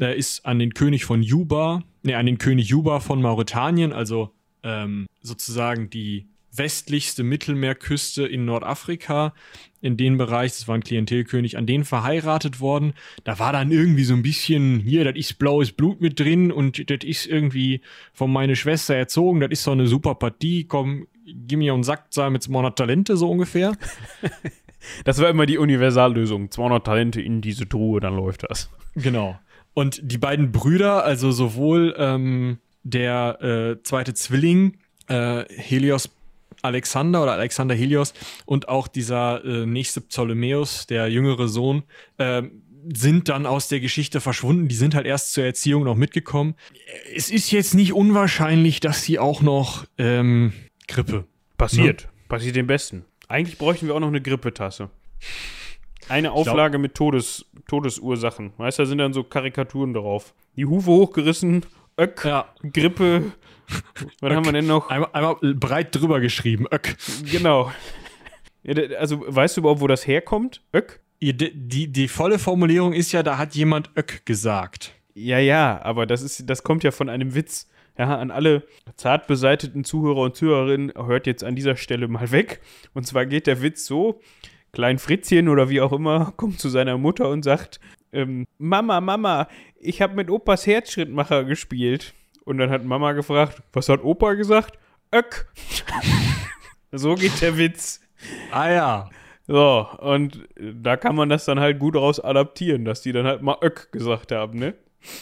äh, 0.00 0.18
ist 0.18 0.44
an 0.46 0.58
den 0.58 0.74
König 0.74 1.04
von 1.04 1.22
Juba, 1.22 1.84
ne, 2.02 2.16
an 2.16 2.26
den 2.26 2.38
König 2.38 2.68
Juba 2.68 2.98
von 2.98 3.22
Mauretanien, 3.22 3.92
also 3.92 4.30
ähm, 4.62 5.06
sozusagen 5.22 5.90
die 5.90 6.26
westlichste 6.58 7.22
Mittelmeerküste 7.22 8.26
in 8.26 8.44
Nordafrika, 8.44 9.34
in 9.80 9.96
den 9.96 10.16
Bereich, 10.16 10.52
das 10.52 10.68
war 10.68 10.74
ein 10.74 10.82
Klientelkönig, 10.82 11.56
an 11.56 11.66
den 11.66 11.84
verheiratet 11.84 12.60
worden. 12.60 12.94
Da 13.24 13.38
war 13.38 13.52
dann 13.52 13.70
irgendwie 13.70 14.04
so 14.04 14.14
ein 14.14 14.22
bisschen, 14.22 14.80
hier, 14.80 15.04
das 15.04 15.16
ist 15.16 15.38
blaues 15.38 15.72
Blut 15.72 16.00
mit 16.00 16.18
drin 16.18 16.50
und 16.50 16.90
das 16.90 16.98
ist 17.04 17.26
irgendwie 17.26 17.80
von 18.12 18.32
meiner 18.32 18.56
Schwester 18.56 18.94
erzogen, 18.94 19.40
das 19.40 19.50
ist 19.50 19.62
so 19.62 19.72
eine 19.72 19.86
super 19.86 20.14
Partie, 20.14 20.64
komm, 20.64 21.06
gib 21.24 21.58
mir 21.58 21.74
einen 21.74 21.82
Sack, 21.82 22.06
sei 22.10 22.30
mit 22.30 22.42
200 22.42 22.76
Talente, 22.76 23.16
so 23.16 23.30
ungefähr. 23.30 23.76
Das 25.04 25.20
war 25.20 25.28
immer 25.28 25.46
die 25.46 25.58
Universallösung. 25.58 26.50
200 26.50 26.84
Talente 26.84 27.20
in 27.20 27.40
diese 27.40 27.68
Truhe, 27.68 27.98
dann 27.98 28.14
läuft 28.14 28.48
das. 28.48 28.70
Genau. 28.94 29.36
Und 29.74 30.00
die 30.02 30.18
beiden 30.18 30.52
Brüder, 30.52 31.04
also 31.04 31.32
sowohl 31.32 31.94
ähm, 31.98 32.58
der 32.82 33.42
äh, 33.42 33.82
zweite 33.82 34.14
Zwilling, 34.14 34.78
äh, 35.08 35.44
Helios 35.48 36.08
Alexander 36.66 37.22
oder 37.22 37.32
Alexander 37.32 37.74
Helios 37.74 38.14
und 38.44 38.68
auch 38.68 38.88
dieser 38.88 39.44
äh, 39.44 39.66
nächste 39.66 40.00
Ptolemäus, 40.00 40.86
der 40.86 41.08
jüngere 41.08 41.48
Sohn, 41.48 41.84
äh, 42.18 42.42
sind 42.94 43.28
dann 43.28 43.46
aus 43.46 43.68
der 43.68 43.80
Geschichte 43.80 44.20
verschwunden. 44.20 44.68
Die 44.68 44.74
sind 44.74 44.94
halt 44.94 45.06
erst 45.06 45.32
zur 45.32 45.44
Erziehung 45.44 45.84
noch 45.84 45.96
mitgekommen. 45.96 46.54
Es 47.14 47.30
ist 47.30 47.50
jetzt 47.50 47.74
nicht 47.74 47.92
unwahrscheinlich, 47.92 48.80
dass 48.80 49.02
sie 49.02 49.18
auch 49.18 49.42
noch 49.42 49.86
ähm, 49.98 50.52
Grippe. 50.86 51.24
Passiert. 51.58 52.08
Passiert 52.28 52.56
dem 52.56 52.66
Besten. 52.66 53.04
Eigentlich 53.28 53.58
bräuchten 53.58 53.86
wir 53.86 53.94
auch 53.94 54.00
noch 54.00 54.08
eine 54.08 54.20
Grippetasse. 54.20 54.90
Eine 56.08 56.32
Auflage 56.32 56.78
mit 56.78 56.94
Todes, 56.94 57.46
Todesursachen. 57.66 58.52
Weißt 58.58 58.78
du, 58.78 58.82
da 58.82 58.86
sind 58.86 58.98
dann 58.98 59.12
so 59.12 59.24
Karikaturen 59.24 59.92
drauf. 59.92 60.34
Die 60.54 60.66
Hufe 60.66 60.90
hochgerissen, 60.90 61.66
Öck, 61.98 62.24
Ja. 62.24 62.46
Grippe. 62.72 63.32
Was 64.20 64.32
haben 64.32 64.44
wir 64.44 64.52
denn 64.52 64.66
noch? 64.66 64.90
Einmal, 64.90 65.10
einmal 65.12 65.36
breit 65.54 65.94
drüber 65.94 66.20
geschrieben. 66.20 66.66
Öck. 66.70 66.96
Genau. 67.30 67.72
Also, 68.98 69.24
weißt 69.26 69.56
du 69.56 69.60
überhaupt, 69.60 69.80
wo 69.80 69.86
das 69.86 70.06
herkommt? 70.06 70.62
Öck? 70.74 71.00
Die, 71.22 71.34
die, 71.34 71.88
die 71.88 72.08
volle 72.08 72.38
Formulierung 72.38 72.92
ist 72.92 73.12
ja, 73.12 73.22
da 73.22 73.38
hat 73.38 73.54
jemand 73.54 73.90
Öck 73.96 74.26
gesagt. 74.26 74.92
Ja, 75.14 75.38
ja, 75.38 75.80
aber 75.82 76.04
das 76.06 76.20
ist, 76.22 76.48
das 76.50 76.62
kommt 76.62 76.84
ja 76.84 76.90
von 76.90 77.08
einem 77.08 77.34
Witz. 77.34 77.68
Ja, 77.98 78.18
an 78.18 78.30
alle 78.30 78.64
zart 78.96 79.26
beseiteten 79.26 79.82
Zuhörer 79.82 80.20
und 80.20 80.36
Zuhörerinnen 80.36 80.92
hört 80.94 81.26
jetzt 81.26 81.42
an 81.42 81.56
dieser 81.56 81.76
Stelle 81.76 82.08
mal 82.08 82.30
weg. 82.30 82.60
Und 82.92 83.06
zwar 83.06 83.24
geht 83.24 83.46
der 83.46 83.62
Witz 83.62 83.86
so: 83.86 84.20
Klein 84.72 84.98
Fritzchen 84.98 85.48
oder 85.48 85.70
wie 85.70 85.80
auch 85.80 85.92
immer 85.92 86.32
kommt 86.36 86.60
zu 86.60 86.68
seiner 86.68 86.98
Mutter 86.98 87.30
und 87.30 87.42
sagt: 87.42 87.80
ähm, 88.16 88.46
Mama, 88.58 89.00
Mama, 89.00 89.48
ich 89.78 90.02
habe 90.02 90.14
mit 90.14 90.30
Opas 90.30 90.66
Herzschrittmacher 90.66 91.44
gespielt. 91.44 92.14
Und 92.44 92.58
dann 92.58 92.70
hat 92.70 92.84
Mama 92.84 93.12
gefragt: 93.12 93.62
Was 93.72 93.88
hat 93.88 94.02
Opa 94.02 94.34
gesagt? 94.34 94.78
Öck. 95.14 95.46
so 96.92 97.14
geht 97.14 97.40
der 97.42 97.58
Witz. 97.58 98.00
Ah 98.50 98.70
ja. 98.70 99.10
So, 99.46 99.86
und 100.00 100.48
da 100.56 100.96
kann 100.96 101.14
man 101.14 101.28
das 101.28 101.44
dann 101.44 101.60
halt 101.60 101.78
gut 101.78 101.94
raus 101.94 102.18
adaptieren, 102.18 102.84
dass 102.84 103.02
die 103.02 103.12
dann 103.12 103.26
halt 103.26 103.42
mal 103.42 103.56
Öck 103.62 103.92
gesagt 103.92 104.32
haben, 104.32 104.58
ne? 104.58 104.74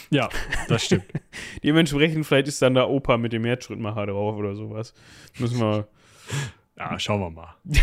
Ja, 0.09 0.29
das 0.67 0.85
stimmt. 0.85 1.05
Dementsprechend, 1.63 2.25
vielleicht 2.25 2.47
ist 2.47 2.61
dann 2.61 2.73
da 2.73 2.87
Opa 2.87 3.17
mit 3.17 3.33
dem 3.33 3.45
Herzschrittmacher 3.45 4.07
drauf 4.07 4.35
oder 4.35 4.55
sowas. 4.55 4.93
Müssen 5.37 5.59
wir. 5.59 5.87
Ja, 6.77 6.97
schauen 6.97 7.21
wir 7.21 7.29
mal. 7.29 7.55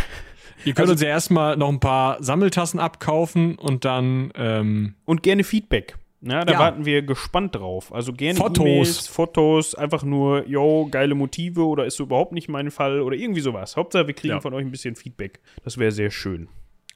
Ihr 0.65 0.73
könnt 0.73 0.89
uns 0.89 1.01
ja 1.01 1.09
erstmal 1.09 1.57
noch 1.57 1.69
ein 1.69 1.79
paar 1.79 2.21
Sammeltassen 2.23 2.79
abkaufen 2.79 3.55
und 3.57 3.85
dann 3.85 4.31
ähm, 4.35 4.95
Und 5.05 5.23
gerne 5.23 5.43
Feedback. 5.43 5.95
Na, 6.25 6.45
da 6.45 6.53
Ja. 6.53 6.59
warten 6.59 6.85
wir 6.85 7.01
gespannt 7.01 7.55
drauf. 7.55 7.93
Also 7.93 8.13
gerne 8.13 8.39
Fotos. 8.39 8.65
E-Mails, 8.65 9.07
Fotos, 9.07 9.75
einfach 9.75 10.03
nur, 10.03 10.47
yo, 10.47 10.87
geile 10.89 11.15
Motive 11.15 11.65
oder 11.65 11.85
ist 11.85 11.97
so 11.97 12.03
überhaupt 12.03 12.31
nicht 12.31 12.47
mein 12.47 12.71
Fall 12.71 13.01
oder 13.01 13.17
irgendwie 13.17 13.41
sowas. 13.41 13.75
Hauptsache, 13.75 14.07
wir 14.07 14.13
kriegen 14.13 14.33
Ja. 14.35 14.39
von 14.39 14.53
euch 14.53 14.63
ein 14.63 14.71
bisschen 14.71 14.95
Feedback. 14.95 15.41
Das 15.65 15.77
wäre 15.77 15.91
sehr 15.91 16.11
schön. 16.11 16.47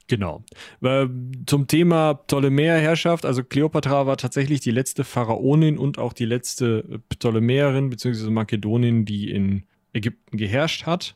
Genau. 0.06 0.42
Äh, 0.80 1.06
Zum 1.44 1.66
Thema 1.66 2.14
Ptolemäerherrschaft, 2.14 3.26
also 3.26 3.44
Kleopatra 3.44 4.06
war 4.06 4.16
tatsächlich 4.16 4.60
die 4.60 4.70
letzte 4.70 5.04
Pharaonin 5.04 5.76
und 5.76 5.98
auch 5.98 6.14
die 6.14 6.24
letzte 6.24 7.00
Ptolemäerin 7.10 7.90
bzw. 7.90 8.30
Makedonin, 8.30 9.04
die 9.04 9.30
in 9.30 9.64
Ägypten 9.92 10.38
geherrscht 10.38 10.86
hat. 10.86 11.14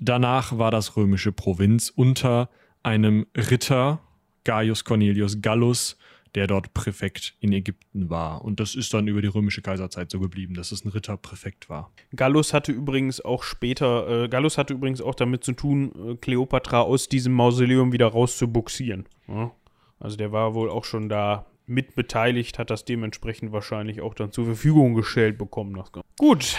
Danach 0.00 0.58
war 0.58 0.70
das 0.70 0.96
römische 0.96 1.32
Provinz 1.32 1.90
unter 1.94 2.48
einem 2.82 3.26
Ritter, 3.36 4.00
Gaius 4.44 4.84
Cornelius 4.84 5.42
Gallus, 5.42 5.96
der 6.34 6.46
dort 6.46 6.74
Präfekt 6.74 7.34
in 7.40 7.52
Ägypten 7.52 8.10
war. 8.10 8.44
Und 8.44 8.60
das 8.60 8.74
ist 8.74 8.92
dann 8.94 9.08
über 9.08 9.22
die 9.22 9.28
römische 9.28 9.62
Kaiserzeit 9.62 10.10
so 10.10 10.20
geblieben, 10.20 10.54
dass 10.54 10.72
es 10.72 10.84
ein 10.84 10.90
Ritterpräfekt 10.90 11.68
war. 11.68 11.90
Gallus 12.14 12.52
hatte 12.52 12.70
übrigens 12.72 13.20
auch 13.20 13.42
später, 13.42 14.24
äh, 14.24 14.28
Gallus 14.28 14.58
hatte 14.58 14.74
übrigens 14.74 15.00
auch 15.00 15.14
damit 15.14 15.42
zu 15.42 15.52
tun, 15.52 15.92
äh, 16.10 16.14
Kleopatra 16.16 16.82
aus 16.82 17.08
diesem 17.08 17.32
Mausoleum 17.32 17.92
wieder 17.92 18.06
rauszubuxieren. 18.06 19.06
Ja? 19.26 19.52
Also 19.98 20.16
der 20.16 20.32
war 20.32 20.54
wohl 20.54 20.70
auch 20.70 20.84
schon 20.84 21.08
da 21.08 21.46
mitbeteiligt, 21.66 22.58
hat 22.58 22.70
das 22.70 22.84
dementsprechend 22.84 23.52
wahrscheinlich 23.52 24.00
auch 24.00 24.14
dann 24.14 24.32
zur 24.32 24.46
Verfügung 24.46 24.94
gestellt 24.94 25.38
bekommen. 25.38 25.82
Gut. 26.18 26.56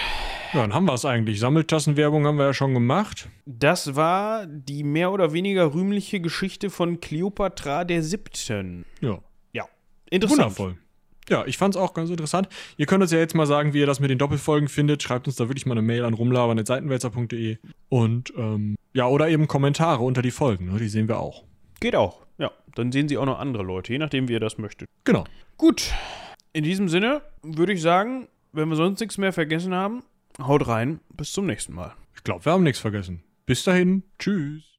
Ja, 0.54 0.62
dann 0.62 0.74
haben 0.74 0.86
wir 0.86 0.94
es 0.94 1.06
eigentlich. 1.06 1.40
Sammeltassenwerbung 1.40 2.26
haben 2.26 2.38
wir 2.38 2.46
ja 2.46 2.54
schon 2.54 2.74
gemacht. 2.74 3.30
Das 3.46 3.96
war 3.96 4.48
die 4.48 4.84
mehr 4.84 5.12
oder 5.12 5.32
weniger 5.32 5.74
rühmliche 5.74 6.20
Geschichte 6.20 6.70
von 6.70 7.00
Kleopatra 7.00 7.84
der 7.84 8.02
Siebten. 8.02 8.86
Ja. 9.00 9.20
Ja. 9.54 9.66
Interessant. 10.10 10.40
Wundervoll. 10.40 10.78
Ja, 11.30 11.46
ich 11.46 11.60
fand 11.60 11.76
es 11.76 11.82
auch 11.82 11.94
ganz 11.94 12.10
interessant. 12.10 12.50
Ihr 12.78 12.88
könnt 12.88 13.04
uns 13.04 13.12
ja 13.12 13.20
jetzt 13.20 13.36
mal 13.36 13.46
sagen, 13.46 13.74
wie 13.74 13.80
ihr 13.80 13.86
das 13.86 14.00
mit 14.00 14.10
den 14.10 14.18
Doppelfolgen 14.18 14.68
findet. 14.68 15.04
Schreibt 15.04 15.28
uns 15.28 15.36
da 15.36 15.48
wirklich 15.48 15.68
mal 15.68 15.74
eine 15.74 15.84
Mail 15.84 16.04
an 16.04 16.16
rumlabern.seitenwälzer.de 16.16 17.58
und 17.90 18.34
ähm, 18.36 18.76
ja, 18.94 19.08
oder 19.08 19.30
eben 19.30 19.48
Kommentare 19.48 20.04
unter 20.04 20.24
die 20.24 20.32
Folgen. 20.32 20.72
Ne? 20.72 20.80
Die 20.80 20.88
sehen 20.88 21.08
wir 21.08 21.20
auch. 21.20 21.44
Geht 21.80 21.96
auch. 21.96 22.26
Ja, 22.40 22.52
dann 22.74 22.92
sehen 22.92 23.08
sie 23.08 23.20
auch 23.20 23.26
noch 23.26 23.38
andere 23.38 23.62
Leute, 23.62 23.94
je 23.94 24.00
nachdem, 24.00 24.28
wie 24.28 24.34
ihr 24.34 24.40
das 24.40 24.58
möchtet. 24.58 24.88
Genau. 25.04 25.26
Gut. 25.58 25.94
In 26.52 26.64
diesem 26.64 26.90
Sinne 26.90 27.22
würde 27.44 27.74
ich 27.74 27.82
sagen, 27.82 28.28
wenn 28.52 28.70
wir 28.70 28.76
sonst 28.76 29.00
nichts 29.00 29.20
mehr 29.20 29.32
vergessen 29.32 29.76
haben, 29.76 30.02
haut 30.48 30.68
rein. 30.68 31.00
Bis 31.10 31.32
zum 31.32 31.46
nächsten 31.46 31.74
Mal. 31.74 31.94
Ich 32.16 32.24
glaube, 32.24 32.46
wir 32.46 32.52
haben 32.52 32.64
nichts 32.64 32.80
vergessen. 32.80 33.24
Bis 33.46 33.64
dahin. 33.64 34.04
Tschüss. 34.18 34.70